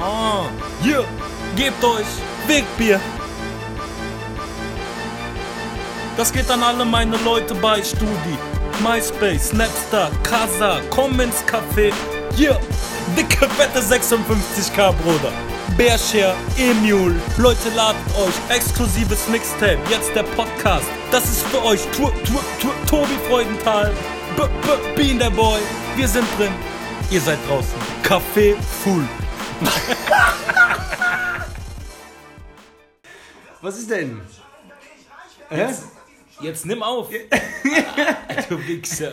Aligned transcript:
Ah, 0.00 0.44
hier, 0.80 1.04
gebt 1.56 1.82
euch 1.82 2.06
Wegbier. 2.46 3.00
Das 6.16 6.32
geht 6.32 6.48
an 6.50 6.62
alle 6.62 6.84
meine 6.84 7.16
Leute 7.24 7.54
bei 7.56 7.82
Studi. 7.82 8.38
MySpace, 8.80 9.48
Snapstar, 9.48 10.10
Casa, 10.22 10.80
komm 10.90 11.18
Café. 11.18 11.92
Hier, 12.36 12.60
dicke, 13.16 13.48
fette 13.48 13.80
56k, 13.80 14.92
Bruder. 15.02 15.32
Bearshare, 15.76 16.34
Emule, 16.56 17.16
Leute 17.36 17.68
ladet 17.74 18.00
euch, 18.18 18.56
exklusives 18.56 19.28
Mixtape, 19.28 19.78
jetzt 19.90 20.14
der 20.14 20.22
Podcast. 20.22 20.86
Das 21.10 21.24
ist 21.24 21.42
für 21.48 21.64
euch, 21.64 21.80
tu, 21.96 22.08
tu, 22.24 22.38
tu, 22.60 22.68
Tobi 22.88 23.18
Freudenthal, 23.28 23.92
B, 24.36 24.42
B, 24.42 24.96
Bean 24.96 25.18
der 25.18 25.30
Boy, 25.30 25.60
wir 25.96 26.08
sind 26.08 26.26
drin, 26.36 26.52
ihr 27.10 27.20
seid 27.20 27.38
draußen. 27.48 27.74
Café 28.02 28.54
full. 28.82 29.04
Was 33.60 33.76
ist 33.78 33.90
denn? 33.90 34.20
Jetzt, 35.50 35.84
jetzt 36.40 36.64
nimm 36.66 36.80
auf. 36.82 37.10
du 38.48 38.66
Wichser. 38.66 39.12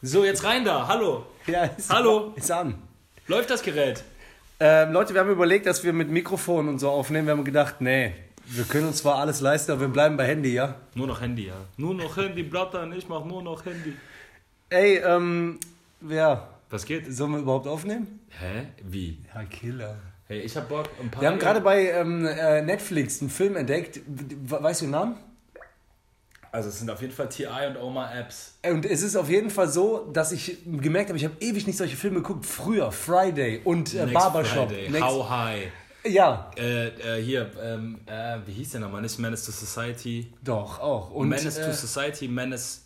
So, 0.00 0.24
jetzt 0.24 0.44
rein 0.44 0.64
da. 0.64 0.86
Hallo. 0.86 1.26
Ja, 1.46 1.64
ist, 1.64 1.92
Hallo. 1.92 2.32
Ist 2.36 2.50
an. 2.52 2.76
Läuft 3.26 3.50
das 3.50 3.62
Gerät? 3.62 4.04
Ähm, 4.60 4.92
Leute, 4.92 5.12
wir 5.14 5.22
haben 5.22 5.30
überlegt, 5.30 5.66
dass 5.66 5.82
wir 5.82 5.92
mit 5.92 6.08
Mikrofon 6.08 6.68
und 6.68 6.78
so 6.78 6.90
aufnehmen. 6.90 7.26
Wir 7.26 7.36
haben 7.36 7.44
gedacht, 7.44 7.80
nee, 7.80 8.14
wir 8.46 8.62
können 8.64 8.86
uns 8.88 8.98
zwar 8.98 9.16
alles 9.16 9.40
leisten, 9.40 9.72
aber 9.72 9.80
wir 9.82 9.88
bleiben 9.88 10.16
bei 10.16 10.26
Handy, 10.26 10.54
ja? 10.54 10.76
Nur 10.94 11.08
noch 11.08 11.20
Handy, 11.20 11.46
ja. 11.46 11.56
Nur 11.76 11.94
noch 11.94 12.16
Handy, 12.16 12.44
Blattern, 12.44 12.92
ich 12.92 13.08
mach 13.08 13.24
nur 13.24 13.42
noch 13.42 13.64
Handy. 13.64 13.94
Ey, 14.70 14.98
ähm, 14.98 15.58
ja, 16.08 16.46
Was 16.70 16.84
geht? 16.84 17.12
sollen 17.12 17.32
wir 17.32 17.38
überhaupt 17.40 17.66
aufnehmen? 17.66 18.17
Hä? 18.40 18.66
Wie? 18.84 19.18
Ja, 19.34 19.44
Killer. 19.44 19.96
Hey, 20.26 20.40
ich 20.40 20.56
hab 20.56 20.68
Bock, 20.68 20.88
ein 21.00 21.10
paar. 21.10 21.22
Wir 21.22 21.28
haben 21.30 21.38
gerade 21.38 21.60
bei 21.60 21.90
ähm, 21.90 22.24
äh, 22.26 22.60
Netflix 22.62 23.20
einen 23.20 23.30
Film 23.30 23.56
entdeckt. 23.56 24.00
We- 24.06 24.62
Weißt 24.62 24.82
du 24.82 24.84
den 24.86 24.90
Namen? 24.92 25.16
Also, 26.50 26.68
es 26.70 26.78
sind 26.78 26.90
auf 26.90 27.00
jeden 27.00 27.12
Fall 27.12 27.28
TI 27.28 27.46
und 27.68 27.76
Oma 27.76 28.10
Apps. 28.14 28.54
Und 28.64 28.86
es 28.86 29.02
ist 29.02 29.16
auf 29.16 29.28
jeden 29.28 29.50
Fall 29.50 29.68
so, 29.68 30.10
dass 30.12 30.32
ich 30.32 30.58
gemerkt 30.64 31.10
habe, 31.10 31.18
ich 31.18 31.24
habe 31.24 31.34
ewig 31.40 31.66
nicht 31.66 31.76
solche 31.76 31.96
Filme 31.96 32.16
geguckt. 32.16 32.46
Früher, 32.46 32.90
Friday 32.92 33.60
und 33.64 33.92
äh, 33.94 33.98
Next 34.06 34.14
Barbershop. 34.14 34.68
Friday, 34.68 34.88
Next- 34.90 35.04
How 35.06 35.28
High. 35.28 35.68
Ja, 36.06 36.50
Äh, 36.56 36.88
äh, 37.18 37.22
hier, 37.22 37.50
ähm, 37.62 38.00
äh, 38.06 38.38
wie 38.46 38.52
hieß 38.52 38.70
der 38.70 38.80
nochmal? 38.80 39.02
Nicht 39.02 39.18
Menace 39.18 39.44
to 39.44 39.52
Society. 39.52 40.32
doch, 40.42 40.78
auch. 40.80 41.10
Und 41.10 41.28
Menace 41.28 41.56
to 41.56 41.62
äh, 41.62 41.72
Society, 41.72 42.28
Menace. 42.28 42.82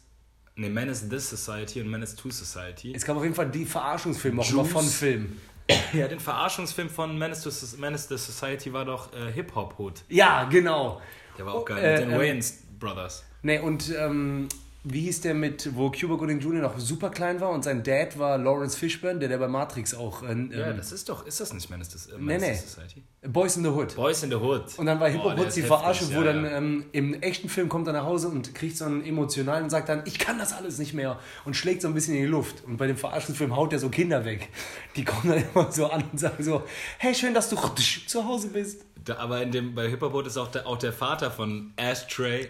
Ne, 0.54 0.68
Menace 0.68 1.08
This 1.08 1.30
Society 1.30 1.80
und 1.80 1.88
Menace 1.88 2.14
to 2.14 2.30
Society. 2.30 2.92
es 2.94 3.04
gab 3.04 3.16
auf 3.16 3.22
jeden 3.22 3.34
Fall 3.34 3.50
die 3.50 3.64
Verarschungsfilme 3.64 4.42
auch 4.42 4.50
immer 4.50 4.62
Juice. 4.62 4.72
von 4.72 4.84
Filmen. 4.86 5.40
Ja, 5.94 6.08
den 6.08 6.20
Verarschungsfilm 6.20 6.90
von 6.90 7.16
Menace 7.16 7.42
to 7.42 7.50
Soc- 7.50 7.78
Menace 7.78 8.08
the 8.08 8.16
Society 8.18 8.72
war 8.72 8.84
doch 8.84 9.12
äh, 9.14 9.32
Hip 9.32 9.54
Hop 9.54 9.78
Hood. 9.78 10.02
Ja, 10.08 10.44
genau. 10.44 11.00
Der 11.38 11.46
war 11.46 11.54
auch 11.54 11.64
geil. 11.64 11.78
Äh, 11.82 11.90
mit 11.92 12.00
den 12.00 12.10
ähm, 12.12 12.20
Wayans 12.20 12.58
Brothers. 12.78 13.24
Ne, 13.42 13.62
und 13.62 13.90
ähm, 13.96 14.48
wie 14.84 15.02
hieß 15.02 15.20
der 15.20 15.34
mit, 15.34 15.76
wo 15.76 15.90
Cuba 15.90 16.16
Gooding 16.16 16.40
Jr. 16.40 16.62
noch 16.62 16.78
super 16.78 17.10
klein 17.10 17.40
war 17.40 17.50
und 17.50 17.62
sein 17.62 17.84
Dad 17.84 18.18
war 18.18 18.36
Lawrence 18.36 18.76
Fishburne, 18.76 19.20
der, 19.20 19.28
der 19.28 19.38
bei 19.38 19.46
Matrix 19.46 19.94
auch. 19.94 20.22
Äh, 20.22 20.26
Ja, 20.26 20.70
ähm, 20.70 20.76
das 20.76 20.90
ist 20.90 21.08
doch, 21.08 21.24
ist 21.24 21.40
das 21.40 21.52
nicht 21.52 21.70
Menace, 21.70 21.90
this, 21.90 22.06
äh, 22.06 22.14
Nee, 22.18 22.38
nee. 22.38 22.54
the 22.54 22.66
Society? 22.66 23.02
Boys 23.28 23.56
in 23.56 23.62
the 23.62 23.70
Hood. 23.70 23.94
Boys 23.94 24.24
in 24.24 24.30
the 24.30 24.36
Hood. 24.36 24.76
Und 24.78 24.86
dann 24.86 24.98
war 24.98 25.08
Hip 25.08 25.22
Boah, 25.22 25.30
Hop 25.30 25.36
der 25.36 25.44
Hoods 25.44 25.56
ist 25.56 25.56
die 25.56 25.62
heftig, 25.62 25.78
Verarsche, 25.78 26.08
wo 26.08 26.20
ja, 26.20 26.32
dann 26.32 26.44
ja. 26.44 26.56
Ähm, 26.56 26.84
im 26.90 27.14
echten 27.22 27.48
Film 27.48 27.68
kommt 27.68 27.86
er 27.86 27.92
nach 27.92 28.04
Hause 28.04 28.26
und 28.28 28.54
kriegt 28.56 28.76
so 28.76 28.84
einen 28.84 29.04
emotionalen 29.04 29.64
und 29.64 29.70
sagt 29.70 29.88
dann, 29.88 30.02
ich 30.04 30.18
kann 30.18 30.38
das 30.38 30.52
alles 30.52 30.78
nicht 30.78 30.94
mehr 30.94 31.18
und 31.44 31.54
schlägt 31.54 31.82
so 31.82 31.88
ein 31.88 31.94
bisschen 31.94 32.14
in 32.16 32.22
die 32.22 32.28
Luft. 32.28 32.64
Und 32.64 32.76
bei 32.76 32.88
dem 32.88 32.96
Verarschungsfilm 32.96 33.54
haut 33.54 33.72
er 33.72 33.78
so 33.78 33.88
Kinder 33.88 34.24
weg. 34.24 34.48
Die 34.96 35.04
kommen 35.04 35.28
dann 35.28 35.44
immer 35.54 35.70
so 35.70 35.86
an 35.86 36.02
und 36.10 36.18
sagen 36.18 36.42
so, 36.42 36.64
hey, 36.98 37.14
schön, 37.14 37.34
dass 37.34 37.48
du 37.48 37.56
zu 38.06 38.24
Hause 38.24 38.48
bist. 38.48 38.84
Da, 39.04 39.16
aber 39.18 39.42
in 39.42 39.52
dem, 39.52 39.74
bei 39.76 39.88
Hip 39.88 40.00
Hop 40.00 40.14
Hood 40.14 40.26
ist 40.26 40.36
auch 40.36 40.50
der, 40.50 40.66
auch 40.66 40.78
der 40.78 40.92
Vater 40.92 41.30
von 41.30 41.72
Ashtray, 41.76 42.48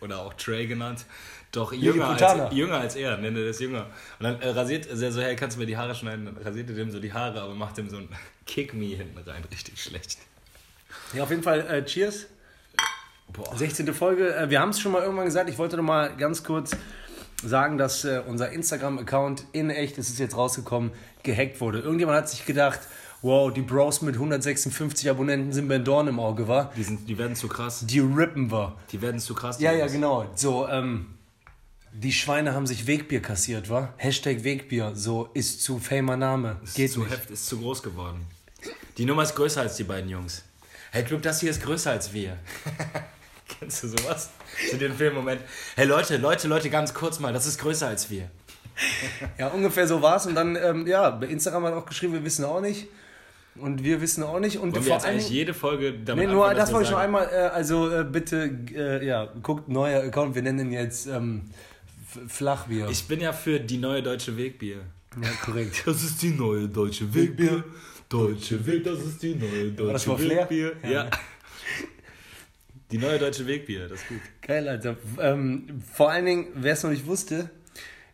oder 0.00 0.20
auch 0.20 0.34
Trey 0.34 0.66
genannt, 0.66 1.04
doch 1.52 1.72
jünger 1.72 2.08
als, 2.08 2.54
jünger 2.54 2.78
als 2.78 2.96
er, 2.96 3.16
nennt 3.18 3.36
er 3.36 3.46
das 3.46 3.58
jünger. 3.58 3.86
Und 4.18 4.24
dann 4.24 4.40
äh, 4.40 4.48
rasiert 4.50 4.86
er 4.86 5.12
so, 5.12 5.20
hey, 5.20 5.34
kannst 5.34 5.56
du 5.56 5.60
mir 5.60 5.66
die 5.66 5.76
Haare 5.76 5.94
schneiden? 5.94 6.26
Dann 6.26 6.36
rasiert 6.36 6.68
er 6.70 6.76
dem 6.76 6.90
so 6.90 7.00
die 7.00 7.12
Haare, 7.12 7.40
aber 7.40 7.54
macht 7.54 7.76
dem 7.76 7.88
so 7.88 7.96
ein 7.96 8.08
Kick 8.46 8.74
Me 8.74 8.86
hinten 8.86 9.18
rein, 9.18 9.42
richtig 9.50 9.82
schlecht. 9.82 10.18
Ja, 11.12 11.24
auf 11.24 11.30
jeden 11.30 11.42
Fall, 11.42 11.60
äh, 11.66 11.84
cheers. 11.84 12.26
Boah. 13.32 13.56
16. 13.56 13.92
Folge. 13.94 14.34
Äh, 14.34 14.50
Wir 14.50 14.60
haben 14.60 14.70
es 14.70 14.80
schon 14.80 14.92
mal 14.92 15.02
irgendwann 15.02 15.26
gesagt. 15.26 15.48
Ich 15.50 15.58
wollte 15.58 15.76
noch 15.76 15.84
mal 15.84 16.16
ganz 16.16 16.44
kurz 16.44 16.76
sagen, 17.42 17.78
dass 17.78 18.04
äh, 18.04 18.22
unser 18.26 18.50
Instagram-Account 18.50 19.44
in 19.52 19.70
echt, 19.70 19.98
es 19.98 20.08
ist 20.08 20.18
jetzt 20.18 20.36
rausgekommen, 20.36 20.90
gehackt 21.22 21.60
wurde. 21.60 21.80
Irgendjemand 21.80 22.18
hat 22.18 22.28
sich 22.28 22.44
gedacht, 22.44 22.80
wow, 23.22 23.52
die 23.52 23.62
Bros 23.62 24.02
mit 24.02 24.14
156 24.14 25.08
Abonnenten 25.10 25.52
sind 25.52 25.68
mir 25.68 25.74
ein 25.74 25.84
Dorn 25.84 26.08
im 26.08 26.20
Auge, 26.20 26.48
war. 26.48 26.72
Die, 26.76 26.82
sind, 26.82 27.08
die 27.08 27.18
werden 27.18 27.36
zu 27.36 27.48
krass. 27.48 27.84
Die 27.86 28.00
rippen 28.00 28.50
wir. 28.50 28.76
Die 28.92 29.00
werden 29.00 29.20
zu 29.20 29.34
krass. 29.34 29.60
Ja, 29.60 29.72
ja, 29.72 29.86
genau. 29.86 30.26
So, 30.34 30.68
ähm, 30.68 31.06
die 31.92 32.12
Schweine 32.12 32.54
haben 32.54 32.66
sich 32.66 32.86
Wegbier 32.86 33.20
kassiert, 33.20 33.68
wa? 33.70 33.92
Hashtag 33.96 34.44
Wegbier, 34.44 34.92
so 34.94 35.28
ist 35.34 35.62
zu 35.62 35.78
famer 35.78 36.16
Name. 36.16 36.56
Ist 36.62 36.74
Geht 36.74 36.92
zu 36.92 37.00
nicht. 37.00 37.10
heft, 37.12 37.30
ist 37.30 37.46
zu 37.46 37.58
groß 37.58 37.82
geworden. 37.82 38.26
Die 38.98 39.04
Nummer 39.04 39.22
ist 39.22 39.34
größer 39.34 39.60
als 39.62 39.76
die 39.76 39.84
beiden 39.84 40.08
Jungs. 40.10 40.44
Hey 40.92 41.04
Club, 41.04 41.22
das 41.22 41.40
hier 41.40 41.50
ist 41.50 41.62
größer 41.62 41.90
als 41.90 42.12
wir. 42.12 42.36
Kennst 43.58 43.82
du 43.82 43.88
sowas? 43.88 44.30
Zu 44.70 44.76
dem 44.78 44.94
Filmmoment. 44.94 45.40
Hey 45.76 45.86
Leute, 45.86 46.16
Leute, 46.16 46.46
Leute, 46.48 46.70
ganz 46.70 46.94
kurz 46.94 47.18
mal, 47.18 47.32
das 47.32 47.46
ist 47.46 47.58
größer 47.58 47.88
als 47.88 48.10
wir. 48.10 48.30
Ja, 49.38 49.48
ungefähr 49.48 49.86
so 49.86 50.00
war's. 50.00 50.24
Und 50.26 50.34
dann, 50.34 50.56
ähm, 50.56 50.86
ja, 50.86 51.10
bei 51.10 51.26
Instagram 51.26 51.64
hat 51.64 51.74
auch 51.74 51.84
geschrieben, 51.84 52.14
wir 52.14 52.24
wissen 52.24 52.44
auch 52.46 52.60
nicht. 52.62 52.86
Und 53.56 53.84
wir 53.84 54.00
wissen 54.00 54.22
auch 54.22 54.38
nicht. 54.40 54.58
Und 54.58 54.72
Wollen 54.74 54.86
wir 54.86 54.94
vor 55.00 55.04
eigentlich 55.04 55.24
Dingen- 55.26 55.36
jede 55.36 55.54
Folge 55.54 55.92
damit 55.92 56.26
Nee, 56.28 56.32
nur 56.32 56.44
anfangen, 56.44 56.58
das 56.60 56.72
wollte 56.72 56.84
ich 56.84 56.90
wir 56.90 56.96
noch 56.96 57.02
einmal, 57.04 57.28
äh, 57.30 57.48
also 57.48 57.90
äh, 57.94 58.04
bitte, 58.04 58.50
äh, 58.74 59.04
ja, 59.04 59.28
guckt 59.42 59.68
neuer 59.68 60.02
Account, 60.04 60.34
wir 60.34 60.40
nennen 60.42 60.60
ihn 60.68 60.72
jetzt 60.72 61.06
ähm, 61.08 61.50
Flachbier. 62.28 62.88
Ich 62.90 63.04
bin 63.06 63.20
ja 63.20 63.32
für 63.32 63.60
die 63.60 63.78
neue 63.78 64.02
deutsche 64.02 64.36
Wegbier. 64.36 64.78
ja, 65.22 65.28
korrekt. 65.44 65.82
Das 65.86 66.02
ist 66.02 66.22
die 66.22 66.30
neue 66.30 66.68
deutsche 66.68 67.12
Wegbier. 67.14 67.64
Deutsche 68.08 68.66
Weg, 68.66 68.82
das 68.84 69.00
ist 69.04 69.22
die 69.22 69.34
neue 69.36 69.70
deutsche 69.70 69.92
das 69.92 70.06
mal 70.06 70.18
Flair? 70.18 70.40
Wegbier. 70.40 70.72
Ja. 70.82 70.90
Ja. 70.90 71.10
Die 72.90 72.98
neue 72.98 73.18
deutsche 73.20 73.46
Wegbier, 73.46 73.86
das 73.86 74.00
ist 74.00 74.08
gut. 74.08 74.20
Geil, 74.40 74.68
Alter. 74.68 74.96
Ähm, 75.20 75.80
vor 75.92 76.10
allen 76.10 76.26
Dingen, 76.26 76.46
wer 76.54 76.72
es 76.72 76.82
noch 76.82 76.90
nicht 76.90 77.06
wusste, 77.06 77.50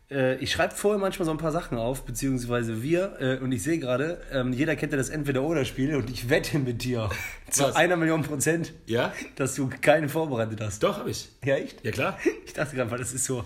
ich 0.09 0.51
schreibe 0.51 0.73
vorher 0.73 0.99
manchmal 0.99 1.25
so 1.25 1.31
ein 1.31 1.37
paar 1.37 1.51
Sachen 1.51 1.77
auf, 1.77 2.03
beziehungsweise 2.05 2.81
wir, 2.81 3.17
äh, 3.19 3.37
und 3.43 3.51
ich 3.51 3.61
sehe 3.63 3.77
gerade, 3.77 4.21
ähm, 4.31 4.53
jeder 4.53 4.75
kennt 4.77 4.93
ja 4.93 4.97
das 4.97 5.09
Entweder-Oder-Spiel 5.09 5.95
und 5.95 6.09
ich 6.09 6.29
wette 6.29 6.59
mit 6.59 6.83
dir 6.83 7.09
zu 7.49 7.63
Was? 7.63 7.75
einer 7.75 7.97
Million 7.97 8.23
Prozent, 8.23 8.73
Ja? 8.85 9.11
dass 9.35 9.55
du 9.55 9.69
keine 9.81 10.07
vorbereitet 10.07 10.61
hast. 10.61 10.81
Doch, 10.83 10.99
hab 10.99 11.07
ich. 11.07 11.27
Ja, 11.43 11.55
echt? 11.55 11.83
Ja, 11.83 11.91
klar. 11.91 12.17
Ich 12.45 12.53
dachte 12.53 12.75
gerade, 12.77 12.89
weil 12.89 12.97
das 12.99 13.11
ist 13.13 13.25
so 13.25 13.43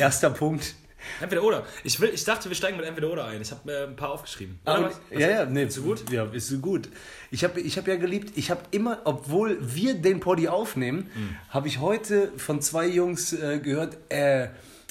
erster 0.00 0.30
Punkt. 0.30 0.74
Entweder 1.20 1.42
oder. 1.42 1.66
Ich, 1.82 2.00
will, 2.00 2.10
ich 2.14 2.24
dachte, 2.24 2.48
wir 2.48 2.56
steigen 2.56 2.76
mit 2.78 2.86
entweder 2.86 3.10
oder 3.10 3.26
ein. 3.26 3.42
Ich 3.42 3.50
habe 3.50 3.70
äh, 3.70 3.84
ein 3.84 3.96
paar 3.96 4.10
aufgeschrieben. 4.10 4.58
Ah, 4.64 4.76
und, 4.76 4.92
ja, 5.10 5.28
ja, 5.28 5.44
nee, 5.44 5.64
Ist 5.64 5.74
so 5.74 5.82
gut? 5.82 6.10
Ja, 6.10 6.24
ist 6.32 6.48
so 6.48 6.58
gut. 6.58 6.88
Ich 7.30 7.44
habe 7.44 7.60
ich 7.60 7.76
hab 7.76 7.86
ja 7.88 7.96
geliebt, 7.96 8.32
ich 8.36 8.50
habe 8.50 8.62
immer, 8.70 9.00
obwohl 9.04 9.58
wir 9.60 9.94
den 9.94 10.20
Poddy 10.20 10.48
aufnehmen, 10.48 11.10
Hm. 11.12 11.36
habe 11.50 11.68
ich 11.68 11.80
heute 11.80 12.32
von 12.38 12.62
zwei 12.62 12.86
Jungs 12.86 13.32
äh, 13.34 13.58
gehört, 13.58 13.98
äh, 14.08 14.48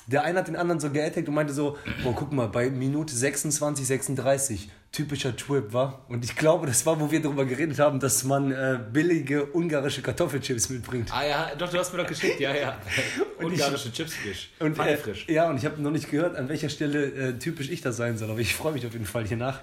der 0.08 0.24
eine 0.24 0.40
hat 0.40 0.48
den 0.48 0.56
anderen 0.56 0.80
so 0.80 0.90
geattackt 0.90 1.28
und 1.28 1.34
meinte 1.34 1.54
so, 1.54 1.78
boah, 2.04 2.14
guck 2.16 2.32
mal, 2.32 2.48
bei 2.48 2.70
Minute 2.70 3.14
26, 3.14 3.88
36, 3.88 4.70
typischer 4.92 5.36
Trip, 5.36 5.74
war. 5.74 6.06
Und 6.10 6.24
ich 6.24 6.36
glaube, 6.36 6.68
das 6.68 6.86
war, 6.86 7.00
wo 7.00 7.10
wir 7.10 7.22
darüber 7.22 7.46
geredet 7.46 7.80
haben, 7.80 8.00
dass 8.00 8.24
man 8.24 8.52
äh, 8.52 8.80
billige 8.92 9.46
ungarische 9.46 10.02
Kartoffelchips 10.02 10.70
mitbringt. 10.70 11.10
Ah 11.12 11.26
ja, 11.26 11.52
doch, 11.58 11.70
du 11.70 11.78
hast 11.78 11.92
mir 11.94 12.00
doch 12.00 12.08
geschickt, 12.08 12.40
ja, 12.40 12.54
ja. 12.54 12.78
Und 13.40 13.46
Ungarische 13.46 13.92
Chips 13.92 14.14
frisch. 14.16 14.52
Und, 14.60 14.78
äh, 14.80 14.98
frisch. 14.98 15.26
ja, 15.28 15.50
und 15.50 15.58
ich 15.58 15.66
habe 15.66 15.82
noch 15.82 15.92
nicht 15.92 16.10
gehört, 16.10 16.36
an 16.36 16.48
welcher 16.48 16.70
Stelle 16.70 17.06
äh, 17.06 17.40
typisch 17.40 17.70
ich 17.70 17.82
das 17.82 17.98
sein 17.98 18.18
soll, 18.18 18.30
aber 18.30 18.40
ich 18.40 18.56
freue 18.56 18.74
mich 18.74 18.86
auf 18.86 18.94
jeden 18.94 19.06
Fall 19.06 19.26
hier 19.26 19.38
nach. 19.38 19.60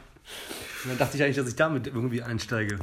Und 0.85 0.91
dann 0.91 0.99
dachte 0.99 1.17
ich 1.17 1.23
eigentlich, 1.23 1.37
dass 1.37 1.49
ich 1.49 1.57
damit 1.57 1.87
irgendwie 1.87 2.23
einsteige. 2.23 2.79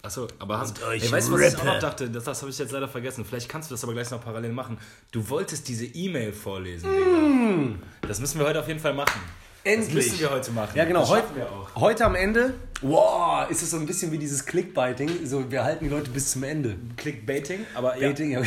Achso, 0.00 0.28
aber 0.38 0.58
hast 0.60 0.80
euch 0.84 1.02
Ey, 1.02 1.10
weißt 1.10 1.28
du, 1.28 1.32
was 1.32 1.54
ich 1.54 1.58
auch 1.58 1.64
noch 1.64 1.80
dachte? 1.80 2.08
Das, 2.08 2.24
das 2.24 2.40
habe 2.40 2.50
ich 2.50 2.58
jetzt 2.58 2.70
leider 2.70 2.88
vergessen. 2.88 3.24
Vielleicht 3.24 3.48
kannst 3.48 3.68
du 3.70 3.74
das 3.74 3.82
aber 3.82 3.94
gleich 3.94 4.10
noch 4.10 4.22
parallel 4.22 4.52
machen. 4.52 4.78
Du 5.10 5.28
wolltest 5.28 5.66
diese 5.66 5.86
E-Mail 5.86 6.32
vorlesen, 6.32 6.88
Digga. 6.88 7.78
Das 8.06 8.20
müssen 8.20 8.38
wir 8.38 8.46
heute 8.46 8.60
auf 8.60 8.68
jeden 8.68 8.80
Fall 8.80 8.94
machen. 8.94 9.20
Das 9.64 9.74
Endlich. 9.74 9.94
müssen 10.06 10.20
wir 10.20 10.30
heute 10.30 10.50
machen. 10.52 10.70
Ja, 10.76 10.84
genau. 10.84 11.00
Das 11.00 11.10
Heute, 11.10 11.34
wir 11.34 11.50
auch. 11.50 11.74
heute 11.74 12.04
am 12.06 12.14
Ende, 12.14 12.54
wow, 12.80 13.50
ist 13.50 13.60
es 13.60 13.70
so 13.72 13.76
ein 13.76 13.86
bisschen 13.86 14.12
wie 14.12 14.18
dieses 14.18 14.46
Clickbaiting. 14.46 15.26
So, 15.26 15.50
wir 15.50 15.64
halten 15.64 15.84
die 15.84 15.90
Leute 15.90 16.10
bis 16.10 16.30
zum 16.30 16.44
Ende. 16.44 16.76
Clickbaiting, 16.96 17.66
aber 17.74 17.96
ja. 17.98 18.08
Baiting, 18.08 18.30
ja. 18.30 18.42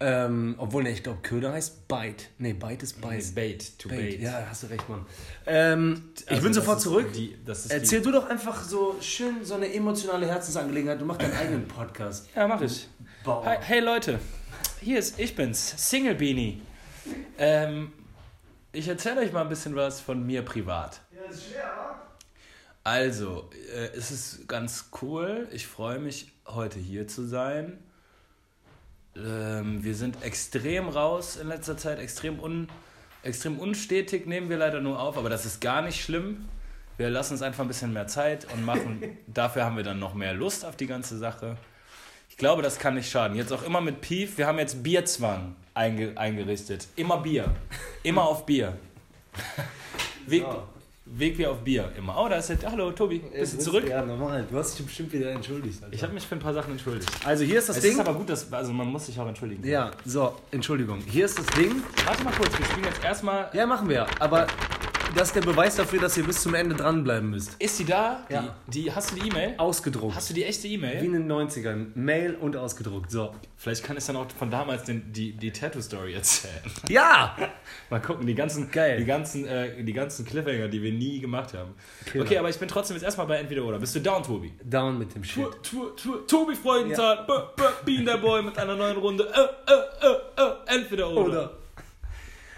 Ähm, 0.00 0.54
obwohl, 0.56 0.82
ne, 0.82 0.90
ich 0.90 1.02
glaube, 1.02 1.18
Köder 1.22 1.52
heißt 1.52 1.86
Bite. 1.86 2.24
Nee, 2.38 2.54
Bite 2.54 2.84
ist 2.84 3.00
Bite. 3.02 3.16
Nee, 3.16 3.32
Bait, 3.34 3.78
to 3.78 3.88
Bait. 3.90 3.98
bait. 3.98 4.20
Ja, 4.20 4.46
hast 4.48 4.62
du 4.62 4.66
recht, 4.68 4.88
Mann. 4.88 5.04
Ähm, 5.46 6.10
ich 6.16 6.30
Also 6.30 6.42
bin 6.42 6.52
das 6.52 6.64
sofort 6.64 6.80
zurück. 6.80 7.12
Die, 7.12 7.36
Erzähl 7.68 8.00
du 8.00 8.10
doch 8.10 8.28
einfach 8.28 8.64
so 8.64 8.96
schön 9.00 9.44
so 9.44 9.54
eine 9.54 9.72
emotionale 9.72 10.26
Herzensangelegenheit. 10.26 11.00
Du 11.00 11.04
machst 11.04 11.20
deinen 11.20 11.36
eigenen 11.36 11.68
Podcast. 11.68 12.28
Die, 12.34 12.38
ja, 12.38 12.48
mach 12.48 12.62
ich. 12.62 12.88
Hi, 13.26 13.58
hey 13.60 13.80
Leute, 13.80 14.18
hier 14.80 14.98
ist, 14.98 15.20
ich 15.20 15.36
bin's, 15.36 15.74
Single 15.90 16.14
Beanie. 16.14 16.62
Ähm, 17.36 17.92
ich 18.72 18.88
erzähle 18.88 19.20
euch 19.20 19.32
mal 19.32 19.42
ein 19.42 19.48
bisschen 19.50 19.76
was 19.76 20.00
von 20.00 20.24
mir 20.24 20.42
privat. 20.42 21.02
Ja, 21.14 21.30
ist 21.30 21.50
schwer, 21.50 22.00
Also, 22.84 23.50
äh, 23.74 23.90
es 23.96 24.10
ist 24.10 24.48
ganz 24.48 24.88
cool. 25.02 25.48
Ich 25.52 25.66
freue 25.66 25.98
mich, 25.98 26.32
heute 26.46 26.78
hier 26.78 27.06
zu 27.06 27.26
sein. 27.26 27.78
Ähm, 29.16 29.82
wir 29.82 29.94
sind 29.94 30.22
extrem 30.22 30.88
raus 30.88 31.36
in 31.36 31.48
letzter 31.48 31.76
Zeit, 31.76 31.98
extrem, 31.98 32.38
un, 32.38 32.68
extrem 33.22 33.58
unstetig 33.58 34.26
nehmen 34.26 34.48
wir 34.48 34.56
leider 34.56 34.80
nur 34.80 35.00
auf, 35.00 35.18
aber 35.18 35.28
das 35.28 35.46
ist 35.46 35.60
gar 35.60 35.82
nicht 35.82 36.02
schlimm. 36.02 36.48
Wir 36.96 37.10
lassen 37.10 37.32
uns 37.32 37.42
einfach 37.42 37.64
ein 37.64 37.68
bisschen 37.68 37.92
mehr 37.92 38.06
Zeit 38.06 38.46
und 38.52 38.64
machen, 38.64 39.02
dafür 39.26 39.64
haben 39.64 39.76
wir 39.76 39.84
dann 39.84 39.98
noch 39.98 40.14
mehr 40.14 40.34
Lust 40.34 40.64
auf 40.64 40.76
die 40.76 40.86
ganze 40.86 41.18
Sache. 41.18 41.56
Ich 42.28 42.36
glaube, 42.36 42.62
das 42.62 42.78
kann 42.78 42.94
nicht 42.94 43.10
schaden. 43.10 43.36
Jetzt 43.36 43.52
auch 43.52 43.62
immer 43.62 43.80
mit 43.80 44.00
Pief, 44.00 44.38
wir 44.38 44.46
haben 44.46 44.58
jetzt 44.58 44.82
Bierzwang 44.82 45.56
einge, 45.74 46.16
eingerichtet. 46.16 46.86
Immer 46.96 47.18
Bier. 47.18 47.54
Immer 48.02 48.22
auf 48.22 48.46
Bier. 48.46 48.78
Weg, 50.26 50.44
Weg 51.12 51.38
wie 51.38 51.46
auf 51.46 51.58
Bier, 51.64 51.90
immer. 51.98 52.16
Oh, 52.16 52.28
da 52.28 52.36
ist 52.36 52.50
jetzt, 52.50 52.64
hallo 52.64 52.92
Tobi, 52.92 53.18
bist 53.18 53.54
du 53.54 53.58
zurück? 53.58 53.84
Ja, 53.88 54.04
normal. 54.04 54.46
Du 54.48 54.56
hast 54.56 54.78
dich 54.78 54.86
bestimmt 54.86 55.12
wieder 55.12 55.32
entschuldigt. 55.32 55.82
Alter. 55.82 55.92
Ich 55.94 56.02
habe 56.04 56.12
mich 56.12 56.24
für 56.24 56.36
ein 56.36 56.40
paar 56.40 56.54
Sachen 56.54 56.70
entschuldigt. 56.72 57.10
also 57.24 57.42
hier 57.42 57.58
ist 57.58 57.68
das 57.68 57.78
Es 57.78 57.82
Ding. 57.82 57.92
ist 57.94 57.98
aber 58.00 58.14
gut, 58.14 58.28
dass, 58.30 58.52
also 58.52 58.72
man 58.72 58.86
muss 58.86 59.06
sich 59.06 59.18
auch 59.18 59.26
entschuldigen. 59.26 59.66
ja, 59.66 59.90
so, 60.04 60.36
Entschuldigung. 60.52 61.00
Hier 61.06 61.24
ist 61.24 61.36
das 61.36 61.46
Ding. 61.46 61.82
Warte 62.06 62.22
mal 62.22 62.32
kurz, 62.34 62.56
wir 62.56 62.64
spielen 62.64 62.84
jetzt 62.84 63.02
erstmal. 63.02 63.50
Ja, 63.54 63.66
machen 63.66 63.88
wir. 63.88 64.06
Aber 64.20 64.46
das 65.14 65.28
ist 65.28 65.34
der 65.36 65.40
Beweis 65.42 65.76
dafür, 65.76 66.00
dass 66.00 66.16
ihr 66.16 66.24
bis 66.24 66.42
zum 66.42 66.54
Ende 66.54 66.74
dranbleiben 66.74 67.30
müsst. 67.30 67.56
Ist 67.60 67.78
die 67.78 67.84
da? 67.84 68.24
Ja. 68.28 68.54
Die, 68.66 68.82
die, 68.84 68.92
hast 68.92 69.10
du 69.10 69.16
die 69.16 69.28
E-Mail? 69.28 69.54
Ausgedruckt. 69.58 70.14
Hast 70.14 70.30
du 70.30 70.34
die 70.34 70.44
echte 70.44 70.64
Wie 70.64 70.74
E-Mail? 70.74 71.04
in 71.04 71.12
den 71.12 71.30
90ern. 71.30 71.88
Mail 71.94 72.34
und 72.36 72.56
ausgedruckt. 72.56 73.10
So. 73.10 73.34
Vielleicht 73.56 73.84
kann 73.84 73.96
ich 73.96 74.04
dann 74.06 74.16
auch 74.16 74.26
von 74.38 74.50
damals 74.50 74.84
den, 74.84 75.12
die, 75.12 75.32
die 75.32 75.50
Tattoo-Story 75.50 76.14
erzählen. 76.14 76.54
Ja! 76.88 77.36
Mal 77.90 78.00
gucken, 78.00 78.26
die 78.26 78.34
ganzen, 78.34 78.70
Geil. 78.70 78.98
Die 78.98 79.04
ganzen, 79.04 79.46
äh, 79.46 79.82
die 79.82 79.92
ganzen 79.92 80.24
Cliffhanger, 80.24 80.68
die 80.68 80.82
wir 80.82 80.92
nie 80.92 81.20
gemacht 81.20 81.54
haben. 81.54 81.74
Killer. 82.10 82.24
Okay, 82.24 82.38
aber 82.38 82.48
ich 82.48 82.58
bin 82.58 82.68
trotzdem 82.68 82.96
jetzt 82.96 83.04
erstmal 83.04 83.26
bei 83.26 83.36
Entweder 83.36 83.64
oder. 83.64 83.78
Bist 83.78 83.94
du 83.94 84.00
down, 84.00 84.22
Tobi? 84.22 84.52
Down 84.64 84.98
mit 84.98 85.14
dem 85.14 85.24
Shit. 85.24 85.44
Tu- 85.44 85.50
tu- 85.62 85.90
tu- 85.90 86.16
Tobi 86.26 86.54
Freudenthal, 86.54 87.24
b- 87.26 87.32
b- 87.62 87.62
Bean 87.96 88.04
der 88.06 88.16
Boy 88.18 88.42
mit 88.42 88.58
einer 88.58 88.76
neuen 88.76 88.96
Runde. 88.96 89.24
Äh, 89.32 89.72
äh, 89.72 90.08
äh, 90.08 90.42
äh, 90.42 90.76
entweder 90.78 91.10
oder. 91.10 91.20
Oder? 91.24 91.50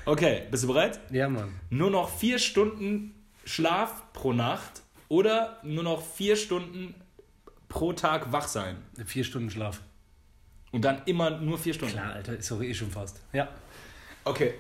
Okay, 0.05 0.47
bist 0.51 0.65
du 0.65 0.69
bereit? 0.69 1.01
Ja, 1.11 1.29
Mann. 1.29 1.55
Nur 1.71 1.91
noch 1.91 2.11
vier 2.11 2.39
Stunden 2.39 3.15
Schlaf 3.45 4.13
pro 4.13 4.33
Nacht 4.33 4.83
oder 5.09 5.59
nur 5.63 5.85
noch 5.85 6.03
vier 6.05 6.37
Stunden 6.37 6.95
pro 7.69 7.93
Tag 7.93 8.33
wach 8.33 8.49
sein. 8.49 8.77
Vier 9.07 9.25
Stunden 9.25 9.51
Schlaf. 9.51 9.81
Und 10.73 10.85
dann 10.85 11.03
immer 11.07 11.31
nur 11.31 11.59
vier 11.59 11.75
Stunden. 11.75 11.95
Klar, 11.95 12.15
Alter, 12.15 12.37
ist 12.37 12.51
doch 12.51 12.63
eh 12.63 12.75
schon 12.75 12.91
fast. 12.91 13.21
Ja. 13.33 13.49
Okay. 14.25 14.55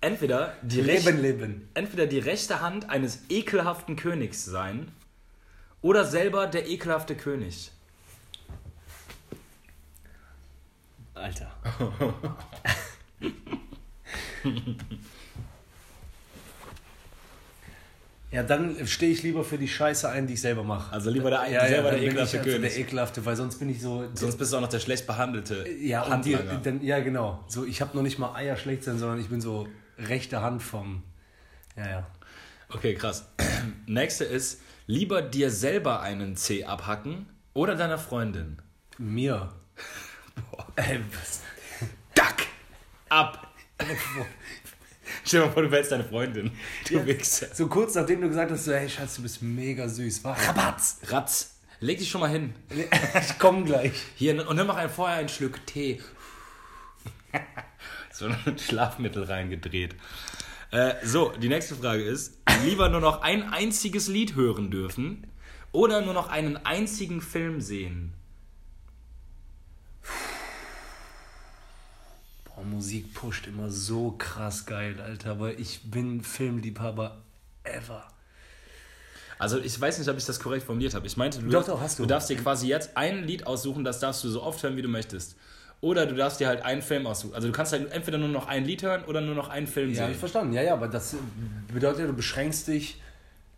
Entweder 0.00 0.54
die, 0.62 0.80
Leben, 0.80 1.06
rech- 1.16 1.20
leben. 1.20 1.68
entweder 1.74 2.06
die 2.06 2.18
rechte 2.18 2.60
Hand 2.60 2.88
eines 2.90 3.24
ekelhaften 3.28 3.94
Königs 3.96 4.44
sein 4.44 4.90
oder 5.80 6.04
selber 6.04 6.46
der 6.48 6.68
ekelhafte 6.68 7.14
König. 7.14 7.70
Alter. 11.14 11.52
ja, 18.30 18.42
dann 18.42 18.86
stehe 18.86 19.12
ich 19.12 19.22
lieber 19.22 19.44
für 19.44 19.58
die 19.58 19.68
Scheiße 19.68 20.08
ein, 20.08 20.26
die 20.26 20.34
ich 20.34 20.40
selber 20.40 20.62
mache. 20.64 20.92
Also 20.92 21.10
lieber 21.10 21.30
der, 21.30 21.44
Ja, 21.46 21.62
ja, 21.62 21.68
selber 21.68 21.90
dann 21.90 22.00
der 22.00 22.06
bin 22.08 22.16
ich 22.18 22.34
ekelhafte 22.34 22.38
also 22.38 22.50
König. 22.50 22.72
der 22.72 22.80
ekelhafte, 22.80 23.26
weil 23.26 23.36
sonst 23.36 23.58
bin 23.58 23.68
ich 23.68 23.80
so. 23.80 24.08
Sonst 24.14 24.36
bist 24.36 24.52
du 24.52 24.56
auch 24.56 24.60
noch 24.62 24.68
der 24.68 24.80
schlecht 24.80 25.06
behandelte 25.06 25.68
ja, 25.68 26.02
und 26.02 26.24
die, 26.24 26.38
dann, 26.62 26.82
ja, 26.82 27.00
genau. 27.00 27.44
So, 27.48 27.64
ich 27.66 27.80
habe 27.80 27.96
noch 27.96 28.02
nicht 28.02 28.18
mal 28.18 28.34
Eier 28.34 28.56
schlecht 28.56 28.84
sein, 28.84 28.98
sondern 28.98 29.20
ich 29.20 29.28
bin 29.28 29.40
so 29.40 29.68
rechte 29.98 30.40
Hand 30.40 30.62
vom. 30.62 31.02
Ja, 31.76 31.88
ja. 31.88 32.06
Okay, 32.70 32.94
krass. 32.94 33.26
Nächste 33.86 34.24
ist, 34.24 34.60
lieber 34.86 35.20
dir 35.20 35.50
selber 35.50 36.00
einen 36.00 36.36
Zeh 36.36 36.64
abhacken 36.64 37.26
oder 37.52 37.76
deiner 37.76 37.98
Freundin. 37.98 38.58
Mir. 38.98 39.52
Ey, 40.76 41.00
was? 41.20 41.42
Duck! 42.14 42.46
Ab! 43.10 43.51
Stell 45.24 45.40
dir 45.40 45.46
mal 45.46 45.52
vor, 45.52 45.62
du 45.62 45.70
wärst 45.70 45.92
deine 45.92 46.04
Freundin. 46.04 46.50
Du 46.88 47.04
Wichser. 47.06 47.48
So 47.54 47.66
kurz 47.68 47.94
nachdem 47.94 48.20
du 48.20 48.28
gesagt 48.28 48.50
hast, 48.50 48.64
so, 48.64 48.72
hey 48.72 48.88
Schatz, 48.88 49.16
du 49.16 49.22
bist 49.22 49.42
mega 49.42 49.88
süß. 49.88 50.24
War 50.24 50.36
Rabatz! 50.48 51.00
Ratz, 51.08 51.56
leg 51.80 51.98
dich 51.98 52.10
schon 52.10 52.20
mal 52.20 52.30
hin. 52.30 52.54
Ich 52.70 53.38
komm 53.38 53.64
gleich. 53.64 53.92
Hier, 54.16 54.48
und 54.48 54.56
dann 54.56 54.66
mach 54.66 54.76
ein, 54.76 54.90
vorher 54.90 55.18
einen 55.18 55.28
Schluck 55.28 55.64
Tee. 55.66 56.00
so 58.12 58.26
ein 58.26 58.58
Schlafmittel 58.58 59.24
reingedreht. 59.24 59.94
Äh, 60.70 60.94
so, 61.04 61.30
die 61.30 61.48
nächste 61.48 61.76
Frage 61.76 62.02
ist: 62.02 62.38
Lieber 62.64 62.88
nur 62.88 63.00
noch 63.00 63.22
ein 63.22 63.52
einziges 63.52 64.08
Lied 64.08 64.34
hören 64.34 64.70
dürfen 64.70 65.26
oder 65.70 66.00
nur 66.00 66.14
noch 66.14 66.28
einen 66.28 66.56
einzigen 66.56 67.20
Film 67.20 67.60
sehen? 67.60 68.14
Boah, 72.62 72.68
Musik 72.68 73.14
pusht 73.14 73.46
immer 73.46 73.70
so 73.70 74.12
krass 74.18 74.66
geil, 74.66 74.96
Alter. 75.00 75.32
Aber 75.32 75.58
ich 75.58 75.80
bin 75.90 76.22
Filmliebhaber 76.22 77.18
ever. 77.64 78.04
Also, 79.38 79.58
ich 79.58 79.80
weiß 79.80 79.98
nicht, 79.98 80.08
ob 80.08 80.16
ich 80.16 80.24
das 80.24 80.38
korrekt 80.38 80.64
formuliert 80.64 80.94
habe. 80.94 81.06
Ich 81.06 81.16
meinte, 81.16 81.40
du, 81.40 81.48
Doch, 81.50 81.66
doch, 81.66 81.80
du. 81.96 82.06
darfst 82.06 82.30
dir 82.30 82.36
quasi 82.36 82.68
jetzt 82.68 82.96
ein 82.96 83.24
Lied 83.24 83.46
aussuchen, 83.46 83.82
das 83.82 83.98
darfst 83.98 84.22
du 84.22 84.28
so 84.28 84.42
oft 84.42 84.62
hören, 84.62 84.76
wie 84.76 84.82
du 84.82 84.88
möchtest. 84.88 85.36
Oder 85.80 86.06
du 86.06 86.14
darfst 86.14 86.38
dir 86.38 86.46
halt 86.46 86.62
einen 86.62 86.80
Film 86.80 87.08
aussuchen. 87.08 87.34
Also, 87.34 87.48
du 87.48 87.52
kannst 87.52 87.72
halt 87.72 87.90
entweder 87.90 88.18
nur 88.18 88.28
noch 88.28 88.46
ein 88.46 88.64
Lied 88.64 88.82
hören 88.84 89.04
oder 89.04 89.20
nur 89.20 89.34
noch 89.34 89.48
einen 89.48 89.66
Film 89.66 89.90
Ja, 89.90 90.04
sehen. 90.04 90.12
ich 90.12 90.18
verstanden. 90.18 90.52
Ja, 90.52 90.62
ja, 90.62 90.74
aber 90.74 90.86
das 90.86 91.16
bedeutet, 91.72 92.08
du 92.08 92.12
beschränkst 92.12 92.68
dich 92.68 93.01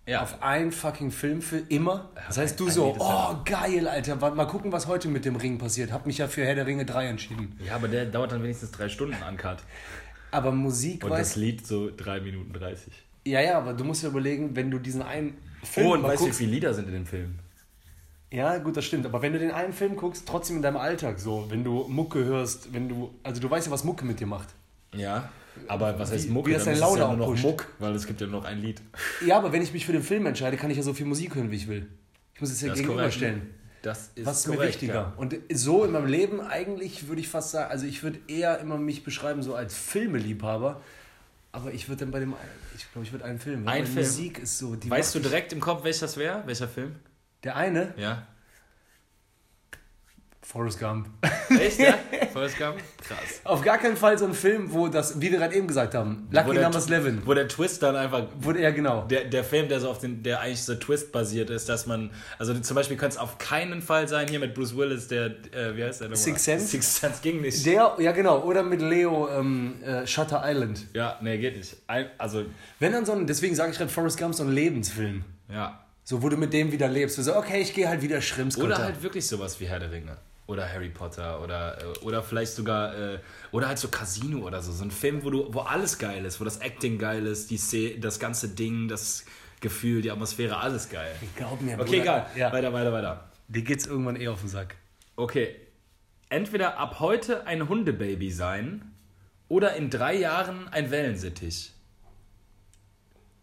Ja. 0.07 0.23
auf 0.23 0.43
einen 0.43 0.71
fucking 0.71 1.11
Film 1.11 1.41
für 1.41 1.59
immer. 1.59 2.11
Das 2.27 2.37
heißt, 2.37 2.61
du 2.61 2.69
so, 2.69 2.95
oh, 2.99 3.37
geil, 3.45 3.89
Alter. 3.89 4.17
Mal 4.17 4.47
gucken, 4.47 4.71
was 4.71 4.87
heute 4.87 5.09
mit 5.09 5.25
dem 5.25 5.37
Ring 5.37 5.57
passiert. 5.59 5.93
Hab 5.93 6.07
mich 6.07 6.19
ja 6.19 6.29
für 6.29 6.45
Herr 6.45 6.55
der 6.55 6.67
Ringe 6.67 6.85
3 6.85 7.07
entschieden. 7.07 7.59
Ja, 7.65 7.77
aber 7.77 7.89
der 7.89 8.05
dauert 8.07 8.33
dann 8.33 8.43
wenigstens 8.43 8.71
drei 8.71 8.89
Stunden 8.89 9.23
an 9.23 9.37
Cut. 9.39 9.59
Aber 10.31 10.53
Musik, 10.53 11.05
Und 11.05 11.11
das 11.11 11.21
weißt 11.21 11.37
Lied 11.37 11.67
so 11.67 11.91
drei 11.97 12.21
Minuten 12.21 12.53
30. 12.53 12.93
Ja, 13.27 13.41
ja, 13.41 13.57
aber 13.57 13.73
du 13.73 13.85
musst 13.85 14.03
dir 14.03 14.09
überlegen, 14.09 14.55
wenn 14.55 14.71
du 14.71 14.79
diesen 14.79 15.01
einen 15.01 15.39
Film 15.63 15.87
Oh, 15.87 15.93
und 15.95 16.03
weißt 16.03 16.23
du, 16.23 16.27
wie 16.27 16.33
viele 16.33 16.51
Lieder 16.51 16.75
sind 16.75 16.89
in 16.89 16.95
dem 16.95 17.07
Film? 17.07 17.39
Ja, 18.31 18.59
gut, 18.59 18.77
das 18.77 18.85
stimmt. 18.85 19.07
Aber 19.07 19.23
wenn 19.23 19.33
du 19.33 19.39
den 19.39 19.53
einen 19.53 19.73
Film 19.73 19.97
guckst, 19.97 20.27
trotzdem 20.27 20.57
in 20.57 20.63
deinem 20.63 20.77
Alltag 20.77 21.21
so, 21.21 21.47
wenn 21.49 21.65
du 21.65 21.87
Mucke 21.89 22.25
hörst, 22.25 22.75
wenn 22.75 22.89
du, 22.89 23.15
also 23.23 23.41
du 23.41 23.49
weißt 23.49 23.69
ja, 23.69 23.73
was 23.73 23.85
Mucke 23.85 24.05
mit 24.05 24.21
dir 24.21 24.27
macht. 24.27 24.49
Ja, 24.93 25.31
aber 25.69 25.99
was 25.99 26.13
heißt 26.13 26.29
Wie- 26.29 26.33
Muck? 26.33 26.47
wie 26.47 26.53
das 26.53 26.65
Dann 26.65 26.75
ist 26.75 26.81
Laune 26.81 27.01
ja 27.01 27.09
nur 27.09 27.17
noch 27.17 27.27
pusht. 27.27 27.43
Muck, 27.45 27.67
weil 27.79 27.95
es 27.95 28.07
gibt 28.07 28.21
ja 28.21 28.27
nur 28.27 28.41
noch 28.41 28.47
ein 28.49 28.61
Lied. 28.61 28.81
Ja, 29.25 29.39
aber 29.39 29.53
wenn 29.53 29.63
ich 29.63 29.73
mich 29.73 29.87
für 29.87 29.93
den 29.93 30.03
Film 30.03 30.27
entscheide, 30.27 30.57
kann 30.57 30.71
ich 30.71 30.77
ja 30.77 30.83
so 30.83 30.93
viel 30.95 31.07
Musik 31.07 31.35
hören, 31.35 31.51
wie 31.51 31.57
ich 31.57 31.69
will. 31.69 31.87
Ich 32.35 32.41
muss 32.41 32.51
es 32.51 32.61
ja 32.61 32.69
Das 32.69 32.79
gegenüberstellen. 32.79 33.51
Das 33.83 34.11
ist 34.15 34.25
Was 34.27 34.41
ist 34.41 34.49
mir 34.49 34.55
korrekt, 34.57 34.73
wichtiger? 34.75 34.95
ja. 34.95 35.13
Und 35.17 35.37
so 35.53 35.85
in 35.85 35.93
meinem 35.93 36.07
Leben 36.07 36.41
eigentlich 36.41 37.07
würde 37.07 37.21
ich 37.21 37.29
fast 37.29 37.51
sagen, 37.51 37.71
also 37.71 37.87
ich 37.87 38.03
würde 38.03 38.19
eher 38.29 38.59
immer 38.61 38.79
mich 38.79 39.05
beschreiben 39.05 39.43
so 39.43 39.55
als 39.55 39.77
Filmeliebhaber, 39.77 40.81
aber 41.53 41.73
ich 41.73 41.89
würde 41.89 42.01
dann 42.01 42.11
bei 42.11 42.21
dem, 42.21 42.33
ich 42.77 42.91
glaube, 42.93 43.07
ich 43.07 43.13
würde 43.13 43.25
einen 43.27 43.39
Film. 43.39 43.69
Ein 43.69 43.85
Film? 43.87 44.05
Musik 44.07 44.39
ist 44.39 44.59
so, 44.59 44.75
die 44.75 44.91
Weißt 44.91 45.15
du 45.15 45.21
direkt 45.21 45.53
im 45.53 45.61
Kopf, 45.61 45.85
welcher 45.85 46.07
das 46.07 46.17
wäre? 46.17 46.43
Welcher 46.47 46.67
Film? 46.67 46.97
Der 47.45 47.57
eine, 47.57 47.93
Ja. 47.99 48.27
Forrest 50.45 50.79
Gump. 50.79 51.09
Echt, 51.59 51.79
ja? 51.79 51.95
Forrest 52.33 52.59
Gump? 52.59 52.77
Krass. 53.03 53.41
Auf 53.45 53.63
gar 53.63 53.79
keinen 53.79 53.97
Fall 53.97 54.19
so 54.19 54.27
ein 54.27 54.35
Film, 54.35 54.73
wo 54.73 54.89
das, 54.89 55.21
wie 55.21 55.33
wir 55.33 55.39
gerade 55.39 55.55
eben 55.55 55.67
gesagt 55.67 55.95
haben, 55.95 56.29
Lucky 56.31 56.49
Wo 56.49 56.53
der, 56.53 56.63
Number 56.69 56.79
11. 56.79 57.27
wo 57.27 57.35
der 57.35 57.49
Twist 57.49 57.83
dann 57.83 57.97
einfach 57.97 58.27
Wurde 58.41 58.61
er 58.61 58.73
genau. 58.73 59.07
der, 59.07 59.25
der 59.25 59.43
Film, 59.43 59.69
der 59.69 59.81
so 59.81 59.89
auf 59.89 59.99
den, 59.99 60.23
der 60.23 60.41
eigentlich 60.41 60.63
so 60.63 60.75
Twist 60.75 61.13
basiert 61.13 61.49
ist, 61.49 61.69
dass 61.69 61.87
man, 61.87 62.11
also 62.39 62.55
zum 62.59 62.75
Beispiel 62.75 62.97
könnte 62.97 63.17
es 63.17 63.19
auf 63.21 63.39
keinen 63.39 63.81
Fall 63.81 64.07
sein, 64.07 64.29
hier 64.29 64.39
mit 64.39 64.55
Bruce 64.55 64.77
Willis, 64.77 65.09
der, 65.09 65.27
äh, 65.27 65.77
wie 65.77 65.83
heißt 65.83 66.03
der 66.03 66.09
nochmal? 66.09 66.23
Sixth 66.23 66.45
Sense? 66.45 66.67
Six 66.67 67.01
Sense 67.01 67.19
ging 67.23 67.41
nicht. 67.41 67.65
Der, 67.65 67.97
ja 67.99 68.13
genau, 68.13 68.43
oder 68.43 68.63
mit 68.63 68.83
Leo 68.83 69.29
ähm, 69.31 69.83
äh, 69.83 70.07
Shutter 70.07 70.43
Island. 70.45 70.87
ja, 70.93 71.19
nee, 71.23 71.39
geht 71.39 71.57
nicht. 71.57 71.77
Ein, 71.87 72.11
also, 72.19 72.45
Wenn 72.79 72.93
dann 72.93 73.07
so 73.07 73.13
ein, 73.13 73.27
deswegen 73.27 73.55
sage 73.55 73.73
ich 73.73 73.79
gerade 73.79 73.91
Forrest 73.91 74.19
Gump, 74.19 74.35
so 74.35 74.43
ein 74.45 74.53
Lebensfilm. 74.53 75.25
ja. 75.51 75.81
So, 76.07 76.23
wo 76.23 76.29
du 76.29 76.37
mit 76.37 76.53
dem 76.53 76.71
wieder 76.71 76.87
lebst. 76.87 77.17
Du 77.17 77.23
so, 77.23 77.35
okay, 77.35 77.63
ich 77.63 77.73
gehe 77.73 77.89
halt 77.89 78.03
wieder 78.03 78.21
Schrimps 78.21 78.59
Oder 78.59 78.77
halt 78.77 79.03
wirklich 79.03 79.27
sowas 79.27 79.59
wie 79.59 79.65
Herr 79.65 79.79
der 79.79 79.91
Ringe. 79.91 80.19
Oder 80.47 80.69
Harry 80.71 80.91
Potter 80.91 81.41
oder, 81.43 81.79
äh, 81.81 81.99
oder 82.05 82.23
vielleicht 82.23 82.53
sogar, 82.53 82.95
äh, 82.95 83.19
oder 83.51 83.69
halt 83.69 83.79
so 83.79 83.89
Casino 83.89 84.41
oder 84.47 84.61
so. 84.61 84.73
So 84.73 84.85
ein 84.85 84.91
Film, 84.91 85.25
wo, 85.25 85.31
du, 85.31 85.55
wo 85.55 85.61
alles 85.61 85.99
geil 85.99 86.25
ist, 86.27 86.39
wo 86.41 86.45
das 86.45 86.59
Acting 86.59 86.99
geil 86.99 87.27
ist, 87.27 87.51
die 87.51 87.57
Szene, 87.57 87.99
das 87.99 88.19
ganze 88.19 88.49
Ding, 88.51 88.87
das 88.89 89.25
Gefühl, 89.61 90.03
die 90.03 90.11
Atmosphäre, 90.11 90.59
alles 90.59 90.91
geil. 90.91 91.15
Glaub 91.37 91.63
mir, 91.63 91.75
Okay, 91.75 91.85
Bruder. 91.85 91.97
egal. 92.03 92.27
Ja. 92.37 92.53
Weiter, 92.53 92.73
weiter, 92.75 92.93
weiter. 92.93 93.31
Dir 93.49 93.63
geht's 93.63 93.87
irgendwann 93.87 94.17
eh 94.21 94.29
auf 94.29 94.41
den 94.41 94.49
Sack. 94.51 94.77
Okay. 95.17 95.57
Entweder 96.29 96.77
ab 96.79 97.01
heute 97.01 97.47
ein 97.47 97.67
Hundebaby 97.69 98.31
sein 98.31 98.93
oder 99.49 99.77
in 99.77 99.89
drei 99.89 100.15
Jahren 100.15 100.69
ein 100.69 100.91
Wellensittich. 100.91 101.73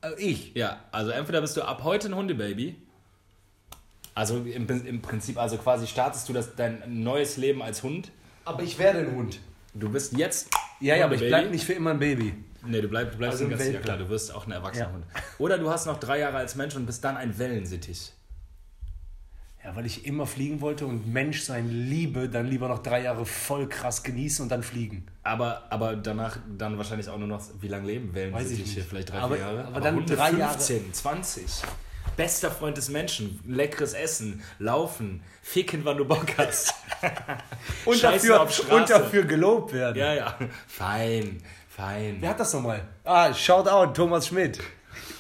Äh, 0.01 0.13
ich? 0.17 0.53
Ja, 0.53 0.83
also 0.91 1.09
entweder 1.11 1.41
bist 1.41 1.57
du 1.57 1.63
ab 1.63 1.83
heute 1.83 2.09
ein 2.09 2.15
Hundebaby. 2.15 2.75
Also 4.13 4.37
im, 4.37 4.67
im 4.67 5.01
Prinzip, 5.01 5.37
also 5.37 5.57
quasi 5.57 5.87
startest 5.87 6.27
du 6.27 6.33
das, 6.33 6.55
dein 6.55 6.81
neues 7.03 7.37
Leben 7.37 7.61
als 7.61 7.81
Hund. 7.83 8.11
Aber 8.45 8.61
ich 8.63 8.77
werde 8.77 8.99
ein 8.99 9.15
Hund. 9.15 9.39
Du 9.73 9.89
bist 9.89 10.17
jetzt 10.17 10.49
Ja, 10.81 10.95
ja, 10.95 11.05
aber 11.05 11.15
ich 11.15 11.21
bleib 11.21 11.43
Baby? 11.43 11.53
nicht 11.55 11.65
für 11.65 11.73
immer 11.73 11.91
ein 11.91 11.99
Baby. 11.99 12.33
Nee, 12.65 12.81
du, 12.81 12.87
bleib, 12.89 13.11
du 13.13 13.17
bleibst 13.17 13.39
Also 13.41 13.45
ein 13.45 13.57
ganz 13.57 13.71
ja 13.71 13.79
klar, 13.79 13.97
du 13.97 14.09
wirst 14.09 14.33
auch 14.35 14.45
ein 14.45 14.51
erwachsener 14.51 14.87
Ja. 14.87 14.93
Hund. 14.93 15.05
Oder 15.39 15.57
du 15.57 15.69
hast 15.69 15.85
noch 15.85 15.99
drei 15.99 16.19
Jahre 16.19 16.37
als 16.37 16.55
Mensch 16.55 16.75
und 16.75 16.85
bist 16.85 17.03
dann 17.03 17.15
ein 17.17 17.37
Wellensittich. 17.39 18.11
Ja, 19.63 19.75
weil 19.75 19.85
ich 19.85 20.05
immer 20.07 20.25
fliegen 20.25 20.59
wollte 20.59 20.87
und 20.87 21.11
Menschsein 21.13 21.69
liebe, 21.69 22.27
dann 22.27 22.47
lieber 22.47 22.67
noch 22.67 22.79
drei 22.79 23.03
Jahre 23.03 23.25
voll 23.25 23.69
krass 23.69 24.01
genießen 24.03 24.41
und 24.43 24.49
dann 24.49 24.63
fliegen. 24.63 25.05
Aber, 25.23 25.63
aber 25.71 25.95
danach 25.95 26.37
dann 26.57 26.77
wahrscheinlich 26.77 27.07
auch 27.09 27.17
nur 27.19 27.27
noch, 27.27 27.41
wie 27.61 27.67
lange 27.67 27.85
leben 27.87 28.13
Wellensittiche? 28.13 28.79
nicht. 28.79 28.89
Vielleicht 28.89 29.11
drei, 29.11 29.19
Aber- 29.19 29.35
vier 29.35 29.45
Jahre? 29.45 29.65
aber 29.65 29.79
dann 29.79 29.95
Hunde 29.95 30.15
drei 30.15 30.31
Jahre- 30.31 30.53
15, 30.55 30.93
20. 30.93 31.45
Bester 32.17 32.51
Freund 32.51 32.77
des 32.77 32.89
Menschen. 32.89 33.39
Leckeres 33.47 33.93
Essen, 33.93 34.43
laufen, 34.59 35.23
ficken, 35.41 35.85
wann 35.85 35.97
du 35.97 36.05
Bock 36.05 36.27
hast. 36.37 36.73
Und 37.85 37.97
Scheißen 37.97 38.29
dafür, 38.29 38.41
auf 38.41 38.53
Straße. 38.53 38.75
und 38.75 38.89
dafür 38.89 39.23
gelobt 39.23 39.73
werden. 39.73 39.97
Ja, 39.97 40.13
ja. 40.13 40.37
Fein, 40.67 41.41
fein. 41.69 42.17
Wer 42.19 42.29
hat 42.29 42.39
das 42.39 42.53
nochmal? 42.53 42.87
Ah, 43.03 43.33
shout 43.33 43.67
out, 43.67 43.95
Thomas 43.95 44.27
Schmidt. 44.27 44.59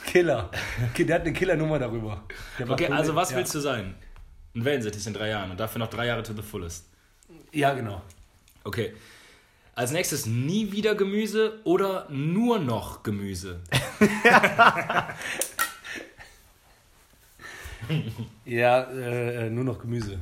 Killer. 0.05 0.51
Der 0.97 1.15
hat 1.15 1.21
eine 1.21 1.33
Killernummer 1.33 1.79
darüber. 1.79 2.23
Der 2.59 2.69
Okay, 2.69 2.87
also 2.87 3.15
was 3.15 3.31
ja. 3.31 3.37
willst 3.37 3.55
du 3.55 3.59
sein? 3.59 3.95
Ein 4.55 4.65
Wellensittich 4.65 5.07
in 5.07 5.13
drei 5.13 5.29
Jahren 5.29 5.49
und 5.51 5.59
dafür 5.59 5.79
noch 5.79 5.87
drei 5.87 6.05
Jahre 6.07 6.21
to 6.23 6.33
the 6.33 6.41
fullest. 6.41 6.85
Ja, 7.51 7.73
genau. 7.73 8.01
Okay. 8.63 8.93
Als 9.73 9.91
nächstes 9.91 10.25
nie 10.25 10.71
wieder 10.71 10.93
Gemüse 10.95 11.61
oder 11.63 12.05
nur 12.09 12.59
noch 12.59 13.01
Gemüse? 13.03 13.61
Ja, 18.45 18.81
äh, 18.91 19.47
äh, 19.47 19.49
nur 19.49 19.63
noch 19.63 19.79
Gemüse. 19.79 20.17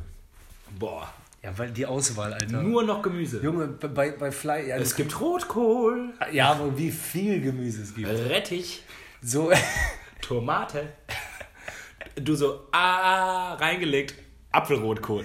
Boah. 0.78 1.12
Ja, 1.42 1.58
weil 1.58 1.72
die 1.72 1.86
Auswahl, 1.86 2.34
Alter. 2.34 2.62
Nur 2.62 2.84
noch 2.84 3.02
Gemüse. 3.02 3.40
Junge, 3.42 3.68
bei, 3.68 4.12
bei 4.12 4.32
Fly. 4.32 4.68
Ja, 4.68 4.76
Es 4.78 4.96
gibt 4.96 5.20
Rotkohl, 5.22 6.10
ja, 6.34 6.52
aber 6.52 6.78
wie 6.78 6.92
viel 6.92 7.42
Gemüse 7.42 7.84
es 7.84 7.96
gibt. 7.96 8.10
Rettich, 8.10 8.84
So, 9.22 9.52
Tomate. 10.22 10.90
Du 12.16 12.36
so, 12.36 12.68
ah, 12.72 13.54
reingelegt, 13.54 14.16
Apfelrotkohl. 14.52 15.24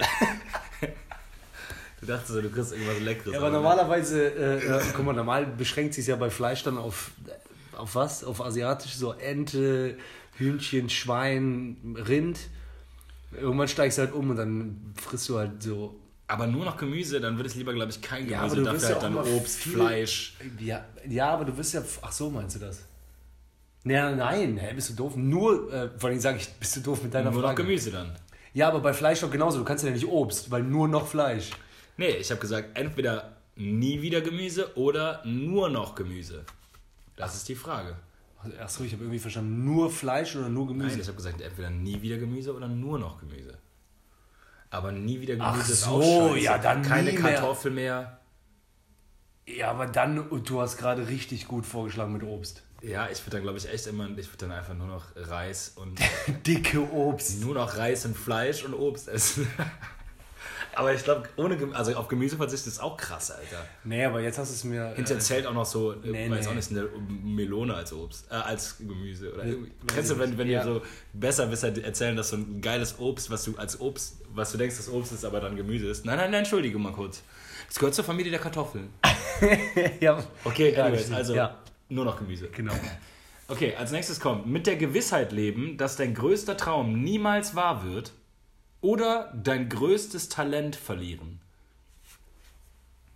Du 2.01 2.07
dachtest 2.07 2.29
so, 2.33 2.43
du 2.43 2.51
kriegst 2.51 2.73
irgendwas 2.73 3.01
Leckeres. 3.01 3.33
Ja, 3.33 3.39
aber 3.41 3.51
normalerweise, 3.51 4.29
äh, 4.29 4.59
äh, 4.67 4.83
guck 4.95 5.07
mal, 5.07 5.15
normal 5.15 5.47
beschränkt 5.47 5.95
sich 5.95 6.07
ja 6.07 6.17
bei 6.17 6.29
Fleisch 6.31 6.63
dann 6.63 6.77
auf, 6.77 7.13
auf 7.77 7.95
was? 7.95 8.23
Auf 8.25 8.41
asiatisch, 8.43 8.95
so 8.95 9.13
Ente, 9.13 9.97
Hühnchen, 10.37 10.88
Schwein, 10.91 11.97
Rind. 12.07 12.38
Irgendwann 13.33 13.69
steigst 13.69 13.99
du 13.99 14.03
halt 14.03 14.12
um 14.12 14.31
und 14.31 14.37
dann 14.37 14.95
frisst 15.00 15.29
du 15.29 15.38
halt 15.38 15.62
so. 15.62 15.97
Aber 16.26 16.47
nur 16.47 16.64
noch 16.64 16.76
Gemüse, 16.76 17.21
dann 17.21 17.37
würde 17.37 17.49
ich 17.50 17.55
lieber, 17.55 17.75
glaube 17.75 17.91
ich, 17.91 18.00
kein 18.00 18.29
Ja, 18.29 18.38
Gemüse. 18.38 18.45
aber 18.47 18.55
du 18.57 18.62
dafür 18.62 18.75
wirst 18.81 18.88
ja 18.88 18.95
halt 19.03 19.17
auch 19.17 19.25
dann 19.25 19.35
Obst, 19.37 19.57
viel- 19.59 19.73
Fleisch. 19.73 20.37
Ja, 20.59 20.85
ja, 21.09 21.31
aber 21.31 21.45
du 21.45 21.57
wirst 21.57 21.75
ja. 21.75 21.83
Ach 22.03 22.12
so, 22.12 22.31
meinst 22.31 22.57
du 22.57 22.61
das? 22.61 22.83
Ja, 23.85 24.11
nein, 24.12 24.57
hä, 24.57 24.73
bist 24.75 24.91
du 24.91 24.95
doof? 24.95 25.14
Nur, 25.17 25.71
äh, 25.73 25.91
vor 25.99 26.09
allem 26.09 26.19
sage 26.19 26.38
ich, 26.38 26.49
bist 26.55 26.76
du 26.76 26.81
doof 26.81 27.03
mit 27.03 27.12
deiner 27.12 27.31
Nur 27.31 27.43
noch 27.43 27.49
Frage. 27.49 27.62
Gemüse 27.64 27.91
dann. 27.91 28.17
Ja, 28.55 28.69
aber 28.69 28.81
bei 28.81 28.95
Fleisch 28.95 29.21
doch 29.21 29.31
genauso. 29.31 29.59
Du 29.59 29.64
kannst 29.64 29.85
ja 29.85 29.91
nicht 29.91 30.07
Obst, 30.07 30.50
weil 30.50 30.62
nur 30.62 30.88
noch 30.88 31.07
Fleisch. 31.07 31.50
Nee, 31.99 32.09
ich 32.17 32.31
habe 32.31 32.41
gesagt, 32.41 32.79
entweder 32.79 33.37
nie 33.57 34.00
wieder 34.00 34.21
Gemüse 34.23 34.75
oder 34.76 35.23
nur 35.26 35.69
noch 35.69 35.95
Gemüse. 35.95 36.45
Das 37.17 37.35
ist 37.37 37.49
die 37.49 37.55
Frage. 37.55 37.97
Achso, 38.61 38.85
ich 38.85 38.93
habe 38.93 39.05
irgendwie 39.05 39.19
verstanden, 39.19 39.65
nur 39.65 39.91
Fleisch 39.91 40.37
oder 40.37 40.49
nur 40.49 40.67
Gemüse? 40.67 40.89
Nein, 40.91 41.01
ich 41.01 41.07
habe 41.07 41.17
gesagt, 41.17 41.41
entweder 41.41 41.71
nie 41.71 42.01
wieder 42.03 42.19
Gemüse 42.19 42.55
oder 42.55 42.69
nur 42.69 42.99
noch 42.99 43.19
Gemüse. 43.19 43.59
Aber 44.71 44.93
nie 44.93 45.21
wieder 45.21 45.37
Gemüse 45.37 45.53
Ach 45.55 45.69
ist 45.69 45.83
so, 45.83 45.91
auch 46.03 46.31
scheiße. 46.33 46.45
ja, 46.45 46.59
dann 46.59 46.83
Keine 46.83 47.13
nie 47.13 47.19
mehr. 47.19 47.35
Kartoffel 47.35 47.71
mehr. 47.71 48.21
Ja, 49.47 49.71
aber 49.71 49.87
dann, 49.87 50.19
und 50.29 50.49
du 50.49 50.61
hast 50.61 50.79
gerade 50.79 51.07
richtig 51.09 51.47
gut 51.47 51.67
vorgeschlagen 51.67 52.13
mit 52.13 52.23
Obst. 52.23 52.63
Ja, 52.83 53.09
ich 53.11 53.21
würde 53.23 53.31
dann, 53.37 53.43
glaube 53.43 53.59
ich, 53.59 53.69
echt 53.69 53.87
immer, 53.87 54.07
ich 54.11 54.27
würde 54.29 54.39
dann 54.47 54.53
einfach 54.53 54.75
nur 54.75 54.87
noch 54.87 55.05
Reis 55.17 55.73
und 55.77 55.99
Dicke 56.47 56.81
Obst. 56.93 57.41
nur 57.41 57.55
noch 57.55 57.77
Reis 57.77 58.05
und 58.05 58.17
Fleisch 58.17 58.65
und 58.65 58.75
Obst 58.75 59.09
essen. 59.09 59.47
Aber 60.76 60.93
ich 60.95 61.04
glaube, 61.04 61.28
ohne 61.37 61.57
Gemüse, 61.57 61.76
also 61.78 61.95
auf 61.95 62.09
Gemüse 62.09 62.37
verzichten 62.37 62.69
ist 62.69 62.81
auch 62.81 62.97
krass, 62.97 63.31
Alter. 63.31 63.64
Nee, 63.85 64.04
aber 64.04 64.21
jetzt 64.21 64.38
hast 64.38 64.50
du 64.50 64.54
es 64.54 64.64
mir. 64.64 64.93
Hinter 64.95 65.16
Äh, 65.16 65.19
zählt 65.19 65.47
auch 65.47 65.54
noch 65.54 65.64
so, 65.66 65.93
äh, 65.93 65.97
nee, 66.04 66.31
weiß 66.31 66.45
nee. 66.45 66.50
auch 66.50 66.54
nicht, 66.54 66.71
eine 66.71 66.88
Melone 67.25 67.75
als 67.75 67.93
Obst, 67.93 68.26
äh, 68.31 68.35
als 68.35 68.78
Gemüse. 68.78 69.33
Oder 69.33 69.45
irgendwie. 69.45 69.71
weiß 69.83 69.95
Kennst 69.95 70.11
du, 70.11 70.19
wenn, 70.19 70.37
wenn 70.38 70.49
Ja. 70.49 70.62
dir 70.64 70.75
so 70.75 70.83
Besserwisser 71.12 71.76
erzählen, 71.83 72.16
dass 72.16 72.31
so 72.31 72.37
ein 72.37 72.61
geiles 72.61 72.99
Obst, 72.99 73.31
was 73.31 73.45
du 73.45 73.57
als 73.57 73.81
Obst, 73.81 74.19
was 74.35 74.52
du 74.52 74.59
denkst, 74.59 74.76
das 74.76 74.88
Obst 74.88 75.12
ist, 75.12 75.25
aber 75.25 75.40
dann 75.40 75.57
Gemüse 75.57 75.88
ist? 75.88 76.04
Nein, 76.04 76.16
nein, 76.19 76.31
nein, 76.31 76.40
entschuldige 76.40 76.78
mal 76.78 76.93
kurz. 76.93 77.23
Es 77.71 77.78
gehört 77.78 77.95
zur 77.95 78.04
Familie 78.04 78.31
der 78.31 78.40
Kartoffeln. 78.40 78.90
ja, 80.00 80.23
Okay, 80.45 80.76
anyways, 80.76 81.11
also 81.12 81.35
Ja. 81.35 81.59
nur 81.88 82.04
noch 82.04 82.19
Gemüse. 82.19 82.49
genau. 82.49 82.75
Okay, 83.49 83.75
als 83.76 83.90
nächstes 83.93 84.21
kommt 84.21 84.47
mit 84.47 84.66
der 84.66 84.76
Gewissheit 84.76 85.31
leben, 85.33 85.76
dass 85.76 85.97
dein 85.97 86.14
größter 86.14 86.57
Traum 86.57 87.02
niemals 87.02 87.54
wahr 87.54 87.85
wird 87.85 88.12
oder 88.85 89.33
dein 89.35 89.71
größtes 89.71 90.29
Talent 90.29 90.76
verlieren. 90.76 91.41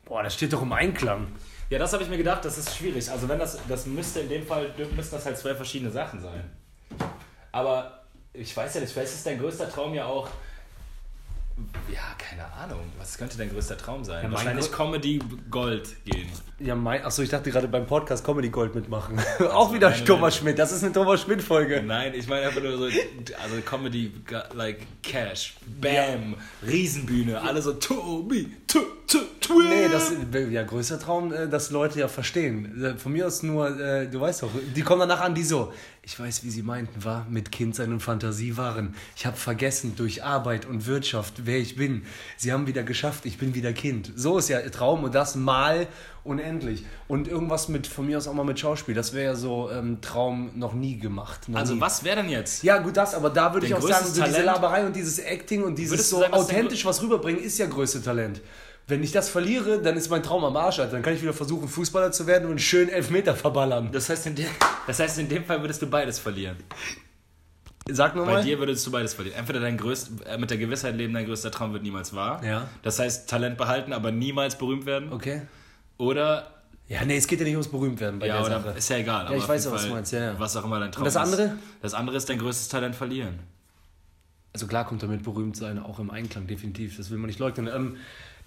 Boah, 0.06 0.22
das 0.22 0.32
steht 0.34 0.54
doch 0.54 0.62
im 0.62 0.72
Einklang. 0.72 1.28
Ja, 1.68 1.78
das 1.78 1.92
habe 1.92 2.02
ich 2.02 2.08
mir 2.08 2.16
gedacht, 2.16 2.42
das 2.46 2.56
ist 2.56 2.74
schwierig. 2.74 3.10
Also 3.10 3.28
wenn 3.28 3.38
das, 3.38 3.58
das 3.68 3.84
müsste 3.84 4.20
in 4.20 4.30
dem 4.30 4.46
Fall, 4.46 4.74
müssten 4.96 5.16
das 5.16 5.26
halt 5.26 5.36
zwei 5.36 5.54
verschiedene 5.54 5.90
Sachen 5.90 6.22
sein. 6.22 6.50
Aber 7.52 8.04
ich 8.32 8.56
weiß 8.56 8.76
ja 8.76 8.80
nicht, 8.80 8.94
vielleicht 8.94 9.12
ist 9.12 9.26
dein 9.26 9.38
größter 9.38 9.70
Traum 9.70 9.92
ja 9.92 10.06
auch, 10.06 10.30
ja, 11.92 12.00
keine 12.18 12.50
Ahnung, 12.52 12.80
was 12.98 13.16
könnte 13.16 13.38
dein 13.38 13.50
größter 13.50 13.76
Traum 13.76 14.04
sein? 14.04 14.22
mein 14.24 14.32
Wahrscheinlich 14.32 14.70
Comedy 14.70 15.20
Gold 15.50 16.04
gehen. 16.04 16.28
Ja, 16.58 16.74
mein. 16.74 17.04
Achso, 17.04 17.22
ich 17.22 17.28
dachte 17.28 17.50
gerade 17.50 17.68
beim 17.68 17.86
Podcast 17.86 18.24
Comedy 18.24 18.48
Gold 18.48 18.74
mitmachen. 18.74 19.18
Auch 19.52 19.72
wieder 19.72 19.92
Thomas. 20.04 20.36
Schmidt. 20.36 20.58
Das 20.58 20.72
ist 20.72 20.82
eine 20.82 20.92
Thomas 20.92 21.22
Schmidt-Folge. 21.22 21.82
Nein, 21.82 22.14
ich 22.14 22.26
meine 22.28 22.46
einfach 22.46 22.62
nur 22.62 22.76
so, 22.76 22.84
also 22.84 23.56
Comedy, 23.64 24.12
like 24.54 24.86
Cash, 25.02 25.56
Bam, 25.80 26.34
Riesenbühne, 26.66 27.40
alle 27.40 27.62
so 27.62 27.74
Tobi, 27.74 28.56
tu, 28.66 28.80
tu, 29.06 29.18
tu. 29.40 29.62
Nee, 29.62 29.88
das 29.90 30.10
ist 30.10 30.18
ja 30.50 30.62
größter 30.62 30.98
Traum, 30.98 31.32
äh, 31.32 31.48
dass 31.48 31.70
Leute 31.70 32.00
ja 32.00 32.08
verstehen. 32.08 32.84
Äh, 32.84 32.96
Von 32.96 33.12
mir 33.12 33.26
aus 33.26 33.42
nur, 33.42 33.78
äh, 33.78 34.08
du 34.08 34.20
weißt 34.20 34.42
doch, 34.42 34.50
die 34.74 34.82
kommen 34.82 35.00
danach 35.00 35.20
an, 35.20 35.34
die 35.34 35.44
so, 35.44 35.72
ich 36.02 36.18
weiß, 36.18 36.42
wie 36.42 36.50
sie 36.50 36.62
meinten, 36.62 37.04
war 37.04 37.26
mit 37.28 37.52
Kindsein 37.52 37.92
und 37.92 38.00
Fantasie 38.00 38.56
waren. 38.56 38.94
Ich 39.14 39.26
habe 39.26 39.36
vergessen 39.36 39.94
durch 39.94 40.24
Arbeit 40.24 40.64
und 40.64 40.86
Wirtschaft, 40.86 41.46
wer 41.48 41.58
ich 41.58 41.74
bin. 41.74 42.04
Sie 42.36 42.52
haben 42.52 42.68
wieder 42.68 42.84
geschafft, 42.84 43.26
ich 43.26 43.38
bin 43.38 43.54
wieder 43.56 43.72
Kind. 43.72 44.12
So 44.14 44.38
ist 44.38 44.48
ja 44.48 44.60
Traum 44.70 45.02
und 45.02 45.14
das 45.14 45.34
mal 45.34 45.88
unendlich. 46.22 46.84
Und 47.08 47.26
irgendwas 47.26 47.68
mit, 47.68 47.86
von 47.88 48.06
mir 48.06 48.18
aus 48.18 48.28
auch 48.28 48.34
mal 48.34 48.44
mit 48.44 48.60
Schauspiel, 48.60 48.94
das 48.94 49.12
wäre 49.14 49.24
ja 49.32 49.34
so 49.34 49.70
ähm, 49.72 50.00
Traum 50.00 50.50
noch 50.54 50.74
nie 50.74 50.98
gemacht. 50.98 51.48
Noch 51.48 51.58
Also 51.58 51.74
nie. 51.74 51.80
was 51.80 52.04
wäre 52.04 52.16
denn 52.16 52.28
jetzt? 52.28 52.62
Ja, 52.62 52.78
gut, 52.78 52.96
das, 52.96 53.14
aber 53.14 53.30
da 53.30 53.52
würde 53.52 53.66
ich 53.66 53.74
auch 53.74 53.80
sagen, 53.82 54.06
so 54.06 54.22
diese? 54.22 54.42
Laberei 54.42 54.86
und 54.86 54.94
dieses 54.94 55.18
Acting 55.18 55.64
und 55.64 55.76
dieses 55.76 56.08
so 56.08 56.20
sagen, 56.20 56.32
was 56.32 56.42
authentisch 56.42 56.84
was 56.84 57.02
rüberbringen, 57.02 57.42
ist 57.42 57.58
ja 57.58 57.66
größte 57.66 58.02
Talent. 58.02 58.40
Wenn 58.86 59.02
ich 59.02 59.12
das 59.12 59.28
verliere, 59.28 59.82
dann 59.82 59.96
ist 59.98 60.08
mein 60.08 60.22
Traum 60.22 60.44
am 60.44 60.56
Arsch, 60.56 60.78
Alter. 60.78 60.92
Dann 60.92 61.02
kann 61.02 61.12
ich 61.12 61.20
wieder 61.20 61.34
versuchen, 61.34 61.68
Fußballer 61.68 62.10
zu 62.10 62.26
werden 62.26 62.48
und 62.48 62.58
schönen 62.60 62.88
Elfmeter 62.88 63.34
verballern. 63.34 63.90
Das 63.92 64.08
heißt, 64.08 64.26
in 64.28 64.34
dem, 64.34 64.46
das 64.86 64.98
heißt, 64.98 65.18
in 65.18 65.28
dem 65.28 65.44
Fall 65.44 65.60
würdest 65.60 65.82
du 65.82 65.86
beides 65.86 66.18
verlieren. 66.18 66.56
Sag 67.90 68.14
Bei 68.14 68.20
nochmal. 68.20 68.42
dir 68.44 68.58
würdest 68.58 68.86
du 68.86 68.90
beides 68.90 69.14
verlieren. 69.14 69.38
Entweder 69.38 69.60
dein 69.60 69.76
größt, 69.76 70.10
äh, 70.26 70.38
mit 70.38 70.50
der 70.50 70.58
Gewissheit 70.58 70.94
leben, 70.96 71.14
dein 71.14 71.24
größter 71.26 71.50
Traum 71.50 71.72
wird 71.72 71.82
niemals 71.82 72.14
wahr. 72.14 72.44
Ja. 72.44 72.68
Das 72.82 72.98
heißt, 72.98 73.28
Talent 73.28 73.56
behalten, 73.56 73.92
aber 73.92 74.10
niemals 74.12 74.56
berühmt 74.58 74.84
werden. 74.86 75.12
Okay. 75.12 75.42
Oder, 75.96 76.50
Ja, 76.88 77.04
nee, 77.04 77.16
es 77.16 77.26
geht 77.26 77.38
ja 77.40 77.44
nicht 77.44 77.54
ums 77.54 77.68
Berühmtwerden 77.68 78.18
bei 78.18 78.26
ja, 78.26 78.36
der 78.38 78.46
oder 78.46 78.62
Sache. 78.62 78.78
ist 78.78 78.88
ja 78.90 78.96
egal. 78.98 79.22
Ja, 79.24 79.28
aber 79.28 79.36
ich 79.36 79.48
weiß 79.48 79.66
auch, 79.66 79.72
was 79.72 79.84
du 79.86 79.90
meinst, 79.90 80.12
ja, 80.12 80.20
ja. 80.20 80.34
Was 80.38 80.56
auch 80.56 80.64
immer 80.64 80.80
dein 80.80 80.92
Traum 80.92 81.04
das 81.04 81.14
ist. 81.14 81.20
andere? 81.20 81.56
Das 81.82 81.94
andere 81.94 82.16
ist 82.16 82.28
dein 82.28 82.38
größtes 82.38 82.68
Talent 82.68 82.94
verlieren. 82.94 83.38
Also 84.54 84.66
klar 84.66 84.86
kommt 84.86 85.02
damit 85.02 85.22
berühmt 85.22 85.56
sein 85.56 85.78
auch 85.78 85.98
im 85.98 86.10
Einklang, 86.10 86.46
definitiv. 86.46 86.96
Das 86.96 87.10
will 87.10 87.18
man 87.18 87.26
nicht 87.28 87.38
leugnen. 87.38 87.68
Ähm, 87.68 87.96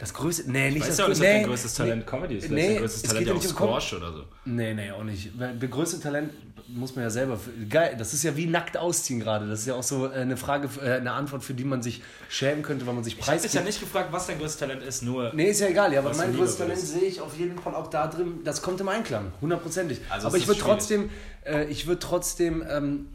das 0.01 0.13
größte, 0.15 0.51
nee, 0.51 0.71
nicht 0.71 0.79
Weißt 0.81 0.89
das 0.89 0.97
du 0.97 1.03
grö- 1.03 1.11
ob 1.11 1.19
nee, 1.19 1.33
dein 1.33 1.43
größtes 1.45 1.73
Talent 1.75 2.07
Comedy 2.07 2.35
ist? 2.37 2.49
Nee, 2.49 2.61
ist 2.61 2.67
dein 2.69 2.77
größtes 2.79 3.03
es 3.03 3.09
Talent 3.09 3.27
ja 3.27 3.33
ja 3.33 3.37
auch 3.37 3.43
nicht 3.43 3.51
um 3.51 3.55
Squash 3.69 3.93
oder 3.93 4.13
so. 4.13 4.23
Nee, 4.45 4.73
nee, 4.73 4.91
auch 4.91 5.03
nicht. 5.03 5.29
Das 5.37 5.69
größte 5.69 5.99
Talent 5.99 6.31
muss 6.67 6.95
man 6.95 7.03
ja 7.03 7.09
selber. 7.11 7.39
Geil, 7.69 7.95
das 7.99 8.13
ist 8.13 8.23
ja 8.23 8.35
wie 8.35 8.47
nackt 8.47 8.77
ausziehen 8.77 9.19
gerade. 9.19 9.47
Das 9.47 9.59
ist 9.59 9.67
ja 9.67 9.75
auch 9.75 9.83
so 9.83 10.07
äh, 10.07 10.13
eine 10.15 10.37
Frage, 10.37 10.69
äh, 10.83 10.93
eine 10.93 11.11
Antwort, 11.11 11.43
für 11.43 11.53
die 11.53 11.65
man 11.65 11.83
sich 11.83 12.01
schämen 12.29 12.63
könnte, 12.63 12.87
weil 12.87 12.95
man 12.95 13.03
sich 13.03 13.13
Ich 13.13 13.19
habe 13.21 13.33
dich 13.33 13.41
preisgibt. 13.41 13.53
ja 13.53 13.61
nicht 13.61 13.79
gefragt, 13.79 14.11
was 14.11 14.25
dein 14.25 14.39
größtes 14.39 14.57
Talent 14.59 14.81
ist, 14.81 15.03
nur... 15.03 15.31
Nee, 15.35 15.51
ist 15.51 15.59
ja 15.61 15.67
egal, 15.67 15.93
ja, 15.93 15.99
aber 15.99 16.15
mein 16.15 16.35
größtes 16.35 16.57
Talent 16.57 16.79
sehe 16.79 17.01
ich 17.03 17.21
auf 17.21 17.37
jeden 17.37 17.59
Fall 17.59 17.75
auch 17.75 17.87
da 17.87 18.07
drin, 18.07 18.39
das 18.43 18.61
kommt 18.63 18.81
im 18.81 18.89
Einklang, 18.89 19.31
hundertprozentig. 19.39 19.99
Also 20.09 20.27
aber 20.27 20.37
ich 20.37 20.47
würde 20.47 20.61
trotzdem, 20.61 21.09
äh, 21.45 21.65
ich 21.65 21.85
würde 21.85 21.99
trotzdem 21.99 22.63
ähm, 22.67 23.05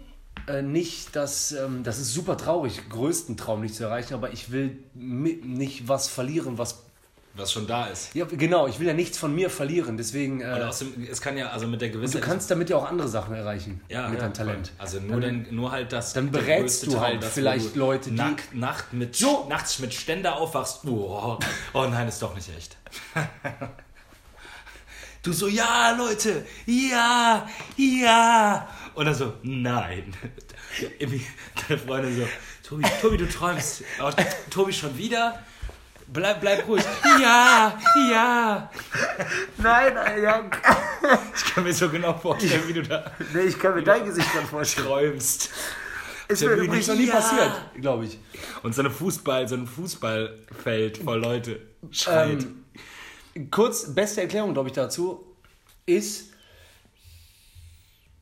äh, 0.49 0.63
nicht 0.63 1.15
das, 1.17 1.53
ähm, 1.53 1.83
das 1.83 1.99
ist 1.99 2.13
super 2.15 2.37
traurig, 2.37 2.89
größten 2.89 3.37
Traum 3.37 3.61
nicht 3.63 3.75
zu 3.75 3.85
erreichen, 3.85 4.15
aber 4.15 4.33
ich 4.33 4.51
will 4.51 4.79
nicht 4.95 5.89
was 5.89 6.09
verlieren, 6.09 6.57
was, 6.59 6.83
Was 7.35 7.53
schon 7.53 7.67
da 7.67 7.87
ist. 7.87 8.15
ja 8.15 8.25
genau, 8.25 8.67
ich 8.67 8.79
will 8.81 8.87
ja 8.87 8.95
nichts 8.95 9.19
von 9.19 9.35
mir 9.35 9.51
verlieren, 9.51 9.97
deswegen, 9.97 10.41
äh, 10.41 10.47
außerdem, 10.47 11.07
es 11.11 11.21
kann 11.21 11.37
ja, 11.37 11.49
also 11.51 11.67
mit 11.67 11.81
der 11.81 11.91
Gewissheit... 11.91 12.23
du 12.23 12.27
kannst 12.27 12.51
damit 12.51 12.71
ja 12.71 12.77
auch 12.77 12.89
andere 12.89 13.09
Sachen 13.09 13.35
erreichen, 13.35 13.81
ja, 13.89 14.09
mit 14.09 14.19
ja, 14.19 14.25
deinem 14.25 14.35
Talent. 14.35 14.73
Also 14.79 15.01
nur, 15.01 15.21
den, 15.21 15.47
nur 15.55 15.71
halt 15.73 15.93
das. 15.93 16.13
Dann 16.13 16.31
berätst 16.31 16.87
du 16.87 17.01
halt 17.01 17.21
Traum, 17.21 17.31
vielleicht 17.33 17.75
du 17.75 17.79
Leute, 17.81 18.11
die- 18.11 18.17
Nacht, 18.17 18.55
Nacht 18.55 18.93
mit, 18.93 19.17
So. 19.17 19.47
nachts 19.49 19.79
mit 19.81 19.93
Ständer 19.93 20.37
aufwachst. 20.37 20.85
Oh, 20.87 21.39
oh 21.75 21.87
nein, 21.87 22.09
ist 22.09 22.23
doch 22.23 22.35
nicht 22.35 22.49
echt. 22.57 22.77
Du 25.23 25.33
so, 25.33 25.49
ja, 25.49 25.91
Leute, 25.99 26.47
ja, 26.67 27.49
ja. 27.77 28.69
Und 28.97 29.05
dann 29.05 29.15
so, 29.15 29.35
nein. 29.43 30.13
Deine 31.69 31.79
Freundin 31.79 32.17
so, 32.17 32.29
Tobi, 32.69 32.85
Tobi, 33.01 33.17
du 33.19 33.29
träumst. 33.29 33.85
Oh, 34.03 34.11
Tobi 34.51 34.73
schon 34.73 34.97
wieder? 34.99 35.39
Bleib, 36.09 36.41
bleib 36.41 36.67
ruhig. 36.69 36.85
Ja, 37.21 37.79
ja. 38.11 38.71
Nein, 39.59 39.95
ja. 40.23 40.45
Ich 41.35 41.45
kann 41.55 41.65
mir 41.65 41.73
so 41.75 41.89
genau 41.89 42.15
vorstellen, 42.15 42.63
wie 42.67 42.73
du 42.75 42.83
da 42.83 43.11
Nee, 43.35 43.41
ich 43.43 43.59
kann 43.59 43.75
mir 43.75 43.83
dein 43.83 44.05
Gesicht 44.05 44.31
gerade 44.33 44.47
vorstellen. 44.47 44.87
träumst. 44.87 45.51
Ist 46.29 46.43
mir 46.43 46.53
übrigens 46.55 46.87
noch 46.89 46.95
nie 46.97 47.07
Ja. 47.07 47.15
passiert, 47.17 47.53
glaube 47.81 48.07
ich. 48.07 48.19
Und 48.63 48.75
so, 48.75 48.83
eine 48.83 48.91
Fußball, 48.91 49.47
so 49.49 49.55
ein 49.57 49.67
Fußballfeld 49.67 50.99
voll 50.99 51.21
Leute 51.21 51.61
schreit. 51.91 52.47
Ähm, 53.35 53.51
kurz, 53.51 53.95
beste 53.95 54.23
Erklärung, 54.23 54.53
glaube 54.55 54.69
ich, 54.69 54.75
dazu 54.75 55.37
ist, 55.87 56.33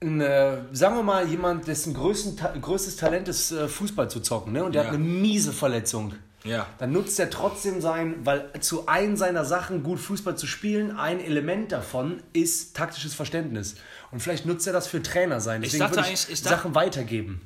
ein, 0.05 0.21
äh, 0.21 0.59
sagen 0.73 0.97
wir 0.97 1.03
mal, 1.03 1.27
jemand, 1.27 1.67
dessen 1.67 1.95
größten, 1.95 2.37
Ta 2.37 2.53
größtes 2.61 2.97
Talent 2.97 3.29
ist, 3.29 3.51
äh, 3.53 3.69
Fußball 3.69 4.11
zu 4.11 4.21
zocken, 4.21 4.53
ne? 4.53 4.65
und 4.65 4.75
der 4.75 4.83
Ja. 4.83 4.89
hat 4.89 4.95
eine 4.95 5.03
miese 5.05 5.53
Verletzung. 5.53 6.15
ja. 6.45 6.67
Dann 6.79 6.93
nutzt 6.93 7.19
er 7.19 7.31
trotzdem 7.31 7.81
sein, 7.81 8.17
weil 8.25 8.51
zu 8.61 8.87
einem 8.87 9.17
seiner 9.17 9.45
Sachen, 9.47 9.83
gut 9.83 9.99
Fußball 9.99 10.37
zu 10.37 10.47
spielen, 10.47 10.97
ein 10.97 11.19
Element 11.21 11.73
davon 11.73 12.23
ist 12.35 12.77
taktisches 12.77 13.15
Verständnis. 13.15 13.77
Und 14.11 14.21
vielleicht 14.21 14.45
nutzt 14.45 14.67
er 14.67 14.73
das 14.75 14.87
für 14.87 15.03
Trainer 15.03 15.41
sein. 15.41 15.63
Deswegen 15.63 15.81
dachte 15.81 15.97
würde 15.97 16.09
eigentlich- 16.09 16.29
ich 16.29 16.43
dachte- 16.43 16.57
Sachen 16.57 16.75
weitergeben. 16.75 17.41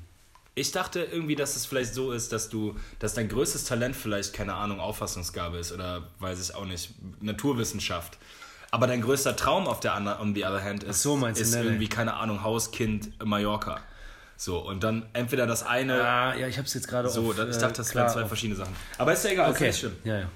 Ich 0.56 0.72
dachte 0.72 0.98
irgendwie, 1.04 1.36
dass 1.36 1.54
es 1.54 1.64
vielleicht 1.66 1.94
so 1.94 2.10
ist, 2.10 2.32
dass 2.32 2.48
du, 2.48 2.74
dass 2.98 3.14
dein 3.14 3.28
größtes 3.28 3.62
Talent 3.64 3.94
vielleicht, 3.94 4.32
keine 4.32 4.54
Ahnung, 4.54 4.80
Auffassungsgabe 4.80 5.58
ist 5.58 5.70
oder 5.70 6.08
weiß 6.18 6.40
ich 6.42 6.52
auch 6.56 6.64
nicht, 6.64 6.94
Naturwissenschaft. 7.20 8.18
Aber 8.70 8.86
dein 8.86 9.00
größter 9.00 9.34
Traum 9.36 9.66
auf 9.66 9.80
der 9.80 9.94
anderen, 9.94 10.20
on 10.20 10.34
the 10.34 10.44
other 10.44 10.62
hand, 10.62 10.84
ist, 10.84 11.02
so 11.02 11.16
ist 11.26 11.54
nee. 11.54 11.62
irgendwie, 11.62 11.88
keine 11.88 12.14
Ahnung, 12.14 12.42
Hauskind 12.42 13.10
Mallorca. 13.24 13.80
So, 14.36 14.58
und 14.58 14.84
dann 14.84 15.06
entweder 15.14 15.46
das 15.46 15.64
eine, 15.66 16.02
Ah, 16.06 16.34
ja, 16.36 16.46
ich 16.46 16.58
habe 16.58 16.66
es 16.66 16.74
jetzt 16.74 16.86
gerade 16.86 17.08
so, 17.08 17.30
auf, 17.30 17.38
ich 17.38 17.56
äh, 17.56 17.58
dachte, 17.58 17.78
das 17.78 17.90
klar 17.90 18.04
wären 18.04 18.12
zwei 18.14 18.22
auf- 18.22 18.28
verschiedene 18.28 18.56
Sachen. 18.56 18.74
Aber 18.98 19.12
ist 19.12 19.24
ja 19.24 19.30
egal, 19.30 19.50
Okay, 19.50 19.70
ist 19.70 19.80
schlimm. 19.80 19.96
ja, 20.04 20.18
ja. 20.20 20.26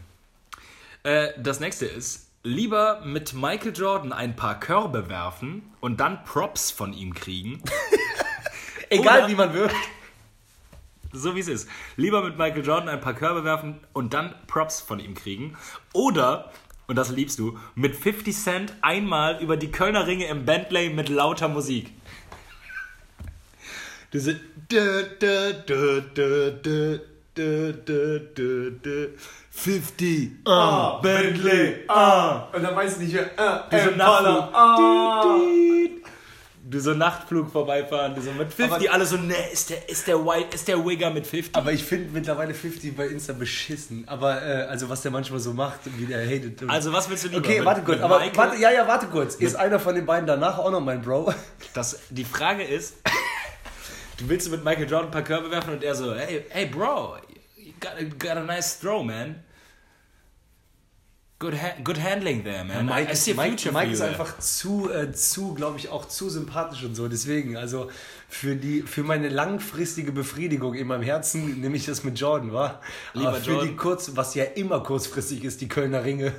Äh, 1.04 1.34
das 1.40 1.60
nächste 1.60 1.86
ist, 1.86 2.28
lieber 2.42 3.00
mit 3.04 3.34
Michael 3.34 3.72
Jordan 3.76 4.12
ein 4.12 4.34
paar 4.34 4.58
Körbe 4.58 5.08
werfen 5.08 5.62
und 5.80 6.00
dann 6.00 6.24
Props 6.24 6.70
von 6.70 6.92
ihm 6.92 7.14
kriegen. 7.14 7.62
Egal 8.88 9.20
Oder- 9.20 9.28
wie 9.28 9.34
man 9.34 9.52
wirkt. 9.54 9.74
So 11.14 11.34
wie 11.34 11.40
es 11.40 11.48
ist. 11.48 11.68
Lieber 11.96 12.22
mit 12.24 12.38
Michael 12.38 12.64
Jordan 12.64 12.88
ein 12.88 13.00
paar 13.02 13.12
Körbe 13.14 13.44
werfen 13.44 13.78
und 13.92 14.14
dann 14.14 14.34
Props 14.46 14.80
von 14.80 14.98
ihm 14.98 15.14
kriegen. 15.14 15.56
Oder, 15.92 16.50
und 16.92 16.96
das 16.96 17.08
liebst 17.08 17.38
du, 17.38 17.58
mit 17.74 17.96
50 17.96 18.36
Cent 18.36 18.74
einmal 18.82 19.42
über 19.42 19.56
die 19.56 19.70
Kölner 19.70 20.06
Ringe 20.06 20.26
im 20.26 20.44
Bentley 20.44 20.90
mit 20.90 21.08
lauter 21.08 21.48
Musik. 21.48 21.90
Diese. 24.12 24.38
Dö, 24.70 25.02
dö, 25.18 25.54
dö, 25.66 26.02
dö, 26.14 26.50
dö, 26.62 26.98
dö, 27.34 28.20
dö, 28.36 28.70
dö, 28.82 29.08
50, 29.50 30.32
ah, 30.44 30.50
ah 30.50 31.00
Bentley, 31.00 31.76
ah. 31.88 32.48
Und 32.52 32.62
dann 32.62 32.76
weiß 32.76 32.92
ich 32.92 32.98
nicht 33.04 33.14
mehr, 33.14 33.30
ah, 33.38 33.64
Diese 33.72 33.88
Impala, 33.88 34.50
ah. 34.52 35.24
Du 36.72 36.80
so 36.80 36.94
Nachtflug 36.94 37.52
vorbeifahren, 37.52 38.14
du 38.14 38.22
so 38.22 38.32
mit 38.32 38.50
50, 38.52 38.88
Aber- 38.88 38.94
alle 38.94 39.04
so, 39.04 39.18
ne, 39.18 39.34
ist 39.52 39.68
der, 39.68 39.86
ist 39.90 40.06
der 40.08 40.24
White, 40.24 40.54
ist 40.54 40.66
der 40.66 40.82
Wigger 40.84 41.10
mit 41.10 41.26
50? 41.26 41.54
Aber 41.54 41.70
ich 41.70 41.84
finde 41.84 42.10
mittlerweile 42.12 42.54
50 42.54 42.96
bei 42.96 43.06
Insta 43.08 43.34
beschissen. 43.34 44.04
Aber 44.08 44.40
äh, 44.42 44.62
also 44.62 44.88
was 44.88 45.02
der 45.02 45.10
manchmal 45.10 45.38
so 45.38 45.52
macht, 45.52 45.80
wie 45.98 46.06
der 46.06 46.24
hatet. 46.26 46.62
Also 46.68 46.90
was 46.90 47.10
willst 47.10 47.24
du 47.24 47.28
lieber? 47.28 47.40
okay, 47.40 47.56
Mit- 47.58 47.66
warte 47.66 47.82
kurz. 47.82 48.00
Aber 48.00 48.18
Michael? 48.20 48.36
warte, 48.38 48.56
ja, 48.58 48.70
ja, 48.70 48.88
warte 48.88 49.06
kurz. 49.08 49.34
Ist 49.34 49.54
einer 49.54 49.78
von 49.78 49.94
den 49.94 50.06
beiden 50.06 50.26
danach 50.26 50.58
auch 50.58 50.70
noch 50.70 50.80
mein 50.80 51.02
Bro? 51.02 51.34
Das, 51.74 51.98
die 52.08 52.24
Frage 52.24 52.62
ist, 52.64 52.94
du 54.16 54.28
willst 54.30 54.50
mit 54.50 54.64
Michael 54.64 54.88
Jordan 54.88 55.08
ein 55.08 55.10
paar 55.12 55.24
Körbe 55.24 55.50
werfen 55.50 55.74
und 55.74 55.84
er 55.84 55.94
so, 55.94 56.14
hey, 56.14 56.46
hey 56.48 56.64
Bro, 56.66 57.16
you 57.56 57.72
got 57.80 57.92
a, 58.00 58.04
got 58.18 58.38
a 58.38 58.44
nice 58.44 58.80
throw, 58.80 59.04
man. 59.04 59.42
Good, 61.42 61.54
ha 61.54 61.70
good 61.82 61.98
handling 61.98 62.44
there, 62.44 62.62
man. 62.64 62.88
I, 62.88 63.10
I 63.10 63.14
see 63.14 63.32
a 63.32 63.34
Mike, 63.34 63.48
future 63.58 63.72
Mike 63.72 63.86
for 63.86 63.92
ist 63.94 63.98
there. 63.98 64.10
einfach 64.10 64.38
zu, 64.38 64.90
äh, 64.92 65.12
zu 65.12 65.54
glaube 65.54 65.76
ich, 65.78 65.88
auch 65.88 66.06
zu 66.06 66.30
sympathisch 66.30 66.84
und 66.84 66.94
so. 66.94 67.08
Deswegen, 67.08 67.56
also 67.56 67.90
für, 68.28 68.54
die, 68.54 68.82
für 68.82 69.02
meine 69.02 69.28
langfristige 69.28 70.12
Befriedigung 70.12 70.74
in 70.74 70.86
meinem 70.86 71.02
Herzen 71.02 71.60
nehme 71.60 71.76
ich 71.76 71.84
das 71.86 72.04
mit 72.04 72.16
Jordan, 72.20 72.52
wa? 72.52 72.80
Lieber 73.14 73.30
Aber 73.30 73.38
für 73.38 73.50
Jordan. 73.50 73.68
die 73.70 73.76
kurz, 73.76 74.12
was 74.14 74.36
ja 74.36 74.44
immer 74.44 74.84
kurzfristig 74.84 75.42
ist, 75.42 75.60
die 75.60 75.68
Kölner 75.68 76.04
Ringe. 76.04 76.32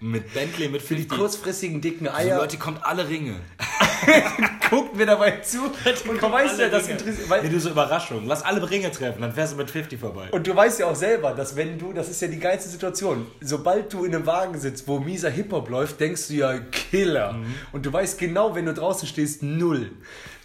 Mit 0.00 0.34
Bentley, 0.34 0.68
mit 0.68 0.82
Für 0.82 0.94
die 0.94 1.02
50. 1.02 1.18
kurzfristigen 1.18 1.80
dicken 1.80 2.06
Also, 2.08 2.28
Eier 2.30 2.36
Leute, 2.38 2.58
kommt 2.58 2.84
alle 2.84 3.08
Ringe. 3.08 3.36
guckt 4.70 4.96
mir 4.96 5.06
dabei 5.06 5.32
zu 5.42 5.64
und 5.64 6.22
du 6.22 6.30
weißt 6.32 6.58
ja, 6.58 6.68
das 6.68 6.88
interessiert. 6.88 7.18
Nee, 7.24 7.30
Weil, 7.30 7.48
du 7.48 7.60
so 7.60 7.70
Überraschung. 7.70 8.26
Lass 8.26 8.42
alle 8.44 8.68
Ringe 8.68 8.90
treffen, 8.90 9.22
dann 9.22 9.32
fährst 9.32 9.52
du 9.54 9.56
mit 9.56 9.70
50 9.70 9.98
vorbei. 9.98 10.28
und 10.32 10.46
du 10.46 10.54
weißt 10.54 10.80
ja 10.80 10.86
auch 10.86 10.94
selber, 10.96 11.32
dass 11.32 11.56
wenn 11.56 11.78
du, 11.78 11.92
das 11.92 12.08
ist 12.08 12.20
ja 12.20 12.28
die 12.28 12.38
geilste 12.38 12.68
Situation, 12.68 13.26
sobald 13.40 13.92
du 13.92 14.04
in 14.04 14.14
einem 14.14 14.26
Wagen 14.26 14.58
sitzt, 14.58 14.86
wo 14.88 14.98
mieser 14.98 15.30
Hip-Hop 15.30 15.68
läuft, 15.70 16.00
denkst 16.00 16.28
du 16.28 16.34
ja 16.34 16.58
Killer. 16.58 17.32
Mhm. 17.34 17.54
Und 17.72 17.86
du 17.86 17.92
weißt 17.92 18.18
genau, 18.18 18.54
wenn 18.54 18.66
du 18.66 18.74
draußen 18.74 19.06
stehst, 19.08 19.42
null. 19.42 19.92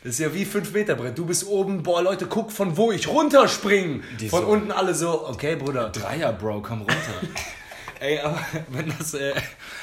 Das 0.03 0.13
ist 0.13 0.19
ja 0.19 0.33
wie 0.33 0.45
5 0.45 0.73
Meter 0.73 0.95
Brett. 0.95 1.17
Du 1.17 1.25
bist 1.25 1.45
oben, 1.45 1.83
boah 1.83 2.01
Leute, 2.01 2.25
guck 2.25 2.51
von 2.51 2.75
wo 2.77 2.91
ich 2.91 3.07
runterspringen. 3.07 4.03
Die 4.19 4.29
Von 4.29 4.41
so- 4.41 4.47
unten 4.47 4.71
alle 4.71 4.95
so, 4.95 5.27
okay 5.27 5.55
Bruder. 5.55 5.89
Dreier, 5.89 6.33
Bro, 6.33 6.61
komm 6.61 6.79
runter. 6.79 6.95
Ey, 8.01 8.19
aber 8.19 8.39
wenn 8.69 8.91
das, 8.97 9.13
äh, 9.13 9.33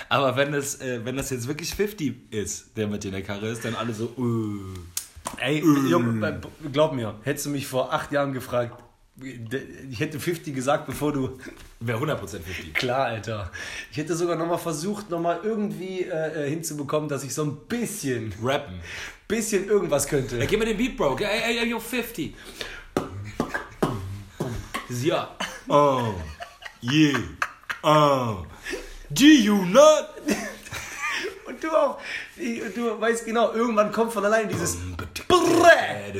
aber 0.08 0.36
wenn 0.36 0.52
das, 0.52 0.80
äh, 0.80 1.00
wenn 1.04 1.16
das 1.16 1.30
jetzt 1.30 1.46
wirklich 1.46 1.72
50 1.74 2.32
ist, 2.32 2.76
der 2.76 2.88
mit 2.88 3.04
dir 3.04 3.08
in 3.08 3.14
der 3.14 3.22
Karre 3.22 3.48
ist, 3.48 3.64
dann 3.64 3.74
alle 3.76 3.94
so, 3.94 4.06
äh. 4.18 5.40
Ey, 5.40 5.58
Junge, 5.60 6.26
äh, 6.26 6.68
glaub 6.72 6.94
mir, 6.94 7.14
hättest 7.22 7.46
du 7.46 7.50
mich 7.50 7.66
vor 7.66 7.92
acht 7.92 8.10
Jahren 8.10 8.32
gefragt, 8.32 8.82
ich 9.20 10.00
hätte 10.00 10.18
50 10.18 10.54
gesagt, 10.54 10.86
bevor 10.86 11.12
du 11.12 11.38
Wäre 11.80 11.98
100% 11.98 12.18
50. 12.18 12.74
Klar, 12.74 13.06
Alter. 13.06 13.52
Ich 13.92 13.98
hätte 13.98 14.16
sogar 14.16 14.36
nochmal 14.36 14.58
versucht, 14.58 15.10
nochmal 15.10 15.40
irgendwie 15.44 16.02
äh, 16.02 16.46
äh, 16.46 16.50
hinzubekommen, 16.50 17.08
dass 17.08 17.22
ich 17.22 17.32
so 17.32 17.44
ein 17.44 17.56
bisschen, 17.68 18.34
Rappen. 18.42 18.80
bisschen 19.28 19.68
irgendwas 19.68 20.08
könnte. 20.08 20.40
Ey, 20.40 20.46
gib 20.48 20.58
mir 20.58 20.66
den 20.66 20.76
Beat, 20.76 20.96
Bro. 20.96 21.18
Ey, 21.18 21.24
ey, 21.24 21.58
ey, 21.58 21.68
yo, 21.68 21.78
50. 21.78 22.34
Ja. 25.02 25.36
Oh. 25.68 26.14
Yeah. 26.82 27.18
Oh. 27.82 28.44
Do 29.10 29.24
you 29.24 29.64
not? 29.64 30.08
Und 31.46 31.62
du 31.62 31.70
auch. 31.70 31.98
Du 32.36 33.00
weißt 33.00 33.24
genau, 33.24 33.52
irgendwann 33.52 33.90
kommt 33.92 34.12
von 34.12 34.24
allein 34.24 34.48
dieses 34.48 34.76
Brrrr. 35.28 36.12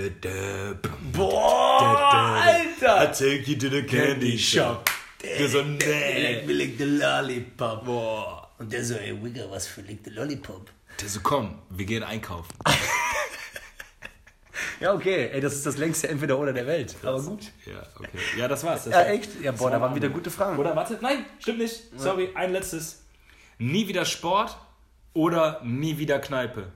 Boah, 1.13 2.43
I 2.43 3.07
take 3.07 3.43
you 3.47 3.59
to 3.59 3.69
the 3.69 3.83
candy 3.83 4.39
shop. 4.39 4.89
Du 5.21 5.49
so, 5.49 5.63
nee. 5.63 6.23
Leck 6.23 6.47
lick 6.47 6.79
the 6.79 6.85
Lollipop. 6.85 7.85
Boah. 7.85 8.49
Und 8.59 8.73
der 8.73 8.85
so, 8.85 8.95
ey, 8.95 9.23
Wigger, 9.23 9.51
was 9.51 9.67
für 9.67 9.83
lick 9.83 10.01
the 10.05 10.11
Lollipop? 10.11 10.71
Der 11.01 11.09
so, 11.09 11.21
komm, 11.23 11.59
wir 11.71 11.85
gehen 11.87 12.03
einkaufen. 12.03 12.55
Ja, 14.81 14.93
okay, 14.95 15.29
ey, 15.33 15.41
das 15.41 15.55
ist 15.55 15.67
das 15.67 15.77
längste 15.77 16.09
Entweder-Oder 16.09 16.53
der 16.53 16.67
Welt. 16.67 16.97
Aber 17.03 17.21
gut. 17.23 17.53
Ja, 17.67 17.83
okay. 17.97 18.19
Ja, 18.37 18.49
das 18.49 18.63
war's. 18.65 18.85
Das 18.85 18.93
Ja, 18.93 18.99
war's. 19.01 19.09
echt? 19.09 19.41
Ja, 19.43 19.53
boah, 19.53 19.71
da 19.71 19.81
waren 19.81 19.95
wieder 19.95 20.09
gute 20.09 20.31
Fragen. 20.31 20.59
Oder 20.59 20.75
warte, 20.77 20.99
nein, 21.01 21.25
stimmt 21.39 21.59
nicht. 21.59 21.83
Sorry, 21.97 22.31
ein 22.35 22.53
letztes. 22.53 23.05
Nie 23.59 23.89
wieder 23.89 24.05
Sport 24.05 24.57
oder 25.15 25.61
nie 25.65 25.99
wieder 25.99 26.19
Kneipe? 26.21 26.71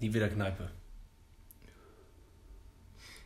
Nie 0.00 0.12
wieder 0.12 0.28
Kneipe. 0.28 0.68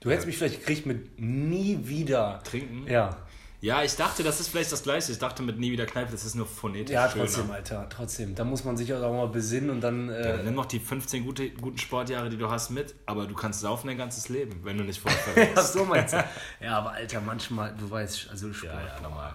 Du 0.01 0.11
hättest 0.11 0.27
mich 0.27 0.37
vielleicht 0.37 0.61
gekriegt 0.61 0.87
mit 0.87 1.19
nie 1.19 1.79
wieder 1.83 2.41
Trinken? 2.45 2.87
Ja. 2.87 3.17
Ja, 3.61 3.83
ich 3.83 3.97
dachte, 3.97 4.23
das 4.23 4.39
ist 4.39 4.49
vielleicht 4.49 4.71
das 4.71 4.83
Gleiche. 4.83 5.11
Ich 5.13 5.19
dachte 5.19 5.43
mit 5.43 5.59
nie 5.59 5.73
wieder 5.73 5.87
Kneipe, 5.87 6.13
das 6.13 6.25
ist 6.25 6.35
nur 6.35 6.47
phonetisch. 6.47 6.93
Ja, 6.95 7.09
schöner. 7.11 7.25
trotzdem, 7.25 7.51
Alter, 7.51 7.87
trotzdem. 7.89 8.35
Da 8.35 8.45
muss 8.45 8.65
man 8.65 8.77
sich 8.77 8.93
auch 8.93 9.01
mal 9.13 9.29
besinnen 9.29 9.71
und 9.71 9.81
dann. 9.81 10.09
Ja, 10.09 10.15
Äh, 10.15 10.37
dann 10.37 10.45
nimm 10.45 10.55
noch 10.55 10.67
die 10.67 10.79
15 10.79 11.25
gute, 11.25 11.51
guten 11.51 11.79
Sportjahre, 11.79 12.29
die 12.29 12.37
du 12.37 12.51
hast, 12.51 12.71
mit, 12.71 12.95
aber 13.07 13.27
du 13.27 13.35
kannst 13.35 13.61
saufen 13.61 13.87
dein 13.89 13.97
ganzes 13.99 14.29
Leben, 14.29 14.61
wenn 14.65 14.77
du 14.77 14.85
nicht 14.85 15.01
vorher 15.01 15.19
verletzt. 15.23 15.73
so 15.73 15.85
meinst 15.85 16.13
du. 16.15 16.25
Ja, 16.61 16.79
aber 16.79 16.93
Alter, 16.93 17.21
manchmal, 17.21 17.75
du 17.79 17.91
weißt, 17.91 18.29
also 18.31 18.53
Sport. 18.53 18.73
ja, 18.75 18.81
ja, 18.95 19.01
normal. 19.01 19.35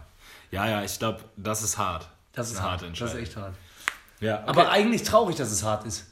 Ja, 0.51 0.67
ja, 0.67 0.83
ich 0.83 0.99
glaube, 0.99 1.21
das 1.37 1.63
ist 1.63 1.77
hart. 1.77 2.07
Das 2.33 2.51
ist 2.51 2.57
eine 2.57 2.65
hart. 2.71 2.81
harte 2.83 2.93
Das 2.99 3.13
ist 3.13 3.19
echt 3.19 3.35
hart. 3.35 3.55
Ja, 4.19 4.35
okay. 4.41 4.49
Aber 4.49 4.69
eigentlich 4.69 5.03
traurig, 5.03 5.35
dass 5.35 5.49
es 5.51 5.63
hart 5.63 5.85
ist. 5.85 6.05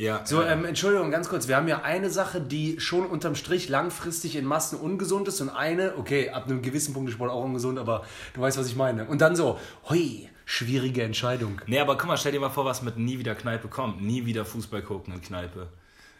Ja, 0.00 0.24
So, 0.26 0.42
ja. 0.42 0.48
ähm, 0.52 0.64
Entschuldigung, 0.64 1.10
ganz 1.10 1.28
kurz. 1.28 1.46
Wir 1.48 1.56
haben 1.56 1.68
ja 1.68 1.82
eine 1.82 2.10
Sache, 2.10 2.40
die 2.40 2.80
schon 2.80 3.06
unterm 3.06 3.34
Strich 3.34 3.68
langfristig 3.68 4.36
in 4.36 4.44
Massen 4.44 4.78
ungesund 4.78 5.28
ist 5.28 5.40
und 5.40 5.50
eine, 5.50 5.94
okay, 5.98 6.30
ab 6.30 6.46
einem 6.46 6.62
gewissen 6.62 6.92
Punkt 6.94 7.08
ist 7.10 7.14
Sport 7.14 7.30
auch 7.30 7.44
ungesund, 7.44 7.78
aber 7.78 8.04
du 8.34 8.40
weißt, 8.40 8.58
was 8.58 8.66
ich 8.66 8.76
meine. 8.76 9.04
Und 9.06 9.20
dann 9.20 9.36
so, 9.36 9.58
hui, 9.88 10.28
schwierige 10.44 11.02
Entscheidung. 11.02 11.60
Nee, 11.66 11.78
aber 11.80 11.96
guck 11.96 12.08
mal, 12.08 12.16
stell 12.16 12.32
dir 12.32 12.40
mal 12.40 12.50
vor, 12.50 12.64
was 12.64 12.82
mit 12.82 12.98
nie 12.98 13.18
wieder 13.18 13.34
Kneipe 13.34 13.68
kommt. 13.68 14.02
Nie 14.02 14.26
wieder 14.26 14.44
Fußball 14.44 14.82
gucken 14.82 15.14
in 15.14 15.22
Kneipe. 15.22 15.68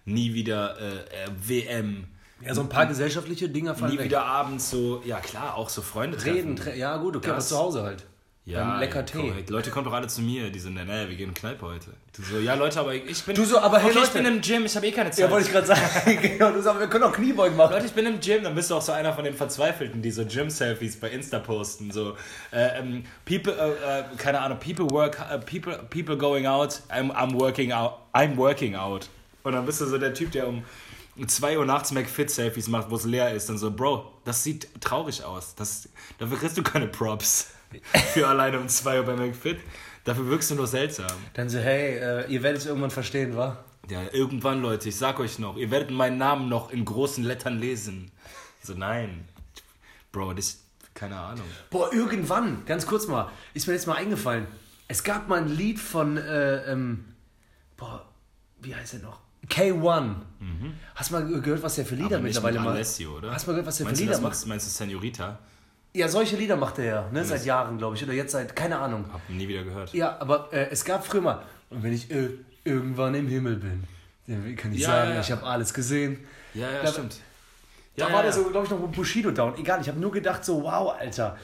Nie 0.05 0.35
wieder 0.35 0.79
äh, 0.81 0.95
äh, 0.97 1.29
WM. 1.47 2.05
Ja, 2.41 2.55
so 2.55 2.61
ein 2.61 2.69
paar 2.69 2.87
gesellschaftliche 2.87 3.49
Dinger 3.49 3.75
fallen 3.75 3.93
nie 3.93 3.99
weg. 3.99 4.07
wieder 4.07 4.25
abends 4.25 4.69
so, 4.71 5.03
ja 5.05 5.19
klar, 5.21 5.55
auch 5.57 5.69
so 5.71 5.81
Freunde 5.83 6.17
treffen. 6.19 6.59
Reden, 6.59 6.79
ja 6.79 6.97
gut, 6.99 7.17
okay, 7.17 7.29
aber 7.29 7.37
Das- 7.37 7.49
zu 7.49 7.57
Hause 7.59 7.83
halt. 7.83 8.05
Ja, 8.47 8.79
lecker 8.79 9.07
Tee. 9.07 9.19
korrekt. 9.19 9.49
Leute 9.49 9.71
kommen 9.71 9.87
doch 9.87 9.95
alle 9.95 10.07
zu 10.07 10.21
mir, 10.21 10.51
die 10.51 10.59
sind 10.59 10.77
dann, 10.77 10.87
ey, 10.91 11.09
wir 11.09 11.17
gehen 11.17 11.31
in 11.31 11.35
Kneipe 11.35 11.65
heute. 11.65 11.93
Du 12.15 12.23
so, 12.23 12.39
ja 12.39 12.55
Leute, 12.55 12.79
aber 12.79 12.95
ich 12.95 13.23
bin. 13.25 13.35
Du 13.35 13.43
so, 13.43 13.59
aber 13.59 13.79
hey, 13.79 13.91
okay, 13.91 14.01
ich 14.03 14.15
Leute. 14.15 14.23
bin 14.23 14.27
im 14.27 14.41
Gym, 14.43 14.67
ich 14.67 14.77
habe 14.77 14.87
eh 14.87 14.93
keine 14.93 15.11
Zeit. 15.11 15.21
Ja, 15.21 15.31
wollte 15.31 15.47
ich 15.47 15.53
gerade 15.53 15.67
sagen. 15.67 15.81
genau, 16.21 16.53
du 16.53 16.61
sagst, 16.61 16.79
wir 16.79 16.89
können 16.89 17.05
auch 17.05 17.13
Kniebeugen 17.13 17.57
machen. 17.57 17.73
Leute, 17.73 17.87
ich 17.87 17.93
bin 17.93 18.05
im 18.05 18.21
Gym, 18.21 18.43
dann 18.43 18.55
bist 18.55 18.71
du 18.71 18.75
auch 18.75 18.83
so 18.83 18.93
einer 18.93 19.15
von 19.15 19.25
den 19.25 19.33
Verzweifelten, 19.33 20.03
die 20.03 20.11
so 20.11 20.27
Gym-Selfies 20.27 21.01
bei 21.01 21.09
Insta 21.11 21.39
posten. 21.39 21.91
So, 21.91 22.17
äh, 22.53 22.81
ähm, 22.81 23.05
people, 23.25 23.55
äh, 23.55 24.01
äh, 24.01 24.05
keine 24.19 24.41
Ahnung, 24.41 24.59
people 24.59 24.91
work, 24.91 25.19
äh, 25.31 25.39
people, 25.39 25.79
people 25.89 26.19
going 26.19 26.47
out, 26.47 26.83
I'm, 26.91 27.11
I'm 27.13 27.33
working 27.39 27.73
out, 27.73 27.95
I'm 28.13 28.37
working 28.37 28.75
out. 28.75 29.09
Und 29.43 29.53
dann 29.55 29.65
bist 29.65 29.81
du 29.81 29.87
so 29.87 29.97
der 29.97 30.13
Typ, 30.13 30.33
der 30.33 30.49
um 30.49 30.63
2 31.27 31.59
Uhr 31.59 31.65
nachts 31.65 31.93
McFit-Selfies 31.93 32.69
macht, 32.69 32.91
wo 32.91 32.97
es 32.97 33.05
leer 33.05 33.33
ist. 33.33 33.49
Dann 33.49 33.57
so, 33.57 33.71
Bro, 33.71 34.13
das 34.27 34.43
sieht 34.45 34.69
traurig 34.83 35.25
aus. 35.25 35.55
Das, 35.55 35.89
dafür 36.19 36.37
kriegst 36.39 36.59
du 36.59 36.63
keine 36.63 36.89
Props. 36.89 37.54
Für 38.13 38.29
alleine 38.29 38.59
um 38.61 38.69
2 38.69 38.99
Uhr 39.01 39.05
bei 39.07 39.17
McFit. 39.17 39.59
Dafür 40.05 40.27
wirkst 40.29 40.51
du 40.51 40.55
nur 40.55 40.67
seltsam. 40.67 41.11
Dann 41.33 41.49
so, 41.49 41.59
hey, 41.59 41.97
äh, 41.99 42.31
ihr 42.31 42.43
werdet 42.43 42.61
es 42.61 42.67
irgendwann 42.67 42.91
verstehen, 42.91 43.37
wa? 43.37 43.65
Ja, 43.89 44.03
irgendwann, 44.13 44.61
Leute, 44.63 44.89
ich 44.89 44.97
sag 44.97 45.19
euch 45.19 45.39
noch, 45.39 45.57
ihr 45.57 45.71
werdet 45.71 45.91
meinen 45.91 46.19
Namen 46.19 46.49
noch 46.49 46.71
in 46.71 46.85
großen 46.85 47.25
Lettern 47.25 47.59
lesen. 47.59 48.11
So, 48.63 48.75
nein. 48.75 49.29
Bro, 50.13 50.35
das 50.35 50.61
keine 50.95 51.17
Ahnung. 51.19 51.45
Boah, 51.71 51.93
irgendwann, 51.93 52.65
ganz 52.67 52.87
kurz 52.87 53.09
mal, 53.09 53.31
ist 53.53 53.67
mir 53.67 53.73
jetzt 53.75 53.87
mal 53.87 53.97
eingefallen. 53.97 54.47
Es 54.87 55.03
gab 55.03 55.29
mal 55.29 55.41
ein 55.41 55.49
Lied 55.49 55.81
von, 55.81 56.17
äh, 56.17 56.71
ähm, 56.71 57.05
boah, 57.77 58.07
wie 58.61 58.75
heißt 58.75 58.95
er 58.95 59.01
noch? 59.01 59.21
K1. 59.49 60.15
Hast 60.95 61.11
du 61.11 61.15
mal 61.15 61.27
gehört, 61.41 61.63
was 61.63 61.75
der 61.75 61.85
für 61.85 61.97
Lieder 61.97 62.19
Mhm. 62.19 62.25
Mittlerweile 62.25 62.59
mit 62.59 62.65
macht? 62.65 62.75
Alessio, 62.77 63.17
oder? 63.17 63.33
Hast 63.33 63.47
du 63.47 63.51
mal 63.51 63.55
gehört, 63.55 63.67
was 63.67 63.77
der 63.79 63.85
für 63.87 63.89
meinst 63.89 64.01
du, 64.01 64.05
Lieder 64.05 64.13
das 64.15 64.23
macht? 64.23 64.47
meinst 64.47 64.67
du 64.67 64.71
Senorita? 64.71 65.39
Ja, 65.97 66.09
solche 66.09 66.37
Lieder 66.37 66.57
macht 66.57 66.79
er 66.79 66.85
ja, 66.85 67.09
ne? 67.13 67.25
Seit 67.25 67.45
Jahren, 67.45 67.79
glaube 67.79 67.95
ich. 67.97 68.03
Oder 68.03 68.13
jetzt 68.15 68.33
seit, 68.33 68.57
keine 68.57 68.79
Ahnung. 68.79 69.05
Hab 69.13 69.21
nie 69.31 69.47
wieder 69.47 69.63
gehört. 69.63 69.93
Ja, 69.95 70.17
aber 70.19 70.49
äh, 70.53 70.69
es 70.71 70.85
gab 70.85 71.07
früher 71.07 71.21
mal, 71.21 71.43
und 71.71 71.83
wenn 71.85 71.93
ich 71.93 72.11
äh, 72.11 72.31
irgendwann 72.65 73.15
im 73.15 73.29
Himmel 73.29 73.57
bin, 73.57 73.85
dann 74.27 74.57
kann 74.57 74.73
ich 74.73 74.81
Ja, 74.81 74.89
sagen, 74.89 75.15
ja. 75.15 75.21
ich 75.21 75.31
habe 75.31 75.45
alles 75.45 75.73
gesehen. 75.73 76.19
Ja, 76.53 76.71
ja, 76.71 76.83
Da- 76.83 76.89
stimmt. 76.93 77.21
Da 77.97 78.07
Ja, 78.09 78.13
war 78.13 78.25
ja, 78.25 78.31
der 78.31 78.31
ja. 78.33 78.45
so, 78.45 78.51
glaube 78.51 78.65
ich, 78.67 78.71
noch 78.73 78.81
mit 78.81 78.91
Bushido 78.91 79.31
down. 79.31 79.57
Egal, 79.57 79.81
ich 79.81 79.89
habe 79.89 80.01
nur 80.01 80.11
gedacht 80.11 80.45
so, 80.45 80.65
wow, 80.65 80.97
Alter. 80.99 81.39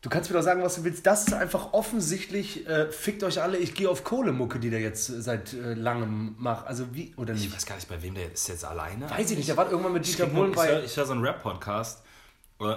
Du 0.00 0.08
kannst 0.08 0.30
mir 0.30 0.36
doch 0.38 0.42
sagen, 0.42 0.62
was 0.62 0.76
du 0.76 0.84
willst. 0.84 1.06
Das 1.06 1.24
ist 1.28 1.34
einfach 1.34 1.74
offensichtlich, 1.74 2.66
äh, 2.66 2.90
fickt 2.90 3.22
euch 3.22 3.42
alle, 3.42 3.58
ich 3.58 3.74
gehe 3.74 3.90
auf 3.90 4.02
Kohlemucke, 4.02 4.58
die 4.58 4.70
der 4.70 4.80
jetzt 4.80 5.10
äh, 5.10 5.20
seit 5.20 5.52
äh, 5.52 5.74
langem 5.74 6.36
macht. 6.38 6.66
Also 6.66 6.86
wie, 6.94 7.12
oder 7.18 7.34
Ich 7.34 7.42
nicht? 7.42 7.54
weiß 7.54 7.66
gar 7.66 7.74
nicht, 7.74 7.86
bei 7.86 8.00
wem 8.02 8.14
der 8.14 8.32
ist 8.32 8.48
jetzt 8.48 8.64
alleine. 8.64 9.10
Weiß 9.10 9.30
ich 9.30 9.36
nicht, 9.36 9.50
der 9.50 9.58
war 9.58 9.70
irgendwann 9.70 9.92
mit 9.92 10.06
Ich, 10.06 10.12
Dieter 10.16 10.28
Bohlen 10.28 10.52
ich, 10.52 10.56
höre, 10.56 10.64
bei... 10.78 10.84
ich 10.84 10.96
höre 10.96 11.04
so 11.04 11.12
einen 11.12 11.22
Rap-Podcast 11.22 12.00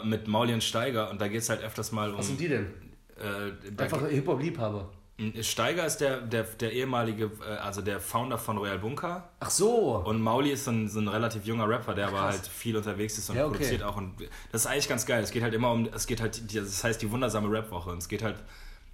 mit 0.04 0.28
Maulien 0.28 0.62
Steiger 0.62 1.10
und 1.10 1.20
da 1.22 1.28
geht 1.28 1.42
es 1.42 1.50
halt 1.50 1.62
öfters 1.62 1.92
mal 1.92 2.12
um. 2.12 2.18
Was 2.20 2.28
sind 2.28 2.40
die 2.40 2.48
denn? 2.48 2.68
Äh, 3.18 3.82
Einfach 3.82 4.08
Hip-Hop-Liebhaber. 4.08 4.90
Steiger 5.42 5.86
ist 5.86 5.98
der, 5.98 6.22
der, 6.22 6.44
der 6.44 6.72
ehemalige, 6.74 7.26
äh, 7.48 7.54
also 7.58 7.82
der 7.82 8.00
Founder 8.00 8.38
von 8.40 8.58
Royal 8.58 8.80
Bunker. 8.80 9.30
Ach 9.40 9.50
so. 9.50 9.98
Und 10.06 10.20
Mauli 10.22 10.52
ist 10.52 10.66
so 10.66 10.72
ein, 10.72 10.90
so 10.90 11.00
ein 11.00 11.08
relativ 11.08 11.46
junger 11.46 11.70
Rapper, 11.70 11.94
der 11.94 12.08
aber 12.08 12.18
krass. 12.18 12.36
halt 12.38 12.48
viel 12.48 12.76
unterwegs 12.76 13.18
ist 13.20 13.30
und 13.30 13.36
Ja, 13.36 13.46
okay. 13.46 13.58
produziert 13.58 13.84
auch. 13.84 13.96
Und 13.98 14.14
das 14.52 14.62
ist 14.62 14.68
eigentlich 14.68 14.90
ganz 14.90 15.06
geil. 15.06 15.22
Es 15.24 15.30
geht 15.32 15.44
halt 15.44 15.54
immer 15.54 15.72
um, 15.72 15.88
es 15.94 16.08
geht 16.08 16.20
halt, 16.20 16.42
das 16.56 16.84
heißt 16.84 17.02
die 17.02 17.12
wundersame 17.12 17.50
Rap-Woche. 17.52 17.92
Und 17.92 18.00
es 18.00 18.08
geht 18.08 18.24
halt 18.24 18.38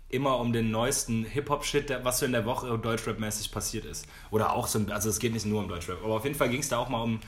immer 0.10 0.38
um 0.39 0.52
den 0.52 0.71
neuesten 0.71 1.23
Hip-Hop-Shit, 1.23 1.99
was 2.04 2.19
so 2.19 2.25
in 2.25 2.34
der 2.34 2.45
Woche 2.45 2.67
Deutschrap-mäßig 2.78 3.52
passiert 3.52 3.86
ist. 3.86 4.06
Oder 4.30 4.52
auch 4.54 4.67
so, 4.67 4.80
ein- 4.80 4.91
also 4.91 5.10
es 5.10 5.19
geht 5.19 5.32
nicht 5.34 5.45
nur 5.45 5.62
um 5.62 5.69
Deutschrap. 5.69 6.04
Aber 6.04 6.15
auf 6.15 6.23
jeden 6.25 6.36
Fall 6.36 6.49
ging 6.49 6.60
es 6.60 6.67
da 6.67 6.80
auch 6.80 6.89
mal 6.89 7.02
um 7.02 7.19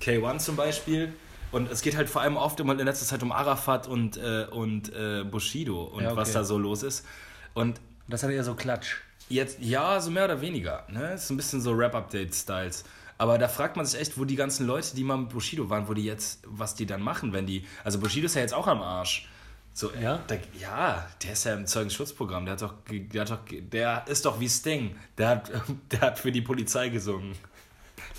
K1 0.00 0.38
zum 0.40 0.56
Beispiel. 0.56 1.12
Und 1.52 1.70
es 1.70 1.82
geht 1.82 1.96
halt 1.96 2.08
vor 2.08 2.22
allem 2.22 2.36
oft 2.36 2.58
immer 2.60 2.72
in 2.78 2.84
letzter 2.86 3.06
Zeit 3.06 3.22
um 3.22 3.30
Arafat 3.30 3.86
und, 3.86 4.16
äh, 4.16 4.46
und 4.50 4.92
äh, 4.94 5.22
Bushido 5.24 5.82
und 5.84 6.02
Ja, 6.02 6.08
okay. 6.08 6.16
was 6.16 6.32
da 6.32 6.44
so 6.44 6.58
los 6.58 6.82
ist. 6.82 7.06
Und 7.54 7.80
Das 8.08 8.22
hat 8.22 8.30
eher 8.30 8.42
so 8.42 8.54
Klatsch. 8.54 8.96
Jetzt, 9.28 9.58
ja, 9.60 10.00
so 10.00 10.10
mehr 10.10 10.24
oder 10.24 10.40
weniger. 10.40 10.84
Ne? 10.88 11.12
Ist 11.14 11.30
ein 11.30 11.36
bisschen 11.36 11.60
so 11.60 11.72
Rap-Update-Styles. 11.72 12.84
Aber 13.18 13.38
da 13.38 13.48
fragt 13.48 13.76
man 13.76 13.86
sich 13.86 14.00
echt, 14.00 14.18
wo 14.18 14.24
die 14.24 14.34
ganzen 14.34 14.66
Leute, 14.66 14.96
die 14.96 15.04
mal 15.04 15.16
mit 15.16 15.28
Bushido 15.28 15.70
waren, 15.70 15.86
wo 15.88 15.94
die 15.94 16.04
jetzt, 16.04 16.40
was 16.46 16.74
die 16.74 16.86
dann 16.86 17.00
machen, 17.02 17.32
wenn 17.32 17.46
die. 17.46 17.64
Also 17.84 17.98
Bushido 18.00 18.26
ist 18.26 18.34
ja 18.34 18.40
jetzt 18.40 18.54
auch 18.54 18.66
am 18.66 18.82
Arsch. 18.82 19.28
So, 19.74 19.90
Ja? 19.94 20.18
Der, 20.28 20.40
ja, 20.60 21.06
der 21.22 21.32
ist 21.32 21.44
ja 21.44 21.54
im 21.54 21.66
Zeugenschutzprogramm. 21.66 22.44
Der 22.44 22.52
hat 22.54 22.62
doch, 22.62 22.74
der 22.90 23.20
hat 23.20 23.30
doch, 23.30 23.38
der 23.50 24.04
ist 24.06 24.24
doch 24.24 24.40
wie 24.40 24.48
Sting. 24.48 24.96
Der 25.18 25.28
hat, 25.28 25.50
der 25.92 26.00
hat 26.00 26.18
für 26.18 26.32
die 26.32 26.42
Polizei 26.42 26.88
gesungen. 26.88 27.34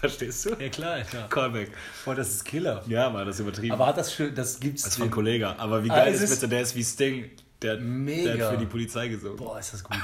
Verstehst 0.04 0.46
du? 0.46 0.50
Ja 0.60 0.68
klar, 0.68 1.00
klar. 1.04 1.30
Callback. 1.30 1.72
Boah, 2.04 2.13
das 2.13 2.30
ist 2.30 2.44
Killer. 2.44 2.84
Ja, 2.88 3.13
war 3.13 3.24
das 3.24 3.39
übertrieben. 3.39 3.72
Aber 3.74 3.86
hat 3.88 3.98
das 3.98 4.12
für, 4.12 4.30
das 4.32 4.60
gibt's... 4.60 4.84
das 4.84 4.92
ist 4.94 5.00
von 5.00 5.10
Kollega. 5.10 5.56
Aber 5.58 5.82
wie 5.82 5.89
Ah, 5.89 5.96
geil 6.04 6.13
ist 6.13 6.22
ist 6.22 6.32
es- 6.32 6.39
bitte, 6.42 6.50
der 6.50 6.62
ist 6.62 6.76
wie 6.76 6.84
Sting. 6.84 7.32
Der, 7.62 7.78
Mega. 7.78 8.34
der 8.34 8.46
hat 8.48 8.54
für 8.56 8.60
die 8.60 8.66
Polizei 8.66 9.08
gesungen. 9.08 9.38
Boah, 9.38 9.58
ist 9.60 9.72
das 9.74 9.82
gut. 9.82 9.96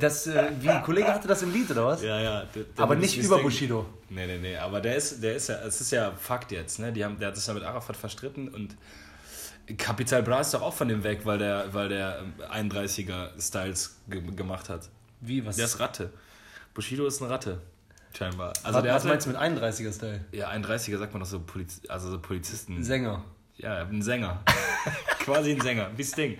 Das, 0.00 0.26
äh, 0.28 0.50
wie 0.60 0.68
ein 0.70 0.82
Kollege 0.82 1.08
hatte 1.12 1.28
das 1.28 1.42
im 1.42 1.52
Lied, 1.52 1.70
oder 1.72 1.84
was? 1.86 2.02
Ja, 2.02 2.18
ja. 2.20 2.44
der- 2.54 2.62
der 2.62 2.82
Aber 2.84 2.94
ist 2.94 3.00
nicht 3.00 3.18
über. 3.18 3.38
Bushido. 3.42 3.84
Nee, 4.08 4.26
nee, 4.26 4.38
nee, 4.38 4.56
aber 4.56 4.80
der 4.80 4.96
ist, 4.96 5.22
der 5.22 5.34
ist 5.34 5.48
ja, 5.48 5.56
es 5.66 5.80
ist 5.82 5.90
ja 5.90 6.12
Fakt 6.12 6.50
jetzt, 6.52 6.78
ne? 6.78 6.90
Die 6.92 7.04
haben, 7.04 7.18
der 7.18 7.28
hat 7.28 7.36
sich 7.36 7.46
ja 7.46 7.52
mit 7.52 7.64
Arafat 7.64 7.96
verstritten 7.96 8.48
und 8.48 8.76
Capital 9.76 10.22
Bra 10.22 10.40
ist 10.40 10.54
doch 10.54 10.62
auch 10.62 10.72
von 10.72 10.88
dem 10.88 11.04
weg, 11.04 11.20
weil 11.24 11.36
der, 11.38 11.74
weil 11.74 11.90
der 11.90 12.20
ähm, 12.50 12.68
31er 12.70 13.38
Styles 13.38 13.98
ge 14.08 14.22
gemacht 14.34 14.70
hat. 14.70 14.88
Wie, 15.20 15.44
was? 15.44 15.56
Der 15.56 15.66
ist 15.66 15.78
Ratte. 15.80 16.10
Bushido 16.72 17.06
ist 17.06 17.20
eine 17.20 17.30
Ratte, 17.30 17.60
scheinbar. 18.16 18.48
Also 18.48 18.64
also 18.64 18.80
der 18.82 18.94
was 18.94 19.02
hat 19.02 19.10
meinst 19.10 19.26
du 19.26 19.30
mit 19.30 19.38
31er-Style? 19.38 20.24
ja 20.32 20.50
31er 20.50 20.98
sagt 20.98 21.12
man 21.12 21.20
doch 21.20 21.28
so, 21.28 21.40
Poliz 21.40 21.80
also 21.88 22.10
so 22.10 22.18
Polizisten. 22.18 22.82
Sänger. 22.82 23.24
ja, 23.56 23.84
ein 23.84 24.02
Sänger. 24.02 24.42
Quasi 25.20 25.52
ein 25.52 25.60
Sänger, 25.60 25.90
wie 25.96 26.04
Sting. 26.04 26.38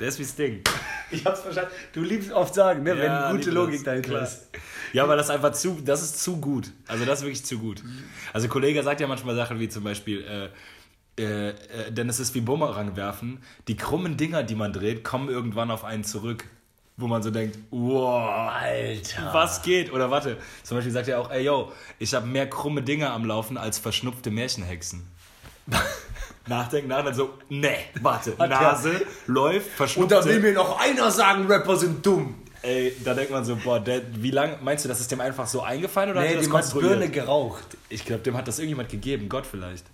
Der 0.00 0.08
ist 0.08 0.18
wie 0.18 0.24
Sting. 0.24 0.62
Ich 1.12 1.26
hab's 1.26 1.40
verstanden. 1.42 1.70
Du 1.92 2.00
liebst 2.00 2.32
oft 2.32 2.54
sagen, 2.54 2.84
ne, 2.84 2.96
Ja, 2.96 3.28
wenn 3.28 3.36
gute 3.36 3.50
Logik 3.50 3.84
dahinter 3.84 4.22
ist. 4.22 4.48
Ja, 4.94 5.04
aber 5.04 5.14
das 5.14 5.26
ist 5.26 5.30
einfach 5.30 5.52
zu, 5.52 5.78
das 5.84 6.02
ist 6.02 6.22
zu 6.22 6.40
gut. 6.40 6.70
Also 6.86 7.04
das 7.04 7.18
ist 7.18 7.24
wirklich 7.26 7.44
zu 7.44 7.58
gut. 7.58 7.82
Also 8.32 8.48
Kollege 8.48 8.82
sagt 8.82 8.98
ja 8.98 9.06
manchmal 9.06 9.36
Sachen 9.36 9.60
wie 9.60 9.68
zum 9.68 9.84
Beispiel, 9.84 10.24
äh, 10.24 11.22
äh, 11.22 11.50
äh, 11.50 11.54
denn 11.92 12.08
es 12.08 12.18
ist 12.18 12.34
wie 12.34 12.40
Bumerang 12.40 12.96
werfen. 12.96 13.42
Die 13.68 13.76
krummen 13.76 14.16
Dinger, 14.16 14.42
die 14.42 14.54
man 14.54 14.72
dreht, 14.72 15.04
kommen 15.04 15.28
irgendwann 15.28 15.70
auf 15.70 15.84
einen 15.84 16.02
zurück. 16.04 16.46
Wo 16.96 17.06
man 17.06 17.22
so 17.22 17.30
denkt, 17.30 17.58
wow, 17.70 18.50
Alter. 18.52 19.30
was 19.32 19.62
geht? 19.62 19.92
Oder 19.92 20.10
warte, 20.10 20.36
zum 20.62 20.76
Beispiel 20.76 20.92
sagt 20.92 21.08
er 21.08 21.20
auch, 21.20 21.30
ey 21.30 21.42
yo, 21.44 21.72
ich 21.98 22.12
habe 22.14 22.26
mehr 22.26 22.48
krumme 22.48 22.82
Dinge 22.82 23.10
am 23.10 23.24
Laufen 23.24 23.56
als 23.56 23.78
verschnupfte 23.78 24.30
Märchenhexen. 24.30 25.06
Nachdenken, 26.46 26.88
nach, 26.88 27.04
dann 27.04 27.14
so, 27.14 27.30
nee, 27.48 27.76
warte, 28.00 28.36
Hat 28.36 28.50
Nase 28.50 29.00
läuft, 29.26 29.66
Und 29.68 29.76
verschnupfte... 29.76 30.14
da 30.16 30.24
will 30.24 30.40
mir 30.40 30.52
noch 30.52 30.78
einer 30.80 31.10
sagen, 31.10 31.46
Rapper 31.46 31.76
sind 31.76 32.04
dumm. 32.04 32.34
Ey, 32.62 32.94
da 33.04 33.14
denkt 33.14 33.30
man 33.32 33.44
so, 33.44 33.56
boah, 33.56 33.80
der, 33.80 34.02
wie 34.22 34.30
lange, 34.30 34.58
meinst 34.62 34.84
du, 34.84 34.88
das 34.88 35.00
ist 35.00 35.10
dem 35.10 35.20
einfach 35.20 35.46
so 35.46 35.62
eingefallen 35.62 36.10
oder 36.10 36.20
hat 36.20 36.26
Nee, 36.26 36.34
er 36.34 36.38
das 36.38 36.46
dem 36.46 36.52
hat 36.52 36.60
konstruiert? 36.60 36.90
Birne 36.98 37.08
geraucht. 37.10 37.64
Ich 37.88 38.04
glaube, 38.04 38.22
dem 38.22 38.36
hat 38.36 38.46
das 38.46 38.58
irgendjemand 38.58 38.88
gegeben, 38.88 39.28
Gott 39.28 39.46
vielleicht. 39.46 39.84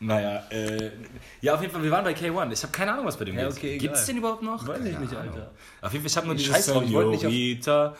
Naja, 0.00 0.42
äh, 0.50 0.90
ja, 1.40 1.54
auf 1.54 1.60
jeden 1.60 1.72
Fall, 1.72 1.82
wir 1.82 1.90
waren 1.90 2.04
bei 2.04 2.12
K1. 2.14 2.52
Ich 2.52 2.62
habe 2.62 2.72
keine 2.72 2.92
Ahnung, 2.92 3.06
was 3.06 3.16
bei 3.16 3.24
dem 3.26 3.36
Ja, 3.36 3.48
geht. 3.48 3.56
okay, 3.56 3.78
Gibt 3.78 3.94
es 3.94 4.02
egal. 4.02 4.06
den 4.14 4.18
überhaupt 4.18 4.42
noch? 4.42 4.66
Weiß 4.66 4.78
ich 4.84 4.92
Keine 4.92 5.00
nicht, 5.04 5.14
Ahnung. 5.16 5.34
Alter. 5.34 5.50
Auf 5.82 5.92
jeden 5.92 6.02
Fall, 6.04 6.10
ich 6.10 6.16
habe 6.16 6.26
nur 6.26 6.36
Ich 6.36 6.42
dieses 6.42 6.56
scheiß 6.56 6.66
drauf, 6.66 6.82
ich 6.84 6.92
wollte 6.92 7.10
nicht 7.10 7.26
auf- 7.26 7.64
da. 7.66 7.94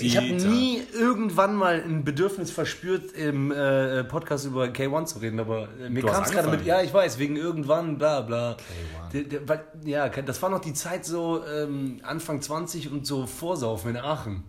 Ich 0.00 0.16
habe 0.16 0.26
nie 0.26 0.82
irgendwann 0.92 1.54
mal 1.54 1.80
ein 1.84 2.02
Bedürfnis 2.04 2.50
verspürt, 2.50 3.12
im 3.12 3.52
äh, 3.52 4.02
Podcast 4.02 4.44
über 4.46 4.64
K1 4.64 5.04
zu 5.06 5.18
reden, 5.20 5.38
aber 5.38 5.68
äh, 5.80 5.88
mir 5.88 6.02
kam 6.04 6.24
es 6.24 6.32
gerade 6.32 6.48
mit, 6.48 6.64
ja, 6.64 6.82
ich 6.82 6.92
weiß, 6.92 7.18
wegen 7.20 7.36
irgendwann, 7.36 7.96
bla 7.98 8.22
bla. 8.22 8.52
K1. 8.52 9.12
Der, 9.12 9.22
der, 9.22 9.48
weil, 9.48 9.64
ja, 9.84 10.08
das 10.08 10.42
war 10.42 10.50
noch 10.50 10.60
die 10.60 10.74
Zeit 10.74 11.04
so 11.04 11.44
ähm, 11.46 12.00
Anfang 12.02 12.40
20 12.42 12.90
und 12.90 13.06
so 13.06 13.26
Vorsaufen 13.26 13.90
in 13.92 13.96
Aachen. 13.98 14.42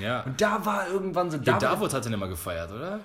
Ja. 0.00 0.22
Und 0.22 0.40
da 0.40 0.64
war 0.64 0.88
irgendwann 0.88 1.30
so, 1.30 1.36
ja, 1.36 1.42
da 1.42 1.58
Davut 1.58 1.92
hat 1.92 2.04
den 2.06 2.14
immer 2.14 2.28
gefeiert, 2.28 2.72
oder? 2.72 3.00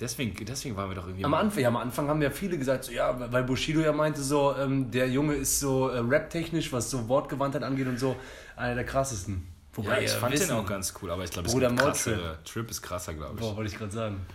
Deswegen, 0.00 0.44
deswegen 0.44 0.76
waren 0.76 0.90
wir 0.90 0.96
doch 0.96 1.06
irgendwie... 1.06 1.24
am 1.24 1.34
Anfang, 1.34 1.62
ja, 1.62 1.68
am 1.68 1.76
Anfang 1.76 2.08
haben 2.08 2.20
ja 2.20 2.30
viele 2.30 2.58
gesagt, 2.58 2.84
so, 2.84 2.92
ja, 2.92 3.30
weil 3.30 3.44
Bushido 3.44 3.80
ja 3.80 3.92
meinte 3.92 4.22
so, 4.22 4.54
ähm, 4.56 4.90
der 4.90 5.08
Junge 5.08 5.34
ist 5.34 5.60
so 5.60 5.88
äh, 5.88 5.98
rap-technisch, 6.00 6.72
was 6.72 6.90
so 6.90 7.08
Wortgewandtheit 7.08 7.62
angeht 7.62 7.86
und 7.86 7.98
so, 7.98 8.16
einer 8.56 8.74
der 8.74 8.84
krassesten. 8.84 9.46
ja, 9.82 9.98
ich 9.98 10.10
fand 10.10 10.32
wissen- 10.32 10.48
den 10.48 10.56
auch 10.56 10.66
ganz 10.66 10.94
cool, 11.00 11.12
aber 11.12 11.22
ich 11.22 11.30
glaube, 11.30 11.46
es 11.46 11.54
Bruder 11.54 11.68
gibt 11.68 11.80
krassere. 11.80 12.38
Trip 12.44 12.68
ist 12.70 12.82
krasser, 12.82 13.14
glaube 13.14 13.34
ich. 13.34 13.40
Boah, 13.40 13.56
wollte 13.56 13.70
ich 13.70 13.78
gerade 13.78 13.92
sagen. 13.92 14.26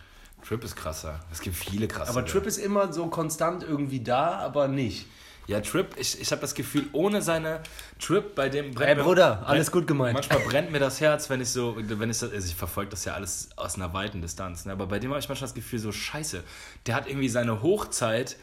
Trip 0.48 0.64
ist 0.64 0.78
krasser. 0.78 1.20
Es 1.30 1.42
gibt 1.42 1.58
viele 1.58 1.90
krasse. 1.90 2.10
Aber 2.12 2.26
Trip 2.26 2.46
ist 2.46 2.58
immer 2.58 2.94
so 2.94 3.08
konstant 3.08 3.62
irgendwie 3.64 4.02
da, 4.02 4.38
aber 4.38 4.70
nicht. 4.70 5.08
Ja, 5.50 5.62
Trip, 5.62 5.96
ich, 5.98 6.22
ich 6.22 6.32
habe 6.32 6.42
das 6.42 6.54
Gefühl, 6.54 6.86
ohne 6.92 7.24
seine 7.24 7.62
Trip, 8.00 8.36
bei 8.36 8.50
dem 8.50 8.72
brennt 8.76 8.90
Ey, 8.92 8.96
mir- 8.98 9.04
Bruder, 9.04 9.36
brennt- 9.38 9.48
alles 9.48 9.72
gut 9.72 9.88
gemeint. 9.88 10.14
Manchmal 10.14 10.40
brennt 10.48 10.72
mir 10.72 10.78
das 10.78 11.02
Herz, 11.02 11.28
wenn 11.32 11.42
ich 11.42 11.50
so, 11.50 11.76
wenn 11.76 12.12
ich 12.12 12.20
das, 12.20 12.32
also 12.32 12.48
ich 12.48 12.54
verfolge 12.56 12.92
das 12.92 13.04
ja 13.06 13.14
alles 13.16 13.50
aus 13.56 13.76
einer 13.76 13.92
weiten 13.94 14.22
Distanz, 14.22 14.66
ne? 14.66 14.74
aber 14.74 14.86
bei 14.86 15.00
dem 15.00 15.10
habe 15.10 15.20
ich 15.20 15.28
manchmal 15.28 15.48
das 15.48 15.56
Gefühl, 15.56 15.80
so 15.80 15.92
scheiße, 15.92 16.44
der 16.86 16.94
hat 16.94 17.08
irgendwie 17.08 17.30
seine 17.30 17.64
Hochzeit, 17.64 18.38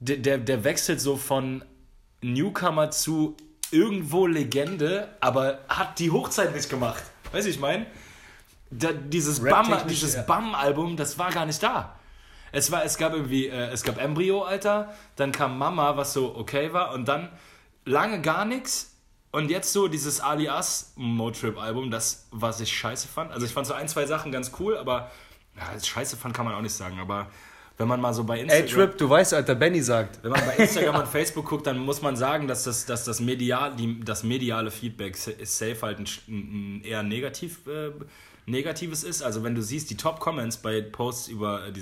der, 0.00 0.16
der, 0.16 0.38
der 0.38 0.64
wechselt 0.64 0.98
so 1.00 1.18
von 1.18 1.62
Newcomer 2.22 2.90
zu 2.90 3.36
irgendwo 3.70 4.26
Legende, 4.26 5.08
aber 5.20 5.58
hat 5.68 5.98
die 5.98 6.10
Hochzeit 6.10 6.54
nicht 6.54 6.70
gemacht. 6.70 7.02
Weißt 7.32 7.46
du, 7.46 7.50
ich 7.50 7.58
meine? 7.60 7.84
da, 8.70 8.92
dieses 8.92 9.40
Bam, 9.42 9.86
dieses 9.88 10.14
ja. 10.14 10.22
Bam-Album, 10.22 10.96
das 10.96 11.18
war 11.18 11.30
gar 11.30 11.46
nicht 11.46 11.62
da. 11.62 11.96
Es 12.54 12.70
war, 12.70 12.84
es 12.84 12.96
gab 12.96 13.12
irgendwie, 13.12 13.48
äh, 13.48 13.70
es 13.70 13.82
gab 13.82 13.98
Embryo, 13.98 14.42
Alter, 14.42 14.94
dann 15.16 15.32
kam 15.32 15.58
Mama, 15.58 15.96
was 15.96 16.12
so 16.12 16.36
okay 16.36 16.72
war, 16.72 16.94
und 16.94 17.06
dann 17.06 17.28
lange 17.84 18.20
gar 18.20 18.44
nichts. 18.44 18.92
Und 19.32 19.50
jetzt 19.50 19.72
so 19.72 19.88
dieses 19.88 20.20
Alias 20.20 20.92
Motrip-Album, 20.94 21.90
das, 21.90 22.28
was 22.30 22.60
ich 22.60 22.72
scheiße 22.72 23.08
fand. 23.08 23.32
Also 23.32 23.44
ich 23.44 23.52
fand 23.52 23.66
so 23.66 23.74
ein, 23.74 23.88
zwei 23.88 24.06
Sachen 24.06 24.30
ganz 24.30 24.52
cool, 24.60 24.76
aber 24.76 25.10
ja, 25.56 25.84
scheiße 25.84 26.16
fand 26.16 26.34
kann 26.34 26.44
man 26.44 26.54
auch 26.54 26.60
nicht 26.60 26.72
sagen. 26.72 27.00
Aber 27.00 27.26
wenn 27.76 27.88
man 27.88 28.00
mal 28.00 28.14
so 28.14 28.22
bei 28.22 28.36
Ey, 28.36 28.42
Instagram... 28.42 28.68
Trip, 28.68 28.98
du 28.98 29.10
weißt, 29.10 29.34
Alter, 29.34 29.56
Benny 29.56 29.82
sagt. 29.82 30.22
Wenn 30.22 30.30
man 30.30 30.46
bei 30.46 30.54
Instagram 30.54 31.00
und 31.00 31.08
Facebook 31.08 31.46
guckt, 31.46 31.66
dann 31.66 31.78
muss 31.78 32.00
man 32.00 32.14
sagen, 32.14 32.46
dass 32.46 32.62
das, 32.62 32.86
dass 32.86 33.04
das, 33.04 33.18
medial, 33.18 33.74
die, 33.74 33.98
das 34.00 34.22
mediale 34.22 34.70
Feedback 34.70 35.16
safe 35.16 35.78
halt 35.82 35.98
ein, 35.98 36.06
ein 36.28 36.84
eher 36.84 37.02
negativ, 37.02 37.66
äh, 37.66 37.90
negatives 38.46 39.02
ist. 39.02 39.22
Also 39.22 39.42
wenn 39.42 39.56
du 39.56 39.62
siehst, 39.62 39.90
die 39.90 39.96
Top-Comments 39.96 40.56
bei 40.58 40.80
Posts 40.80 41.26
über 41.26 41.66
äh, 41.66 41.72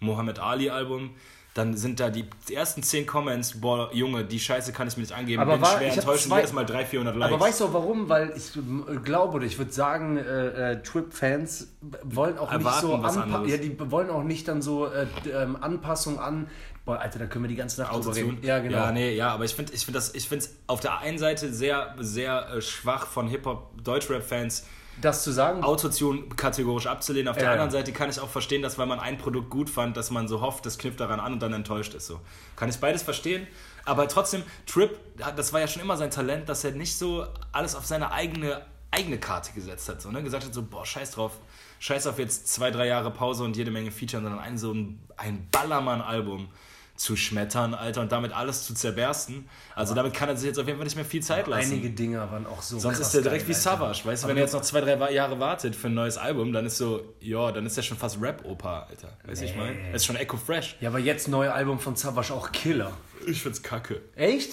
dieses 0.00 0.06
Muhammad 0.06 0.38
Ali-Album, 0.38 1.10
dann 1.54 1.76
sind 1.76 2.00
da 2.00 2.10
die 2.10 2.24
ersten 2.52 2.82
10 2.82 3.06
Comments, 3.06 3.60
boah, 3.60 3.88
Junge, 3.92 4.24
die 4.24 4.40
Scheiße 4.40 4.72
kann 4.72 4.88
ich 4.88 4.96
mir 4.96 5.02
nicht 5.02 5.12
angeben, 5.14 5.40
Aber 5.40 5.52
bin 5.52 5.62
war- 5.62 5.76
schwer 5.78 5.92
enttäuscht 5.92 6.24
zwei- 6.26 6.38
jedes 6.38 6.52
Mal 6.52 6.66
300, 6.66 6.88
400 6.88 7.16
Likes. 7.16 7.32
Aber 7.34 7.44
weißt 7.44 7.60
du 7.60 7.64
auch 7.66 7.72
warum? 7.74 8.08
Weil 8.08 8.32
ich 8.36 8.56
äh, 8.56 8.96
glaube 9.04 9.34
oder 9.36 9.46
ich 9.46 9.56
würde 9.56 9.72
sagen, 9.72 10.16
äh, 10.16 10.72
äh, 10.72 10.82
Trip-Fans 10.82 11.68
wollen 12.02 12.38
auch 12.38 12.50
Erwarten 12.50 12.64
nicht 12.88 12.96
so 12.96 13.02
was 13.02 13.16
anpa- 13.16 13.22
anderes. 13.22 13.50
ja, 13.52 13.56
die 13.58 13.76
wollen 13.90 14.10
auch 14.10 14.24
nicht 14.24 14.48
dann 14.48 14.62
so 14.62 14.86
äh, 14.86 15.06
ähm, 15.32 15.56
Anpassung 15.60 16.18
an. 16.18 16.48
Boah, 16.84 16.98
Alter, 16.98 17.20
da 17.20 17.26
können 17.26 17.44
wir 17.44 17.48
die 17.48 17.54
ganze 17.54 17.80
Nacht 17.80 17.94
drüber 17.94 18.14
reden. 18.16 18.38
Ja, 18.42 18.58
genau. 18.58 18.76
Ja, 18.76 18.92
nee, 18.92 19.14
ja, 19.14 19.28
aber 19.32 19.44
ich 19.44 19.54
finde 19.54 19.72
ich 19.72 19.84
find 19.86 19.96
das, 19.96 20.12
ich 20.14 20.28
finde 20.28 20.44
es 20.46 20.56
auf 20.66 20.80
der 20.80 20.98
einen 20.98 21.18
Seite 21.18 21.50
sehr, 21.52 21.94
sehr 22.00 22.48
äh, 22.50 22.60
schwach 22.62 23.06
von 23.06 23.28
Hip-Hop-Deutschrap-Fans, 23.28 24.66
Das 25.00 25.22
zu 25.22 25.32
sagen, 25.32 25.62
Autotune 25.62 26.22
kategorisch 26.36 26.86
abzulehnen. 26.86 27.28
Auf 27.28 27.36
der 27.36 27.46
Ja, 27.46 27.52
anderen 27.52 27.70
ja. 27.70 27.78
Seite 27.78 27.92
kann 27.92 28.08
ich 28.10 28.20
auch 28.20 28.28
verstehen, 28.28 28.62
dass 28.62 28.78
weil 28.78 28.86
man 28.86 29.00
ein 29.00 29.18
Produkt 29.18 29.50
gut 29.50 29.68
fand, 29.68 29.96
dass 29.96 30.10
man 30.10 30.28
so 30.28 30.40
hofft, 30.40 30.64
das 30.66 30.78
knüpft 30.78 31.00
daran 31.00 31.20
an 31.20 31.34
und 31.34 31.40
dann 31.40 31.52
enttäuscht 31.52 31.94
ist. 31.94 32.06
So. 32.06 32.20
Kann 32.56 32.68
ich 32.68 32.76
beides 32.76 33.02
verstehen. 33.02 33.46
Aber 33.84 34.08
trotzdem, 34.08 34.42
Trip, 34.66 34.98
das 35.36 35.52
war 35.52 35.60
ja 35.60 35.66
schon 35.66 35.82
immer 35.82 35.96
sein 35.96 36.10
Talent, 36.10 36.48
dass 36.48 36.64
er 36.64 36.72
nicht 36.72 36.96
so 36.96 37.26
alles 37.52 37.74
auf 37.74 37.84
seine 37.84 38.12
eigene, 38.12 38.62
eigene 38.90 39.18
Karte 39.18 39.52
gesetzt 39.52 39.88
hat. 39.88 40.00
So, 40.00 40.10
ne? 40.10 40.22
Gesagt 40.22 40.44
hat 40.44 40.54
so, 40.54 40.62
boah, 40.62 40.86
scheiß 40.86 41.10
drauf. 41.12 41.32
Scheiß 41.80 42.06
auf 42.06 42.18
jetzt 42.18 42.48
zwei, 42.48 42.70
drei 42.70 42.86
Jahre 42.86 43.10
Pause 43.10 43.44
und 43.44 43.56
jede 43.56 43.70
Menge 43.70 43.90
Feature, 43.90 44.22
sondern 44.22 44.40
ein 44.40 44.56
so 44.56 44.72
ein, 44.72 45.00
ein 45.16 45.48
Ballermann-Album 45.50 46.48
zu 46.96 47.16
schmettern, 47.16 47.74
Alter, 47.74 48.00
und 48.00 48.12
damit 48.12 48.32
alles 48.32 48.64
zu 48.64 48.74
zerbersten. 48.74 49.48
Also 49.74 49.94
damit 49.94 50.14
kann 50.14 50.28
er 50.28 50.36
sich 50.36 50.46
jetzt 50.46 50.58
auf 50.58 50.66
jeden 50.66 50.78
Fall 50.78 50.84
nicht 50.84 50.96
mehr 50.96 51.04
viel 51.04 51.22
Zeit 51.22 51.46
lassen. 51.46 51.72
einige 51.72 51.90
Dinger 51.90 52.30
waren 52.30 52.46
auch 52.46 52.62
so 52.62 52.78
Sonst 52.78 53.00
ist 53.00 53.12
der 53.12 53.22
direkt 53.22 53.46
geil, 53.46 53.56
wie. 53.56 53.60
Savage. 53.60 54.02
Weißt 54.04 54.24
du, 54.24 54.28
wenn 54.28 54.36
er 54.36 54.44
jetzt 54.44 54.52
noch 54.52 54.62
zwei, 54.62 54.80
drei 54.80 55.12
Jahre 55.12 55.40
wartet 55.40 55.74
für 55.74 55.88
ein 55.88 55.94
neues 55.94 56.16
Album, 56.16 56.52
dann 56.52 56.66
ist 56.66 56.76
so, 56.76 57.02
ja, 57.20 57.50
dann 57.50 57.66
ist 57.66 57.76
der 57.76 57.82
schon 57.82 57.98
fast 57.98 58.20
Rap-Opa, 58.20 58.86
Alter. 58.88 59.16
Weißt 59.24 59.42
du, 59.42 59.46
ich 59.46 59.56
meine? 59.56 59.76
Er 59.88 59.94
ist 59.94 60.04
schon 60.04 60.16
Echo 60.16 60.36
Fresh. 60.36 60.76
Ja, 60.80 60.90
aber 60.90 61.00
jetzt 61.00 61.26
neue 61.28 61.52
Album 61.52 61.80
von 61.80 61.96
Savage 61.96 62.32
auch 62.32 62.52
Killer. 62.52 62.92
Ich 63.26 63.42
find's 63.42 63.62
kacke. 63.62 64.00
Echt? 64.14 64.52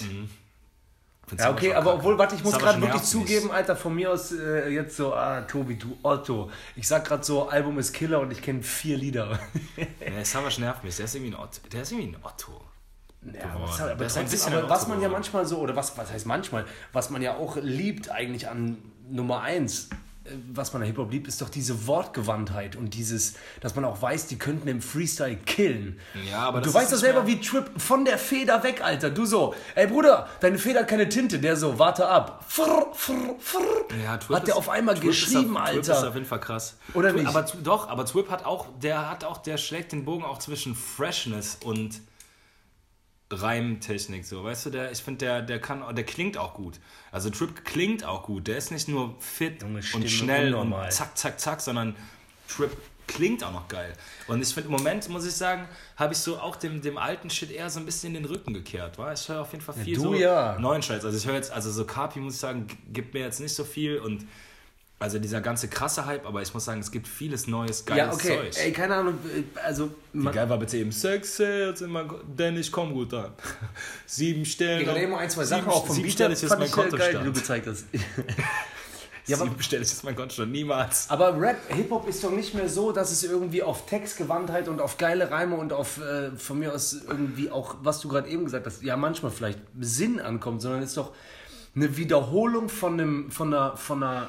Find's 1.32 1.46
Ja, 1.46 1.52
okay, 1.52 1.74
aber 1.74 1.94
obwohl, 1.94 2.18
warte, 2.18 2.36
ich 2.36 2.44
muss 2.44 2.60
gerade 2.60 2.82
wirklich 2.82 3.04
zugeben, 3.04 3.52
Alter, 3.52 3.78
von 3.78 3.96
mir 3.96 4.12
aus 4.12 4.34
äh, 4.34 4.68
jetzt 4.68 4.98
so, 4.98 5.14
ah, 5.14 5.40
Tobi, 5.44 5.76
du 5.76 5.98
Otto. 6.04 6.52
Ich 6.76 6.86
sag 6.90 7.06
gerade 7.06 7.24
so, 7.24 7.48
Album 7.48 7.80
ist 7.80 7.94
Killer 7.94 8.20
und 8.20 8.32
ich 8.32 8.42
kenne 8.42 8.62
vier 8.62 8.98
Lieder. 8.98 9.40
Nee, 9.78 10.24
Savage 10.26 10.60
nervt 10.60 10.84
mich. 10.84 10.98
Der 10.98 11.06
ist 11.06 11.16
irgendwie 11.16 11.32
ein 11.32 11.40
Otto. 11.40 11.62
Der 11.72 11.84
ist 11.84 11.92
irgendwie 11.94 12.18
ein 12.18 12.22
Otto. 12.22 12.62
Ja, 13.24 13.54
aber, 13.54 13.64
ist 13.64 13.80
ein 13.80 13.98
trotzdem, 13.98 14.26
bisschen 14.26 14.54
aber 14.54 14.70
was 14.70 14.90
man 14.90 15.02
ja 15.02 15.08
manchmal 15.08 15.46
so, 15.46 15.60
oder 15.60 15.74
was, 15.74 15.98
was 15.98 16.12
heißt 16.12 16.26
manchmal, 16.26 16.66
was 16.92 17.12
man 17.12 17.22
ja 17.22 17.38
auch 17.38 17.56
liebt 17.56 18.12
eigentlich 18.12 18.50
an 18.50 18.78
Nummer 19.10 19.42
eins, 19.42 19.86
äh, 19.86 19.96
was 20.54 20.72
man 20.72 20.84
an 20.84 20.88
Hip-Hop 20.88 21.12
liebt, 21.12 21.28
ist 21.28 21.42
doch 21.42 21.50
diese 21.50 21.88
Wortgewandtheit 21.88 22.76
und 22.76 22.94
dieses, 22.94 23.34
dass 23.60 23.76
man 23.76 23.84
auch 23.86 24.02
weiß, 24.02 24.28
die 24.28 24.38
könnten 24.38 24.68
im 24.68 24.82
Freestyle 24.82 25.36
killen. 25.36 26.00
Ja, 26.30 26.40
aber 26.44 26.62
du 26.62 26.72
weißt 26.72 26.94
doch 26.94 26.98
selber, 26.98 27.26
wie 27.26 27.42
Trip 27.42 27.66
von 27.78 28.06
der 28.06 28.18
Feder 28.20 28.62
weg, 28.64 28.82
Alter. 28.84 29.10
Du 29.10 29.26
so, 29.26 29.56
ey 29.74 29.88
Bruder, 29.88 30.30
deine 30.40 30.60
Feder 30.60 30.82
hat 30.82 30.88
keine 30.88 31.10
Tinte. 31.10 31.40
Der 31.40 31.56
so, 31.56 31.80
warte 31.80 32.08
ab. 32.08 32.46
Frr, 32.48 32.88
frr, 32.94 33.36
frr. 33.40 33.62
Ja, 34.04 34.18
Twip 34.18 34.36
hat 34.36 34.44
der 34.48 34.54
ist- 34.54 34.58
auf 34.60 34.70
einmal 34.70 34.96
Twip 34.96 35.10
geschrieben, 35.10 35.58
auf, 35.58 35.70
Twip 35.72 35.82
ist 35.82 35.90
Alter. 35.90 36.08
auf 36.10 36.14
jeden 36.14 36.28
Fall 36.28 36.40
krass. 36.40 36.78
Oder 36.94 37.10
Twip- 37.10 37.18
nicht? 37.22 37.28
Aber 37.28 37.42
doch, 37.64 37.90
aber 37.90 38.06
Twip 38.06 38.30
hat 38.30 38.46
auch, 38.46 38.68
der 38.82 39.10
hat 39.10 39.24
auch, 39.24 39.40
der 39.40 39.58
schlägt 39.58 39.92
den 39.92 40.06
Bogen 40.06 40.24
auch 40.24 40.38
zwischen 40.38 40.76
Freshness 40.76 41.58
und 41.64 42.00
Reimtechnik, 43.32 44.26
so, 44.26 44.44
weißt 44.44 44.68
du, 44.68 44.70
der, 44.70 44.92
ich 44.92 45.02
finde, 45.02 45.26
der, 45.26 45.42
der 45.42 45.60
kann, 45.60 45.84
der 45.96 46.06
klingt 46.06 46.38
auch 46.38 46.54
gut. 46.54 46.80
Also 47.12 47.30
Trip 47.30 47.64
klingt 47.66 48.04
auch 48.04 48.24
gut. 48.24 48.48
Der 48.48 48.58
ist 48.58 48.72
nicht 48.72 48.88
nur 48.88 49.16
fit 49.20 49.62
Junge, 49.62 49.82
und 49.94 50.10
schnell 50.10 50.54
und 50.54 50.74
zack, 50.90 51.18
zack, 51.18 51.40
zack, 51.40 51.62
sondern 51.62 51.96
Trip 52.48 52.72
klingt 53.08 53.44
auch 53.44 53.52
noch 53.52 53.68
geil. 53.68 53.94
Und 54.28 54.42
ich 54.42 54.54
finde, 54.54 54.70
im 54.70 54.76
Moment, 54.76 55.10
muss 55.10 55.26
ich 55.26 55.34
sagen, 55.34 55.68
habe 55.98 56.14
ich 56.14 56.20
so 56.20 56.40
auch 56.40 56.56
dem, 56.56 56.82
dem 56.82 56.98
alten 56.98 57.30
Shit 57.30 57.52
eher 57.52 57.70
so 57.70 57.80
ein 57.80 57.86
bisschen 57.86 58.16
in 58.16 58.24
den 58.24 58.26
Rücken 58.26 58.54
gekehrt. 58.54 58.98
Wa? 58.98 59.14
Ich 59.14 59.28
höre 59.28 59.42
auf 59.42 59.52
jeden 59.52 59.64
Fall 59.64 59.76
viel 59.76 59.96
du 59.96 60.02
so 60.02 60.14
ja. 60.14 60.58
neuen 60.60 60.82
Scheiß. 60.82 61.04
Also 61.04 61.18
ich 61.18 61.26
höre 61.26 61.36
jetzt, 61.36 61.52
also 61.52 61.72
so 61.72 61.86
Kapi, 61.86 62.20
muss 62.20 62.36
ich 62.36 62.40
sagen, 62.40 62.68
gibt 62.92 63.14
mir 63.14 63.22
jetzt 63.22 63.40
nicht 63.40 63.54
so 63.54 63.64
viel 63.64 63.98
und 63.98 64.26
also 65.02 65.18
dieser 65.20 65.42
ganze 65.42 65.68
krasse 65.68 66.06
Hype, 66.06 66.26
aber 66.28 66.42
ich 66.42 66.54
muss 66.54 66.66
sagen, 66.66 66.80
es 66.80 66.92
gibt 66.92 67.08
vieles 67.08 67.48
neues, 67.48 67.86
geiles 67.86 68.06
Ja, 68.06 68.14
okay. 68.14 68.52
Zeug. 68.52 68.64
Ey, 68.66 68.72
keine 68.72 68.96
Ahnung, 68.96 69.16
äh, 69.26 69.60
also. 69.60 69.90
Wie 70.14 70.26
geil 70.30 70.50
war 70.50 70.60
bitte 70.60 70.78
eben 70.78 70.92
Sex 70.92 71.38
Sales, 71.38 71.84
denn 72.38 72.58
ich 72.58 72.72
komm 72.72 72.94
gut 72.94 73.14
an. 73.14 73.32
Sieben 74.06 74.46
Stellen. 74.46 74.82
ich 74.82 74.88
gerade 74.88 75.02
eben 75.02 75.16
ein, 75.16 75.30
zwei 75.30 75.44
Sachen 75.46 75.64
sieben, 75.64 75.72
auch 75.72 75.88
vom 75.88 76.02
Beat 76.02 76.12
Stellen 76.12 76.32
ist 76.32 76.42
jetzt 76.44 76.52
mein 76.52 76.62
ich, 76.64 76.72
äh, 76.72 76.76
geil, 76.76 76.90
die 76.90 76.92
du 76.92 77.00
Kontostand. 77.00 77.36
gezeigt 77.36 77.68
hast. 77.68 77.86
Ja, 79.28 79.38
sieben 79.38 79.62
Stellen 79.62 79.84
ist 79.84 79.92
jetzt 79.92 80.04
mein 80.04 80.16
Kontostand. 80.16 80.52
Niemals. 80.52 81.08
Aber 81.10 81.40
Rap, 81.40 81.58
Hip-Hop 81.70 82.08
ist 82.08 82.24
doch 82.24 82.32
nicht 82.32 82.56
mehr 82.56 82.68
so, 82.68 82.92
dass 82.92 83.12
es 83.12 83.24
irgendwie 83.24 83.62
auf 83.62 83.86
Textgewandtheit 83.86 84.68
und 84.68 84.82
auf 84.82 84.98
geile 84.98 85.30
Reime 85.30 85.56
und 85.56 85.74
auf 85.74 86.00
äh, 86.00 86.32
von 86.32 86.58
mir 86.58 86.74
aus 86.74 86.94
irgendwie 87.08 87.52
auch, 87.52 87.76
was 87.84 88.02
du 88.02 88.10
gerade 88.10 88.28
eben 88.30 88.46
gesagt 88.46 88.66
hast, 88.66 88.82
ja 88.82 88.98
manchmal 88.98 89.32
vielleicht 89.32 89.60
Sinn 89.80 90.20
ankommt, 90.20 90.64
sondern 90.64 90.82
ist 90.82 90.98
doch 90.98 91.12
eine 91.76 91.96
Wiederholung 91.98 92.68
von 92.68 92.94
einem, 92.94 93.32
von 93.32 93.54
einer, 93.54 93.78
von 93.78 94.04
einer 94.04 94.28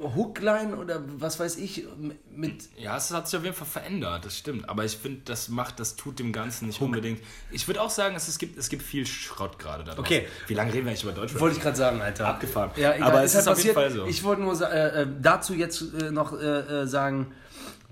Hookline 0.00 0.76
oder 0.76 1.02
was 1.18 1.38
weiß 1.38 1.56
ich 1.56 1.86
mit 2.34 2.68
Ja, 2.76 2.96
es 2.96 3.10
hat 3.10 3.28
sich 3.28 3.38
auf 3.38 3.44
jeden 3.44 3.56
Fall 3.56 3.66
verändert, 3.66 4.24
das 4.24 4.36
stimmt. 4.36 4.68
Aber 4.68 4.84
ich 4.84 4.96
finde, 4.96 5.22
das 5.24 5.48
macht, 5.48 5.80
das 5.80 5.96
tut 5.96 6.18
dem 6.18 6.32
Ganzen 6.32 6.66
nicht 6.66 6.80
unbedingt. 6.80 7.20
Ich 7.50 7.66
würde 7.66 7.82
auch 7.82 7.90
sagen, 7.90 8.14
es, 8.16 8.28
es, 8.28 8.38
gibt, 8.38 8.58
es 8.58 8.68
gibt 8.68 8.82
viel 8.82 9.06
Schrott 9.06 9.58
gerade 9.58 9.84
da. 9.84 9.98
Okay. 9.98 10.26
Wie 10.46 10.54
lange 10.54 10.72
reden 10.72 10.84
wir 10.84 10.90
eigentlich 10.90 11.04
über 11.04 11.12
Deutschrap? 11.12 11.40
Wollte 11.40 11.56
ich 11.56 11.62
gerade 11.62 11.76
sagen, 11.76 12.00
Alter. 12.00 12.26
Abgefahren. 12.28 12.70
Ja, 12.76 12.94
egal. 12.94 13.08
Aber 13.08 13.24
es 13.24 13.34
halt 13.34 13.42
ist 13.42 13.48
auf 13.48 13.62
jeden 13.62 13.74
Fall 13.74 13.90
so. 13.90 14.06
Ich 14.06 14.22
wollte 14.24 14.42
nur 14.42 14.60
äh, 14.60 15.02
äh, 15.02 15.06
dazu 15.20 15.54
jetzt 15.54 15.82
äh, 15.94 16.10
noch 16.10 16.32
äh, 16.32 16.82
äh, 16.82 16.86
sagen, 16.86 17.32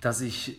dass 0.00 0.20
ich 0.20 0.58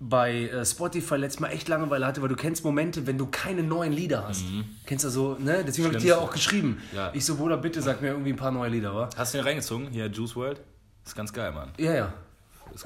bei 0.00 0.44
äh, 0.44 0.64
Spotify 0.64 1.16
letztes 1.16 1.40
Mal 1.40 1.48
echt 1.48 1.68
Langeweile 1.68 2.06
hatte, 2.06 2.22
weil 2.22 2.28
du 2.28 2.36
kennst 2.36 2.64
Momente, 2.64 3.06
wenn 3.06 3.18
du 3.18 3.26
keine 3.26 3.62
neuen 3.62 3.92
Lieder 3.92 4.28
hast. 4.28 4.44
Kennst 4.86 5.04
du 5.04 5.10
so, 5.10 5.36
ne? 5.38 5.64
Deswegen 5.66 5.88
habe 5.88 5.96
ich 5.96 6.04
dir 6.04 6.20
auch 6.20 6.30
geschrieben. 6.30 6.80
Ja. 6.94 7.10
Ich 7.14 7.24
so, 7.24 7.36
Bruder, 7.36 7.56
bitte 7.56 7.82
sag 7.82 8.00
mir 8.00 8.08
irgendwie 8.08 8.30
ein 8.30 8.36
paar 8.36 8.52
neue 8.52 8.70
Lieder, 8.70 8.94
wa? 8.94 9.10
Hast 9.16 9.34
du 9.34 9.38
den 9.38 9.44
reingezogen? 9.44 9.88
Hier, 9.90 10.06
Juice 10.06 10.36
World? 10.36 10.60
Ist 11.08 11.16
ganz 11.16 11.32
geil, 11.32 11.52
Mann. 11.52 11.70
Ja, 11.78 11.92
ja. 11.94 12.12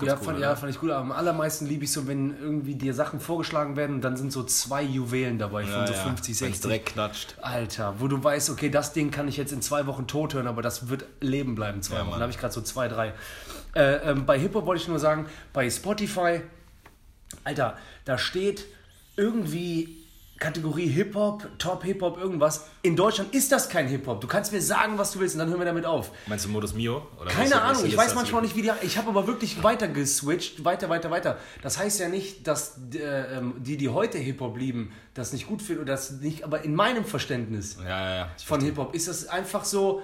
Ja, 0.01 0.15
cool, 0.15 0.25
fand, 0.25 0.39
ja, 0.39 0.55
fand 0.55 0.73
ich 0.73 0.79
gut. 0.81 0.91
Aber 0.91 1.01
am 1.01 1.13
allermeisten 1.13 1.67
liebe 1.67 1.85
ich 1.85 1.93
so, 1.93 2.07
wenn 2.07 2.39
irgendwie 2.41 2.77
dir 2.77 2.95
Sachen 2.95 3.19
vorgeschlagen 3.21 3.77
werden 3.77 3.97
und 3.97 4.01
dann 4.03 4.17
sind 4.17 4.33
so 4.33 4.45
zwei 4.45 4.81
Juwelen 4.83 5.39
dabei 5.39 5.65
von 5.65 5.73
Ja, 5.73 5.87
so 5.87 5.93
ja. 5.93 5.99
50, 6.05 6.29
Wenn's 6.29 6.39
60. 6.39 6.61
direkt 6.63 6.87
klatscht. 6.87 7.35
Alter, 7.43 7.97
wo 7.99 8.07
du 8.07 8.23
weißt, 8.23 8.51
okay, 8.51 8.71
das 8.71 8.93
Ding 8.93 9.11
kann 9.11 9.27
ich 9.29 9.37
jetzt 9.37 9.53
in 9.53 9.61
zwei 9.61 9.87
Wochen 9.87 10.07
tot 10.07 10.35
hören, 10.35 10.47
aber 10.47 10.63
das 10.63 10.89
wird 10.89 11.05
leben 11.21 11.57
bleiben 11.57 11.83
zwei 11.83 11.97
Ja, 11.97 12.07
Wochen. 12.07 12.15
Da 12.15 12.21
habe 12.21 12.31
ich 12.31 12.39
gerade 12.39 12.55
so 12.55 12.63
zwei, 12.63 12.87
drei. 12.89 13.13
Äh, 13.75 14.11
ähm, 14.11 14.25
bei 14.25 14.39
Hip-Hop 14.39 14.67
wollte 14.67 14.83
ich 14.83 14.89
nur 14.89 15.01
sagen, 15.01 15.27
bei 15.53 15.69
Spotify, 15.69 16.41
Alter, 17.45 17.77
da 18.05 18.19
steht 18.19 18.65
irgendwie 19.17 20.02
Kategorie 20.43 20.89
Hip-Hop, 20.89 21.49
Top 21.57 21.85
Hip-Hop, 21.85 22.19
irgendwas. 22.19 22.67
In 22.83 22.97
Deutschland 22.97 23.33
ist 23.33 23.53
das 23.53 23.69
kein 23.69 23.87
Hip-Hop. 23.87 24.21
Du 24.21 24.27
kannst 24.27 24.53
mir 24.53 24.61
sagen, 24.61 24.99
was 24.99 25.13
du 25.13 25.21
willst 25.21 25.37
und 25.37 25.39
dann 25.39 25.49
hören 25.49 25.61
wir 25.61 25.65
damit 25.67 25.87
auf. 25.87 26.11
Meinst 26.27 26.47
du 26.47 26.49
Modus 26.49 26.75
Mio? 26.75 27.07
Oder 27.21 27.31
Keine 27.31 27.63
Ahnung, 27.63 27.85
ich 27.87 27.97
weiß 27.97 28.17
manchmal 28.17 28.43
nicht, 28.43 28.57
wie 28.57 28.63
die. 28.63 28.73
Ich 28.83 28.99
habe 28.99 29.09
aber 29.09 29.29
wirklich 29.29 29.63
weiter 29.63 29.87
geswitcht, 29.87 30.65
weiter, 30.65 30.89
weiter, 30.89 31.13
weiter. 31.13 31.39
Das 31.63 31.79
heißt 31.79 32.01
ja 32.01 32.09
nicht, 32.09 32.49
dass 32.49 32.77
äh, 32.93 33.39
ähm, 33.39 33.55
die, 33.59 33.77
die 33.77 33.89
heute 33.89 34.19
Hip-Hop 34.19 34.59
lieben, 34.59 34.93
das 35.15 35.33
nicht 35.33 35.47
gut 35.47 35.63
finden 35.63 35.83
oder 35.83 35.93
das 35.93 36.11
nicht, 36.11 36.43
aber 36.43 36.65
in 36.65 36.75
meinem 36.75 37.05
Verständnis 37.05 37.77
Ja, 37.81 37.89
ja, 37.89 38.15
ja. 38.17 38.31
Von 38.45 38.61
Hip-Hop 38.63 38.97
ist 38.97 39.07
das 39.07 39.29
einfach 39.29 39.65
so. 39.65 40.03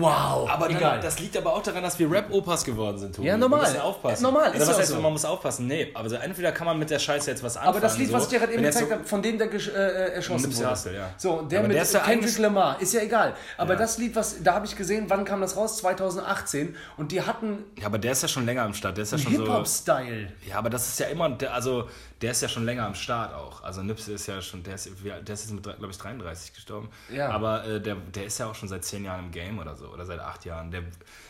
Wow, 0.00 0.48
Aber 0.50 0.68
dann, 0.68 0.76
egal. 0.76 1.00
das 1.00 1.18
liegt 1.20 1.36
aber 1.36 1.52
auch 1.54 1.62
daran, 1.62 1.82
dass 1.82 1.98
wir 1.98 2.10
Rap-Opas 2.10 2.64
geworden 2.64 2.98
sind, 2.98 3.14
Tobi. 3.14 3.28
Ja, 3.28 3.36
normal. 3.36 3.60
Wir 3.62 3.68
müssen 3.68 3.80
aufpassen. 3.80 4.22
Normal, 4.22 4.50
Oder 4.50 4.54
ist 4.58 4.60
was 4.62 4.68
ja 4.76 4.78
heißt, 4.82 4.90
so. 4.92 5.00
man 5.00 5.12
muss 5.12 5.24
aufpassen? 5.24 5.66
Nee, 5.66 5.90
aber 5.94 6.04
also 6.04 6.16
entweder 6.16 6.52
kann 6.52 6.66
man 6.66 6.78
mit 6.78 6.90
der 6.90 6.98
Scheiße 6.98 7.30
jetzt 7.30 7.42
was 7.42 7.56
anfangen. 7.56 7.76
aber 7.76 7.80
das 7.80 7.98
Lied, 7.98 8.08
so. 8.08 8.14
was 8.14 8.24
ich 8.24 8.28
dir 8.30 8.38
gerade 8.38 8.52
eben 8.54 8.62
gezeigt 8.62 8.88
so- 8.88 8.94
habe, 8.94 9.04
von 9.04 9.22
dem 9.22 9.38
der 9.38 9.50
gesch- 9.52 9.72
äh, 9.72 10.14
erschossen 10.14 10.42
Nipsey 10.46 10.60
wurde. 10.64 10.70
Hussle, 10.72 10.94
ja. 10.96 11.10
So, 11.16 11.42
der 11.42 11.58
Aber 11.60 11.68
mit 11.68 11.76
der 11.76 11.82
ist 11.82 11.94
ja 11.94 12.00
Kendrick 12.00 12.38
Lamar, 12.38 12.80
ist 12.80 12.92
ja 12.94 13.00
egal. 13.02 13.34
Aber 13.56 13.74
Ja. 13.74 13.78
das 13.78 13.98
Lied, 13.98 14.16
was 14.16 14.42
da 14.42 14.54
habe 14.54 14.66
ich 14.66 14.76
gesehen, 14.76 15.04
wann 15.08 15.24
kam 15.24 15.40
das 15.40 15.56
raus? 15.56 15.76
2018. 15.78 16.76
Und 16.96 17.12
die 17.12 17.20
hatten 17.22 17.64
Ja, 17.80 17.86
aber 17.86 17.98
der 17.98 18.12
ist 18.12 18.22
ja 18.22 18.28
schon 18.28 18.46
länger 18.46 18.62
am 18.62 18.74
Start. 18.74 18.96
Der 18.96 19.02
ist 19.02 19.12
ja 19.12 19.18
schon 19.18 19.34
so. 19.36 19.42
Hip-Hop-Style. 19.42 20.28
Ja, 20.48 20.56
aber 20.58 20.70
das 20.70 20.88
ist 20.88 20.98
ja 21.00 21.06
immer, 21.06 21.28
der, 21.30 21.54
also 21.54 21.88
der 22.22 22.30
ist 22.30 22.40
ja 22.40 22.48
schon 22.48 22.64
länger 22.64 22.86
am 22.86 22.94
Start 22.94 23.34
auch. 23.34 23.64
Also 23.64 23.82
Nipsey 23.82 24.14
ist 24.14 24.28
ja 24.28 24.40
schon, 24.40 24.62
der 24.62 24.76
ist, 24.76 24.88
der 25.04 25.18
ist 25.18 25.28
jetzt 25.28 25.50
mit, 25.52 25.64
glaube 25.64 25.88
ich, 25.90 25.98
33 25.98 26.54
gestorben. 26.54 26.88
Ja. 27.12 27.30
Aber 27.30 27.64
äh, 27.66 27.80
der, 27.80 27.96
der 27.96 28.24
ist 28.26 28.38
ja 28.38 28.46
auch 28.46 28.54
schon 28.54 28.68
seit 28.68 28.84
10 28.84 29.04
Jahren 29.04 29.26
im 29.26 29.30
Game 29.32 29.58
oder 29.58 29.74
so, 29.74 29.88
oder 29.88 30.06
seit 30.06 30.20
8 30.20 30.44
Jahren. 30.44 30.70
Der, 30.70 30.84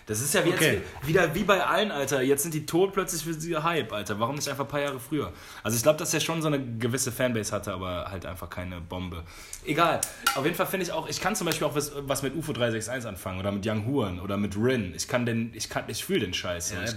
das 0.06 0.20
ist 0.20 0.34
ja 0.34 0.44
wie 0.44 0.52
Okay. 0.52 0.74
jetzt, 0.74 1.06
wieder 1.08 1.34
wie 1.34 1.44
bei 1.44 1.64
allen, 1.64 1.90
Alter. 1.90 2.20
Jetzt 2.20 2.42
sind 2.42 2.52
die 2.52 2.66
tot 2.66 2.92
plötzlich 2.92 3.24
für 3.24 3.32
sie 3.32 3.56
Hype, 3.56 3.90
Alter. 3.90 4.20
Warum 4.20 4.34
nicht 4.34 4.48
einfach 4.48 4.64
ein 4.64 4.70
paar 4.70 4.80
Jahre 4.80 5.00
früher? 5.00 5.32
Also 5.62 5.76
ich 5.76 5.82
glaube, 5.82 5.98
dass 5.98 6.12
er 6.12 6.20
schon 6.20 6.42
so 6.42 6.48
eine 6.48 6.62
gewisse 6.76 7.10
Fanbase 7.10 7.52
hatte, 7.52 7.72
aber 7.72 8.10
halt 8.10 8.26
einfach 8.26 8.50
keine 8.50 8.82
Bombe. 8.82 9.24
Egal. 9.64 10.02
Auf 10.34 10.44
jeden 10.44 10.56
Fall 10.56 10.66
finde 10.66 10.84
ich 10.84 10.92
auch, 10.92 11.08
ich 11.08 11.20
kann 11.22 11.34
zum 11.34 11.46
Beispiel 11.46 11.66
auch 11.66 11.74
was, 11.74 11.92
was 11.96 12.22
mit 12.22 12.34
UFO 12.36 12.52
361 12.52 13.08
anfangen 13.08 13.40
oder 13.40 13.50
mit 13.50 13.66
Young 13.66 13.86
Huan 13.86 14.20
oder 14.20 14.36
mit 14.36 14.56
Rin. 14.56 14.92
Ich 14.94 15.08
kann 15.08 15.24
den, 15.24 15.54
ich 15.54 15.70
kann, 15.70 15.84
ich 15.86 16.04
fühle 16.04 16.20
den 16.20 16.34
Scheiß. 16.34 16.68
so. 16.70 16.76
ich, 16.84 16.94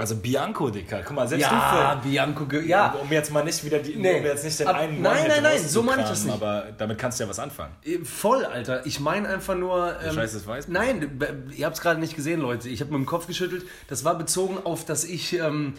also 0.00 0.16
Bianco, 0.16 0.70
Dicker. 0.70 1.02
Guck 1.04 1.16
mal, 1.16 1.28
selbst 1.28 1.42
Ja, 1.50 1.94
du 1.96 2.02
für, 2.02 2.08
Bianco, 2.08 2.46
ja. 2.60 2.92
um 3.00 3.10
jetzt 3.10 3.30
mal 3.32 3.44
nicht 3.44 3.64
wieder 3.64 3.78
die, 3.78 3.96
Nee. 3.96 4.18
um 4.20 4.24
jetzt 4.24 4.44
nicht 4.44 4.58
den 4.60 4.66
Ab- 4.68 4.76
einen 4.76 5.02
nein, 5.02 5.24
nein, 5.28 5.42
nein, 5.42 5.58
so 5.58 5.82
meine 5.82 6.02
ich 6.02 6.08
das 6.08 6.24
nicht. 6.24 6.32
Aber 6.34 6.66
damit 6.76 6.98
kannst 6.98 7.18
du 7.20 7.24
ja 7.24 7.30
was 7.30 7.38
anfangen. 7.38 7.74
Äh, 7.84 7.98
Voll, 8.04 8.44
Alter. 8.44 8.86
Ich 8.86 9.00
meine 9.00 9.28
einfach 9.28 9.54
nur. 9.54 9.96
Ähm, 10.04 10.14
Scheiß 10.14 10.34
ist 10.34 10.46
weiß. 10.46 10.68
Nein, 10.68 11.20
ihr 11.56 11.66
habt 11.66 11.76
es 11.76 11.82
gerade 11.82 12.00
nicht 12.00 12.16
gesehen, 12.16 12.40
Leute. 12.40 12.68
Ich 12.68 12.80
habe 12.80 12.90
mit 12.92 12.98
dem 13.00 13.06
Kopf 13.06 13.26
geschüttelt. 13.26 13.64
Das 13.88 14.04
war 14.04 14.16
bezogen 14.16 14.58
auf, 14.64 14.84
dass 14.84 15.04
ich. 15.04 15.34
Ähm, 15.38 15.74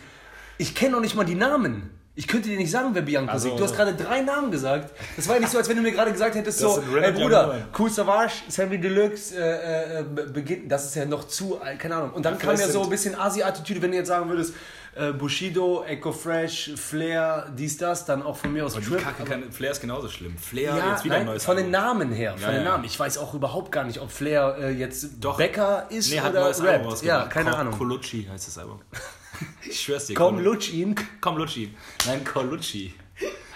ich 0.58 0.76
kenne 0.76 0.92
noch 0.92 1.02
nicht 1.02 1.16
mal 1.16 1.24
die 1.26 1.36
Namen. 1.36 1.90
Ich 2.20 2.28
könnte 2.28 2.50
dir 2.50 2.58
nicht 2.58 2.70
sagen, 2.70 2.90
wer 2.92 3.02
Bianco 3.02 3.32
Also- 3.32 3.48
singt. 3.48 3.60
Du 3.62 3.64
hast 3.64 3.74
gerade 3.78 3.94
drei 3.96 4.20
Namen 4.20 4.52
gesagt. 4.52 4.92
Das 5.16 5.26
war 5.30 5.36
ja 5.36 5.40
nicht 5.40 5.52
so, 5.54 5.58
als 5.58 5.70
wenn 5.70 5.78
du 5.78 5.82
mir 5.82 5.94
gerade 5.94 6.12
gesagt 6.12 6.36
hättest, 6.36 6.60
so, 6.60 6.84
ey 7.02 7.14
Bruder. 7.14 7.56
Cool 7.78 7.90
Savage, 7.90 8.34
Sammy 8.50 8.78
Deluxe, 8.78 9.38
äh, 9.38 10.00
äh, 10.02 10.04
be- 10.04 10.24
beginnt. 10.28 10.70
Das 10.70 10.84
ist 10.86 10.96
ja 10.96 11.06
noch 11.06 11.30
zu, 11.30 11.60
äh, 11.64 11.78
keine 11.78 11.96
Ahnung. 11.96 12.12
Und 12.12 12.26
dann 12.26 12.38
kam 12.38 12.58
ja 12.58 12.68
so 12.68 12.84
ein 12.84 12.90
bisschen 12.90 13.16
Asi-Attitüde, 13.16 13.82
wenn 13.82 13.92
du 13.92 13.98
jetzt 13.98 14.10
sagen 14.10 14.30
würdest, 14.30 14.54
äh, 14.96 15.14
Bushido, 15.14 15.86
Echo 15.86 16.12
Fresh, 16.12 16.72
Flair, 16.76 17.54
dies, 17.58 17.78
das, 17.78 18.04
dann 18.06 18.22
auch 18.22 18.36
von 18.36 18.52
mir 18.52 18.66
aus 18.66 18.74
Die 18.74 18.82
Trip. 18.82 19.02
Kacke 19.02 19.24
kann, 19.24 19.50
Flair 19.54 19.72
ist 19.72 19.80
genauso 19.80 20.10
schlimm. 20.10 20.38
Flair, 20.38 20.76
Ja, 20.76 20.90
jetzt 20.92 21.06
wieder 21.06 21.16
ein 21.16 21.22
nein, 21.22 21.28
neues 21.28 21.46
von 21.46 21.56
den 21.56 21.74
Album. 21.74 22.00
Namen 22.00 22.12
her, 22.12 22.34
von 22.34 22.42
Ja, 22.42 22.52
den. 22.52 22.64
Namen. 22.66 22.84
Ich 22.84 23.00
weiß 23.00 23.18
auch 23.20 23.34
überhaupt 23.34 23.72
gar 23.72 23.86
nicht, 23.86 24.02
ob 24.02 24.12
Flair 24.12 24.58
äh, 24.60 24.72
jetzt 24.72 25.08
Doch. 25.22 25.38
Bäcker 25.38 25.86
ist 25.90 26.12
Nee, 26.12 26.18
hat 26.20 26.26
ein 26.26 26.32
oder 26.32 26.42
neues 26.42 26.60
Album 26.60 26.74
rappt. 26.76 26.86
rausgebracht. 26.92 27.24
Ja, 27.24 27.28
keine 27.32 27.56
Ahnung. 27.56 27.78
Colucci 27.78 28.28
heißt 28.30 28.48
das 28.48 28.58
Album. 28.58 28.82
Ich 29.68 29.82
schwör's 29.82 30.08
dir. 30.08 30.16
Komm, 30.16 30.40
lutsch 30.40 30.72
ihn. 30.72 30.96
Komm, 31.22 31.38
Lucci. 31.38 31.74
Nein, 32.06 32.24
Colucci. 32.24 32.94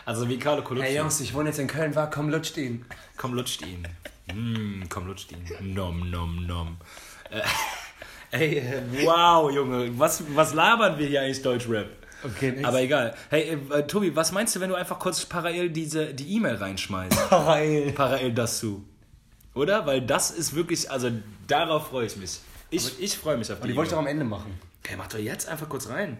Also 0.06 0.28
wie 0.28 0.38
Carlo 0.38 0.64
Colucci. 0.64 0.88
Hey 0.88 0.98
Jungs, 0.98 1.20
ich 1.22 1.34
wohne 1.34 1.50
jetzt 1.50 1.60
in 1.60 1.68
Köln, 1.68 1.96
war, 1.96 2.10
komm, 2.10 2.30
lutscht 2.30 2.58
ihn. 2.58 2.86
Komm, 3.18 3.34
lutscht 3.34 3.62
ihn. 3.62 3.88
Mm, 4.34 4.84
komm, 4.90 5.08
lutscht 5.08 5.32
ihn. 5.32 5.74
Nom, 5.74 6.10
nom, 6.10 6.46
nom. 6.46 6.78
Äh, 7.30 7.42
ey, 8.32 8.58
äh, 8.58 8.82
wow, 9.06 9.50
Junge. 9.50 9.98
Was, 9.98 10.24
was 10.36 10.54
labern 10.54 10.98
wir 10.98 11.08
hier 11.08 11.22
eigentlich 11.22 11.42
Deutschrap? 11.42 11.88
Okay, 12.24 12.52
next. 12.52 12.66
Aber 12.66 12.82
egal. 12.82 13.16
Hey, 13.30 13.58
äh, 13.70 13.84
Tobi, 13.84 14.16
was 14.16 14.32
meinst 14.32 14.56
du, 14.56 14.60
wenn 14.60 14.70
du 14.70 14.76
einfach 14.76 15.00
kurz 15.00 15.26
parallel 15.26 15.70
diese, 15.70 16.14
die 16.14 16.36
E-Mail 16.36 16.56
reinschmeißt? 16.56 17.30
Geil. 17.30 17.92
parallel 17.96 18.34
dazu. 18.34 18.84
Oder? 19.54 19.86
Weil 19.86 20.02
das 20.02 20.32
ist 20.32 20.54
wirklich, 20.54 20.90
also 20.90 21.12
darauf 21.48 21.90
freue 21.90 22.08
ich 22.08 22.18
mich. 22.18 22.40
Ich, 22.70 23.00
ich 23.00 23.18
freue 23.18 23.38
mich 23.38 23.52
auf 23.52 23.62
die 23.62 23.68
Die 23.68 23.76
wollte 23.76 23.90
ich 23.90 23.92
doch 23.92 24.00
am 24.00 24.08
Ende 24.08 24.26
machen. 24.26 24.60
Hey, 24.88 24.98
mach 24.98 25.08
doch 25.08 25.20
jetzt 25.20 25.48
einfach 25.48 25.70
kurz 25.70 25.90
rein. 25.90 26.18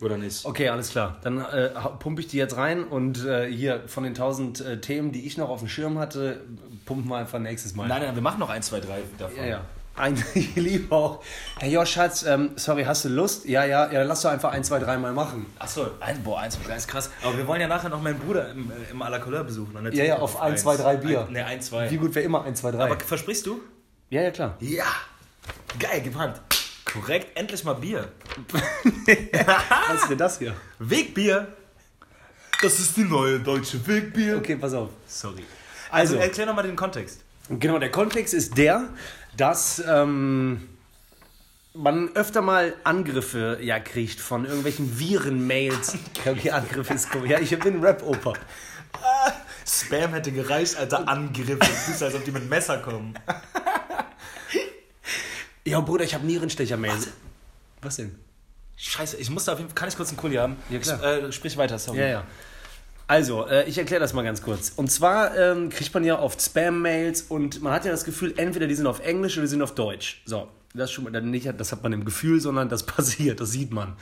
Oder 0.00 0.18
nicht? 0.18 0.44
Okay, 0.44 0.68
alles 0.68 0.90
klar. 0.90 1.18
Dann 1.22 1.38
äh, 1.40 1.70
pumpe 1.98 2.20
ich 2.20 2.26
die 2.26 2.36
jetzt 2.36 2.56
rein 2.56 2.84
und 2.84 3.24
äh, 3.24 3.50
hier 3.50 3.84
von 3.86 4.02
den 4.04 4.14
tausend 4.14 4.60
äh, 4.60 4.80
Themen, 4.80 5.12
die 5.12 5.26
ich 5.26 5.38
noch 5.38 5.48
auf 5.48 5.60
dem 5.60 5.68
Schirm 5.68 5.98
hatte, 5.98 6.40
pumpen 6.84 7.08
wir 7.08 7.16
einfach 7.16 7.38
nächstes 7.38 7.74
Mal. 7.76 7.86
Nein, 7.86 8.02
nein, 8.02 8.14
wir 8.14 8.22
machen 8.22 8.40
noch 8.40 8.50
1, 8.50 8.66
2, 8.66 8.80
3 8.80 9.02
davon. 9.18 9.36
Ja, 9.36 9.44
ja. 9.44 9.60
Ein, 9.96 10.22
ich 10.34 10.56
liebe 10.56 10.92
auch. 10.94 11.22
Hey, 11.60 11.72
Josh, 11.72 11.92
Schatz, 11.92 12.24
ähm, 12.24 12.50
sorry, 12.56 12.82
hast 12.82 13.04
du 13.04 13.08
Lust? 13.08 13.44
Ja, 13.44 13.64
ja, 13.64 13.90
ja, 13.92 14.02
lass 14.02 14.22
doch 14.22 14.30
einfach 14.30 14.50
ein, 14.52 14.64
zwei, 14.64 14.80
dreimal 14.80 15.12
machen. 15.12 15.46
Achso, 15.60 15.86
ein, 16.00 16.22
boah, 16.24 16.40
1, 16.40 16.56
2, 16.56 16.68
3 16.68 16.76
ist 16.76 16.88
krass. 16.88 17.10
Aber 17.22 17.36
wir 17.38 17.46
wollen 17.46 17.60
ja 17.60 17.68
nachher 17.68 17.88
noch 17.88 18.02
meinen 18.02 18.18
Bruder 18.18 18.50
im, 18.50 18.72
äh, 18.72 18.90
im 18.90 19.00
à 19.00 19.08
la 19.08 19.20
Couleur 19.20 19.44
besuchen. 19.44 19.76
Und 19.76 19.94
Ja, 19.94 20.04
ja, 20.04 20.18
auf 20.18 20.40
ein, 20.40 20.58
zwei, 20.58 20.76
drei 20.76 20.96
Bier. 20.96 21.28
Ne, 21.30 21.46
1, 21.46 21.66
2. 21.66 21.90
Wie 21.92 21.96
gut 21.98 22.14
wäre 22.16 22.24
immer 22.24 22.42
ein, 22.42 22.56
zwei, 22.56 22.72
drei. 22.72 22.82
Aber 22.82 22.98
versprichst 22.98 23.46
du? 23.46 23.60
ja, 24.10 24.22
ja, 24.22 24.32
klar. 24.32 24.56
Ja. 24.58 24.84
Geil, 25.78 26.00
gib 26.02 26.16
Hand. 26.16 26.40
Korrekt, 26.84 27.36
endlich 27.36 27.64
mal 27.64 27.74
Bier. 27.74 28.12
Was 29.88 30.02
ist 30.02 30.10
denn 30.10 30.18
das 30.18 30.38
hier? 30.38 30.54
Wegbier. 30.78 31.48
Das 32.62 32.78
ist 32.78 32.96
die 32.96 33.04
neue 33.04 33.40
deutsche 33.40 33.84
Wegbier. 33.86 34.36
Okay, 34.38 34.56
pass 34.56 34.74
auf. 34.74 34.90
Sorry. 35.06 35.44
Also, 35.90 36.14
Also- 36.14 36.26
erklär 36.26 36.46
nochmal 36.46 36.64
den 36.66 36.76
Kontext. 36.76 37.20
Genau, 37.48 37.78
der 37.78 37.90
Kontext 37.90 38.32
ist 38.32 38.56
der, 38.56 38.88
dass 39.36 39.82
ähm, 39.86 40.66
man 41.74 42.08
öfter 42.14 42.40
mal 42.40 42.74
Angriffe 42.84 43.58
ja 43.60 43.78
kriegt 43.80 44.18
von 44.20 44.44
irgendwelchen 44.46 44.98
Viren-Mails. 44.98 45.96
Okay, 46.24 46.50
Angriff 46.52 46.90
ist 46.90 47.08
cool. 47.14 47.28
Ja, 47.28 47.38
ich 47.40 47.58
bin 47.58 47.84
Rap-Oper. 47.84 48.32
Spam 49.66 50.12
hätte 50.14 50.32
gereicht, 50.32 50.76
Alter. 50.76 51.06
Angriffe. 51.08 51.58
Du 51.58 51.90
bist, 51.90 52.02
als 52.02 52.14
ob 52.14 52.24
die 52.24 52.30
mit 52.30 52.48
Messer 52.48 52.78
kommen. 52.78 53.14
Ja, 55.66 55.80
Bruder, 55.80 56.04
ich 56.04 56.14
habe 56.14 56.26
Nierenstecher-Mails. 56.26 57.08
Was 57.82 57.96
denn? 57.96 58.14
Scheiße, 58.76 59.16
ich 59.16 59.30
muss 59.30 59.44
da 59.44 59.52
auf 59.52 59.58
jeden 59.58 59.70
Fall. 59.70 59.76
Kann 59.76 59.88
ich 59.88 59.96
kurz 59.96 60.10
einen 60.10 60.18
Kuli 60.18 60.36
haben? 60.36 60.56
Ja, 60.68 60.78
klar. 60.78 61.18
Ich, 61.18 61.24
äh, 61.24 61.32
sprich 61.32 61.56
weiter, 61.56 61.78
sorry. 61.78 62.00
Ja, 62.00 62.06
ja. 62.06 62.24
Also, 63.06 63.46
äh, 63.46 63.68
ich 63.68 63.78
erkläre 63.78 64.00
das 64.00 64.12
mal 64.12 64.22
ganz 64.22 64.42
kurz. 64.42 64.72
Und 64.76 64.90
zwar 64.90 65.36
ähm, 65.36 65.68
kriegt 65.68 65.92
man 65.94 66.04
ja 66.04 66.18
oft 66.18 66.40
Spam-Mails 66.40 67.22
und 67.22 67.62
man 67.62 67.72
hat 67.72 67.84
ja 67.84 67.90
das 67.90 68.04
Gefühl, 68.04 68.34
entweder 68.36 68.66
die 68.66 68.74
sind 68.74 68.86
auf 68.86 69.00
Englisch 69.00 69.34
oder 69.36 69.42
die 69.42 69.50
sind 69.50 69.62
auf 69.62 69.74
Deutsch. 69.74 70.22
So, 70.24 70.48
das 70.74 70.90
schon 70.90 71.04
mal 71.04 71.10
dann 71.10 71.30
nicht, 71.30 71.48
das 71.56 71.72
hat 71.72 71.82
man 71.82 71.92
im 71.92 72.04
Gefühl, 72.04 72.40
sondern 72.40 72.68
das 72.68 72.82
passiert, 72.86 73.40
das 73.40 73.50
sieht 73.50 73.72
man. 73.72 73.96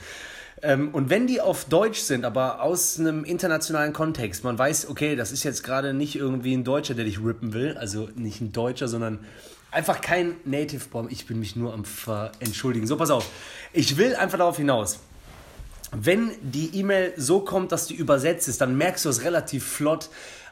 Ähm, 0.61 0.89
und 0.93 1.09
wenn 1.09 1.27
die 1.27 1.41
auf 1.41 1.65
Deutsch 1.65 1.99
sind, 1.99 2.23
aber 2.23 2.61
aus 2.61 2.99
einem 2.99 3.25
internationalen 3.25 3.91
Kontext, 3.91 4.43
man 4.43 4.57
weiß, 4.57 4.89
okay, 4.89 5.15
das 5.15 5.31
ist 5.31 5.43
jetzt 5.43 5.63
gerade 5.63 5.93
nicht 5.93 6.15
irgendwie 6.15 6.53
ein 6.53 6.63
Deutscher, 6.63 6.93
der 6.93 7.05
dich 7.05 7.23
rippen 7.23 7.53
will, 7.53 7.77
also 7.77 8.09
nicht 8.15 8.39
ein 8.39 8.53
Deutscher, 8.53 8.87
sondern 8.87 9.19
einfach 9.73 10.01
kein 10.01 10.35
Native 10.45 10.87
Bomb. 10.89 11.11
Ich 11.11 11.25
bin 11.25 11.39
mich 11.39 11.55
nur 11.55 11.73
am 11.73 11.83
Entschuldigen. 12.39 12.87
So, 12.87 12.97
pass 12.97 13.09
auf. 13.09 13.29
Ich 13.73 13.97
will 13.97 14.15
einfach 14.15 14.37
darauf 14.37 14.57
hinaus 14.57 14.99
wenn 15.93 16.31
die 16.41 16.75
E-Mail 16.79 17.13
so 17.17 17.41
kommt, 17.41 17.71
dass 17.71 17.87
die 17.87 17.95
übersetzt 17.95 18.47
ist, 18.47 18.61
dann 18.61 18.75
merkst 18.77 19.05
du 19.05 19.09
es 19.09 19.23
relativ 19.23 19.65
flott 19.65 20.09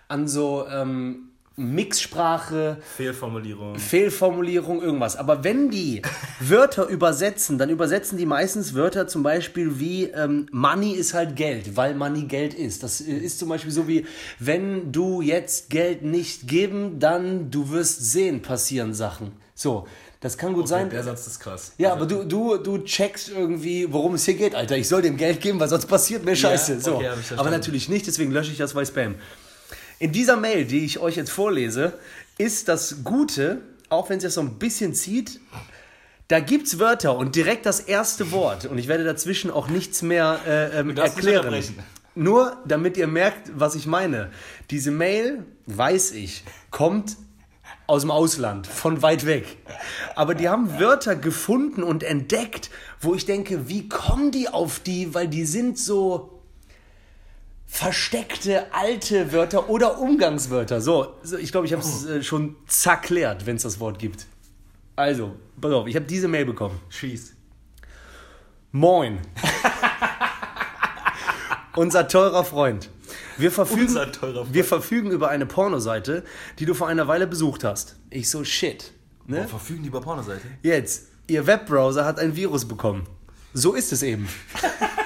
an 0.08 0.28
so 0.28 0.68
ähm, 0.68 1.31
Mixsprache, 1.62 2.78
Fehlformulierung. 2.96 3.76
Fehlformulierung, 3.78 4.82
irgendwas. 4.82 5.16
Aber 5.16 5.44
wenn 5.44 5.70
die 5.70 6.02
Wörter 6.40 6.88
übersetzen, 6.88 7.58
dann 7.58 7.70
übersetzen 7.70 8.18
die 8.18 8.26
meistens 8.26 8.74
Wörter 8.74 9.08
zum 9.08 9.24
Beispiel 9.24 9.80
wie 9.80 10.06
ähm, 10.06 10.48
Money 10.52 10.94
ist 10.94 11.14
halt 11.14 11.36
Geld, 11.36 11.76
weil 11.78 11.96
Money 11.96 12.24
Geld 12.24 12.54
ist. 12.54 12.84
Das 12.84 13.02
äh, 13.02 13.12
ist 13.12 13.40
zum 13.40 13.50
Beispiel 13.50 13.72
so 13.72 13.88
wie, 13.88 14.06
wenn 14.40 14.92
du 14.92 15.22
jetzt 15.22 15.70
Geld 15.70 16.02
nicht 16.04 16.48
geben, 16.48 17.00
dann 17.00 17.52
du 17.52 17.70
wirst 17.70 18.12
sehen, 18.12 18.42
passieren 18.42 18.94
Sachen. 18.94 19.32
So, 19.54 19.88
das 20.22 20.38
kann 20.38 20.54
gut 20.54 20.68
sein. 20.68 20.90
Der 20.92 21.04
Satz 21.04 21.26
ist 21.26 21.40
krass. 21.40 21.74
Ja, 21.80 21.94
aber 21.94 22.06
du, 22.06 22.24
du, 22.24 22.58
du 22.58 22.78
checkst 22.80 23.30
irgendwie, 23.30 23.92
worum 23.92 24.14
es 24.14 24.26
hier 24.26 24.36
geht, 24.36 24.54
Alter. 24.54 24.78
Ich 24.78 24.88
soll 24.88 25.02
dem 25.02 25.18
Geld 25.18 25.42
geben, 25.42 25.60
weil 25.60 25.68
sonst 25.68 25.88
passiert 25.88 26.24
mir 26.24 26.36
Scheiße. 26.36 26.80
so. 26.80 26.98
okay, 26.98 27.10
verstanden. 27.10 27.40
aber 27.40 27.50
natürlich 27.50 27.90
nicht, 27.90 28.06
deswegen 28.06 28.32
lösche 28.32 28.52
ich 28.52 28.60
das 28.60 28.74
bei 28.74 28.86
Spam. 28.86 29.16
In 30.02 30.12
dieser 30.12 30.36
Mail, 30.36 30.66
die 30.66 30.84
ich 30.84 30.98
euch 30.98 31.16
jetzt 31.16 31.30
vorlese, 31.30 31.94
ist 32.40 32.68
das 32.68 33.04
Gute, 33.04 33.62
auch 33.90 34.10
wenn 34.10 34.18
es 34.18 34.24
jetzt 34.24 34.34
so 34.34 34.42
ein 34.42 34.58
bisschen 34.58 34.96
zieht, 34.96 35.40
da 36.28 36.40
gibt 36.40 36.66
es 36.66 36.80
Wörter 36.80 37.16
und 37.16 37.36
direkt 37.36 37.68
das 37.68 37.80
erste 37.82 38.32
Wort. 38.32 38.66
Und 38.66 38.80
ich 38.80 38.88
werde 38.88 39.04
dazwischen 39.04 39.52
auch 39.52 39.68
nichts 39.68 40.02
mehr 40.02 40.40
äh, 40.48 40.80
ähm, 40.80 40.98
erklären. 40.98 41.54
Nur 42.16 42.58
damit 42.66 42.98
ihr 42.98 43.06
merkt, 43.06 43.52
was 43.54 43.76
ich 43.76 43.86
meine. 43.86 44.32
Diese 44.72 44.90
Mail, 44.90 45.46
weiß 45.68 46.14
ich, 46.14 46.46
kommt 46.72 47.18
aus 47.86 48.02
dem 48.02 48.10
Ausland, 48.10 48.66
von 48.66 49.04
weit 49.04 49.28
weg. 49.28 49.46
Aber 50.16 50.34
die 50.34 50.50
haben 50.50 50.80
Wörter 50.80 51.16
gefunden 51.16 51.84
und 51.84 52.02
entdeckt, 52.02 52.72
wo 53.02 53.14
ich 53.14 53.28
denke, 53.28 53.70
wie 53.70 53.88
kommen 53.88 54.32
die 54.32 54.50
auf 54.50 54.80
die? 54.80 55.14
Weil 55.14 55.28
die 55.28 55.46
sind 55.46 55.78
so 55.78 56.41
versteckte 57.72 58.74
alte 58.74 59.32
Wörter 59.32 59.70
oder 59.70 59.98
Umgangswörter. 59.98 60.82
So, 60.82 61.16
ich 61.40 61.54
glaube, 61.54 61.66
ich 61.66 61.72
habe 61.72 61.82
es 61.82 62.06
äh, 62.06 62.22
schon 62.22 62.58
zerklärt, 62.68 63.46
wenn 63.46 63.56
es 63.56 63.64
das 63.64 63.80
Wort 63.80 63.98
gibt. 63.98 64.26
Also, 64.98 65.36
pass 65.60 65.72
auf, 65.72 65.88
ich 65.88 65.96
habe 65.96 66.06
diese 66.06 66.28
Mail 66.28 66.46
bekommen. 66.46 66.78
Schieß. 66.90 67.34
Moin. 68.74 69.20
Unser 71.76 72.10
teurer 72.10 72.44
Freund. 72.44 72.90
Wir 73.38 73.52
verfügen, 73.52 73.84
Unser 73.88 74.12
teurer 74.12 74.42
Freund. 74.44 74.54
wir 74.54 74.66
verfügen 74.66 75.10
über 75.10 75.30
eine 75.30 75.46
Pornoseite, 75.46 76.26
die 76.60 76.66
du 76.66 76.74
vor 76.74 76.90
einer 76.90 77.08
Weile 77.08 77.26
besucht 77.26 77.64
hast. 77.64 77.96
Ich 78.10 78.30
so, 78.30 78.44
shit. 78.44 78.92
Ne? 79.28 79.48
verfügen 79.48 79.84
die 79.84 79.88
über 79.88 80.02
Pornoseite? 80.02 80.46
Jetzt, 80.62 81.08
Ihr 81.28 81.48
Webbrowser 81.48 82.04
hat 82.04 82.20
ein 82.20 82.36
Virus 82.36 82.68
bekommen. 82.68 83.08
So 83.54 83.74
ist 83.74 83.94
es 83.94 84.04
eben. 84.04 84.28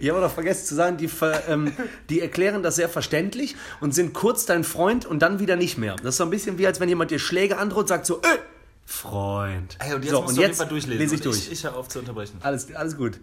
Ich 0.00 0.10
habe 0.10 0.20
noch 0.20 0.32
vergessen 0.32 0.66
zu 0.66 0.74
sagen, 0.74 0.96
die, 0.96 1.08
ver, 1.08 1.48
ähm, 1.48 1.72
die 2.10 2.20
erklären 2.20 2.62
das 2.62 2.76
sehr 2.76 2.88
verständlich 2.88 3.56
und 3.80 3.94
sind 3.94 4.12
kurz 4.12 4.46
dein 4.46 4.64
Freund 4.64 5.06
und 5.06 5.20
dann 5.20 5.38
wieder 5.38 5.56
nicht 5.56 5.78
mehr. 5.78 5.96
Das 5.96 6.10
ist 6.10 6.16
so 6.18 6.24
ein 6.24 6.30
bisschen 6.30 6.58
wie, 6.58 6.66
als 6.66 6.80
wenn 6.80 6.88
jemand 6.88 7.10
dir 7.10 7.18
Schläge 7.18 7.58
androht 7.58 7.82
und 7.82 7.88
sagt 7.88 8.06
so, 8.06 8.18
äh, 8.18 8.38
Freund. 8.84 9.76
Ey, 9.80 9.94
und 9.94 10.02
jetzt 10.02 10.12
so, 10.12 10.22
musst 10.22 10.30
und 10.30 10.36
du 10.38 10.42
jetzt 10.42 10.58
Fall 10.58 10.68
durchlesen. 10.68 10.98
lese 10.98 11.14
ich 11.16 11.20
durch. 11.20 11.38
Ich, 11.38 11.52
ich 11.52 11.64
höre 11.64 11.76
auf 11.76 11.88
zu 11.88 11.98
unterbrechen. 11.98 12.38
Alles, 12.40 12.72
alles 12.74 12.96
gut. 12.96 13.18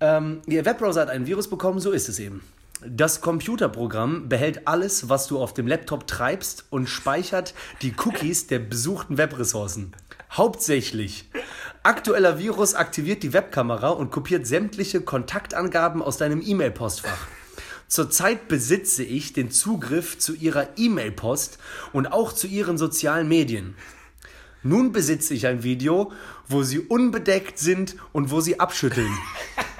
Ähm, 0.00 0.42
Ihr 0.46 0.64
Webbrowser 0.64 1.02
hat 1.02 1.10
ein 1.10 1.26
Virus 1.26 1.48
bekommen, 1.48 1.80
so 1.80 1.90
ist 1.90 2.08
es 2.08 2.18
eben. 2.18 2.42
Das 2.86 3.22
Computerprogramm 3.22 4.28
behält 4.28 4.68
alles, 4.68 5.08
was 5.08 5.26
du 5.26 5.38
auf 5.38 5.54
dem 5.54 5.66
Laptop 5.66 6.06
treibst 6.06 6.66
und 6.68 6.88
speichert 6.88 7.54
die 7.80 7.94
Cookies 8.04 8.46
der 8.46 8.58
besuchten 8.58 9.16
Webressourcen. 9.16 9.94
Hauptsächlich. 10.36 11.30
Aktueller 11.84 12.40
Virus 12.40 12.74
aktiviert 12.74 13.22
die 13.22 13.32
Webkamera 13.32 13.90
und 13.90 14.10
kopiert 14.10 14.48
sämtliche 14.48 15.00
Kontaktangaben 15.00 16.02
aus 16.02 16.16
deinem 16.16 16.42
E-Mail-Postfach. 16.44 17.28
Zurzeit 17.86 18.48
besitze 18.48 19.04
ich 19.04 19.32
den 19.32 19.52
Zugriff 19.52 20.18
zu 20.18 20.34
Ihrer 20.34 20.70
E-Mail-Post 20.76 21.58
und 21.92 22.08
auch 22.08 22.32
zu 22.32 22.48
Ihren 22.48 22.78
sozialen 22.78 23.28
Medien. 23.28 23.76
Nun 24.64 24.90
besitze 24.90 25.34
ich 25.34 25.46
ein 25.46 25.62
Video, 25.62 26.10
wo 26.48 26.64
Sie 26.64 26.80
unbedeckt 26.80 27.60
sind 27.60 27.94
und 28.12 28.32
wo 28.32 28.40
Sie 28.40 28.58
abschütteln. 28.58 29.12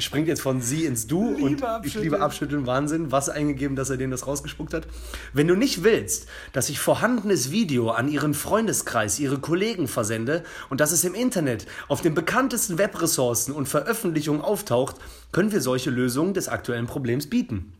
Springt 0.00 0.28
jetzt 0.28 0.42
von 0.42 0.60
sie 0.60 0.84
ins 0.84 1.06
Du 1.06 1.28
und 1.28 1.62
ich 1.84 1.94
liebe 1.94 2.20
abschütteln, 2.20 2.66
Wahnsinn. 2.66 3.12
Was 3.12 3.28
eingegeben, 3.28 3.76
dass 3.76 3.90
er 3.90 3.96
denen 3.96 4.10
das 4.10 4.26
rausgespuckt 4.26 4.74
hat. 4.74 4.86
Wenn 5.32 5.48
du 5.48 5.54
nicht 5.54 5.84
willst, 5.84 6.26
dass 6.52 6.68
ich 6.68 6.80
vorhandenes 6.80 7.50
Video 7.50 7.90
an 7.90 8.08
ihren 8.08 8.34
Freundeskreis, 8.34 9.18
ihre 9.18 9.38
Kollegen 9.38 9.88
versende 9.88 10.44
und 10.68 10.80
dass 10.80 10.92
es 10.92 11.04
im 11.04 11.14
Internet 11.14 11.66
auf 11.88 12.00
den 12.00 12.14
bekanntesten 12.14 12.78
Webressourcen 12.78 13.54
und 13.54 13.68
Veröffentlichungen 13.68 14.42
auftaucht, 14.42 14.96
können 15.32 15.52
wir 15.52 15.60
solche 15.60 15.90
Lösungen 15.90 16.34
des 16.34 16.48
aktuellen 16.48 16.86
Problems 16.86 17.28
bieten. 17.28 17.72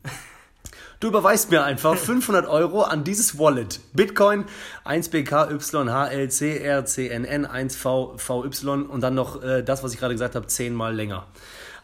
Du 1.00 1.08
überweist 1.08 1.50
mir 1.50 1.64
einfach 1.64 1.96
500 1.96 2.46
Euro 2.46 2.82
an 2.82 3.04
dieses 3.04 3.38
Wallet. 3.38 3.80
Bitcoin 3.94 4.44
1BKYHLCRCNN 4.84 7.46
1VVY 7.46 8.86
und 8.86 9.00
dann 9.00 9.14
noch 9.14 9.42
äh, 9.42 9.62
das, 9.62 9.82
was 9.82 9.94
ich 9.94 9.98
gerade 9.98 10.12
gesagt 10.12 10.34
habe, 10.34 10.46
zehnmal 10.46 10.94
länger. 10.94 11.26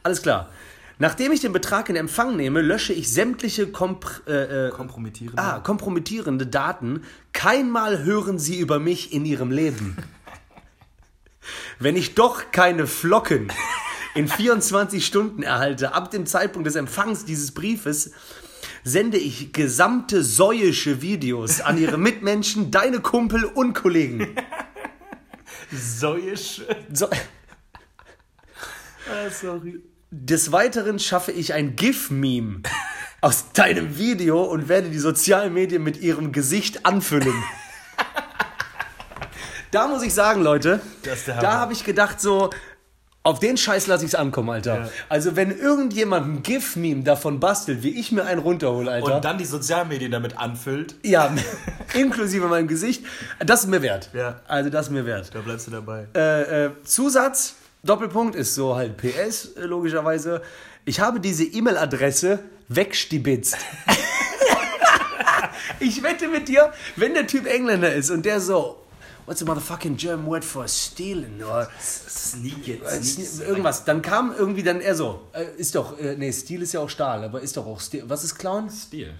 Alles 0.06 0.22
klar. 0.22 0.50
Nachdem 1.00 1.32
ich 1.32 1.40
den 1.40 1.52
Betrag 1.52 1.88
in 1.88 1.96
Empfang 1.96 2.36
nehme, 2.36 2.60
lösche 2.62 2.92
ich 2.92 3.12
sämtliche 3.12 3.66
Kompr 3.66 4.20
äh, 4.28 4.68
äh, 4.68 4.70
Kompromittierend. 4.70 5.36
ah, 5.36 5.58
kompromittierende 5.58 6.46
Daten. 6.46 7.02
Keinmal 7.32 8.04
hören 8.04 8.38
sie 8.38 8.56
über 8.60 8.78
mich 8.78 9.12
in 9.12 9.24
ihrem 9.24 9.50
Leben. 9.50 9.96
Wenn 11.80 11.96
ich 11.96 12.14
doch 12.14 12.52
keine 12.52 12.86
Flocken 12.86 13.52
in 14.14 14.28
24 14.28 15.04
Stunden 15.04 15.42
erhalte, 15.42 15.92
ab 15.92 16.12
dem 16.12 16.24
Zeitpunkt 16.24 16.68
des 16.68 16.76
Empfangs 16.76 17.24
dieses 17.24 17.50
Briefes, 17.50 18.12
sende 18.84 19.18
ich 19.18 19.52
gesamte 19.52 20.22
säuische 20.22 21.02
Videos 21.02 21.60
an 21.60 21.78
ihre 21.78 21.98
Mitmenschen, 21.98 22.70
deine 22.70 23.00
Kumpel 23.00 23.44
und 23.44 23.72
Kollegen. 23.74 24.36
Säuisch. 25.72 26.62
So, 26.92 27.08
Ah, 29.08 29.30
sorry. 29.30 29.80
Des 30.10 30.52
Weiteren 30.52 30.98
schaffe 30.98 31.32
ich 31.32 31.52
ein 31.52 31.76
GIF-Meme 31.76 32.62
aus 33.20 33.52
deinem 33.52 33.98
Video 33.98 34.42
und 34.42 34.68
werde 34.68 34.88
die 34.88 34.98
sozialen 34.98 35.52
Medien 35.52 35.82
mit 35.82 36.00
ihrem 36.00 36.32
Gesicht 36.32 36.86
anfüllen. 36.86 37.34
Da 39.72 39.88
muss 39.88 40.02
ich 40.02 40.14
sagen, 40.14 40.42
Leute, 40.42 40.80
da 41.26 41.54
habe 41.54 41.72
ich 41.72 41.84
gedacht 41.84 42.20
so, 42.20 42.50
auf 43.24 43.40
den 43.40 43.56
Scheiß 43.56 43.88
lasse 43.88 44.04
ich 44.04 44.12
es 44.12 44.14
ankommen, 44.14 44.50
Alter. 44.50 44.82
Ja. 44.82 44.88
Also 45.08 45.34
wenn 45.34 45.50
irgendjemand 45.50 46.26
ein 46.28 46.42
GIF-Meme 46.44 47.02
davon 47.02 47.40
bastelt, 47.40 47.82
wie 47.82 47.98
ich 47.98 48.12
mir 48.12 48.24
einen 48.24 48.40
runterhole, 48.40 48.88
Alter. 48.88 49.16
Und 49.16 49.24
dann 49.24 49.36
die 49.36 49.44
Sozialmedien 49.44 50.12
damit 50.12 50.38
anfüllt. 50.38 50.94
ja, 51.02 51.34
inklusive 51.94 52.46
meinem 52.46 52.68
Gesicht, 52.68 53.04
das 53.44 53.64
ist 53.64 53.66
mir 53.66 53.82
wert. 53.82 54.10
Ja. 54.14 54.40
Also 54.46 54.70
das 54.70 54.86
ist 54.86 54.92
mir 54.92 55.04
wert. 55.04 55.34
Da 55.34 55.40
bleibst 55.40 55.66
du 55.66 55.72
dabei. 55.72 56.06
Äh, 56.14 56.66
äh, 56.66 56.70
Zusatz, 56.84 57.56
Doppelpunkt 57.86 58.34
ist 58.34 58.54
so 58.54 58.76
halt 58.76 58.96
PS, 58.96 59.50
logischerweise. 59.56 60.42
Ich 60.84 61.00
habe 61.00 61.20
diese 61.20 61.44
E-Mail-Adresse 61.44 62.40
wegstibitzt. 62.68 63.56
ich 65.80 66.02
wette 66.02 66.28
mit 66.28 66.48
dir, 66.48 66.72
wenn 66.96 67.14
der 67.14 67.26
Typ 67.26 67.46
Engländer 67.46 67.92
ist 67.92 68.10
und 68.10 68.24
der 68.24 68.40
so, 68.40 68.86
what's 69.26 69.40
the 69.40 69.44
motherfucking 69.44 69.96
German 69.96 70.26
word 70.26 70.44
for 70.44 70.66
stealing? 70.68 71.42
Or 71.42 71.68
Sneak 71.80 72.68
it. 72.68 72.82
irgendwas. 73.40 73.84
Dann 73.84 74.02
kam 74.02 74.34
irgendwie 74.36 74.62
dann 74.62 74.80
er 74.80 74.94
so, 74.94 75.28
äh, 75.32 75.44
ist 75.56 75.74
doch, 75.74 75.98
äh, 75.98 76.16
nee, 76.16 76.32
Stil 76.32 76.62
ist 76.62 76.72
ja 76.72 76.80
auch 76.80 76.88
Stahl, 76.88 77.24
aber 77.24 77.40
ist 77.40 77.56
doch 77.56 77.66
auch 77.66 77.80
Stil. 77.80 78.04
Was 78.06 78.24
ist 78.24 78.36
Clown? 78.36 78.70
Stil. 78.70 79.12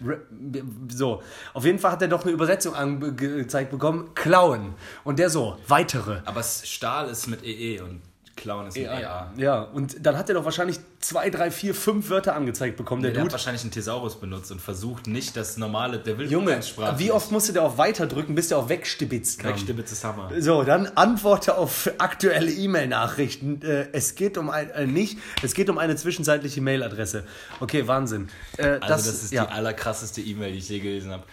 So, 0.88 1.22
auf 1.54 1.64
jeden 1.64 1.78
Fall 1.78 1.92
hat 1.92 2.02
er 2.02 2.08
doch 2.08 2.22
eine 2.22 2.32
Übersetzung 2.32 2.74
angezeigt 2.74 3.70
bekommen, 3.70 4.10
Klauen. 4.14 4.74
Und 5.04 5.18
der 5.18 5.30
so, 5.30 5.56
weitere. 5.68 6.20
Aber 6.24 6.42
Stahl 6.42 7.08
ist 7.10 7.26
mit 7.26 7.44
EE 7.44 7.80
und 7.80 8.00
Clown 8.36 8.66
ist 8.66 8.76
mit 8.76 8.86
EA. 8.86 9.32
Ja, 9.36 9.62
und 9.62 9.96
dann 10.04 10.16
hat 10.16 10.28
er 10.28 10.34
doch 10.34 10.44
wahrscheinlich 10.44 10.78
zwei, 11.00 11.30
drei, 11.30 11.50
vier, 11.50 11.74
fünf 11.74 12.10
Wörter 12.10 12.34
angezeigt 12.36 12.76
bekommen, 12.76 13.02
der 13.02 13.12
Der 13.12 13.20
hat 13.20 13.26
Dude. 13.26 13.32
wahrscheinlich 13.32 13.62
einen 13.62 13.70
Thesaurus 13.70 14.20
benutzt 14.20 14.52
und 14.52 14.60
versucht 14.60 15.06
nicht 15.06 15.36
das 15.36 15.56
normale, 15.56 15.98
der 15.98 16.18
will 16.18 16.30
Junge, 16.30 16.60
wie 16.98 17.10
oft 17.12 17.32
musste 17.32 17.52
der 17.52 17.62
auf 17.62 17.78
Weiter 17.78 18.06
drücken, 18.06 18.34
bis 18.34 18.48
der 18.48 18.58
auf 18.58 18.68
Wegstibitzt 18.68 19.38
kam? 19.40 19.50
Wegstibitz 19.52 19.92
ist 19.92 20.04
Hammer. 20.04 20.30
So, 20.38 20.62
dann 20.64 20.86
antworte 20.94 21.56
auf 21.56 21.90
aktuelle 21.98 22.50
E-Mail-Nachrichten. 22.52 23.62
Äh, 23.62 23.88
es 23.92 24.14
geht 24.14 24.38
um 24.38 24.50
ein, 24.50 24.70
äh, 24.70 24.86
nicht, 24.86 25.18
es 25.42 25.54
geht 25.54 25.70
um 25.70 25.78
eine 25.78 25.96
zwischenzeitliche 25.96 26.60
Mailadresse. 26.60 27.24
Okay, 27.60 27.86
Wahnsinn. 27.86 28.28
Äh, 28.58 28.78
Also 28.80 28.86
das, 28.88 29.06
ist 29.24 29.32
ja. 29.32 29.46
die 29.46 29.52
allerkrasseste 29.52 30.20
E-Mail, 30.20 30.52
die 30.52 30.58
ich 30.58 30.68
je 30.68 30.80
gelesen 30.80 31.10
habe. 31.12 31.24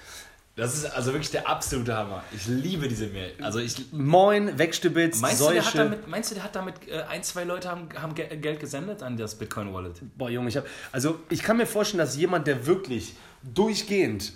Das 0.56 0.76
ist 0.76 0.86
also 0.86 1.14
wirklich 1.14 1.32
der 1.32 1.48
absolute 1.50 1.96
Hammer. 1.98 2.24
Ich 2.32 2.46
liebe 2.46 2.88
diese 2.88 3.08
Mail. 3.08 3.34
Also 3.42 3.58
ich 3.58 3.92
Moin, 3.92 4.60
Wegstibitzt, 4.60 5.20
meinst 5.20 5.42
du, 5.42 5.50
der 5.50 5.66
hat 5.66 5.72
Seuche. 5.72 5.78
damit, 5.84 6.08
meinst 6.08 6.30
du, 6.30 6.36
der 6.36 6.44
hat 6.44 6.56
damit 6.56 6.76
äh, 6.88 7.02
ein, 7.10 7.24
zwei 7.24 7.44
Leute 7.44 7.70
haben, 7.70 7.90
haben 8.00 8.14
Ge- 8.14 8.38
Geld 8.38 8.60
gesendet 8.60 9.02
an 9.02 9.18
das 9.18 9.34
Bitcoin 9.36 9.74
Wallet? 9.74 9.96
Boah, 10.16 10.30
Junge, 10.30 10.50
ich 10.50 10.58
hab, 10.58 10.66
also 10.92 11.20
ich 11.32 11.42
kann 11.42 11.58
mir 11.58 11.66
vorstellen, 11.66 11.98
dass 12.00 12.16
jemand, 12.16 12.46
der 12.46 12.68
wirklich 12.68 13.16
durchgehend 13.42 14.34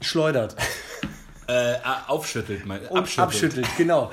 schleudert 0.00 0.56
Äh, 1.48 1.76
aufschüttelt, 2.08 2.66
mein, 2.66 2.84
abschüttelt. 2.88 3.18
abschüttelt, 3.20 3.66
genau, 3.78 4.10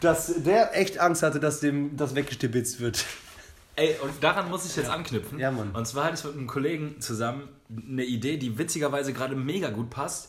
dass 0.00 0.42
der 0.42 0.76
echt 0.78 0.98
Angst 0.98 1.22
hatte, 1.22 1.40
dass 1.40 1.60
dem 1.60 1.96
das 1.96 2.14
weggestibitzt 2.14 2.78
wird. 2.80 3.02
Ey, 3.76 3.96
und 4.02 4.22
daran 4.22 4.50
muss 4.50 4.66
ich 4.66 4.76
jetzt 4.76 4.90
anknüpfen. 4.90 5.38
Ja, 5.38 5.50
Mann. 5.50 5.70
Und 5.70 5.86
zwar 5.86 6.04
hatte 6.04 6.16
ich 6.18 6.24
mit 6.24 6.34
einem 6.34 6.46
Kollegen 6.46 7.00
zusammen 7.00 7.48
eine 7.88 8.04
Idee, 8.04 8.36
die 8.36 8.58
witzigerweise 8.58 9.14
gerade 9.14 9.34
mega 9.34 9.70
gut 9.70 9.88
passt. 9.88 10.28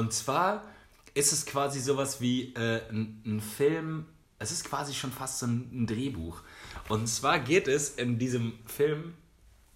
Und 0.00 0.14
zwar 0.14 0.64
ist 1.12 1.30
es 1.30 1.44
quasi 1.44 1.78
sowas 1.78 2.22
wie 2.22 2.54
äh, 2.54 2.80
ein, 2.88 3.22
ein 3.26 3.40
Film, 3.42 4.06
es 4.38 4.50
ist 4.50 4.64
quasi 4.64 4.94
schon 4.94 5.12
fast 5.12 5.40
so 5.40 5.46
ein, 5.46 5.68
ein 5.70 5.86
Drehbuch. 5.86 6.40
Und 6.88 7.06
zwar 7.06 7.38
geht 7.38 7.68
es 7.68 7.90
in 7.90 8.18
diesem 8.18 8.54
Film. 8.64 9.12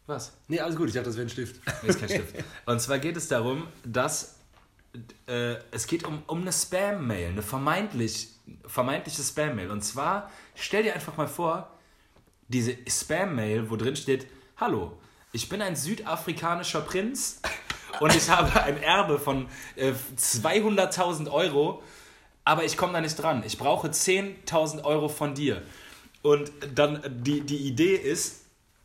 Was? 0.06 0.32
Nee, 0.48 0.60
alles 0.60 0.76
gut, 0.76 0.88
ich 0.88 0.94
dachte, 0.94 1.10
das 1.10 1.16
wäre 1.16 1.26
ein 1.26 1.30
Stift. 1.30 1.60
Nee, 1.82 1.88
ist 1.90 2.00
kein 2.00 2.08
Stift. 2.08 2.36
Und 2.64 2.80
zwar 2.80 2.98
geht 3.00 3.18
es 3.18 3.28
darum, 3.28 3.66
dass 3.84 4.36
äh, 5.26 5.56
es 5.70 5.86
geht 5.86 6.04
um, 6.04 6.22
um 6.26 6.40
eine 6.40 6.54
Spam-Mail, 6.54 7.32
eine 7.32 7.42
vermeintlich, 7.42 8.28
vermeintliche 8.66 9.22
Spam-Mail. 9.22 9.70
Und 9.70 9.82
zwar, 9.82 10.30
stell 10.54 10.84
dir 10.84 10.94
einfach 10.94 11.18
mal 11.18 11.28
vor, 11.28 11.70
diese 12.48 12.78
Spam-Mail, 12.88 13.68
wo 13.68 13.76
drin 13.76 13.94
steht, 13.94 14.26
hallo, 14.56 14.98
ich 15.32 15.50
bin 15.50 15.60
ein 15.60 15.76
südafrikanischer 15.76 16.80
Prinz 16.80 17.42
und 18.00 18.14
ich 18.14 18.28
habe 18.28 18.62
ein 18.62 18.82
Erbe 18.82 19.18
von 19.18 19.46
äh, 19.76 19.92
200.000 20.16 21.30
Euro, 21.30 21.82
aber 22.44 22.64
ich 22.64 22.76
komme 22.76 22.92
da 22.92 23.00
nicht 23.00 23.20
dran. 23.20 23.42
Ich 23.46 23.58
brauche 23.58 23.88
10.000 23.88 24.84
Euro 24.84 25.08
von 25.08 25.34
dir. 25.34 25.62
Und 26.22 26.50
dann 26.74 27.00
die, 27.06 27.40
die 27.40 27.58
Idee 27.58 27.96
ist, 27.96 28.42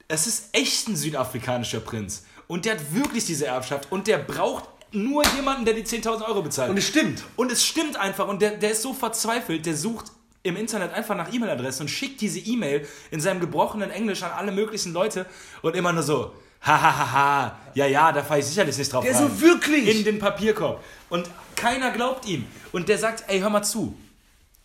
es 0.07 0.27
ist 0.27 0.49
echt 0.53 0.87
ein 0.87 0.95
südafrikanischer 0.95 1.79
Prinz. 1.79 2.25
Und 2.47 2.65
der 2.65 2.73
hat 2.73 2.93
wirklich 2.93 3.25
diese 3.25 3.45
Erbschaft 3.45 3.91
und 3.91 4.07
der 4.07 4.17
braucht 4.17 4.65
nur 4.91 5.23
jemanden, 5.35 5.65
der 5.65 5.75
die 5.75 5.83
10.000 5.83 6.25
Euro 6.27 6.41
bezahlt. 6.41 6.71
Und 6.71 6.77
es 6.77 6.87
stimmt. 6.87 7.23
Und 7.35 7.51
es 7.51 7.63
stimmt 7.63 7.95
einfach. 7.95 8.27
Und 8.27 8.41
der, 8.41 8.57
der 8.57 8.71
ist 8.71 8.81
so 8.81 8.93
verzweifelt, 8.93 9.65
der 9.65 9.75
sucht 9.75 10.11
im 10.41 10.55
Internet 10.55 10.93
einfach 10.93 11.15
nach 11.15 11.31
E-Mail-Adressen 11.31 11.83
und 11.83 11.89
schickt 11.89 12.21
diese 12.21 12.39
E-Mail 12.39 12.87
in 13.11 13.19
seinem 13.19 13.39
gebrochenen 13.39 13.91
Englisch 13.91 14.23
an 14.23 14.31
alle 14.31 14.51
möglichen 14.51 14.93
Leute 14.93 15.25
und 15.61 15.75
immer 15.75 15.93
nur 15.93 16.03
so, 16.03 16.33
hahaha, 16.61 17.57
ja, 17.73 17.85
ja, 17.85 18.11
da 18.11 18.23
fahre 18.23 18.39
ich 18.39 18.45
sicherlich 18.45 18.77
nicht 18.77 18.91
drauf 18.91 19.03
Der 19.03 19.13
rein. 19.13 19.21
so 19.21 19.41
wirklich? 19.41 19.97
In 19.97 20.03
den 20.03 20.19
Papierkorb. 20.19 20.83
Und 21.09 21.29
keiner 21.55 21.91
glaubt 21.91 22.25
ihm. 22.27 22.45
Und 22.71 22.89
der 22.89 22.97
sagt, 22.97 23.23
ey, 23.27 23.39
hör 23.39 23.49
mal 23.49 23.63
zu, 23.63 23.95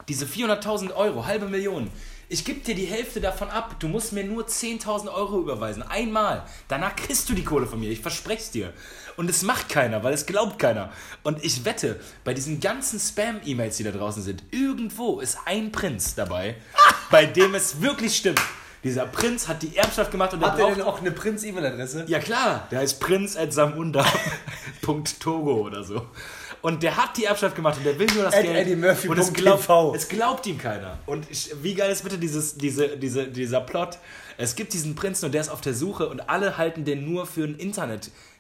diese 0.09 0.27
400.000 0.27 0.95
Euro, 0.95 1.27
halbe 1.27 1.47
Million, 1.47 1.91
ich 2.29 2.45
gebe 2.45 2.61
dir 2.61 2.75
die 2.75 2.87
Hälfte 2.87 3.21
davon 3.21 3.51
ab. 3.51 3.77
Du 3.79 3.87
musst 3.87 4.13
mir 4.13 4.25
nur 4.25 4.47
10.000 4.47 5.13
Euro 5.13 5.41
überweisen. 5.41 5.83
Einmal. 5.83 6.45
Danach 6.69 6.97
kriegst 6.97 7.29
du 7.29 7.35
die 7.35 7.45
Kohle 7.45 7.67
von 7.67 7.79
mir. 7.79 7.91
Ich 7.91 8.01
verspreche 8.01 8.43
es 8.43 8.51
dir. 8.51 8.73
Und 9.17 9.29
es 9.29 9.43
macht 9.43 9.69
keiner, 9.69 10.03
weil 10.03 10.15
es 10.15 10.25
glaubt 10.27 10.59
keiner. 10.59 10.91
Und 11.23 11.45
ich 11.45 11.65
wette, 11.65 12.01
bei 12.25 12.33
diesen 12.35 12.61
ganzen 12.61 12.99
Spam-E-Mails, 12.99 13.77
die 13.77 13.85
da 13.85 13.91
draußen 13.91 14.23
sind, 14.23 14.43
irgendwo 14.51 15.21
ist 15.21 15.39
ein 15.45 15.71
Prinz 15.71 16.15
dabei, 16.15 16.57
bei 17.11 17.27
dem 17.27 17.55
es 17.55 17.83
wirklich 17.83 18.17
stimmt. 18.17 18.41
Dieser 18.85 19.07
Prinz 19.07 19.49
hat 19.49 19.63
die 19.63 19.77
Erbschaft 19.77 20.11
gemacht 20.11 20.35
und 20.35 20.41
der 20.41 20.53
Hat 20.53 20.59
braucht 20.59 20.77
denn 20.77 20.83
auch 20.83 21.01
eine 21.01 21.11
Prinz-E-Mail-Adresse? 21.11 22.05
ja 22.07 22.19
klar, 22.19 22.69
der 22.71 22.81
heißt 22.81 23.01
Prinz 23.01 23.37
at 23.37 23.53
Samunda.togo 23.53 25.55
oder 25.67 25.83
so. 25.83 26.07
Und 26.61 26.83
der 26.83 26.97
hat 26.97 27.17
die 27.17 27.25
Erbschaft 27.25 27.57
gemacht 27.57 27.77
und 27.77 27.85
der 27.85 27.99
will 27.99 28.07
nur 28.15 28.25
das 28.25 28.35
Geld. 28.35 28.57
eddymurphy.tv. 28.57 29.13
und 29.13 29.19
es 29.19 29.33
glaubt, 29.33 29.97
es 29.97 30.09
glaubt 30.09 30.47
ihm 30.47 30.59
keiner. 30.59 30.99
Und 31.05 31.31
ich, 31.31 31.55
wie 31.63 31.75
geil 31.75 31.91
ist 31.91 32.03
bitte 32.03 32.17
dieses, 32.17 32.57
diese, 32.57 32.97
diese, 32.97 33.27
dieser 33.27 33.61
Plot? 33.61 33.99
Es 34.39 34.57
gibt 34.57 34.73
diesen 34.73 34.95
Prinzen 34.95 35.27
und 35.27 35.33
der 35.33 35.43
ist 35.43 35.51
auf 35.51 35.61
der 35.61 35.75
Suche 35.75 36.09
und 36.09 36.29
alle 36.29 36.57
halten 36.57 36.85
den 36.85 37.11
nur 37.11 37.27
für 37.27 37.45
ein 37.45 37.59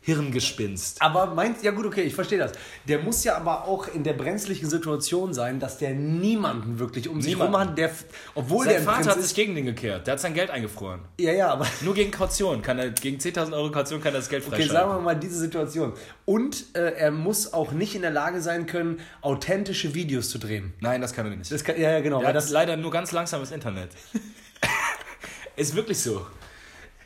Internet-Hirngespinst. 0.04 1.00
Aber 1.00 1.26
meint, 1.26 1.62
ja 1.62 1.70
gut, 1.70 1.86
okay, 1.86 2.02
ich 2.02 2.14
verstehe 2.14 2.38
das. 2.38 2.52
Der 2.86 3.00
muss 3.00 3.24
ja 3.24 3.36
aber 3.36 3.64
auch 3.64 3.88
in 3.88 4.04
der 4.04 4.12
brenzlichen 4.12 4.68
Situation 4.68 5.32
sein, 5.32 5.58
dass 5.60 5.78
der 5.78 5.94
niemanden 5.94 6.78
wirklich 6.78 7.08
um 7.08 7.20
sich 7.20 7.34
Niemanden. 7.34 7.54
rum 7.54 7.68
hat, 7.68 7.78
der, 7.78 7.90
obwohl 8.34 8.66
der 8.66 8.74
Sein 8.74 8.82
ein 8.82 8.84
Vater 8.84 8.96
Prinz 8.96 9.08
hat 9.08 9.16
ist. 9.18 9.28
sich 9.28 9.34
gegen 9.34 9.54
den 9.54 9.66
gekehrt. 9.66 10.06
Der 10.06 10.12
hat 10.12 10.20
sein 10.20 10.34
Geld 10.34 10.50
eingefroren. 10.50 11.00
Ja, 11.18 11.32
ja, 11.32 11.50
aber 11.50 11.66
Nur 11.80 11.94
gegen 11.94 12.10
Kaution. 12.10 12.62
Kann 12.62 12.78
er, 12.78 12.90
gegen 12.90 13.18
10.000 13.18 13.52
Euro 13.52 13.70
Kaution 13.70 14.00
kann 14.00 14.14
er 14.14 14.20
das 14.20 14.28
Geld 14.28 14.42
okay, 14.42 14.56
freischalten. 14.56 14.76
sagen 14.76 14.90
wir 14.90 15.00
mal 15.00 15.14
diese 15.14 15.38
Situation. 15.38 15.94
Und 16.24 16.74
äh, 16.74 16.92
er 16.96 17.10
muss 17.10 17.52
auch 17.52 17.72
nicht 17.72 17.94
in 17.94 18.02
der 18.02 18.10
Lage 18.10 18.40
sein 18.40 18.66
können, 18.66 19.00
authentische 19.22 19.94
Videos 19.94 20.30
zu 20.30 20.38
drehen. 20.38 20.74
Nein, 20.80 21.00
das 21.00 21.12
kann 21.12 21.26
er 21.26 21.36
nicht. 21.36 21.50
Das 21.50 21.64
kann, 21.64 21.80
ja, 21.80 21.90
ja, 21.90 22.00
genau. 22.00 22.18
Der 22.18 22.28
Weil 22.28 22.34
hat 22.34 22.36
das 22.36 22.50
leider 22.50 22.76
nur 22.76 22.90
ganz 22.90 23.12
langsames 23.12 23.50
Internet. 23.50 23.90
ist 25.56 25.74
wirklich 25.74 26.00
so. 26.00 26.26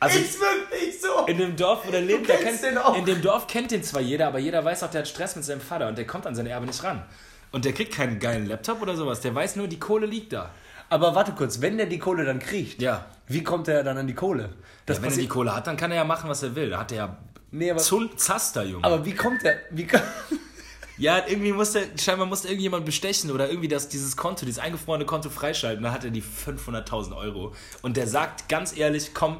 Also 0.00 0.18
wirklich 0.18 1.00
so. 1.00 1.26
in 1.26 1.38
dem 1.38 1.56
Dorf, 1.56 1.86
wo 1.86 1.90
der 1.90 2.00
lebt, 2.02 2.28
der 2.28 2.36
kennt, 2.38 2.62
den 2.62 2.78
auch. 2.78 2.96
in 2.96 3.04
dem 3.04 3.20
Dorf 3.20 3.46
kennt 3.46 3.70
den 3.70 3.82
zwar 3.82 4.00
jeder, 4.00 4.28
aber 4.28 4.38
jeder 4.38 4.64
weiß 4.64 4.82
auch, 4.84 4.90
der 4.90 5.00
hat 5.00 5.08
Stress 5.08 5.34
mit 5.36 5.44
seinem 5.44 5.60
Vater 5.60 5.88
und 5.88 5.98
der 5.98 6.06
kommt 6.06 6.26
an 6.26 6.34
seine 6.34 6.50
Erbe 6.50 6.66
nicht 6.66 6.82
ran. 6.84 7.02
Und 7.50 7.64
der 7.64 7.72
kriegt 7.72 7.94
keinen 7.94 8.18
geilen 8.20 8.46
Laptop 8.46 8.80
oder 8.82 8.94
sowas. 8.96 9.20
Der 9.20 9.34
weiß 9.34 9.56
nur, 9.56 9.66
die 9.68 9.78
Kohle 9.80 10.06
liegt 10.06 10.32
da. 10.32 10.50
Aber 10.90 11.14
warte 11.14 11.32
kurz, 11.32 11.60
wenn 11.60 11.76
der 11.78 11.86
die 11.86 11.98
Kohle 11.98 12.24
dann 12.24 12.38
kriegt, 12.38 12.80
Ja. 12.80 13.06
wie 13.26 13.42
kommt 13.42 13.68
er 13.68 13.82
dann 13.82 13.98
an 13.98 14.06
die 14.06 14.14
Kohle? 14.14 14.50
Das 14.86 14.98
ja 14.98 15.02
wenn 15.02 15.10
er 15.10 15.16
die 15.18 15.28
Kohle 15.28 15.54
hat, 15.54 15.66
dann 15.66 15.76
kann 15.76 15.90
er 15.90 15.96
ja 15.98 16.04
machen, 16.04 16.28
was 16.30 16.42
er 16.42 16.54
will. 16.54 16.70
Da 16.70 16.78
hat 16.78 16.92
er 16.92 16.98
ja 16.98 17.16
Nee, 17.50 17.70
aber- 17.70 17.80
Zaster, 18.16 18.62
Junge. 18.64 18.84
aber 18.84 19.04
wie 19.04 19.14
kommt 19.14 19.42
er? 19.44 19.56
Wie 19.70 19.86
ko- 19.86 19.98
Ja, 20.98 21.22
irgendwie 21.28 21.52
musste, 21.52 21.84
scheinbar 21.96 22.26
musste 22.26 22.48
irgendjemand 22.48 22.84
bestechen 22.84 23.30
oder 23.30 23.48
irgendwie 23.48 23.68
das, 23.68 23.88
dieses 23.88 24.16
Konto, 24.16 24.44
dieses 24.44 24.58
eingefrorene 24.60 25.04
Konto 25.06 25.30
freischalten. 25.30 25.82
Dann 25.84 25.92
hat 25.92 26.04
er 26.04 26.10
die 26.10 26.22
500.000 26.22 27.16
Euro. 27.16 27.54
Und 27.82 27.96
der 27.96 28.08
sagt 28.08 28.48
ganz 28.48 28.76
ehrlich, 28.76 29.14
komm, 29.14 29.38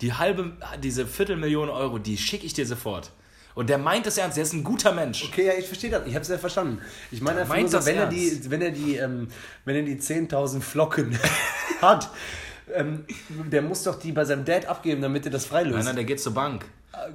die 0.00 0.12
halbe, 0.12 0.52
diese 0.82 1.06
Viertelmillion 1.06 1.68
Euro, 1.68 1.98
die 1.98 2.16
schicke 2.16 2.46
ich 2.46 2.54
dir 2.54 2.66
sofort. 2.66 3.10
Und 3.54 3.68
der 3.68 3.78
meint 3.78 4.06
es 4.06 4.18
ernst, 4.18 4.36
der 4.36 4.44
ist 4.44 4.52
ein 4.52 4.62
guter 4.62 4.92
Mensch. 4.92 5.24
Okay, 5.24 5.46
ja, 5.46 5.52
ich 5.54 5.66
verstehe 5.66 5.90
das. 5.90 6.06
Ich 6.06 6.14
habe 6.14 6.22
es 6.22 6.28
ja 6.28 6.38
verstanden. 6.38 6.80
Ich 7.10 7.20
meine, 7.20 7.40
einfach 7.40 7.54
meint 7.54 7.62
nur 7.64 7.70
so, 7.72 7.76
das 7.78 7.86
wenn, 7.86 7.96
er 7.96 8.06
die, 8.06 8.50
wenn 8.50 8.62
er 8.62 8.70
die, 8.70 8.96
ähm, 8.96 9.28
wenn 9.64 9.74
er 9.74 9.82
die 9.82 9.96
10.000 9.96 10.60
Flocken 10.60 11.18
hat, 11.82 12.08
ähm, 12.72 13.04
der 13.28 13.62
muss 13.62 13.82
doch 13.82 13.98
die 13.98 14.12
bei 14.12 14.24
seinem 14.24 14.44
Dad 14.44 14.66
abgeben, 14.66 15.02
damit 15.02 15.24
er 15.24 15.32
das 15.32 15.44
freilöst. 15.46 15.76
Nein, 15.78 15.84
nein, 15.86 15.96
der 15.96 16.04
geht 16.04 16.20
zur 16.20 16.34
Bank 16.34 16.66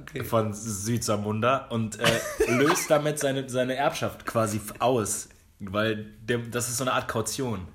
Okay. 0.02 0.24
von 0.24 0.52
Südsamunda 0.54 1.66
und 1.68 1.98
äh, 2.00 2.04
löst 2.48 2.90
damit 2.90 3.18
seine, 3.18 3.48
seine 3.48 3.76
Erbschaft 3.76 4.24
quasi 4.24 4.60
aus. 4.78 5.28
Weil 5.72 6.06
der, 6.22 6.38
das 6.38 6.68
ist 6.68 6.78
so 6.78 6.84
eine 6.84 6.92
Art 6.92 7.06
Kaution, 7.08 7.66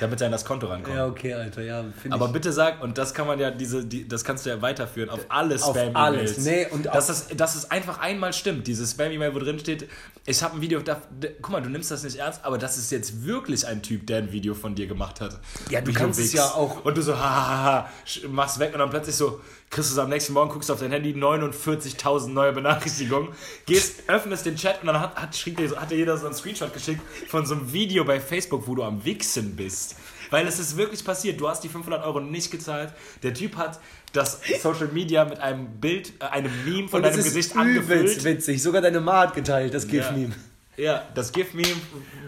damit 0.00 0.20
er 0.20 0.26
an 0.26 0.32
das 0.32 0.44
Konto 0.44 0.66
rankommt. 0.66 0.94
Ja, 0.96 1.06
okay, 1.06 1.32
Alter, 1.34 1.62
ja, 1.62 1.84
Aber 2.10 2.28
bitte 2.28 2.52
sag, 2.52 2.82
und 2.82 2.98
das 2.98 3.14
kann 3.14 3.26
man 3.26 3.38
ja, 3.38 3.50
diese, 3.50 3.84
die, 3.84 4.06
das 4.06 4.24
kannst 4.24 4.44
du 4.44 4.50
ja 4.50 4.60
weiterführen 4.60 5.08
auf 5.10 5.20
alle 5.28 5.54
Auf 5.56 5.60
Spam-E-Mails. 5.76 5.96
alles, 5.96 6.38
nee, 6.38 6.66
und 6.70 6.86
dass, 6.86 7.10
auf- 7.10 7.30
es, 7.30 7.36
dass 7.36 7.54
es 7.54 7.70
einfach 7.70 7.98
einmal 8.00 8.32
stimmt. 8.32 8.66
Dieses 8.66 8.90
Spam-E-Mail, 8.92 9.34
wo 9.34 9.38
drin 9.38 9.58
steht, 9.58 9.88
ich 10.26 10.42
habe 10.42 10.56
ein 10.56 10.60
Video, 10.60 10.80
da, 10.80 11.00
da, 11.18 11.28
guck 11.40 11.50
mal, 11.52 11.62
du 11.62 11.68
nimmst 11.70 11.90
das 11.90 12.02
nicht 12.02 12.16
ernst, 12.16 12.44
aber 12.44 12.58
das 12.58 12.76
ist 12.78 12.90
jetzt 12.92 13.24
wirklich 13.24 13.66
ein 13.66 13.82
Typ, 13.82 14.06
der 14.06 14.18
ein 14.18 14.32
Video 14.32 14.54
von 14.54 14.74
dir 14.74 14.86
gemacht 14.86 15.20
hat. 15.20 15.38
Ja, 15.70 15.80
du 15.80 15.88
Wie 15.88 15.92
kannst 15.94 16.20
es 16.20 16.32
ja 16.32 16.44
auch- 16.44 16.84
Und 16.84 16.96
du 16.96 17.02
so, 17.02 17.16
hahaha, 17.18 17.88
machst 18.28 18.58
weg 18.58 18.72
und 18.74 18.80
dann 18.80 18.90
plötzlich 18.90 19.16
so, 19.16 19.40
kriegst 19.74 19.90
du 19.90 19.94
es 19.94 19.98
am 19.98 20.08
nächsten 20.08 20.32
Morgen, 20.32 20.50
guckst 20.50 20.70
auf 20.70 20.78
dein 20.78 20.92
Handy, 20.92 21.10
49.000 21.12 22.28
neue 22.28 22.52
Benachrichtigungen, 22.52 23.30
gehst, 23.66 24.08
öffnest 24.08 24.46
den 24.46 24.54
Chat 24.56 24.80
und 24.80 24.86
dann 24.86 25.00
hat, 25.00 25.16
hat, 25.16 25.36
schrieb 25.36 25.58
hat 25.76 25.90
dir 25.90 25.96
jeder 25.96 26.16
so 26.16 26.26
einen 26.26 26.34
Screenshot 26.34 26.72
geschickt 26.72 27.00
von 27.28 27.44
so 27.44 27.54
einem 27.56 27.72
Video 27.72 28.04
bei 28.04 28.20
Facebook, 28.20 28.68
wo 28.68 28.76
du 28.76 28.84
am 28.84 29.04
Wichsen 29.04 29.56
bist. 29.56 29.96
Weil 30.30 30.46
es 30.46 30.58
ist 30.58 30.76
wirklich 30.76 31.04
passiert. 31.04 31.40
Du 31.40 31.48
hast 31.48 31.62
die 31.64 31.68
500 31.68 32.04
Euro 32.04 32.20
nicht 32.20 32.50
gezahlt. 32.50 32.92
Der 33.22 33.34
Typ 33.34 33.56
hat 33.56 33.80
das 34.12 34.40
Social 34.62 34.88
Media 34.88 35.24
mit 35.24 35.38
einem 35.40 35.80
Bild, 35.80 36.12
äh, 36.20 36.24
einem 36.26 36.52
Meme 36.64 36.88
von 36.88 36.98
Und 36.98 37.02
deinem 37.06 37.16
Gesicht 37.16 37.54
übelst 37.54 37.56
angefüllt. 37.56 38.24
witzig. 38.24 38.62
Sogar 38.62 38.80
deine 38.80 39.00
Ma 39.00 39.22
hat 39.22 39.34
geteilt, 39.34 39.74
das 39.74 39.84
Ja. 39.84 39.90
GIF-Meme. 39.90 40.34
Ja, 40.76 41.04
das 41.14 41.30
GIF-Meme, 41.32 41.68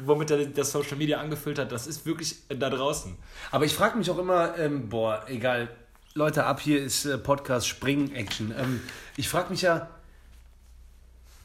womit 0.04 0.30
er 0.30 0.46
das 0.46 0.70
Social 0.72 0.96
Media 0.96 1.18
angefüllt 1.18 1.58
hat, 1.58 1.72
das 1.72 1.86
ist 1.86 2.06
wirklich 2.06 2.36
da 2.48 2.70
draußen. 2.70 3.16
Aber 3.50 3.64
ich 3.64 3.74
frage 3.74 3.98
mich 3.98 4.08
auch 4.10 4.18
immer, 4.18 4.56
ähm, 4.58 4.88
boah, 4.88 5.24
egal. 5.28 5.68
Leute, 6.16 6.44
ab 6.44 6.60
hier 6.60 6.82
ist 6.82 7.04
äh, 7.04 7.18
Podcast 7.18 7.68
Spring-Action. 7.68 8.54
Ähm, 8.58 8.80
ich 9.18 9.28
frage 9.28 9.50
mich 9.50 9.60
ja, 9.62 9.86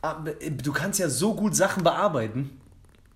ah, 0.02 0.16
du 0.64 0.72
kannst 0.72 0.98
ja 0.98 1.10
so 1.10 1.36
gut 1.36 1.56
Sachen 1.58 1.84
bearbeiten. 1.84 2.58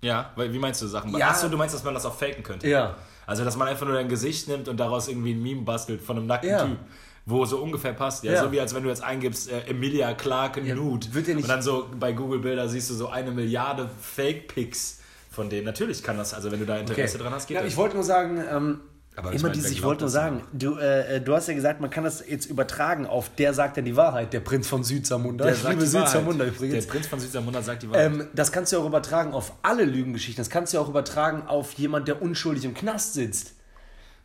Ja, 0.01 0.31
weil, 0.35 0.51
wie 0.51 0.59
meinst 0.59 0.81
du 0.81 0.87
Sachen? 0.87 1.15
Ja. 1.17 1.29
Achso, 1.29 1.47
du 1.47 1.55
meinst, 1.55 1.73
dass 1.73 1.83
man 1.85 1.93
das 1.93 2.05
auch 2.05 2.15
faken 2.15 2.43
könnte? 2.43 2.67
Ja. 2.67 2.95
Also, 3.25 3.45
dass 3.45 3.55
man 3.55 3.69
einfach 3.69 3.85
nur 3.85 3.95
dein 3.95 4.09
Gesicht 4.09 4.49
nimmt 4.49 4.67
und 4.67 4.77
daraus 4.77 5.07
irgendwie 5.07 5.33
ein 5.33 5.41
Meme 5.41 5.61
bastelt 5.61 6.01
von 6.01 6.17
einem 6.17 6.27
nackten 6.27 6.49
Ja. 6.49 6.65
Typ. 6.65 6.77
Wo 7.25 7.43
so 7.45 7.57
ungefähr 7.59 7.93
passt. 7.93 8.23
Ja, 8.25 8.33
Ja. 8.33 8.43
so 8.43 8.51
wie 8.51 8.59
als 8.59 8.75
wenn 8.75 8.83
du 8.83 8.89
jetzt 8.89 9.01
eingibst, 9.01 9.49
äh, 9.49 9.61
Emilia 9.61 10.13
Clarke 10.13 10.61
Nude. 10.61 11.07
wird 11.13 11.27
ja 11.27 11.33
nicht- 11.35 11.43
und 11.45 11.49
dann 11.49 11.61
so 11.61 11.87
bei 11.97 12.11
Google 12.11 12.39
Bilder 12.39 12.67
siehst 12.67 12.89
du 12.89 12.93
so 12.93 13.07
eine 13.07 13.31
Milliarde 13.31 13.89
Fake-Pics 14.01 14.99
von 15.31 15.49
denen. 15.49 15.65
Natürlich 15.65 16.03
kann 16.03 16.17
das, 16.17 16.33
also 16.33 16.51
wenn 16.51 16.59
du 16.59 16.65
da 16.65 16.77
Interesse 16.77 17.17
dran 17.17 17.33
hast, 17.33 17.47
geht 17.47 17.55
ja, 17.55 17.63
das. 17.63 17.71
Ich 17.71 17.77
wollte 17.77 17.95
nur 17.95 18.03
sagen, 18.03 18.43
ähm, 18.51 18.81
Aber 19.17 19.31
immer 19.31 19.49
dieses, 19.49 19.71
ich 19.71 19.81
wollte 19.81 20.01
nur 20.01 20.09
sagen, 20.09 20.43
du, 20.51 20.77
äh, 20.77 21.21
du 21.21 21.33
hast 21.33 21.47
ja 21.47 21.53
gesagt, 21.53 21.79
man 21.79 21.89
kann 21.89 22.03
das 22.03 22.23
jetzt 22.27 22.47
übertragen 22.47 23.05
auf 23.05 23.29
der 23.35 23.53
sagt 23.53 23.77
ja 23.77 23.83
die 23.83 23.95
Wahrheit, 23.95 24.33
der 24.33 24.41
Prinz 24.41 24.67
von 24.67 24.83
Südsamunda. 24.83 25.45
Der 25.45 25.53
ich 25.53 25.63
liebe. 25.63 25.85
Südsamunda 25.85 26.45
übrigens. 26.45 26.85
Der 26.85 26.91
Prinz 26.91 27.07
von 27.07 27.19
Südsamunda 27.19 27.61
sagt 27.61 27.83
die 27.83 27.89
Wahrheit. 27.89 28.05
Ähm, 28.05 28.27
das 28.33 28.51
kannst 28.51 28.73
du 28.73 28.77
auch 28.77 28.85
übertragen 28.85 29.33
auf 29.33 29.53
alle 29.61 29.85
Lügengeschichten. 29.85 30.43
Das 30.43 30.49
kannst 30.49 30.73
du 30.73 30.79
auch 30.79 30.89
übertragen 30.89 31.43
auf 31.47 31.73
jemand, 31.73 32.07
der 32.07 32.21
unschuldig 32.21 32.65
im 32.65 32.73
Knast 32.73 33.13
sitzt. 33.13 33.54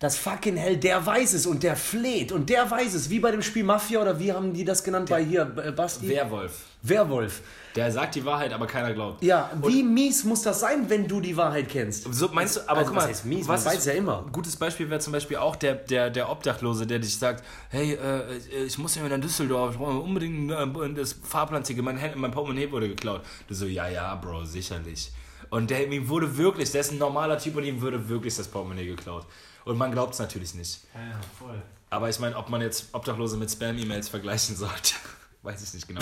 Das 0.01 0.17
fucking 0.17 0.57
Hell, 0.57 0.79
der 0.79 1.05
weiß 1.05 1.35
es 1.35 1.45
und 1.45 1.63
der 1.63 1.77
fleht 1.77 2.33
und 2.33 2.49
der 2.49 2.71
weiß 2.71 2.95
es. 2.95 3.11
Wie 3.11 3.21
bei 3.21 3.33
dem 3.33 3.43
Spiel 3.43 3.65
Mafia 3.65 4.01
oder 4.01 4.19
wie 4.19 4.33
haben 4.33 4.55
die 4.55 4.65
das 4.65 4.83
genannt 4.83 5.11
bei 5.11 5.23
hier, 5.23 5.43
äh, 5.63 5.73
Basti? 5.73 6.09
Werwolf. 6.09 6.53
Werwolf. 6.81 7.43
Der 7.77 7.93
sagt 7.93 8.15
die 8.15 8.25
Wahrheit, 8.25 8.55
aber 8.55 8.67
keiner 8.67 8.95
glaubt. 8.95 9.23
Ja, 9.23 9.51
wie 9.63 9.83
mies 9.83 10.25
muss 10.25 10.41
das 10.41 10.61
sein, 10.61 10.89
wenn 10.89 11.07
du 11.07 11.21
die 11.21 11.37
Wahrheit 11.37 11.69
kennst? 11.69 12.13
So 12.15 12.29
meinst 12.33 12.57
du, 12.57 12.61
aber 12.63 12.79
Also, 12.79 12.89
guck 12.89 12.97
was 12.97 13.05
mal, 13.05 13.11
heißt 13.11 13.27
mies? 13.27 13.47
was 13.47 13.65
Man 13.67 13.75
weiß 13.75 13.85
ja 13.85 13.93
immer. 13.93 14.25
Ein 14.27 14.33
gutes 14.33 14.57
Beispiel 14.57 14.89
wäre 14.89 15.01
zum 15.01 15.13
Beispiel 15.13 15.37
auch 15.37 15.55
der, 15.55 15.75
der, 15.75 16.09
der 16.09 16.31
Obdachlose, 16.31 16.87
der 16.87 16.99
dich 16.99 17.19
sagt, 17.19 17.45
hey, 17.69 17.93
äh, 17.93 18.65
ich 18.65 18.79
muss 18.79 18.95
ja 18.95 19.05
wieder 19.05 19.17
in 19.17 19.21
Düsseldorf, 19.21 19.73
ich 19.73 19.79
brauche 19.79 19.99
unbedingt 19.99 20.51
äh, 20.51 20.95
das 20.95 21.13
Fahrplanticket, 21.13 21.85
mein, 21.85 22.01
mein 22.15 22.31
Portemonnaie 22.31 22.73
wurde 22.73 22.89
geklaut. 22.89 23.21
Du 23.49 23.55
so, 23.55 23.67
ja, 23.67 23.87
ja, 23.87 24.15
Bro, 24.15 24.47
sicherlich. 24.47 25.13
Und 25.51 25.69
der, 25.69 25.87
ihm 25.87 26.09
wurde 26.09 26.39
wirklich, 26.39 26.73
der 26.73 26.81
ist 26.81 26.93
ein 26.93 26.99
normaler 26.99 27.37
Typ 27.37 27.57
und 27.57 27.65
ihm 27.65 27.83
wurde 27.83 28.09
wirklich 28.09 28.35
das 28.35 28.49
Portemonnaie 28.49 28.87
geklaut. 28.87 29.27
Und 29.65 29.77
man 29.79 29.93
glaubt 29.93 30.15
es 30.15 30.19
natürlich 30.19 30.55
nicht. 30.55 30.81
Ja, 30.95 31.21
voll. 31.39 31.61
Aber 31.91 32.09
ich 32.09 32.19
meine, 32.19 32.37
ob 32.37 32.49
man 32.49 32.61
jetzt 32.61 32.87
Obdachlose 32.93 33.37
mit 33.37 33.51
Spam-E-Mails 33.51 34.09
vergleichen 34.09 34.55
sollte, 34.57 34.95
weiß 35.43 35.63
ich 35.63 35.75
nicht 35.75 35.89
genau. 35.89 36.01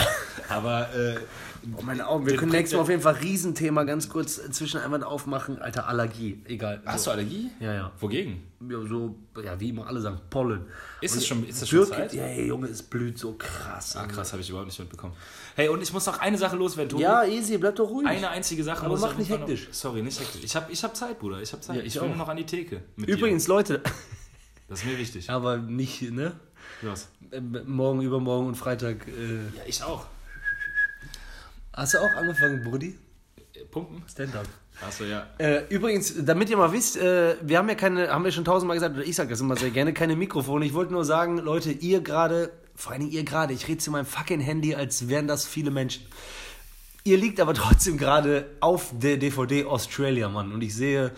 Aber 0.48 0.92
äh, 0.94 1.16
Oh, 1.76 1.82
meine 1.82 2.06
Augen. 2.06 2.26
Wir 2.26 2.36
können 2.36 2.52
nächstes 2.52 2.76
Mal 2.76 2.82
auf 2.82 2.88
jeden 2.88 3.02
Fall 3.02 3.14
Riesenthema 3.14 3.84
ganz 3.84 4.08
kurz 4.08 4.36
zwischen 4.50 4.80
einmal 4.80 5.02
aufmachen. 5.02 5.58
Alter, 5.60 5.88
Allergie. 5.88 6.40
Egal. 6.46 6.80
hast 6.86 7.06
du 7.06 7.10
Allergie? 7.10 7.50
Ja, 7.60 7.72
ja. 7.74 7.92
Wogegen? 7.98 8.42
Ja, 8.68 8.80
so, 8.86 9.16
ja, 9.42 9.58
wie 9.60 9.70
immer 9.70 9.86
alle 9.86 10.00
sagen, 10.00 10.20
Pollen. 10.30 10.66
Ist 11.00 11.12
Und 11.12 11.20
das 11.20 11.26
schon- 11.26 11.46
ist 11.46 11.62
das 11.62 11.68
schon 11.68 11.86
Zeit? 11.86 12.12
Ja, 12.12 12.28
Junge, 12.28 12.68
es 12.68 12.82
blüht 12.82 13.18
so 13.18 13.32
krass. 13.34 13.96
Ah, 13.96 14.06
krass, 14.06 14.32
habe 14.32 14.42
ich 14.42 14.50
überhaupt 14.50 14.68
nicht 14.68 14.78
mitbekommen. 14.78 15.14
Hey, 15.58 15.68
und 15.68 15.82
ich 15.82 15.92
muss 15.92 16.06
noch 16.06 16.20
eine 16.20 16.38
Sache 16.38 16.54
loswerden, 16.54 16.88
Tobi. 16.90 17.02
Ja, 17.02 17.24
easy, 17.24 17.58
bleib 17.58 17.74
doch 17.74 17.90
ruhig. 17.90 18.06
Eine 18.06 18.30
einzige 18.30 18.62
Sache 18.62 18.86
Aber 18.86 18.96
mach 18.96 19.10
ich 19.14 19.18
nicht 19.18 19.30
hektisch. 19.30 19.66
Noch, 19.66 19.74
sorry, 19.74 20.02
nicht 20.02 20.20
hektisch. 20.20 20.44
Ich 20.44 20.54
habe 20.54 20.70
ich 20.70 20.84
hab 20.84 20.94
Zeit, 20.94 21.18
Bruder. 21.18 21.42
Ich 21.42 21.52
habe 21.52 21.60
Zeit. 21.60 21.74
Ja, 21.74 21.82
ich 21.82 21.96
ich 21.96 22.00
will 22.00 22.06
nur 22.06 22.16
noch 22.16 22.28
an 22.28 22.36
die 22.36 22.46
Theke. 22.46 22.80
Mit 22.94 23.08
Übrigens, 23.08 23.48
Leute, 23.48 23.80
Dir. 23.80 23.90
Das 24.68 24.78
ist 24.78 24.86
mir 24.86 24.96
wichtig. 24.96 25.28
aber 25.28 25.56
nicht, 25.56 26.12
ne? 26.12 26.38
Was? 26.82 27.08
Äh, 27.32 27.40
Morgen, 27.40 28.02
übermorgen 28.02 28.46
und 28.46 28.54
Freitag. 28.54 29.08
Äh, 29.08 29.46
Ja, 29.56 29.62
ich 29.66 29.82
auch. 29.82 30.06
hast 31.72 31.94
du 31.94 31.98
auch 31.98 32.16
angefangen, 32.16 32.62
Brudi? 32.62 32.96
Äh, 33.54 33.64
Pumpen? 33.64 34.04
Stand-up. 34.08 34.46
Achso, 34.80 35.02
ja. 35.06 35.26
Äh, 35.38 35.64
übrigens, 35.70 36.14
damit 36.24 36.50
ihr 36.50 36.56
mal 36.56 36.70
wisst, 36.72 36.98
äh, 36.98 37.34
wir 37.42 37.58
haben 37.58 37.68
ja 37.68 37.74
keine, 37.74 38.10
haben 38.10 38.22
wir 38.22 38.30
schon 38.30 38.44
tausendmal 38.44 38.76
gesagt, 38.76 38.94
oder 38.94 39.04
ich 39.04 39.16
sage 39.16 39.30
das 39.30 39.40
immer 39.40 39.56
sehr 39.56 39.70
gerne, 39.70 39.92
keine 39.92 40.14
Mikrofone. 40.14 40.64
Ich 40.64 40.72
wollte 40.74 40.92
nur 40.92 41.04
sagen, 41.04 41.38
Leute, 41.38 41.72
ihr 41.72 42.00
gerade, 42.00 42.52
vor 42.78 42.92
allem 42.92 43.10
ihr 43.10 43.24
gerade, 43.24 43.52
ich 43.52 43.66
rede 43.66 43.78
zu 43.78 43.90
meinem 43.90 44.06
fucking 44.06 44.38
Handy, 44.38 44.76
als 44.76 45.08
wären 45.08 45.26
das 45.26 45.44
viele 45.46 45.72
Menschen. 45.72 46.06
Ihr 47.02 47.18
liegt 47.18 47.40
aber 47.40 47.52
trotzdem 47.62 47.98
gerade 47.98 48.46
auf 48.60 48.92
der 48.92 49.16
DVD 49.16 49.64
Australia, 49.64 50.28
Mann. 50.28 50.52
Und 50.52 50.62
ich 50.62 50.76
sehe 50.76 51.10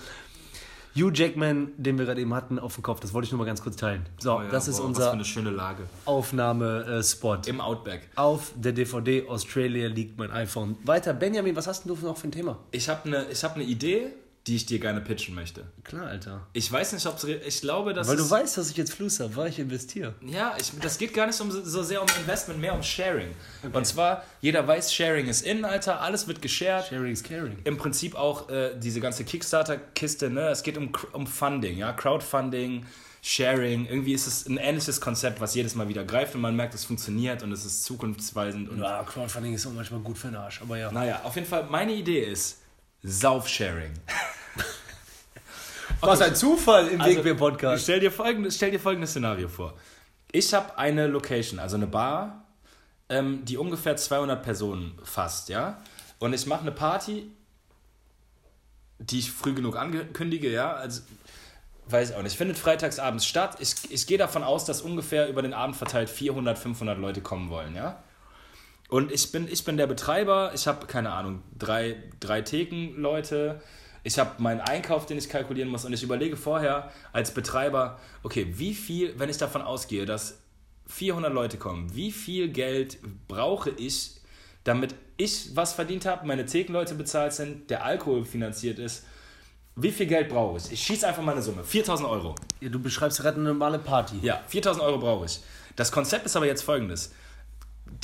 Hugh 0.97 1.13
Jackman, 1.13 1.73
den 1.77 1.99
wir 1.99 2.07
gerade 2.07 2.23
eben 2.23 2.33
hatten, 2.33 2.59
auf 2.59 2.77
dem 2.77 2.83
Kopf. 2.83 3.01
Das 3.01 3.13
wollte 3.13 3.27
ich 3.27 3.33
nur 3.33 3.39
mal 3.41 3.45
ganz 3.45 3.63
kurz 3.63 3.77
teilen. 3.77 4.07
So, 4.19 4.39
Oh 4.39 4.43
ja, 4.43 4.49
das 4.49 4.69
ist 4.69 4.79
boah, 4.79 4.87
unser 4.87 5.13
eine 5.13 5.25
schöne 5.27 5.51
Lage. 5.51 5.83
Aufnahmespot. 6.07 7.47
Im 7.47 7.61
Outback. 7.61 8.09
Auf 8.17 8.53
der 8.57 8.73
DVD 8.73 9.29
Australia 9.29 9.89
liegt 9.89 10.19
mein 10.19 10.31
iPhone. 10.31 10.79
Weiter, 10.85 11.13
Benjamin, 11.13 11.55
was 11.57 11.67
hast 11.67 11.85
denn 11.85 11.95
du 11.95 12.07
noch 12.07 12.17
für 12.17 12.29
ein 12.29 12.33
Thema? 12.33 12.59
Ich 12.71 12.89
habe 12.89 13.05
eine 13.05 13.27
hab 13.31 13.57
ne 13.59 13.65
Idee 13.65 14.13
die 14.47 14.57
ich 14.57 14.65
dir 14.65 14.79
gerne 14.79 15.01
pitchen 15.03 15.35
möchte. 15.35 15.65
Klar, 15.85 16.07
Alter. 16.07 16.47
Ich 16.55 16.71
weiß 16.73 16.95
nicht, 16.95 17.07
ob 17.07 17.17
es. 17.17 17.25
Ich 17.25 17.61
glaube, 17.61 17.93
dass. 17.93 18.09
Weil 18.09 18.17
du 18.17 18.29
weißt, 18.29 18.57
dass 18.57 18.71
ich 18.71 18.77
jetzt 18.77 18.95
Fluss 18.95 19.21
habe, 19.21 19.37
weil 19.37 19.51
ich 19.51 19.59
investiere. 19.59 20.15
Ja, 20.27 20.57
ich, 20.59 20.73
das 20.81 20.97
geht 20.97 21.13
gar 21.13 21.27
nicht 21.27 21.39
um, 21.41 21.51
so 21.51 21.83
sehr 21.83 22.01
um 22.01 22.09
Investment, 22.19 22.59
mehr 22.59 22.75
um 22.75 22.83
Sharing. 22.83 23.35
Und 23.73 23.87
zwar, 23.87 24.25
jeder 24.41 24.67
weiß, 24.67 24.95
Sharing 24.95 25.29
ist 25.29 25.43
in, 25.43 25.65
Alter, 25.65 26.01
alles 26.01 26.27
wird 26.27 26.41
geshared. 26.41 26.87
Sharing 26.87 27.13
is 27.13 27.23
caring. 27.23 27.59
Im 27.65 27.77
Prinzip 27.77 28.15
auch 28.15 28.49
äh, 28.49 28.71
diese 28.79 29.01
ganze 29.01 29.25
Kickstarter-Kiste, 29.25 30.31
ne? 30.31 30.49
Es 30.49 30.63
geht 30.63 30.79
um, 30.79 30.91
um 31.13 31.27
Funding, 31.27 31.77
ja, 31.77 31.93
Crowdfunding, 31.93 32.87
Sharing. 33.21 33.85
Irgendwie 33.85 34.15
ist 34.15 34.27
es 34.27 34.47
ein 34.47 34.57
ähnliches 34.57 35.03
Konzept, 35.03 35.43
was 35.43 35.55
jedes 35.55 35.75
Mal 35.75 35.89
wieder 35.89 36.05
greift 36.05 36.35
und 36.35 36.41
man 36.41 36.57
merkt, 36.57 36.75
es 36.75 36.87
funktioniert 36.87 37.43
und 37.43 37.53
es 37.53 37.67
ist 37.67 37.85
zukunftsweisend. 37.85 38.71
Und 38.71 38.79
Ja, 38.81 39.03
Crowdfunding 39.03 39.53
ist 39.53 39.67
auch 39.67 39.73
manchmal 39.73 40.01
gut 40.01 40.17
für 40.17 40.29
den 40.29 40.37
Arsch, 40.37 40.63
aber 40.63 40.79
ja. 40.79 40.91
naja, 40.91 41.21
auf 41.25 41.35
jeden 41.35 41.47
Fall, 41.47 41.67
meine 41.71 41.93
Idee 41.93 42.25
ist 42.25 42.60
Sauf-Sharing. 43.03 43.93
Was 46.01 46.21
ein 46.23 46.35
Zufall 46.35 46.89
im 46.89 47.01
Also, 47.01 47.17
Wegbier-Podcast. 47.17 47.83
Stell 47.83 48.01
dir, 48.01 48.11
folgendes, 48.11 48.57
stell 48.57 48.71
dir 48.71 48.81
folgendes 48.81 49.11
Szenario 49.11 49.49
vor. 49.49 49.75
Ich 50.33 50.55
habe 50.55 50.79
eine 50.79 51.07
Location, 51.07 51.59
also 51.59 51.77
eine 51.77 51.87
Bar, 51.87 52.45
ähm, 53.09 53.45
die 53.45 53.57
ungefähr 53.57 53.97
200 53.97 54.43
Personen 54.43 54.99
fasst, 55.03 55.49
ja. 55.49 55.83
Und 56.19 56.33
ich 56.33 56.47
mache 56.47 56.61
eine 56.61 56.73
Party, 56.73 57.31
die 58.99 59.19
ich 59.19 59.31
früh 59.31 59.53
genug 59.53 59.77
ankündige, 59.77 60.51
ja. 60.51 60.73
Also, 60.73 61.03
weiß 61.89 62.11
ich 62.11 62.17
auch 62.17 62.23
nicht. 62.23 62.37
Findet 62.37 62.57
freitags 62.59 62.99
abends 62.99 63.27
statt. 63.27 63.57
Ich, 63.59 63.75
ich 63.91 64.07
gehe 64.07 64.19
davon 64.19 64.45
aus, 64.45 64.65
dass 64.65 64.81
ungefähr 64.83 65.29
über 65.29 65.43
den 65.43 65.53
Abend 65.53 65.77
verteilt 65.77 66.09
400, 66.09 66.59
500 66.59 66.99
Leute 66.99 67.21
kommen 67.21 67.51
wollen, 67.51 67.75
ja. 67.75 68.03
Und 68.91 69.13
ich 69.13 69.31
bin, 69.31 69.47
ich 69.49 69.65
bin 69.65 69.77
der 69.77 69.87
Betreiber, 69.87 70.51
ich 70.53 70.67
habe, 70.67 70.87
keine 70.87 71.13
Ahnung, 71.13 71.43
drei, 71.57 71.97
drei 72.19 72.43
Thekenleute, 72.43 73.61
ich 74.03 74.19
habe 74.19 74.43
meinen 74.43 74.61
Einkauf, 74.61 75.07
den 75.07 75.17
ich 75.17 75.29
kalkulieren 75.29 75.71
muss 75.71 75.85
und 75.85 75.93
ich 75.93 76.03
überlege 76.03 76.37
vorher 76.37 76.91
als 77.13 77.33
Betreiber, 77.33 78.01
okay, 78.25 78.49
wie 78.57 78.75
viel, 78.75 79.17
wenn 79.19 79.29
ich 79.29 79.39
davon 79.39 79.63
ausgehe, 79.63 80.07
dass 80.07 80.41
400 80.89 81.33
Leute 81.33 81.57
kommen, 81.57 81.95
wie 81.95 82.11
viel 82.11 82.49
Geld 82.49 82.99
brauche 83.29 83.71
ich, 83.71 84.17
damit 84.65 84.97
ich 85.17 85.55
was 85.55 85.73
verdient 85.73 86.05
habe, 86.05 86.27
meine 86.27 86.45
Thekenleute 86.45 86.95
bezahlt 86.97 87.33
sind, 87.33 87.71
der 87.71 87.85
Alkohol 87.85 88.25
finanziert 88.25 88.81
ist, 88.81 89.05
wie 89.77 89.93
viel 89.93 90.07
Geld 90.07 90.31
brauche 90.31 90.59
ich? 90.59 90.73
Ich 90.73 90.83
schieße 90.83 91.07
einfach 91.07 91.23
mal 91.23 91.33
eine 91.33 91.43
Summe, 91.43 91.63
4000 91.63 92.09
Euro. 92.09 92.35
Ja, 92.61 92.69
du 92.69 92.81
beschreibst 92.81 93.21
gerade 93.21 93.37
eine 93.37 93.51
normale 93.51 93.79
Party. 93.79 94.17
Ja, 94.21 94.43
4000 94.49 94.85
Euro 94.85 94.99
brauche 94.99 95.27
ich. 95.27 95.41
Das 95.77 95.93
Konzept 95.93 96.27
ist 96.27 96.35
aber 96.35 96.47
jetzt 96.47 96.63
folgendes. 96.63 97.13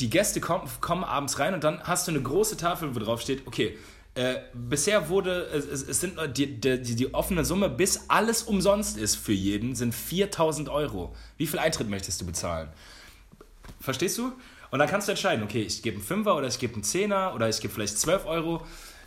Die 0.00 0.10
Gäste 0.10 0.40
kommen, 0.40 0.68
kommen 0.80 1.04
abends 1.04 1.38
rein 1.38 1.54
und 1.54 1.64
dann 1.64 1.82
hast 1.82 2.06
du 2.06 2.12
eine 2.12 2.22
große 2.22 2.56
Tafel, 2.56 2.94
wo 2.94 2.98
drauf 2.98 3.20
steht, 3.20 3.46
okay, 3.46 3.78
äh, 4.14 4.36
bisher 4.54 5.10
wurde, 5.10 5.42
es, 5.52 5.66
es 5.66 6.00
sind 6.00 6.18
die, 6.36 6.58
die, 6.58 6.80
die, 6.80 6.96
die 6.96 7.14
offene 7.14 7.44
Summe, 7.44 7.68
bis 7.68 8.08
alles 8.08 8.42
umsonst 8.42 8.96
ist 8.96 9.16
für 9.16 9.32
jeden, 9.32 9.74
sind 9.74 9.94
4000 9.94 10.70
Euro. 10.70 11.14
Wie 11.36 11.46
viel 11.46 11.58
Eintritt 11.58 11.90
möchtest 11.90 12.20
du 12.22 12.26
bezahlen? 12.26 12.68
Verstehst 13.78 14.16
du? 14.16 14.32
Und 14.70 14.78
dann 14.78 14.88
kannst 14.88 15.08
du 15.08 15.12
entscheiden, 15.12 15.44
okay, 15.44 15.62
ich 15.62 15.82
gebe 15.82 15.96
einen 15.96 16.04
Fünfer 16.04 16.36
oder 16.36 16.48
ich 16.48 16.58
gebe 16.58 16.74
einen 16.74 16.82
Zehner 16.82 17.32
oder 17.34 17.48
ich 17.48 17.60
gebe 17.60 17.72
vielleicht 17.72 17.98
12 17.98 18.26
Euro 18.26 18.62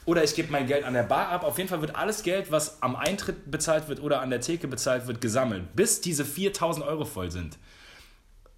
oder 0.06 0.24
ich 0.24 0.36
gebe 0.36 0.52
mein 0.52 0.68
Geld 0.68 0.84
an 0.84 0.94
der 0.94 1.04
Bar 1.04 1.30
ab. 1.30 1.44
Auf 1.44 1.58
jeden 1.58 1.70
Fall 1.70 1.82
wird 1.82 1.96
alles 1.96 2.24
Geld, 2.24 2.52
was 2.52 2.82
am 2.82 2.96
Eintritt 2.96 3.50
bezahlt 3.52 3.90
wird 3.90 4.02
oder 4.02 4.22
an 4.22 4.30
der 4.30 4.42
Theke 4.42 4.68
bezahlt 4.68 5.08
wird, 5.08 5.22
gesammelt, 5.22 5.76
bis 5.76 6.02
diese 6.02 6.24
4000 6.24 6.86
Euro 6.86 7.06
voll 7.06 7.32
sind. 7.32 7.58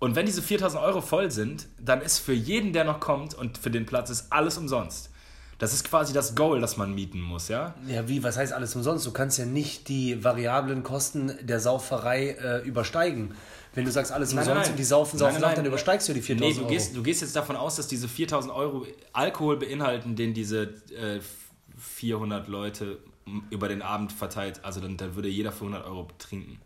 Und 0.02 0.16
wenn 0.16 0.26
diese 0.26 0.42
4000 0.42 0.82
Euro 0.84 1.00
voll 1.00 1.30
sind, 1.30 1.68
dann 1.80 2.02
ist 2.02 2.18
für 2.18 2.34
jeden, 2.34 2.74
der 2.74 2.86
noch 2.86 3.00
kommt 3.00 3.36
und 3.36 3.60
für 3.60 3.70
den 3.70 3.86
Platz 3.86 4.10
ist 4.10 4.34
alles 4.34 4.58
umsonst. 4.58 5.12
Das 5.60 5.74
ist 5.76 5.84
quasi 5.84 6.12
das 6.12 6.34
Goal, 6.34 6.60
das 6.60 6.76
man 6.76 6.96
mieten 6.96 7.22
muss, 7.22 7.50
ja? 7.50 7.76
Ja, 7.88 8.08
wie, 8.10 8.24
was 8.24 8.36
heißt 8.36 8.52
alles 8.52 8.76
umsonst? 8.76 9.06
Du 9.06 9.12
kannst 9.12 9.38
ja 9.38 9.46
nicht 9.46 9.90
die 9.90 10.24
variablen 10.24 10.82
Kosten 10.82 11.32
der 11.44 11.60
Sauferei 11.60 12.30
äh, 12.32 12.68
übersteigen. 12.68 13.36
Wenn 13.76 13.86
du 13.86 13.92
sagst, 13.92 14.12
alles 14.12 14.34
Nein, 14.34 14.40
umsonst 14.40 14.62
nein. 14.64 14.72
und 14.72 14.80
die 14.80 14.84
saufen, 14.84 15.20
saufen 15.20 15.34
nein, 15.34 15.42
nach, 15.42 15.48
nein. 15.50 15.58
dann 15.58 15.66
übersteigst 15.68 16.10
du 16.10 16.14
die 16.14 16.22
4000 16.22 16.50
Nee, 16.50 16.56
du 16.56 16.62
Euro. 16.62 16.74
gehst, 16.74 16.96
du 16.96 17.04
gehst 17.04 17.22
jetzt 17.22 17.36
davon 17.36 17.56
aus, 17.56 17.76
dass 17.76 17.88
diese 17.88 18.08
4000 18.08 18.52
Euro 18.52 18.88
Alkohol 19.14 19.58
beinhalten, 19.58 20.16
den 20.16 20.34
diese 20.34 20.64
äh, 20.98 21.20
400 21.78 22.48
Leute 22.48 22.98
über 23.52 23.68
den 23.68 23.84
Abend 23.84 24.12
verteilt. 24.12 24.62
Also 24.64 24.80
dann, 24.82 24.98
dann 24.98 25.14
würde 25.14 25.30
jeder 25.30 25.52
für 25.52 25.66
100 25.66 25.86
Euro 25.86 26.08
trinken. 26.18 26.60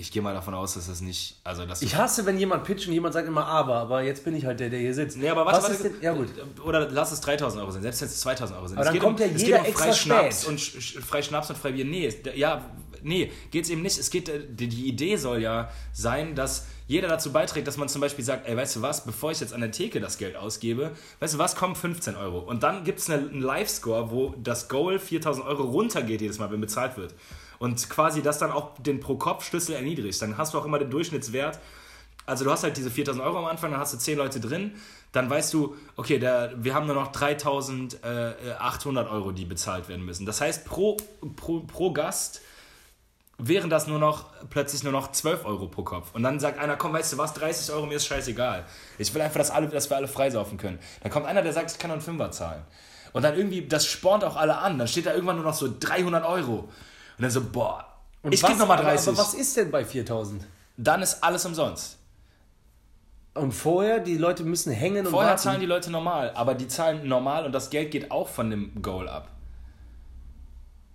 Ich 0.00 0.12
gehe 0.12 0.22
mal 0.22 0.32
davon 0.32 0.54
aus, 0.54 0.74
dass 0.74 0.86
das 0.86 1.00
nicht. 1.00 1.40
Also 1.42 1.66
dass 1.66 1.82
Ich 1.82 1.96
hasse, 1.96 2.24
wenn 2.24 2.38
jemand 2.38 2.62
pitcht 2.62 2.86
und 2.86 2.92
jemand 2.92 3.14
sagt 3.14 3.26
immer 3.26 3.44
aber, 3.46 3.74
aber 3.78 4.02
jetzt 4.02 4.24
bin 4.24 4.36
ich 4.36 4.44
halt 4.46 4.60
der, 4.60 4.70
der 4.70 4.78
hier 4.78 4.94
sitzt. 4.94 5.16
Nee, 5.16 5.28
aber 5.28 5.44
Was 5.44 5.62
warte, 5.64 5.72
ist 5.74 5.82
denn, 5.84 5.94
ja 6.00 6.12
gut. 6.12 6.28
Oder 6.64 6.88
lass 6.88 7.10
es 7.10 7.20
3000 7.20 7.60
Euro 7.60 7.72
sein, 7.72 7.82
selbst 7.82 8.00
wenn 8.02 8.06
es 8.08 8.20
2000 8.20 8.56
Euro 8.58 8.68
sind. 8.68 8.78
Aber 8.78 8.86
es 8.86 8.92
dann 8.92 9.02
kommt 9.02 9.20
um, 9.20 9.26
ja 9.26 9.32
es 9.34 9.42
jeder 9.42 9.56
geht 9.58 9.66
um 9.66 9.70
extra 9.72 9.84
Freischnaps 9.86 10.36
spät. 10.42 10.48
und 10.50 10.60
Sch- 10.60 10.76
Sch- 10.78 11.00
Freischnaps 11.02 11.50
und 11.50 11.58
Freibier. 11.58 11.84
Nee, 11.84 12.06
es- 12.06 12.16
ja, 12.36 12.64
nee, 13.02 13.32
geht's 13.50 13.70
eben 13.70 13.82
nicht. 13.82 13.98
Es 13.98 14.10
geht, 14.10 14.28
äh, 14.28 14.40
die, 14.48 14.68
die 14.68 14.86
Idee 14.86 15.16
soll 15.16 15.42
ja 15.42 15.68
sein, 15.92 16.36
dass 16.36 16.66
jeder 16.86 17.08
dazu 17.08 17.32
beiträgt, 17.32 17.66
dass 17.66 17.76
man 17.76 17.88
zum 17.88 18.00
Beispiel 18.00 18.24
sagt, 18.24 18.46
ey, 18.48 18.56
weißt 18.56 18.76
du 18.76 18.82
was, 18.82 19.04
bevor 19.04 19.32
ich 19.32 19.40
jetzt 19.40 19.52
an 19.52 19.60
der 19.62 19.72
Theke 19.72 19.98
das 20.00 20.16
Geld 20.16 20.36
ausgebe, 20.36 20.92
weißt 21.18 21.34
du 21.34 21.38
was, 21.38 21.56
kommen 21.56 21.74
15 21.74 22.14
Euro. 22.14 22.38
Und 22.38 22.62
dann 22.62 22.84
gibt 22.84 23.00
es 23.00 23.10
einen 23.10 23.40
Live-Score, 23.40 24.12
wo 24.12 24.34
das 24.42 24.68
Goal 24.68 25.00
4000 25.00 25.44
Euro 25.44 25.64
runtergeht 25.64 26.20
jedes 26.20 26.38
Mal, 26.38 26.52
wenn 26.52 26.60
bezahlt 26.60 26.96
wird. 26.96 27.14
Und 27.58 27.90
quasi 27.90 28.22
das 28.22 28.38
dann 28.38 28.52
auch 28.52 28.78
den 28.78 29.00
Pro-Kopf-Schlüssel 29.00 29.74
erniedrigt. 29.74 30.22
Dann 30.22 30.38
hast 30.38 30.54
du 30.54 30.58
auch 30.58 30.64
immer 30.64 30.78
den 30.78 30.90
Durchschnittswert 30.90 31.58
also 32.28 32.44
du 32.44 32.50
hast 32.50 32.62
halt 32.62 32.76
diese 32.76 32.90
4000 32.90 33.24
Euro 33.24 33.38
am 33.38 33.46
Anfang, 33.46 33.70
dann 33.70 33.80
hast 33.80 33.94
du 33.94 33.98
10 33.98 34.18
Leute 34.18 34.38
drin, 34.38 34.72
dann 35.12 35.30
weißt 35.30 35.54
du, 35.54 35.76
okay, 35.96 36.18
der, 36.18 36.52
wir 36.62 36.74
haben 36.74 36.86
nur 36.86 36.94
noch 36.94 37.10
3800 37.10 39.10
Euro, 39.10 39.32
die 39.32 39.46
bezahlt 39.46 39.88
werden 39.88 40.04
müssen. 40.04 40.26
Das 40.26 40.42
heißt, 40.42 40.66
pro, 40.66 40.98
pro, 41.36 41.60
pro 41.60 41.90
Gast 41.94 42.42
wären 43.38 43.70
das 43.70 43.86
nur 43.86 43.98
noch, 43.98 44.26
plötzlich 44.50 44.82
nur 44.82 44.92
noch 44.92 45.12
12 45.12 45.46
Euro 45.46 45.68
pro 45.68 45.84
Kopf. 45.84 46.08
Und 46.12 46.22
dann 46.22 46.38
sagt 46.38 46.58
einer, 46.58 46.76
komm, 46.76 46.92
weißt 46.92 47.14
du 47.14 47.18
was, 47.18 47.32
30 47.32 47.74
Euro, 47.74 47.86
mir 47.86 47.94
ist 47.94 48.06
scheißegal. 48.06 48.66
Ich 48.98 49.14
will 49.14 49.22
einfach, 49.22 49.38
dass, 49.38 49.50
alle, 49.50 49.68
dass 49.68 49.88
wir 49.88 49.96
alle 49.96 50.08
freisaufen 50.08 50.58
können. 50.58 50.78
Dann 51.02 51.10
kommt 51.10 51.24
einer, 51.24 51.40
der 51.40 51.54
sagt, 51.54 51.70
ich 51.70 51.78
kann 51.78 51.88
nur 51.88 51.94
einen 51.94 52.04
Fünfer 52.04 52.30
zahlen. 52.30 52.62
Und 53.14 53.22
dann 53.22 53.38
irgendwie, 53.38 53.66
das 53.66 53.86
spornt 53.86 54.22
auch 54.22 54.36
alle 54.36 54.58
an. 54.58 54.78
Dann 54.78 54.88
steht 54.88 55.06
da 55.06 55.14
irgendwann 55.14 55.36
nur 55.36 55.46
noch 55.46 55.54
so 55.54 55.72
300 55.80 56.26
Euro. 56.26 56.68
Und 57.18 57.22
dann 57.22 57.30
so, 57.30 57.42
boah, 57.42 57.84
Und 58.22 58.32
ich 58.32 58.42
was- 58.42 58.48
gebe 58.50 58.60
nochmal 58.60 58.78
aber- 58.78 58.88
30. 58.88 59.08
Aber 59.08 59.18
was 59.18 59.34
ist 59.34 59.56
denn 59.56 59.70
bei 59.70 59.84
4000? 59.84 60.46
dann 60.76 61.02
ist 61.02 61.22
alles 61.24 61.44
umsonst. 61.44 61.98
Und 63.34 63.52
vorher, 63.52 64.00
die 64.00 64.16
Leute 64.16 64.42
müssen 64.44 64.72
hängen 64.72 65.06
und 65.06 65.12
Vorher 65.12 65.36
zahlen 65.36 65.60
die 65.60 65.66
Leute 65.66 65.90
normal, 65.90 66.32
aber 66.34 66.54
die 66.54 66.66
zahlen 66.68 67.06
normal 67.08 67.44
und 67.46 67.52
das 67.52 67.70
Geld 67.70 67.90
geht 67.90 68.10
auch 68.10 68.28
von 68.28 68.50
dem 68.50 68.80
Goal 68.82 69.08
ab. 69.08 69.28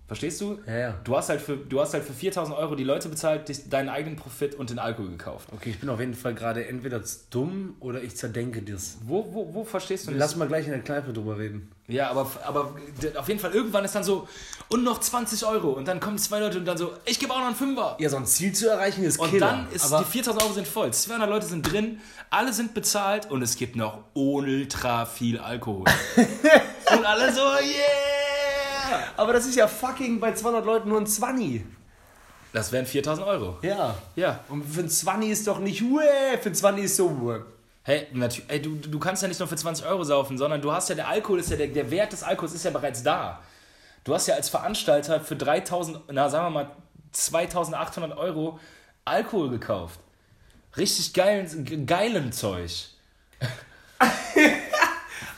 Verstehst 0.06 0.38
du? 0.42 0.58
Ja, 0.66 0.76
ja. 0.78 0.94
Du 1.02 1.16
hast 1.16 1.30
halt 1.30 1.40
für, 1.40 1.56
du 1.56 1.80
hast 1.80 1.94
halt 1.94 2.04
für 2.04 2.12
4000 2.12 2.56
Euro 2.58 2.74
die 2.74 2.84
Leute 2.84 3.08
bezahlt, 3.08 3.48
dich- 3.48 3.70
deinen 3.70 3.88
eigenen 3.88 4.16
Profit 4.16 4.54
und 4.54 4.68
den 4.68 4.78
Alkohol 4.78 5.08
gekauft. 5.08 5.48
Okay, 5.50 5.70
ich 5.70 5.80
bin 5.80 5.88
auf 5.88 5.98
jeden 5.98 6.12
Fall 6.12 6.34
gerade 6.34 6.66
entweder 6.68 7.00
dumm 7.30 7.74
oder 7.80 8.02
ich 8.02 8.14
zerdenke 8.14 8.60
das. 8.60 8.98
Wo, 9.06 9.26
wo, 9.32 9.54
wo 9.54 9.64
verstehst 9.64 10.06
du 10.06 10.10
das? 10.10 10.18
Lass 10.20 10.36
mal 10.36 10.46
gleich 10.46 10.66
in 10.66 10.72
der 10.72 10.82
Kneipe 10.82 11.14
drüber 11.14 11.38
reden. 11.38 11.70
Ja, 11.88 12.10
aber, 12.10 12.30
aber 12.44 12.74
auf 13.16 13.28
jeden 13.28 13.40
Fall 13.40 13.52
irgendwann 13.52 13.84
ist 13.86 13.94
dann 13.94 14.04
so, 14.04 14.28
und 14.68 14.84
noch 14.84 15.00
20 15.00 15.46
Euro. 15.46 15.70
Und 15.70 15.88
dann 15.88 16.00
kommen 16.00 16.18
zwei 16.18 16.38
Leute 16.40 16.58
und 16.58 16.66
dann 16.66 16.76
so, 16.76 16.92
ich 17.06 17.18
gebe 17.18 17.32
auch 17.32 17.38
noch 17.38 17.46
einen 17.46 17.56
Fünfer. 17.56 17.96
Ja, 17.98 18.10
so 18.10 18.16
ein 18.18 18.26
Ziel 18.26 18.52
zu 18.52 18.68
erreichen 18.68 19.04
ist 19.04 19.18
Und 19.18 19.30
Killer. 19.30 19.46
dann 19.46 19.72
ist 19.72 19.86
aber 19.90 20.04
die 20.04 20.10
4000 20.10 20.42
Euro 20.44 20.52
sind 20.52 20.68
voll. 20.68 20.92
200 20.92 21.28
Leute 21.30 21.46
sind 21.46 21.62
drin, 21.62 22.00
alle 22.28 22.52
sind 22.52 22.74
bezahlt 22.74 23.30
und 23.30 23.40
es 23.40 23.56
gibt 23.56 23.74
noch 23.76 24.00
ultra 24.12 25.06
viel 25.06 25.38
Alkohol. 25.38 25.84
und 26.16 27.04
alle 27.06 27.32
so, 27.32 27.40
yeah! 27.40 28.23
aber 29.16 29.32
das 29.32 29.46
ist 29.46 29.56
ja 29.56 29.66
fucking 29.66 30.20
bei 30.20 30.32
200 30.32 30.64
Leuten 30.64 30.88
nur 30.88 31.00
ein 31.00 31.06
20. 31.06 31.64
Das 32.52 32.70
wären 32.70 32.86
4000 32.86 33.26
Euro. 33.26 33.58
Ja. 33.62 33.96
Ja. 34.14 34.40
Und 34.48 34.64
für 34.64 34.80
ein 34.80 34.88
20 34.88 35.30
ist 35.30 35.46
doch 35.46 35.58
nicht, 35.58 35.82
uäh, 35.82 36.38
für 36.40 36.50
ein 36.50 36.54
20 36.54 36.84
ist 36.84 36.96
so. 36.96 37.44
Hey, 37.82 38.06
natürlich, 38.12 38.48
ey, 38.48 38.62
du, 38.62 38.76
du 38.76 38.98
kannst 38.98 39.22
ja 39.22 39.28
nicht 39.28 39.40
nur 39.40 39.48
für 39.48 39.56
20 39.56 39.84
Euro 39.86 40.04
saufen, 40.04 40.38
sondern 40.38 40.62
du 40.62 40.72
hast 40.72 40.88
ja, 40.88 40.94
der 40.94 41.08
Alkohol 41.08 41.40
ist 41.40 41.50
ja, 41.50 41.56
der, 41.56 41.66
der 41.66 41.90
Wert 41.90 42.12
des 42.12 42.22
Alkohols 42.22 42.54
ist 42.54 42.64
ja 42.64 42.70
bereits 42.70 43.02
da. 43.02 43.40
Du 44.04 44.14
hast 44.14 44.26
ja 44.26 44.34
als 44.36 44.48
Veranstalter 44.48 45.20
für 45.20 45.36
3000, 45.36 46.00
na 46.12 46.28
sagen 46.28 46.46
wir 46.46 46.50
mal 46.50 46.70
2800 47.12 48.16
Euro 48.16 48.58
Alkohol 49.04 49.50
gekauft. 49.50 49.98
Richtig 50.76 51.12
geilen, 51.12 51.86
geilen 51.86 52.32
Zeug. 52.32 52.70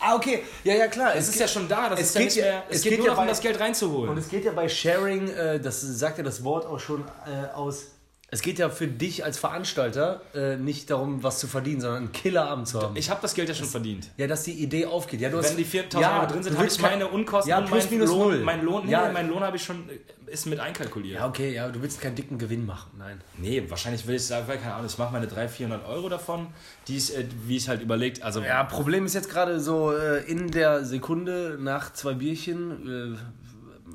Ah, 0.00 0.14
okay. 0.16 0.42
Ja, 0.64 0.74
ja, 0.74 0.88
klar. 0.88 1.14
Es 1.16 1.28
ist 1.28 1.38
ja 1.40 1.48
schon 1.48 1.68
da, 1.68 1.88
das 1.90 2.00
es 2.00 2.14
geht 2.14 2.34
ja- 2.36 2.44
mehr, 2.44 2.62
es, 2.68 2.76
es 2.76 2.82
geht, 2.82 2.90
geht 2.92 2.98
nur 3.00 3.08
ja 3.08 3.12
noch 3.14 3.18
um 3.20 3.24
bei- 3.26 3.30
das 3.30 3.40
Geld 3.40 3.58
reinzuholen. 3.60 4.10
Und 4.10 4.18
es 4.18 4.28
geht 4.28 4.44
ja 4.44 4.52
bei 4.52 4.68
Sharing, 4.68 5.28
äh, 5.28 5.60
das 5.60 5.80
sagt 5.80 6.18
ja 6.18 6.24
das 6.24 6.42
Wort 6.44 6.66
auch 6.66 6.78
schon 6.80 7.02
äh, 7.26 7.54
aus. 7.54 7.86
Es 8.28 8.42
geht 8.42 8.58
ja 8.58 8.68
für 8.70 8.88
dich 8.88 9.24
als 9.24 9.38
Veranstalter 9.38 10.20
äh, 10.34 10.56
nicht 10.56 10.90
darum, 10.90 11.22
was 11.22 11.38
zu 11.38 11.46
verdienen, 11.46 11.80
sondern 11.80 11.98
einen 12.02 12.12
Killerabend 12.12 12.66
zu 12.66 12.82
haben. 12.82 12.96
ich 12.96 13.08
habe 13.08 13.20
das 13.22 13.34
Geld 13.34 13.48
ja 13.48 13.54
schon 13.54 13.68
verdient. 13.68 14.10
ja, 14.16 14.26
dass 14.26 14.42
die 14.42 14.52
Idee 14.52 14.86
aufgeht. 14.86 15.20
Ja, 15.20 15.28
du 15.30 15.38
hast, 15.38 15.50
Wenn 15.50 15.58
die 15.58 15.64
4000 15.64 16.02
ja, 16.02 16.20
Euro 16.22 16.32
drin 16.32 16.42
sind, 16.42 16.56
habe 16.58 16.66
ich 16.66 16.80
meine 16.80 17.06
Unkosten 17.06 17.48
ja, 17.50 17.58
und 17.58 17.66
plus 17.66 17.84
mein 17.84 17.90
minus 17.92 18.10
Lohn, 18.10 18.18
null. 18.28 18.38
mein 18.42 18.62
Lohn, 18.64 18.88
ja, 18.88 19.06
nee, 19.06 19.12
mein 19.12 19.28
Lohn 19.28 19.42
habe 19.44 19.56
ich 19.56 19.62
schon, 19.64 19.88
ist 20.26 20.46
mit 20.46 20.60
einkalkuliert. 20.60 21.20
ja, 21.20 21.26
okay, 21.26 21.52
ja, 21.54 21.68
du 21.68 21.80
willst 21.82 22.00
keinen 22.00 22.14
dicken 22.14 22.38
Gewinn 22.38 22.66
machen, 22.66 22.90
nein. 22.98 23.20
Nee, 23.38 23.64
wahrscheinlich 23.68 24.06
will 24.06 24.16
ich 24.16 24.26
sagen, 24.26 24.48
weil, 24.48 24.58
keine 24.58 24.74
Ahnung, 24.74 24.86
ich 24.86 24.98
mache 24.98 25.12
meine 25.12 25.26
300, 25.26 25.50
400 25.50 25.88
Euro 25.88 26.08
davon, 26.08 26.48
die 26.88 26.96
ich, 26.96 27.16
äh, 27.16 27.26
wie 27.46 27.56
ich 27.56 27.68
halt 27.68 27.82
überlegt, 27.82 28.22
also 28.22 28.40
Ja, 28.40 28.64
Problem 28.64 29.06
ist 29.06 29.14
jetzt 29.14 29.30
gerade 29.30 29.60
so 29.60 29.92
äh, 29.92 30.24
in 30.24 30.50
der 30.50 30.84
Sekunde 30.84 31.58
nach 31.60 31.92
zwei 31.92 32.14
Bierchen 32.14 33.16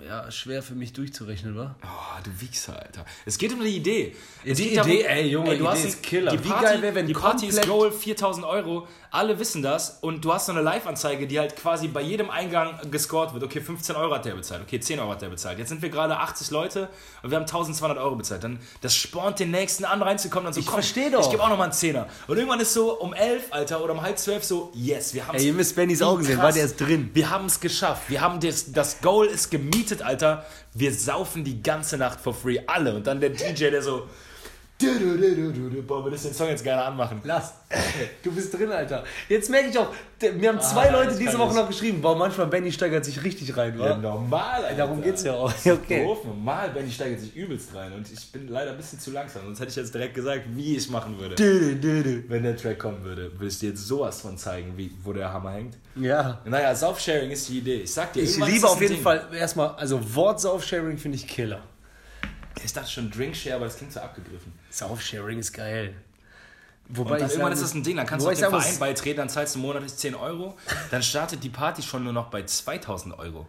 ja, 0.08 0.30
schwer 0.32 0.64
für 0.64 0.76
mich 0.76 0.94
durchzurechnen, 0.94 1.56
wa? 1.56 1.76
Oh, 1.84 2.22
du 2.24 2.42
Wichser, 2.42 2.82
Alter. 2.82 3.06
Es 3.26 3.38
geht 3.38 3.54
um 3.54 3.60
die 3.62 3.78
Idee. 3.78 4.16
Es 4.44 4.58
die 4.58 4.76
Idee, 4.76 5.04
ey, 5.04 5.28
Junge, 5.28 5.50
du 5.50 5.56
Idee 5.56 5.68
hast 5.68 5.86
ist 5.86 6.04
Killer. 6.04 6.32
Die 6.32 6.44
Wie 6.44 6.50
Party, 6.50 6.66
geil 6.66 6.82
wär, 6.82 6.96
wenn 6.96 7.08
die 7.08 7.14
Party 7.14 7.48
ist 7.48 7.66
Goal 7.68 7.92
4000 7.92 8.46
Euro. 8.46 8.88
Alle 9.14 9.38
wissen 9.40 9.62
das. 9.62 10.00
Und 10.02 10.24
du 10.24 10.34
hast 10.34 10.46
so 10.46 10.54
eine 10.54 10.62
Live-Anzeige, 10.62 11.28
die 11.28 11.38
halt 11.38 11.58
quasi 11.58 11.90
bei 11.90 12.02
jedem 12.02 12.30
Eingang 12.30 12.80
gescored 12.90 13.34
wird. 13.34 13.44
Okay, 13.44 13.60
15 13.60 13.96
Euro 13.98 14.16
hat 14.16 14.24
der 14.24 14.36
bezahlt. 14.36 14.62
Okay, 14.62 14.80
10 14.80 15.00
Euro 15.00 15.12
hat 15.12 15.22
der 15.22 15.28
bezahlt. 15.30 15.60
Jetzt 15.60 15.70
sind 15.70 15.82
wir 15.82 15.90
gerade 15.90 16.18
80 16.18 16.50
Leute 16.52 16.88
und 17.22 17.30
wir 17.30 17.36
haben 17.36 17.44
1200 17.44 17.98
Euro 17.98 18.16
bezahlt. 18.16 18.44
Dann, 18.44 18.60
das 18.80 18.96
spornt 18.96 19.40
den 19.40 19.52
nächsten 19.52 19.84
an, 19.84 20.02
reinzukommen. 20.02 20.46
Dann 20.46 20.54
so, 20.54 20.62
Ich 20.62 20.66
komm, 20.66 20.76
versteh 20.76 21.10
doch. 21.10 21.26
Ich 21.26 21.30
gebe 21.30 21.44
auch 21.44 21.50
noch 21.50 21.58
mal 21.58 21.66
einen 21.66 21.74
Zehner. 21.74 22.08
Und 22.28 22.38
irgendwann 22.38 22.62
ist 22.62 22.74
so 22.74 22.94
um 23.00 23.14
11, 23.14 23.48
Alter, 23.52 23.84
oder 23.84 23.94
um 23.94 24.02
halb 24.02 24.18
12 24.18 24.44
so, 24.46 24.72
yes, 24.74 25.14
wir 25.14 25.28
haben 25.28 25.38
Ey, 25.38 25.48
ihr 25.48 25.54
müsst 25.54 25.76
Bennys 25.76 26.02
Augen 26.02 26.24
sehen, 26.24 26.38
war 26.38 26.54
der 26.54 26.64
ist 26.64 26.80
drin. 26.80 27.10
wir 27.14 27.30
haben 27.30 27.48
es 27.48 27.60
geschafft. 27.60 28.04
Wir 28.08 28.22
haben 28.22 28.40
das, 28.40 28.72
das 28.72 29.02
Goal 29.02 29.28
ist 29.28 29.52
gemietet, 29.52 29.91
Alter. 30.00 30.46
Wir 30.74 30.94
saufen 30.94 31.44
die 31.44 31.62
ganze 31.62 31.98
Nacht 31.98 32.22
for 32.22 32.34
free. 32.34 32.60
Alle. 32.68 32.96
Und 32.96 33.08
dann 33.08 33.20
der 33.20 33.32
DJ, 33.32 33.70
der 33.70 33.82
so. 33.82 34.08
Du, 34.82 35.00
du, 35.00 35.18
du, 35.18 35.36
du, 35.36 35.52
du, 35.54 35.70
du. 35.70 35.82
Boah, 35.84 36.04
wir 36.04 36.12
das 36.12 36.24
den 36.24 36.34
Song 36.34 36.48
jetzt 36.50 36.64
gerne 36.64 36.84
anmachen. 36.84 37.22
Lass. 37.24 37.54
Du 38.24 38.32
bist 38.32 38.54
drin, 38.58 38.72
Alter. 38.72 39.04
Jetzt 39.30 39.50
merke 39.50 39.70
ich 39.70 39.78
auch, 39.78 39.88
mir 40.38 40.50
haben 40.50 40.60
zwei 40.60 40.90
Ah, 40.90 41.04
Leute 41.04 41.18
diese 41.18 41.40
Woche 41.40 41.56
noch 41.56 41.68
geschrieben, 41.68 42.02
boah, 42.02 42.16
manchmal 42.18 42.48
Benny 42.48 42.72
steigert 42.72 43.06
sich 43.06 43.24
richtig 43.24 43.56
rein, 43.56 43.78
wa? 43.80 43.90
Ja, 43.92 43.98
normal, 43.98 44.66
Alter. 44.66 44.76
Darum 44.78 45.02
geht's 45.02 45.24
ja 45.24 45.34
auch. 45.34 45.52
Okay. 45.66 46.04
Doof, 46.04 46.26
normal, 46.26 46.70
Benny 46.72 46.92
steigert 46.92 47.20
sich 47.22 47.36
übelst 47.36 47.74
rein. 47.74 47.94
Und 47.94 48.12
ich 48.12 48.32
bin 48.32 48.48
leider 48.50 48.72
ein 48.72 48.78
bisschen 48.78 49.00
zu 49.00 49.12
langsam. 49.12 49.44
Sonst 49.46 49.60
hätte 49.62 49.70
ich 49.70 49.76
jetzt 49.78 49.94
direkt 49.94 50.14
gesagt, 50.16 50.42
wie 50.54 50.76
ich 50.76 50.90
machen 50.90 51.18
würde. 51.20 51.36
Dö, 51.36 51.76
dö, 51.76 52.04
dö. 52.04 52.24
Wenn 52.28 52.44
der 52.44 52.58
Track 52.58 52.80
kommen 52.80 53.04
würde, 53.04 53.32
würde 53.34 53.48
ich 53.48 53.60
dir 53.60 53.70
jetzt 53.70 53.88
sowas 53.88 54.22
von 54.22 54.38
zeigen, 54.38 54.74
wie, 54.76 54.92
wo 55.04 55.14
der 55.14 55.32
Hammer 55.32 55.52
hängt. 55.52 55.78
Ja. 55.96 56.40
Naja, 56.46 56.76
Self-Sharing 56.76 57.32
ist 57.32 57.48
die 57.50 57.60
Idee. 57.60 57.82
Ich 57.82 57.94
sag 57.94 58.14
dir, 58.14 58.24
Ich 58.24 58.38
liebe 58.38 58.68
auf 58.68 58.80
jeden 58.82 58.94
Ding. 58.96 59.04
Fall 59.04 59.26
erstmal, 59.34 59.70
also 59.76 60.00
Wort-Sauf-Sharing 60.16 60.98
finde 60.98 61.18
ich 61.18 61.28
Killer. 61.28 61.62
Ich 62.64 62.74
dachte 62.74 62.90
schon 62.90 63.10
Drink-Share, 63.10 63.56
aber 63.56 63.66
das 63.66 63.78
klingt 63.78 63.94
so 63.94 64.00
abgegriffen. 64.00 64.52
Sauf-Sharing 64.70 65.40
ist 65.40 65.54
geil. 65.54 65.94
Und 66.90 66.98
Wobei 66.98 67.18
dann 67.20 67.28
ich 67.28 67.34
irgendwann 67.34 67.54
ist 67.54 67.62
das 67.62 67.74
ein 67.74 67.84
Ding, 67.84 67.96
dann 67.96 68.06
kannst 68.06 68.26
du 68.26 68.36
sagen 68.36 68.60
Verein 68.62 68.80
beitreten, 68.80 69.18
dann 69.18 69.30
zahlst 69.30 69.56
du 69.56 69.60
monatlich 69.60 69.96
10 69.96 70.14
Euro, 70.16 70.58
dann 70.90 71.02
startet 71.02 71.44
die 71.44 71.50
Party 71.50 71.82
schon 71.82 72.04
nur 72.04 72.12
noch 72.12 72.30
bei 72.30 72.44
2000 72.44 73.18
Euro. 73.18 73.48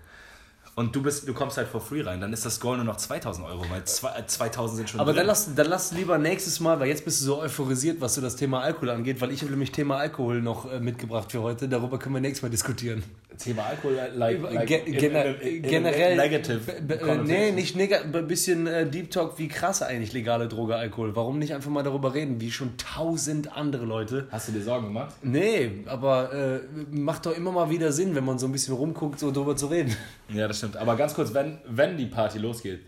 Und 0.74 0.96
du, 0.96 1.02
bist, 1.02 1.28
du 1.28 1.34
kommst 1.34 1.58
halt 1.58 1.68
for 1.68 1.82
free 1.82 2.00
rein, 2.00 2.20
dann 2.20 2.32
ist 2.32 2.46
das 2.46 2.58
Goal 2.58 2.76
nur 2.76 2.86
noch 2.86 2.96
2000 2.96 3.46
Euro, 3.46 3.62
weil 3.68 3.84
zwei, 3.84 4.18
äh, 4.18 4.26
2000 4.26 4.76
sind 4.78 4.90
schon 4.90 5.00
Aber 5.00 5.12
drin. 5.12 5.18
dann 5.18 5.26
lass, 5.26 5.54
dann 5.54 5.66
lass 5.66 5.92
lieber 5.92 6.16
nächstes 6.16 6.60
Mal, 6.60 6.80
weil 6.80 6.88
jetzt 6.88 7.04
bist 7.04 7.20
du 7.20 7.26
so 7.26 7.40
euphorisiert, 7.42 8.00
was 8.00 8.14
so 8.14 8.22
das 8.22 8.36
Thema 8.36 8.62
Alkohol 8.62 8.88
angeht, 8.90 9.20
weil 9.20 9.32
ich 9.32 9.42
habe 9.42 9.50
nämlich 9.50 9.72
Thema 9.72 9.98
Alkohol 9.98 10.40
noch 10.40 10.70
äh, 10.70 10.80
mitgebracht 10.80 11.30
für 11.30 11.42
heute. 11.42 11.68
Darüber 11.68 11.98
können 11.98 12.14
wir 12.14 12.20
nächstes 12.22 12.42
Mal 12.42 12.48
diskutieren. 12.48 13.02
Thema 13.38 13.62
Alkohol, 13.64 13.96
like, 14.16 14.40
like 14.42 14.66
Ge 14.66 14.80
in- 14.84 14.92
gener 14.92 15.24
in- 15.26 15.40
in- 15.40 15.56
in- 15.56 15.62
generell. 15.62 16.16
negative. 16.16 16.60
Äh, 16.72 17.16
nee, 17.24 17.50
nicht 17.52 17.76
negativ. 17.76 18.14
Ein 18.14 18.26
bisschen 18.26 18.66
äh, 18.66 18.86
Deep 18.86 19.10
Talk, 19.10 19.38
wie 19.38 19.48
krass 19.48 19.82
eigentlich 19.82 20.12
legale 20.12 20.48
Droge 20.48 20.76
Alkohol. 20.76 21.14
Warum 21.16 21.38
nicht 21.38 21.54
einfach 21.54 21.70
mal 21.70 21.82
darüber 21.82 22.14
reden, 22.14 22.40
wie 22.40 22.50
schon 22.50 22.76
tausend 22.76 23.56
andere 23.56 23.84
Leute. 23.84 24.26
Hast 24.30 24.48
du 24.48 24.52
dir 24.52 24.62
Sorgen 24.62 24.86
gemacht? 24.88 25.14
Nee, 25.22 25.82
aber 25.86 26.32
äh, 26.32 26.60
macht 26.90 27.26
doch 27.26 27.36
immer 27.36 27.52
mal 27.52 27.70
wieder 27.70 27.92
Sinn, 27.92 28.14
wenn 28.14 28.24
man 28.24 28.38
so 28.38 28.46
ein 28.46 28.52
bisschen 28.52 28.74
rumguckt, 28.74 29.18
so 29.18 29.30
drüber 29.32 29.56
zu 29.56 29.66
reden. 29.66 29.96
Ja, 30.32 30.48
das 30.48 30.58
stimmt. 30.58 30.76
Aber 30.78 30.96
ganz 30.96 31.12
kurz, 31.14 31.34
wenn, 31.34 31.58
wenn 31.66 31.96
die 31.98 32.06
Party 32.06 32.38
losgeht, 32.38 32.80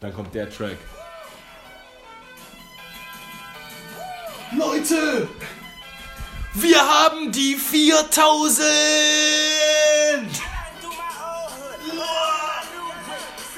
dann 0.00 0.12
kommt 0.12 0.34
der 0.34 0.50
Track. 0.50 0.76
Leute! 4.58 5.28
Wir 6.54 6.78
haben 6.78 7.32
die 7.32 7.54
4000! 7.54 8.66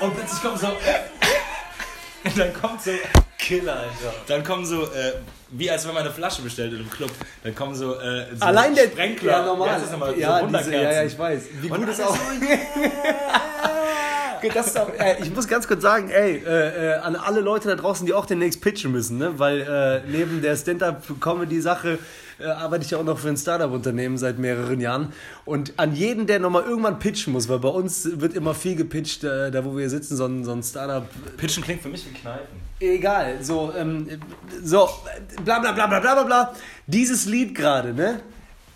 Und 0.00 0.14
plötzlich 0.14 0.42
kommt 0.42 0.60
so. 0.60 0.68
dann 2.36 2.52
kommt 2.54 2.82
so. 2.82 2.92
Killer, 3.38 3.74
Alter. 3.74 4.14
Dann 4.26 4.44
kommen 4.44 4.64
so, 4.64 4.84
äh, 4.84 5.12
wie 5.50 5.70
als 5.70 5.86
wenn 5.86 5.94
man 5.94 6.04
eine 6.04 6.12
Flasche 6.12 6.42
bestellt 6.42 6.72
in 6.72 6.80
einem 6.80 6.90
Club, 6.90 7.10
dann 7.42 7.54
kommen 7.54 7.74
so, 7.74 7.98
äh, 8.00 8.26
so 8.34 8.46
Allein 8.46 8.74
der 8.74 8.86
Sprenkler. 8.86 9.32
Ja, 9.32 9.44
normal. 9.44 9.68
ja, 10.16 10.40
so 10.40 10.46
diese, 10.46 10.72
ja, 10.72 10.92
ja, 10.92 11.02
ich 11.02 11.18
weiß. 11.18 11.42
Wie 11.60 11.70
Und 11.70 11.80
gut 11.80 11.88
ist 11.88 12.00
auch. 12.00 12.16
Das 14.52 14.66
ist 14.68 14.78
auch 14.78 14.90
ey, 14.98 15.16
ich 15.22 15.34
muss 15.34 15.48
ganz 15.48 15.66
kurz 15.66 15.82
sagen, 15.82 16.10
ey, 16.10 16.42
äh, 16.44 16.92
äh, 16.92 16.94
an 16.96 17.16
alle 17.16 17.40
Leute 17.40 17.68
da 17.68 17.76
draußen, 17.76 18.06
die 18.06 18.12
auch 18.12 18.26
demnächst 18.26 18.60
pitchen 18.60 18.92
müssen, 18.92 19.18
ne? 19.18 19.38
weil 19.38 19.60
äh, 19.60 20.10
neben 20.10 20.42
der 20.42 20.56
Stand-Up-Comedy-Sache 20.56 21.98
äh, 22.38 22.46
arbeite 22.46 22.84
ich 22.84 22.90
ja 22.90 22.98
auch 22.98 23.04
noch 23.04 23.18
für 23.18 23.28
ein 23.28 23.36
Startup-Unternehmen 23.36 24.18
seit 24.18 24.38
mehreren 24.38 24.80
Jahren. 24.80 25.12
Und 25.44 25.74
an 25.76 25.94
jeden, 25.94 26.26
der 26.26 26.40
nochmal 26.40 26.64
irgendwann 26.64 26.98
pitchen 26.98 27.32
muss, 27.32 27.48
weil 27.48 27.58
bei 27.60 27.68
uns 27.68 28.20
wird 28.20 28.34
immer 28.34 28.54
viel 28.54 28.76
gepitcht, 28.76 29.24
äh, 29.24 29.50
da 29.50 29.64
wo 29.64 29.76
wir 29.76 29.88
sitzen, 29.88 30.16
so 30.16 30.26
ein, 30.26 30.44
so 30.44 30.52
ein 30.52 30.62
Startup. 30.62 31.08
Pitchen 31.36 31.62
klingt 31.62 31.82
für 31.82 31.88
mich 31.88 32.06
wie 32.06 32.14
Kneipen. 32.14 32.60
Egal, 32.80 33.38
so, 33.40 33.72
ähm, 33.76 34.08
so, 34.62 34.88
bla 35.44 35.60
bla 35.60 35.72
bla 35.72 35.86
bla 35.86 36.00
bla 36.00 36.14
bla 36.14 36.22
bla. 36.24 36.54
Dieses 36.86 37.26
Lied 37.26 37.54
gerade, 37.54 37.94
ne? 37.94 38.20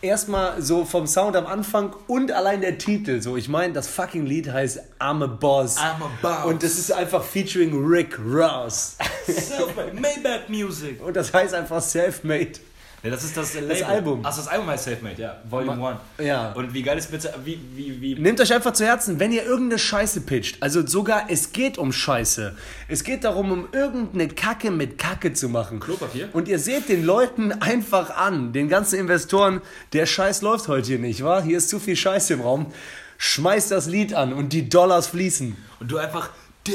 Erstmal 0.00 0.62
so 0.62 0.84
vom 0.84 1.08
Sound 1.08 1.34
am 1.34 1.46
Anfang 1.46 1.92
und 2.06 2.30
allein 2.30 2.60
der 2.60 2.78
Titel. 2.78 3.20
So, 3.20 3.36
ich 3.36 3.48
meine, 3.48 3.72
das 3.72 3.88
fucking 3.88 4.26
Lied 4.26 4.48
heißt 4.48 4.78
I'm 5.00 5.24
a 5.24 5.26
Boss. 5.26 5.76
I'm 5.76 6.00
a 6.00 6.10
Boss. 6.22 6.44
Und 6.44 6.62
das 6.62 6.78
ist 6.78 6.92
einfach 6.92 7.24
featuring 7.24 7.84
Rick 7.84 8.16
Ross. 8.16 8.96
Selfmade, 9.26 9.94
Maybach 9.94 10.48
Music. 10.48 11.02
Und 11.04 11.16
das 11.16 11.34
heißt 11.34 11.52
einfach 11.52 11.82
Selfmade. 11.82 12.60
Ja, 13.02 13.10
das 13.10 13.22
ist 13.22 13.36
das 13.36 13.54
Label. 13.54 13.84
Album. 13.84 14.26
Achso, 14.26 14.40
das 14.40 14.48
Album 14.48 14.66
heißt 14.68 14.84
Selfmade, 14.84 15.22
ja. 15.22 15.36
Volume 15.48 16.00
1. 16.18 16.26
Ja. 16.26 16.52
Und 16.52 16.74
wie 16.74 16.82
geil 16.82 16.98
ist 16.98 17.10
bitte, 17.10 17.32
wie, 17.44 17.60
wie, 17.74 18.00
wie, 18.00 18.14
Nehmt 18.16 18.40
euch 18.40 18.52
einfach 18.52 18.72
zu 18.72 18.84
Herzen, 18.84 19.20
wenn 19.20 19.30
ihr 19.30 19.44
irgendeine 19.44 19.78
Scheiße 19.78 20.22
pitcht, 20.22 20.60
also 20.62 20.84
sogar 20.84 21.26
es 21.28 21.52
geht 21.52 21.78
um 21.78 21.92
Scheiße. 21.92 22.56
Es 22.88 23.04
geht 23.04 23.22
darum, 23.22 23.52
um 23.52 23.68
irgendeine 23.72 24.28
Kacke 24.28 24.72
mit 24.72 24.98
Kacke 24.98 25.32
zu 25.32 25.48
machen. 25.48 25.78
Klopapier? 25.78 26.28
Und 26.32 26.48
ihr 26.48 26.58
seht 26.58 26.88
den 26.88 27.04
Leuten 27.04 27.52
einfach 27.52 28.16
an, 28.16 28.52
den 28.52 28.68
ganzen 28.68 28.98
Investoren, 28.98 29.60
der 29.92 30.06
Scheiß 30.06 30.42
läuft 30.42 30.66
heute 30.66 30.88
hier 30.88 30.98
nicht, 30.98 31.22
wa? 31.22 31.40
Hier 31.40 31.58
ist 31.58 31.68
zu 31.68 31.78
viel 31.78 31.96
Scheiße 31.96 32.34
im 32.34 32.40
Raum. 32.40 32.72
Schmeißt 33.18 33.70
das 33.70 33.86
Lied 33.86 34.14
an 34.14 34.32
und 34.32 34.52
die 34.52 34.68
Dollars 34.68 35.06
fließen. 35.06 35.56
und 35.80 35.90
du 35.90 35.98
einfach, 35.98 36.30
du 36.64 36.72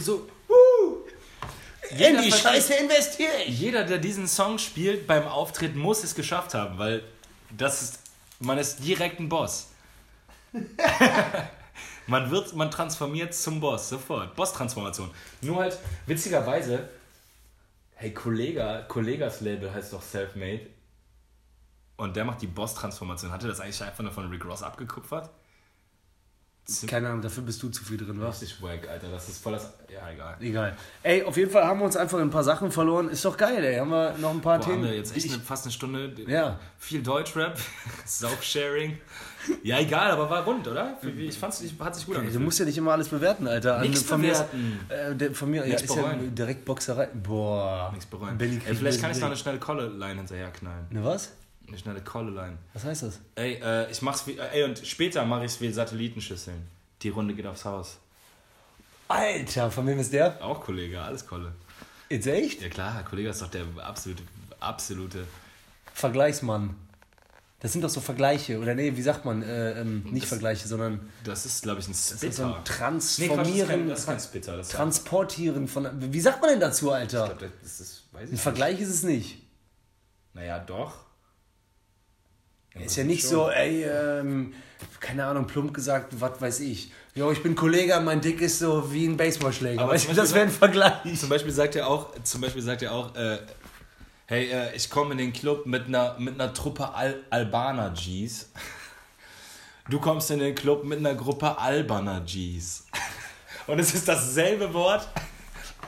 so, 0.00 0.26
In 1.98 2.22
die 2.22 2.32
Scheiße 2.32 2.74
investiere 2.74 3.42
ich. 3.46 3.58
jeder, 3.58 3.84
der 3.84 3.98
diesen 3.98 4.26
Song 4.26 4.58
spielt 4.58 5.06
beim 5.06 5.26
Auftritt, 5.26 5.76
muss 5.76 6.02
es 6.02 6.14
geschafft 6.14 6.54
haben, 6.54 6.78
weil 6.78 7.02
das 7.56 7.82
ist, 7.82 8.00
man 8.38 8.58
ist 8.58 8.84
direkt 8.84 9.20
ein 9.20 9.28
Boss. 9.28 9.68
man 12.06 12.30
wird, 12.30 12.54
man 12.54 12.70
transformiert 12.70 13.34
zum 13.34 13.60
Boss, 13.60 13.88
sofort. 13.88 14.34
Boss-Transformation. 14.34 15.10
Nur 15.42 15.58
halt, 15.58 15.78
witzigerweise, 16.06 16.88
hey, 17.94 18.12
Kollega, 18.14 18.82
Kollegas 18.82 19.40
Label 19.40 19.72
heißt 19.72 19.92
doch 19.92 20.02
Selfmade. 20.02 20.68
Und 21.96 22.16
der 22.16 22.24
macht 22.24 22.42
die 22.42 22.46
Boss-Transformation. 22.46 23.30
Hatte 23.30 23.48
das 23.48 23.60
eigentlich 23.60 23.82
einfach 23.82 24.02
nur 24.02 24.12
von 24.12 24.28
Rick 24.30 24.44
Ross 24.44 24.62
abgekupfert? 24.62 25.30
Keine 26.86 27.08
Ahnung, 27.08 27.20
dafür 27.22 27.42
bist 27.42 27.60
du 27.62 27.68
zu 27.70 27.84
viel 27.84 27.96
drin, 27.98 28.20
was? 28.20 28.40
Richtig 28.40 28.62
wack, 28.62 28.88
Alter. 28.88 29.08
Das 29.10 29.28
ist 29.28 29.42
voll 29.42 29.52
das. 29.52 29.72
Ja, 29.92 30.08
egal. 30.10 30.36
Egal. 30.40 30.76
Ey, 31.02 31.22
auf 31.24 31.36
jeden 31.36 31.50
Fall 31.50 31.64
haben 31.64 31.80
wir 31.80 31.84
uns 31.86 31.96
einfach 31.96 32.18
in 32.18 32.24
ein 32.24 32.30
paar 32.30 32.44
Sachen 32.44 32.70
verloren. 32.70 33.10
Ist 33.10 33.24
doch 33.24 33.36
geil, 33.36 33.62
ey. 33.64 33.76
Haben 33.78 33.90
wir 33.90 34.14
noch 34.18 34.30
ein 34.30 34.40
paar 34.40 34.58
Boah, 34.58 34.64
Themen. 34.64 34.78
haben 34.84 34.84
wir 34.90 34.96
jetzt 34.96 35.14
echt 35.16 35.26
Ich- 35.26 35.32
eine, 35.34 35.42
fast 35.42 35.64
eine 35.66 35.72
Stunde. 35.72 36.14
Ja. 36.28 36.58
Viel 36.78 37.02
Deutschrap, 37.02 37.58
Sauf-Sharing. 38.06 38.98
Ja, 39.64 39.80
egal, 39.80 40.12
aber 40.12 40.30
war 40.30 40.44
rund, 40.44 40.66
oder? 40.68 40.96
Ich 41.18 41.36
fand's, 41.36 41.60
ich- 41.62 41.74
hat 41.80 41.96
sich 41.96 42.06
gut 42.06 42.14
Ey, 42.14 42.20
Du 42.20 42.20
angefühlt. 42.26 42.44
musst 42.44 42.58
ja 42.60 42.64
nicht 42.64 42.78
immer 42.78 42.92
alles 42.92 43.08
bewerten, 43.08 43.48
Alter. 43.48 43.76
An- 43.78 43.82
Nichts 43.82 44.02
von 44.02 44.20
mir 44.20 44.28
bewerten. 44.32 44.80
Äh, 44.88 45.14
der, 45.16 45.34
von 45.34 45.50
mir 45.50 45.66
ja, 45.66 45.74
ist 45.74 45.94
ja 45.94 46.14
direkt 46.14 46.64
Boxerei. 46.64 47.08
Boah. 47.12 47.90
Nichts 47.92 48.06
bereuen. 48.06 48.38
Ey, 48.40 48.74
vielleicht 48.74 49.00
kann 49.00 49.10
ich 49.10 49.18
noch 49.18 49.26
eine 49.26 49.36
schnelle 49.36 49.58
Kolle-Line 49.58 50.14
hinterherknallen. 50.18 50.86
Ne, 50.90 51.04
was? 51.04 51.32
Eine 51.72 51.78
schnelle 51.78 52.02
Kolle-Line. 52.02 52.58
Was 52.74 52.84
heißt 52.84 53.04
das? 53.04 53.18
Ey, 53.34 53.54
äh, 53.54 53.90
ich 53.90 54.02
mach's 54.02 54.26
wie. 54.26 54.36
Ey, 54.38 54.64
und 54.64 54.78
später 54.86 55.24
mache 55.24 55.46
ich's 55.46 55.58
wie 55.62 55.72
Satellitenschüsseln. 55.72 56.68
Die 57.00 57.08
Runde 57.08 57.32
geht 57.32 57.46
aufs 57.46 57.64
Haus. 57.64 57.96
Alter, 59.08 59.70
von 59.70 59.86
wem 59.86 59.98
ist 59.98 60.12
der? 60.12 60.42
Auch 60.44 60.60
Kollege, 60.60 61.00
alles 61.00 61.26
Kolle. 61.26 61.52
Jetzt 62.10 62.26
echt? 62.26 62.60
Ja 62.60 62.68
klar, 62.68 63.02
Kollege 63.04 63.30
ist 63.30 63.40
doch 63.40 63.48
der 63.50 63.64
absolute, 63.82 64.22
absolute. 64.60 65.26
Vergleichsmann. 65.94 66.76
Das 67.60 67.72
sind 67.72 67.82
doch 67.82 67.88
so 67.88 68.00
Vergleiche. 68.02 68.58
Oder 68.58 68.74
nee, 68.74 68.94
wie 68.94 69.02
sagt 69.02 69.24
man? 69.24 69.42
Äh, 69.42 69.80
ähm, 69.80 70.02
nicht 70.10 70.22
Das- 70.24 70.28
Vergleiche, 70.28 70.68
sondern 70.68 71.08
Das 71.24 71.46
ist, 71.46 71.62
glaube 71.62 71.80
ich, 71.80 71.86
ein 71.88 71.92
das 71.92 72.10
ist 72.12 72.18
Spitter. 72.18 72.32
so 72.34 72.42
ein 72.44 72.48
Nee, 72.50 72.56
Quatsch, 72.64 72.96
das 72.96 73.04
ist 73.18 73.26
Transformieren, 73.28 73.68
kein, 73.68 73.88
das 73.88 73.98
ist 74.00 74.06
kein 74.06 74.20
Spitter. 74.20 74.56
Das 74.58 74.68
Transportieren 74.68 75.68
von. 75.68 76.12
Wie 76.12 76.20
sagt 76.20 76.40
man 76.42 76.50
denn 76.50 76.60
dazu, 76.60 76.88
ich 76.88 76.92
Alter? 76.94 77.26
glaub, 77.34 77.38
das 77.62 77.80
ist, 77.80 78.02
weiß 78.12 78.24
ich 78.24 78.28
Ein 78.28 78.32
nicht. 78.32 78.42
Vergleich 78.42 78.78
ist 78.80 78.90
es 78.90 79.02
nicht. 79.04 79.38
Naja, 80.34 80.58
doch. 80.58 80.92
Ist 82.74 82.96
ja 82.96 83.04
nicht 83.04 83.26
so, 83.26 83.50
ey, 83.50 83.84
ähm, 83.84 84.54
keine 85.00 85.26
Ahnung, 85.26 85.46
plump 85.46 85.74
gesagt, 85.74 86.14
was 86.20 86.40
weiß 86.40 86.60
ich. 86.60 86.90
Jo, 87.14 87.30
ich 87.30 87.42
bin 87.42 87.54
Kollege, 87.54 88.00
mein 88.00 88.20
Dick 88.20 88.40
ist 88.40 88.58
so 88.58 88.90
wie 88.92 89.06
ein 89.06 89.16
Baseballschläger. 89.16 89.82
Aber 89.82 89.92
das 89.92 90.34
wäre 90.34 90.46
ein 90.46 90.50
Vergleich. 90.50 91.18
Zum 91.18 91.28
Beispiel 91.28 91.52
sagt 91.52 91.76
er 91.76 91.86
auch, 91.86 92.10
zum 92.22 92.40
Beispiel 92.40 92.62
sagt 92.62 92.82
er 92.82 92.92
auch, 92.92 93.14
äh, 93.14 93.38
hey, 94.26 94.50
äh, 94.50 94.74
ich 94.74 94.88
komme 94.88 95.12
in 95.12 95.18
den 95.18 95.32
Club 95.32 95.66
mit 95.66 95.86
einer, 95.86 96.16
mit 96.18 96.40
einer 96.40 96.54
Truppe 96.54 96.94
Al 96.94 97.22
Albaner 97.28 97.90
Gs. 97.90 98.50
du 99.90 100.00
kommst 100.00 100.30
in 100.30 100.38
den 100.38 100.54
Club 100.54 100.84
mit 100.84 100.98
einer 100.98 101.14
Gruppe 101.14 101.58
alberner 101.58 102.20
Gs. 102.20 102.86
Und 103.66 103.78
es 103.78 103.94
ist 103.94 104.08
dasselbe 104.08 104.72
Wort, 104.72 105.06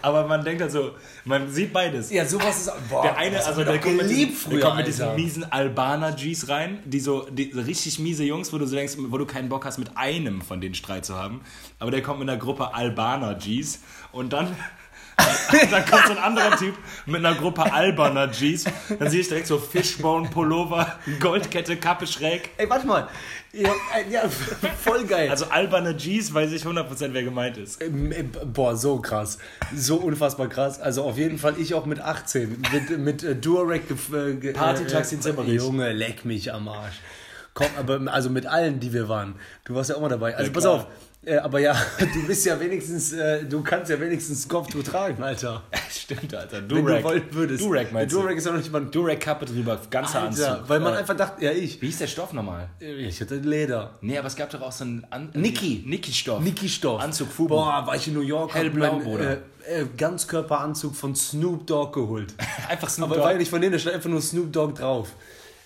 aber 0.04 0.26
man 0.26 0.44
denkt 0.44 0.60
halt 0.60 0.70
so, 0.70 0.92
man 1.24 1.50
sieht 1.50 1.72
beides. 1.72 2.10
Ja, 2.10 2.26
sowas 2.26 2.58
ist. 2.66 2.72
Boah, 2.90 3.02
Der 3.02 3.16
eine, 3.16 3.44
also 3.44 3.64
der 3.64 3.80
kommt, 3.80 3.96
mit 3.96 4.10
diesen, 4.10 4.50
der 4.50 4.60
kommt 4.60 4.76
mit 4.76 4.86
diesen 4.86 5.14
miesen 5.14 5.50
Albaner-Gs 5.50 6.48
rein, 6.48 6.78
die 6.84 7.00
so, 7.00 7.26
die 7.30 7.50
so 7.52 7.60
richtig 7.62 7.98
miese 7.98 8.22
Jungs, 8.24 8.52
wo 8.52 8.58
du 8.58 8.66
so 8.66 8.76
denkst, 8.76 8.94
wo 8.98 9.16
du 9.16 9.24
keinen 9.24 9.48
Bock 9.48 9.64
hast, 9.64 9.78
mit 9.78 9.96
einem 9.96 10.42
von 10.42 10.60
denen 10.60 10.74
Streit 10.74 11.06
zu 11.06 11.14
haben. 11.16 11.40
Aber 11.78 11.90
der 11.90 12.02
kommt 12.02 12.18
mit 12.20 12.28
einer 12.28 12.38
Gruppe 12.38 12.74
Albaner-Gs 12.74 13.80
und 14.12 14.32
dann. 14.32 14.54
dann 15.70 15.86
kommt 15.86 16.06
so 16.06 16.12
ein 16.12 16.18
anderer 16.18 16.56
Typ 16.56 16.74
mit 17.06 17.24
einer 17.24 17.34
Gruppe 17.34 17.72
alberner 17.72 18.28
Gs. 18.28 18.64
Dann 18.98 19.10
sehe 19.10 19.20
ich 19.20 19.28
direkt 19.28 19.46
so 19.46 19.58
Fishbone, 19.58 20.28
Pullover, 20.28 20.98
Goldkette, 21.20 21.76
Kappe 21.76 22.06
schräg. 22.06 22.50
Ey, 22.56 22.68
warte 22.68 22.86
mal. 22.86 23.08
Ja, 23.52 23.68
äh, 23.68 24.10
ja, 24.10 24.22
voll 24.82 25.04
geil. 25.04 25.30
Also 25.30 25.46
alberne 25.46 25.94
Gs 25.94 26.34
weiß 26.34 26.50
ich 26.52 26.64
100% 26.64 27.10
wer 27.12 27.22
gemeint 27.22 27.56
ist. 27.56 27.80
Ähm, 27.82 28.10
äh, 28.10 28.22
Boah, 28.22 28.76
so 28.76 28.98
krass. 28.98 29.38
So 29.74 29.96
unfassbar 29.96 30.48
krass. 30.48 30.80
Also 30.80 31.04
auf 31.04 31.16
jeden 31.16 31.38
Fall 31.38 31.54
ich 31.58 31.74
auch 31.74 31.86
mit 31.86 32.00
18. 32.00 32.62
Mit, 32.72 32.98
mit 32.98 33.22
äh, 33.22 33.36
Durek. 33.36 33.82
Äh, 34.12 34.52
Partytaxi 34.52 35.14
in 35.16 35.22
Zimmerich. 35.22 35.54
Junge, 35.62 35.92
leck 35.92 36.24
mich 36.24 36.52
am 36.52 36.66
Arsch. 36.68 36.96
Komm, 37.54 37.68
aber 37.78 38.00
also 38.12 38.30
mit 38.30 38.46
allen, 38.46 38.80
die 38.80 38.92
wir 38.92 39.08
waren. 39.08 39.36
Du 39.64 39.76
warst 39.76 39.88
ja 39.88 39.96
auch 39.96 40.00
mal 40.00 40.08
dabei. 40.08 40.34
Also 40.34 40.48
Ja, 40.48 40.52
pass 40.52 40.64
klar. 40.64 40.74
auf. 40.74 40.86
Äh, 41.26 41.36
aber 41.38 41.58
ja, 41.60 41.74
du 41.98 42.26
bist 42.26 42.44
ja 42.44 42.58
wenigstens, 42.60 43.12
äh, 43.12 43.44
du 43.44 43.62
kannst 43.62 43.90
ja 43.90 43.98
wenigstens 43.98 44.46
Kopftuch 44.48 44.82
tragen, 44.82 45.22
Alter. 45.22 45.62
Stimmt, 45.90 46.34
Alter. 46.34 46.58
Wenn 46.58 46.68
Durag. 46.68 46.98
du 46.98 47.04
wollen 47.04 47.22
würdest. 47.30 47.64
Durag 47.64 47.92
meinst 47.92 48.14
du? 48.14 48.20
Durag 48.20 48.36
ist 48.36 48.44
ja 48.44 48.52
noch 48.52 48.58
nicht 48.58 48.70
mal 48.72 48.82
ein 48.82 48.90
Durag 48.90 49.20
Kappe 49.20 49.44
drüber, 49.46 49.80
ganzer 49.90 50.22
Alter, 50.22 50.52
Anzug. 50.56 50.68
weil 50.68 50.80
man 50.80 50.94
Äh, 50.94 50.98
einfach 50.98 51.16
dachte, 51.16 51.44
ja 51.44 51.52
ich. 51.52 51.80
Wie 51.80 51.86
hieß 51.86 51.98
der 51.98 52.06
Stoff 52.08 52.32
nochmal? 52.32 52.68
Ich 52.80 53.20
hatte 53.20 53.36
Leder. 53.36 53.94
Nee, 54.02 54.18
aber 54.18 54.26
es 54.28 54.36
gab 54.36 54.50
doch 54.50 54.60
auch 54.60 54.72
so 54.72 54.84
einen 54.84 55.06
An 55.10 55.30
Niki. 55.34 55.82
Niki-Stoff. 55.86 56.42
Niki-Stoff. 56.42 57.00
Anzug 57.02 57.28
Fubu. 57.32 57.54
Boah, 57.54 57.86
war 57.86 57.96
ich 57.96 58.06
in 58.08 58.14
New 58.14 58.20
York. 58.20 58.54
Hellblau, 58.54 58.98
Bruder. 58.98 59.38
Äh, 59.66 59.80
äh, 59.82 59.86
Ganzkörperanzug 59.96 60.94
von 60.94 61.14
Snoop 61.16 61.66
Dogg 61.66 61.92
geholt. 61.98 62.34
Einfach 62.68 62.90
Snoop 62.90 63.06
Aber 63.08 63.14
Dogg. 63.16 63.24
war 63.24 63.32
ja 63.32 63.38
nicht 63.38 63.48
von 63.50 63.60
denen, 63.60 63.72
da 63.72 63.78
stand 63.78 63.96
einfach 63.96 64.10
nur 64.10 64.20
Snoop 64.20 64.52
Dogg 64.52 64.74
drauf. 64.78 65.08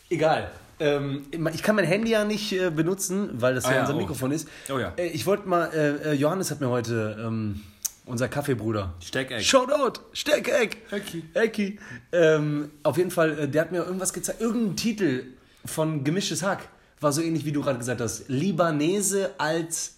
Egal. 0.08 0.50
Ähm, 0.80 1.26
ich 1.52 1.62
kann 1.62 1.76
mein 1.76 1.84
Handy 1.84 2.10
ja 2.10 2.24
nicht 2.24 2.52
äh, 2.52 2.70
benutzen, 2.70 3.30
weil 3.34 3.54
das 3.54 3.64
Ah 3.64 3.74
ja, 3.74 3.80
unser 3.80 3.94
oh. 3.94 3.98
Mikrofon 3.98 4.30
ist. 4.32 4.48
Oh 4.72 4.78
ja. 4.78 4.92
Äh, 4.96 5.08
ich 5.08 5.26
wollte 5.26 5.48
mal, 5.48 5.70
äh, 5.72 6.10
äh, 6.10 6.12
Johannes 6.14 6.50
hat 6.50 6.60
mir 6.60 6.68
heute, 6.68 7.16
ähm, 7.20 7.62
unser 8.06 8.28
Kaffeebruder. 8.28 8.94
Steckeck. 9.00 9.42
Shoutout, 9.42 10.00
Steckeck. 10.12 10.78
Ecki. 10.90 11.24
Ecki. 11.34 11.78
Ähm, 12.12 12.70
auf 12.82 12.96
jeden 12.96 13.10
Fall, 13.10 13.38
äh, 13.38 13.48
der 13.48 13.62
hat 13.62 13.72
mir 13.72 13.84
irgendwas 13.84 14.12
gezeigt, 14.12 14.40
irgendein 14.40 14.76
Titel 14.76 15.24
von 15.64 16.04
Gemischtes 16.04 16.42
Hack. 16.42 16.68
War 17.00 17.12
so 17.12 17.20
ähnlich, 17.22 17.44
wie 17.44 17.52
du 17.52 17.62
gerade 17.62 17.78
gesagt 17.78 18.00
hast. 18.00 18.28
Libanese 18.28 19.30
als, 19.38 19.96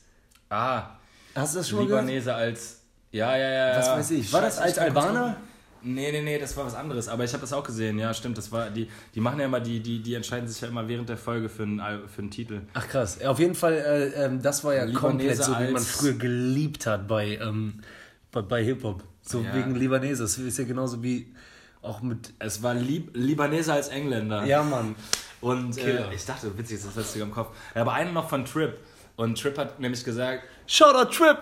Ah, 0.50 0.96
hast 1.34 1.54
du 1.54 1.58
das 1.58 1.68
schon 1.68 1.78
mal 1.78 1.86
gehört? 1.86 2.02
Libanese 2.02 2.34
als... 2.34 2.80
Ja, 3.12 3.36
ja, 3.36 3.50
ja. 3.50 3.78
Was 3.78 3.86
ja. 3.86 3.96
weiß 3.96 4.10
ich. 4.12 4.32
War 4.32 4.42
das 4.42 4.56
Scheiße, 4.56 4.62
als 4.64 4.74
kann 4.76 4.92
kurz 4.92 5.04
Albaner? 5.04 5.36
Nee, 5.82 6.12
nee, 6.12 6.22
nee, 6.22 6.38
das 6.38 6.56
war 6.56 6.66
was 6.66 6.74
anderes. 6.74 7.08
Aber 7.08 7.24
ich 7.24 7.32
habe 7.32 7.40
das 7.40 7.52
auch 7.52 7.64
gesehen. 7.64 7.98
Ja, 7.98 8.12
stimmt. 8.12 8.36
Das 8.38 8.52
war, 8.52 8.70
die, 8.70 8.88
die 9.14 9.20
machen 9.20 9.38
ja 9.40 9.46
immer, 9.46 9.60
die, 9.60 9.80
die, 9.80 10.00
die 10.00 10.14
entscheiden 10.14 10.48
sich 10.48 10.60
ja 10.60 10.68
immer 10.68 10.86
während 10.88 11.08
der 11.08 11.16
Folge 11.16 11.48
für 11.48 11.62
einen, 11.62 11.80
für 12.08 12.22
einen 12.22 12.30
Titel. 12.30 12.62
Ach 12.74 12.86
krass. 12.88 13.18
Ja, 13.20 13.30
Auf 13.30 13.38
jeden 13.38 13.54
Fall, 13.54 13.74
äh, 13.74 14.24
ähm, 14.24 14.42
das 14.42 14.62
war 14.64 14.74
ja 14.74 14.84
Libanese 14.84 15.00
komplett 15.00 15.36
so, 15.44 15.52
wie 15.58 15.72
man 15.72 15.82
früher 15.82 16.12
geliebt 16.14 16.86
hat 16.86 17.08
bei, 17.08 17.38
ähm, 17.42 17.80
bei, 18.32 18.42
bei 18.42 18.62
Hip-Hop. 18.64 19.02
So 19.22 19.40
Ja. 19.42 19.54
wegen 19.54 19.74
Libanese. 19.74 20.22
Das 20.22 20.38
ist 20.38 20.58
ja 20.58 20.64
genauso 20.64 21.02
wie 21.02 21.32
auch 21.82 22.02
mit. 22.02 22.32
Es 22.38 22.62
war 22.62 22.74
Lib 22.74 23.10
Libanese 23.14 23.72
als 23.72 23.88
Engländer. 23.88 24.44
Ja, 24.44 24.62
Mann. 24.62 24.94
Und 25.40 25.78
äh, 25.78 26.12
ich 26.12 26.24
dachte, 26.26 26.56
witzig, 26.58 26.80
das 26.82 26.94
hast 26.96 27.14
du 27.14 27.20
im 27.20 27.30
Kopf. 27.30 27.56
Ja, 27.74 27.82
aber 27.82 27.94
einen 27.94 28.12
noch 28.12 28.28
von 28.28 28.44
Trip. 28.44 28.76
Und 29.16 29.40
Trip 29.40 29.56
hat 29.56 29.80
nämlich 29.80 30.04
gesagt, 30.04 30.44
Shoutout 30.66 31.10
Trip! 31.14 31.38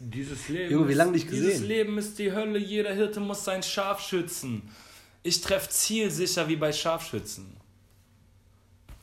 Dieses 0.00 0.48
Leben, 0.48 0.72
Junge, 0.72 0.88
wie 0.88 0.92
ist- 0.92 0.98
lange 0.98 1.12
nicht 1.12 1.30
dieses 1.30 1.52
gesehen? 1.52 1.68
Leben 1.68 1.98
ist 1.98 2.18
die 2.18 2.32
Hölle, 2.32 2.58
jeder 2.58 2.92
Hirte 2.94 3.20
muss 3.20 3.44
sein 3.44 3.62
Schaf 3.62 4.00
schützen. 4.00 4.62
Ich 5.22 5.40
treffe 5.42 5.68
zielsicher 5.68 6.48
wie 6.48 6.56
bei 6.56 6.72
Scharfschützen. 6.72 7.56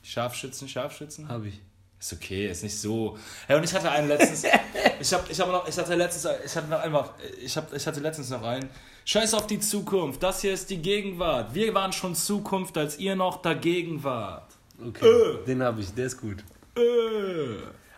Scharfschützen, 0.01 0.67
Scharfschützen? 0.67 1.27
Hab 1.29 1.45
ich. 1.45 1.59
Ist 1.99 2.13
okay, 2.13 2.49
ist 2.49 2.63
nicht 2.63 2.77
so. 2.79 3.17
Ja, 3.49 3.57
und 3.57 3.63
ich 3.63 3.73
hatte 3.73 3.89
einen 3.91 4.07
letztens. 4.07 4.43
ich, 4.99 5.13
hab, 5.13 5.29
ich, 5.29 5.39
hab 5.39 5.47
noch, 5.49 5.67
ich 5.67 5.77
hatte 5.77 5.95
letztens. 5.95 6.27
Ich 6.45 6.55
hatte 6.55 6.67
noch 6.67 6.79
einfach. 6.79 7.13
Ich, 7.43 7.57
hab, 7.57 7.73
ich 7.73 7.85
hatte 7.85 7.99
letztens 7.99 8.29
noch 8.29 8.43
einen. 8.43 8.69
Scheiß 9.05 9.33
auf 9.33 9.47
die 9.47 9.59
Zukunft. 9.59 10.21
Das 10.21 10.41
hier 10.41 10.53
ist 10.53 10.69
die 10.69 10.77
Gegenwart. 10.77 11.53
Wir 11.55 11.73
waren 11.73 11.91
schon 11.93 12.13
Zukunft, 12.15 12.77
als 12.77 12.99
ihr 12.99 13.15
noch 13.15 13.41
dagegen 13.41 14.03
wart. 14.03 14.51
Okay. 14.85 15.37
Den 15.47 15.63
habe 15.63 15.81
ich, 15.81 15.93
der 15.93 16.05
ist 16.05 16.19
gut. 16.21 16.43
Äh. 16.75 16.81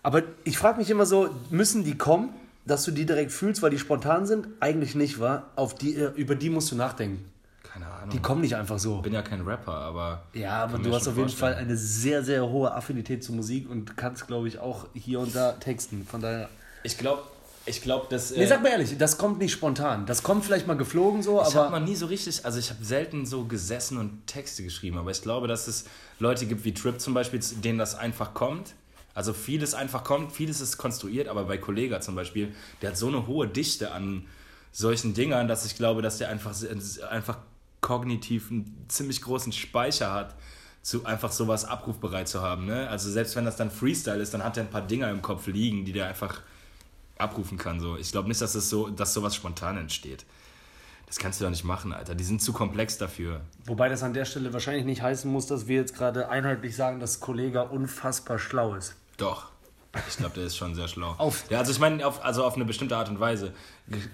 Aber 0.02 0.24
ich 0.46 0.58
frage 0.58 0.80
mich 0.80 0.90
immer 0.90 1.06
so, 1.06 1.30
müssen 1.50 1.84
die 1.84 1.98
kommen, 1.98 2.30
dass 2.70 2.84
du 2.86 2.92
die 2.92 3.06
direkt 3.06 3.32
fühlst, 3.32 3.62
weil 3.62 3.72
die 3.72 3.80
spontan 3.80 4.26
sind? 4.26 4.48
Eigentlich 4.60 4.96
nicht, 4.96 5.20
wa? 5.20 5.44
Auf 5.56 5.76
die, 5.76 5.96
äh, 5.96 6.12
über 6.16 6.36
die 6.36 6.50
musst 6.50 6.72
du 6.72 6.76
nachdenken. 6.76 7.26
Keine 7.64 7.88
Ahnung. 7.88 8.10
Die 8.10 8.20
kommen 8.20 8.42
nicht 8.42 8.56
einfach 8.56 8.80
so. 8.80 8.98
Ich 8.98 9.02
bin 9.04 9.14
ja 9.14 9.22
kein 9.22 9.42
Rapper, 9.42 9.74
aber. 9.74 10.24
Ja, 10.34 10.64
aber 10.64 10.80
du 10.80 10.94
hast 10.94 11.08
auf 11.08 11.16
jeden 11.16 11.30
vorstellen. 11.30 11.54
Fall 11.54 11.62
eine 11.62 11.78
sehr, 11.78 12.24
sehr 12.24 12.48
hohe 12.48 12.74
Affinität 12.74 13.24
zur 13.24 13.36
Musik 13.36 13.70
und 13.70 13.96
kannst, 13.96 14.28
glaube 14.28 14.48
ich, 14.48 14.60
auch 14.60 14.88
hier 14.94 15.20
und 15.20 15.36
da 15.36 15.54
texten. 15.54 16.06
Von 16.10 16.22
daher. 16.22 16.50
Ich 16.84 16.98
glaube, 16.98 17.22
ich 17.66 17.82
glaube, 17.82 18.08
dass. 18.10 18.32
Nee, 18.32 18.44
äh, 18.44 18.48
sag 18.48 18.64
mal 18.64 18.70
ehrlich, 18.70 18.98
das 18.98 19.18
kommt 19.18 19.38
nicht 19.38 19.52
spontan. 19.52 20.06
Das 20.08 20.24
kommt 20.24 20.46
vielleicht 20.46 20.66
mal 20.66 20.78
geflogen 20.78 21.22
so, 21.22 21.42
Ich 21.42 21.56
habe 21.56 21.68
aber. 21.68 21.80
noch 21.80 21.86
nie 21.86 21.96
so 21.96 22.08
richtig, 22.08 22.44
also 22.44 22.58
ich 22.58 22.72
habe 22.72 22.84
selten 22.84 23.26
so 23.26 23.46
gesessen 23.46 23.98
und 23.98 24.26
Texte 24.26 24.64
geschrieben, 24.64 24.98
aber 24.98 25.12
ich 25.12 25.22
glaube, 25.22 25.48
dass 25.48 25.68
es 25.68 25.86
Leute 26.18 26.48
gibt 26.48 26.66
wie 26.66 26.74
Trip 26.74 27.00
zum 27.00 27.14
Beispiel, 27.14 27.40
denen 27.64 27.78
das 27.78 27.94
einfach 27.94 28.34
kommt. 28.34 28.74
Also 29.14 29.34
vieles 29.34 29.74
einfach 29.74 30.04
kommt, 30.04 30.32
vieles 30.32 30.62
ist 30.62 30.78
konstruiert, 30.78 31.28
aber 31.28 31.46
bei 31.46 31.58
Kollega 31.58 32.00
zum 32.02 32.16
Beispiel, 32.16 32.54
der 32.82 32.92
hat 32.92 32.98
so 32.98 33.08
eine 33.08 33.28
hohe 33.28 33.48
Dichte 33.48 33.92
an 33.92 34.26
solchen 34.72 35.14
Dingern, 35.14 35.48
dass 35.48 35.66
ich 35.66 35.76
glaube, 35.76 36.02
dass 36.02 36.20
der 36.20 36.30
einfach, 36.30 36.56
einfach 37.10 37.38
kognitiv 37.82 38.52
einen 38.52 38.86
ziemlich 38.88 39.22
großen 39.22 39.52
Speicher 39.52 40.14
hat, 40.14 40.36
zu 40.82 41.06
einfach 41.06 41.32
sowas 41.32 41.66
abrufbereit 41.66 42.28
zu 42.28 42.42
haben. 42.42 42.66
Ne? 42.66 42.90
Also 42.90 43.10
selbst 43.12 43.36
wenn 43.36 43.46
das 43.46 43.58
dann 43.58 43.72
Freestyle 43.72 44.22
ist, 44.22 44.34
dann 44.34 44.44
hat 44.44 44.58
er 44.58 44.64
ein 44.64 44.70
paar 44.70 44.86
Dinger 44.86 45.10
im 45.10 45.22
Kopf 45.22 45.48
liegen, 45.48 45.86
die 45.86 45.92
der 45.92 46.08
einfach 46.08 46.42
abrufen 47.18 47.58
kann. 47.58 47.80
So. 47.80 47.98
Ich 47.98 48.12
glaube 48.12 48.28
nicht, 48.28 48.42
dass, 48.42 48.54
das 48.54 48.70
so, 48.70 48.90
dass 48.90 49.14
sowas 49.14 49.36
spontan 49.36 49.78
entsteht. 49.78 50.26
Das 51.10 51.18
kannst 51.18 51.42
du 51.42 51.44
doch 51.44 51.50
nicht 51.50 51.64
machen, 51.64 51.92
Alter. 51.92 52.14
Die 52.16 52.24
sind 52.24 52.40
zu 52.42 52.54
komplex 52.54 52.98
dafür. 53.00 53.42
Wobei 53.66 53.90
das 53.90 54.04
an 54.04 54.14
der 54.14 54.26
Stelle 54.26 54.54
wahrscheinlich 54.54 54.86
nicht 54.86 55.02
heißen 55.02 55.30
muss, 55.30 55.48
dass 55.48 55.68
wir 55.68 55.76
jetzt 55.78 55.96
gerade 55.96 56.30
einheitlich 56.30 56.76
sagen, 56.76 57.00
dass 57.00 57.20
Kollege 57.20 57.64
unfassbar 57.64 58.38
schlau 58.38 58.76
ist. 58.76 58.96
Doch. 59.18 59.50
Ich 60.08 60.18
glaube, 60.18 60.36
der 60.36 60.44
ist 60.46 60.56
schon 60.56 60.76
sehr 60.76 60.88
schlau. 60.88 61.16
Auf- 61.18 61.50
ja, 61.50 61.58
also 61.58 61.72
ich 61.72 61.80
meine, 61.80 62.06
auf, 62.06 62.24
also 62.24 62.44
auf 62.44 62.54
eine 62.56 62.64
bestimmte 62.66 62.96
Art 62.96 63.10
und 63.10 63.20
Weise. 63.20 63.54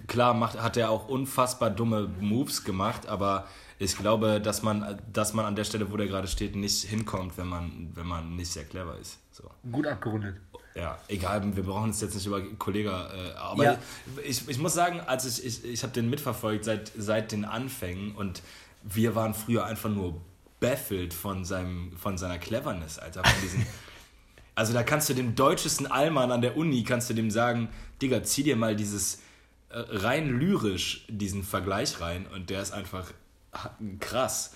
Klar 0.07 0.33
macht, 0.33 0.61
hat 0.61 0.77
er 0.77 0.89
auch 0.89 1.09
unfassbar 1.09 1.69
dumme 1.69 2.07
Moves 2.21 2.63
gemacht, 2.63 3.07
aber 3.07 3.45
ich 3.77 3.97
glaube, 3.97 4.39
dass 4.39 4.63
man, 4.63 4.97
dass 5.11 5.33
man 5.33 5.43
an 5.45 5.57
der 5.57 5.65
Stelle, 5.65 5.91
wo 5.91 5.97
der 5.97 6.07
gerade 6.07 6.29
steht, 6.29 6.55
nicht 6.55 6.85
hinkommt, 6.85 7.37
wenn 7.37 7.47
man, 7.47 7.91
wenn 7.93 8.07
man 8.07 8.37
nicht 8.37 8.53
sehr 8.53 8.63
clever 8.63 8.97
ist. 8.97 9.19
So. 9.31 9.51
Gut 9.69 9.85
abgerundet. 9.85 10.37
Ja, 10.75 10.99
egal, 11.07 11.55
wir 11.55 11.63
brauchen 11.63 11.85
uns 11.85 12.01
jetzt 12.01 12.15
nicht 12.15 12.25
über 12.25 12.41
Kollega, 12.59 13.09
äh, 13.13 13.31
aber 13.37 13.63
Ja. 13.63 13.77
ich, 14.25 14.47
ich 14.49 14.57
muss 14.59 14.73
sagen, 14.73 14.99
als 14.99 15.25
ich, 15.25 15.45
ich, 15.45 15.63
ich 15.63 15.83
habe 15.83 15.93
den 15.93 16.09
mitverfolgt 16.09 16.65
seit, 16.65 16.91
seit 16.97 17.31
den 17.31 17.45
Anfängen 17.45 18.13
und 18.13 18.41
wir 18.83 19.15
waren 19.15 19.33
früher 19.33 19.65
einfach 19.65 19.89
nur 19.89 20.19
baffled 20.59 21.13
von, 21.13 21.45
seinem, 21.45 21.95
von 21.97 22.17
seiner 22.17 22.37
Cleverness, 22.39 22.99
Alter, 22.99 23.23
von 23.23 23.41
diesen, 23.41 23.65
also 24.55 24.73
da 24.73 24.83
kannst 24.83 25.09
du 25.09 25.13
dem 25.13 25.33
deutschesten 25.35 25.87
Allmann 25.87 26.31
an 26.31 26.41
der 26.41 26.57
Uni, 26.57 26.83
kannst 26.83 27.09
du 27.09 27.13
dem 27.13 27.31
sagen, 27.31 27.69
Digga, 28.01 28.23
zieh 28.23 28.43
dir 28.43 28.57
mal 28.57 28.75
dieses 28.75 29.21
äh, 29.69 29.79
rein 29.79 30.27
lyrisch, 30.27 31.05
diesen 31.07 31.43
Vergleich 31.43 32.01
rein 32.01 32.27
und 32.27 32.49
der 32.49 32.61
ist 32.61 32.73
einfach 32.73 33.11
krass. 34.01 34.51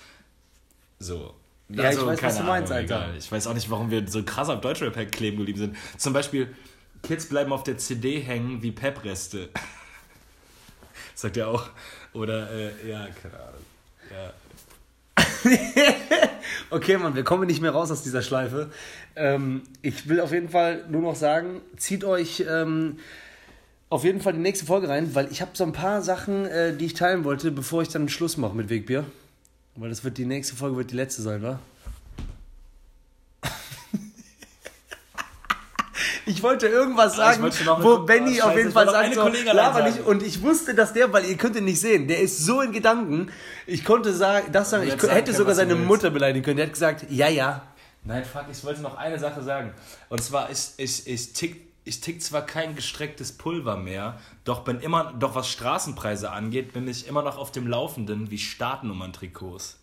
So. 0.99 1.33
Also, 1.77 1.81
Ja, 1.83 1.89
ich 1.91 1.97
weiß, 1.97 2.07
was 2.07 2.19
keine 2.19 2.37
du 2.37 2.43
meinst, 2.43 2.71
Ahnung, 2.71 2.81
Alter. 2.91 3.05
egal. 3.05 3.17
Ich 3.17 3.31
weiß 3.31 3.47
auch 3.47 3.53
nicht, 3.53 3.69
warum 3.69 3.91
wir 3.91 4.07
so 4.07 4.23
krass 4.23 4.49
auf 4.49 4.61
Deutschrap 4.61 5.11
kleben 5.11 5.37
geblieben 5.37 5.59
sind. 5.59 5.75
Zum 5.97 6.13
Beispiel, 6.13 6.53
Kids 7.03 7.27
bleiben 7.27 7.53
auf 7.53 7.63
der 7.63 7.77
CD 7.77 8.19
hängen 8.19 8.61
wie 8.61 8.71
Pep-Reste. 8.71 9.49
Sagt 11.15 11.37
er 11.37 11.47
auch. 11.49 11.69
Oder, 12.13 12.49
äh, 12.51 12.89
ja, 12.89 13.07
keine 13.21 13.35
Ahnung. 13.35 13.63
Ja. 14.11 14.33
Okay, 16.71 16.97
Mann, 16.97 17.15
wir 17.15 17.23
kommen 17.23 17.47
nicht 17.47 17.61
mehr 17.61 17.71
raus 17.71 17.89
aus 17.89 18.03
dieser 18.03 18.21
Schleife. 18.21 18.69
Ähm, 19.15 19.63
ich 19.81 20.07
will 20.07 20.19
auf 20.21 20.31
jeden 20.31 20.49
Fall 20.49 20.85
nur 20.89 21.01
noch 21.01 21.15
sagen, 21.15 21.61
zieht 21.77 22.03
euch 22.03 22.43
ähm, 22.47 22.99
auf 23.89 24.03
jeden 24.03 24.21
Fall 24.21 24.33
die 24.33 24.39
nächste 24.39 24.67
Folge 24.67 24.87
rein, 24.87 25.15
weil 25.15 25.31
ich 25.31 25.41
habe 25.41 25.51
so 25.55 25.63
ein 25.63 25.73
paar 25.73 26.03
Sachen, 26.03 26.45
äh, 26.45 26.75
die 26.77 26.85
ich 26.85 26.93
teilen 26.93 27.23
wollte, 27.23 27.51
bevor 27.51 27.81
ich 27.81 27.89
dann 27.89 28.07
Schluss 28.07 28.37
mache 28.37 28.55
mit 28.55 28.69
Wegbier. 28.69 29.03
Weil 29.75 29.89
das 29.89 30.03
wird 30.03 30.17
die 30.17 30.25
nächste 30.25 30.55
Folge 30.55 30.77
wird 30.77 30.91
die 30.91 30.95
letzte 30.95 31.21
sein, 31.21 31.41
wa? 31.41 31.59
Ich 36.25 36.43
wollte 36.43 36.67
irgendwas 36.67 37.13
Ah, 37.13 37.33
sagen, 37.33 37.41
wollte 37.41 37.65
wo 37.83 37.99
Benny 38.05 38.39
auf 38.41 38.55
jeden 38.55 38.71
Fall 38.71 38.87
sagt, 38.89 39.15
so, 39.15 39.27
laber 39.27 39.79
sagen. 39.79 39.85
nicht. 39.85 40.05
Und 40.05 40.21
ich 40.21 40.41
wusste, 40.43 40.75
dass 40.75 40.93
der, 40.93 41.11
weil 41.11 41.25
ihr 41.25 41.37
könnt 41.37 41.55
ihn 41.55 41.65
nicht 41.65 41.79
sehen, 41.81 42.07
der 42.07 42.19
ist 42.19 42.45
so 42.45 42.61
in 42.61 42.71
Gedanken. 42.71 43.31
Ich 43.65 43.83
konnte 43.83 44.13
sagen, 44.13 44.51
das 44.51 44.69
sagen, 44.69 44.83
ich 44.87 45.01
sagen 45.01 45.11
hätte 45.13 45.33
sogar 45.33 45.55
seine 45.55 45.73
willst. 45.73 45.87
Mutter 45.87 46.11
beleidigen 46.11 46.45
können. 46.45 46.57
Der 46.57 46.67
hat 46.67 46.73
gesagt, 46.73 47.05
ja, 47.09 47.27
ja. 47.29 47.63
Nein, 48.03 48.23
fuck, 48.23 48.45
ich 48.51 48.63
wollte 48.63 48.81
noch 48.81 48.95
eine 48.95 49.17
Sache 49.17 49.41
sagen. 49.41 49.73
Und 50.09 50.23
zwar, 50.23 50.49
ich, 50.51 50.69
ich, 50.77 51.07
ich, 51.07 51.33
tick, 51.33 51.68
ich 51.89 52.01
tick 52.01 52.21
zwar 52.21 52.43
kein 52.43 52.75
gestrecktes 52.75 53.31
Pulver 53.31 53.75
mehr, 53.75 54.19
doch 54.43 54.63
bin 54.63 54.79
immer, 54.79 55.11
doch 55.17 55.33
was 55.33 55.49
Straßenpreise 55.49 56.31
angeht, 56.31 56.71
bin 56.71 56.87
ich 56.87 57.07
immer 57.07 57.23
noch 57.23 57.37
auf 57.37 57.51
dem 57.51 57.67
Laufenden 57.67 58.29
wie 58.29 58.37
Startnummern-Trikots. 58.37 59.78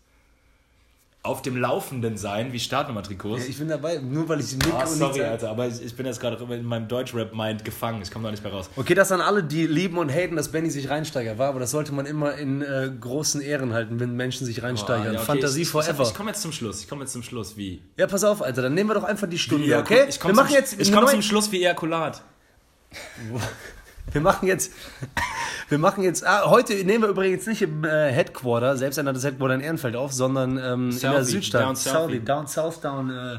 Auf 1.26 1.42
dem 1.42 1.56
Laufenden 1.56 2.16
sein 2.16 2.52
wie 2.52 2.60
Startnummer-Trikots. 2.60 3.48
Ich 3.48 3.58
bin 3.58 3.66
dabei, 3.66 3.98
nur 3.98 4.28
weil 4.28 4.38
ich 4.38 4.52
Nick 4.52 4.72
Ah, 4.72 4.82
und 4.82 4.96
sorry, 4.96 5.22
Alter, 5.22 5.50
aber 5.50 5.66
ich, 5.66 5.82
ich 5.82 5.96
bin 5.96 6.06
jetzt 6.06 6.20
gerade 6.20 6.36
in 6.54 6.64
meinem 6.64 6.86
Deutschrap-Mind 6.86 7.64
gefangen. 7.64 8.00
Ich 8.00 8.12
komme 8.12 8.26
da 8.26 8.30
nicht 8.30 8.44
mehr 8.44 8.52
raus. 8.52 8.70
Okay, 8.76 8.94
das 8.94 9.10
an 9.10 9.20
alle, 9.20 9.42
die 9.42 9.66
lieben 9.66 9.98
und 9.98 10.08
haten, 10.08 10.36
dass 10.36 10.52
Benny 10.52 10.70
sich 10.70 10.88
reinsteigert 10.88 11.36
war, 11.36 11.48
aber 11.48 11.58
das 11.58 11.72
sollte 11.72 11.92
man 11.92 12.06
immer 12.06 12.34
in 12.36 12.62
äh, 12.62 12.92
großen 13.00 13.40
Ehren 13.40 13.72
halten, 13.72 13.98
wenn 13.98 14.14
Menschen 14.14 14.46
sich 14.46 14.62
reinsteigern. 14.62 15.08
Ah, 15.08 15.12
ja, 15.14 15.18
okay, 15.18 15.26
Fantasie 15.26 15.62
ich, 15.62 15.68
forever. 15.68 16.04
Ich, 16.04 16.10
ich 16.10 16.14
komme 16.14 16.30
jetzt 16.30 16.42
zum 16.42 16.52
Schluss. 16.52 16.80
Ich 16.80 16.88
komme 16.88 17.02
jetzt 17.02 17.12
zum 17.12 17.24
Schluss. 17.24 17.56
Wie? 17.56 17.82
ja, 17.96 18.06
pass 18.06 18.22
auf, 18.22 18.40
Alter, 18.40 18.62
dann 18.62 18.74
nehmen 18.74 18.88
wir 18.90 18.94
doch 18.94 19.04
einfach 19.04 19.28
die 19.28 19.38
Stunde, 19.38 19.66
Ja, 19.66 19.80
okay? 19.80 20.04
Ich 20.08 20.20
komme 20.20 20.34
zum, 20.34 20.94
komm 20.94 21.08
zum 21.08 21.22
Schluss 21.22 21.50
wie 21.50 21.58
Ejakulat. 21.62 22.22
Wir 24.12 24.20
machen 24.20 24.46
jetzt, 24.46 24.72
wir 25.68 25.78
machen 25.78 26.02
jetzt, 26.04 26.24
ah, 26.26 26.48
heute 26.48 26.74
nehmen 26.84 27.02
wir 27.02 27.08
übrigens 27.10 27.46
nicht 27.46 27.62
im 27.62 27.84
äh, 27.84 28.10
Headquarter, 28.12 28.76
selbsternanntes 28.76 29.24
Headquarter 29.24 29.54
in 29.54 29.60
Ehrenfeld 29.60 29.96
auf, 29.96 30.12
sondern 30.12 30.58
ähm, 30.58 30.90
in 30.90 30.98
der 31.00 31.10
Southie, 31.24 31.30
Südstadt. 31.32 31.62
down 31.62 31.76
Southie, 31.76 31.92
Southie. 32.14 32.20
down 32.20 32.46
South, 32.46 32.80
down, 32.80 33.10
äh, 33.10 33.38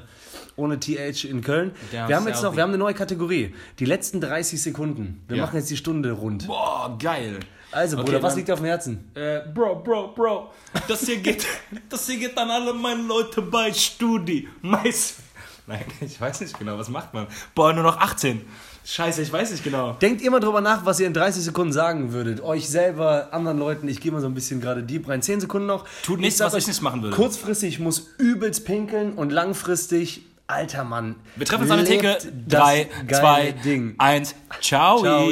ohne 0.56 0.80
TH 0.80 1.24
in 1.26 1.42
Köln. 1.42 1.72
Down 1.92 2.08
wir 2.10 2.16
haben 2.16 2.28
jetzt 2.28 2.36
noch, 2.38 2.42
Southie. 2.44 2.56
wir 2.58 2.64
haben 2.64 2.70
eine 2.72 2.78
neue 2.80 2.94
Kategorie. 2.94 3.56
Die 3.80 3.86
letzten 3.86 4.20
30 4.22 4.62
Sekunden. 4.62 5.24
Wir 5.28 5.38
Ja. 5.38 5.46
machen 5.46 5.56
jetzt 5.58 5.70
die 5.70 5.78
Stunde 5.78 6.12
rund. 6.12 6.48
Boah, 6.48 6.96
geil. 7.02 7.40
Also, 7.72 7.98
Okay, 7.98 8.06
Bruder, 8.06 8.24
was 8.24 8.32
dann- 8.34 8.38
liegt 8.38 8.50
dir 8.50 8.54
auf 8.54 8.60
dem 8.60 8.66
Herzen? 8.66 9.12
Äh, 9.14 9.42
Bro, 9.54 9.84
Bro, 9.84 10.14
Bro. 10.16 10.52
Das 10.88 11.02
hier 11.06 11.18
geht, 11.18 11.46
das 11.90 12.08
hier 12.08 12.18
geht 12.20 12.38
an 12.38 12.50
alle 12.50 12.74
meine 12.74 13.04
Leute 13.04 13.42
bei 13.42 13.72
Studi. 13.74 14.48
Mais. 14.62 15.16
Nein, 15.68 15.84
ich 16.02 16.20
weiß 16.20 16.42
nicht 16.42 16.58
genau. 16.58 16.78
Was 16.78 16.88
macht 16.90 17.14
man? 17.14 17.28
Boah, 17.56 17.74
nur 17.74 17.84
noch 17.84 17.98
18. 17.98 18.42
Scheiße, 18.90 19.22
ich 19.22 19.34
weiß 19.34 19.52
nicht 19.52 19.66
genau. 19.66 19.98
Denkt 20.02 20.22
immer 20.22 20.40
drüber 20.40 20.62
nach, 20.62 20.86
was 20.86 21.02
ihr 21.02 21.08
in 21.08 21.14
30 21.14 21.44
Sekunden 21.44 21.74
sagen 21.74 22.14
würdet. 22.14 22.42
Euch 22.42 22.70
selber, 22.70 23.28
anderen 23.32 23.60
Leuten. 23.60 23.90
Ich 23.90 24.00
gehe 24.00 24.14
mal 24.14 24.22
so 24.22 24.28
ein 24.28 24.34
bisschen 24.34 24.62
gerade 24.62 24.82
deep 24.82 25.10
rein. 25.10 25.22
10 25.22 25.42
Sekunden 25.42 25.68
noch. 25.68 25.86
Tut 26.04 26.22
nichts, 26.22 26.40
was 26.40 26.54
ich 26.54 26.64
euch, 26.64 26.68
nicht 26.68 26.82
machen 26.82 27.04
würde. 27.04 27.14
Kurzfristig 27.14 27.80
muss 27.80 28.12
übelst 28.18 28.64
pinkeln 28.66 29.14
und 29.14 29.34
langfristig, 29.34 30.22
alter 30.48 30.86
Mann. 30.86 31.16
Wir 31.36 31.46
treffen 31.46 31.64
uns 31.64 31.72
an 31.72 31.80
der 31.80 31.86
Theke. 31.86 32.08
lebt 32.08 32.28
das 32.48 32.62
3, 32.62 32.90
geile 33.08 33.22
2, 33.22 33.52
Ding. 33.66 33.96
1. 33.98 34.36
Ciao. 34.62 35.00
Ciao. 35.02 35.32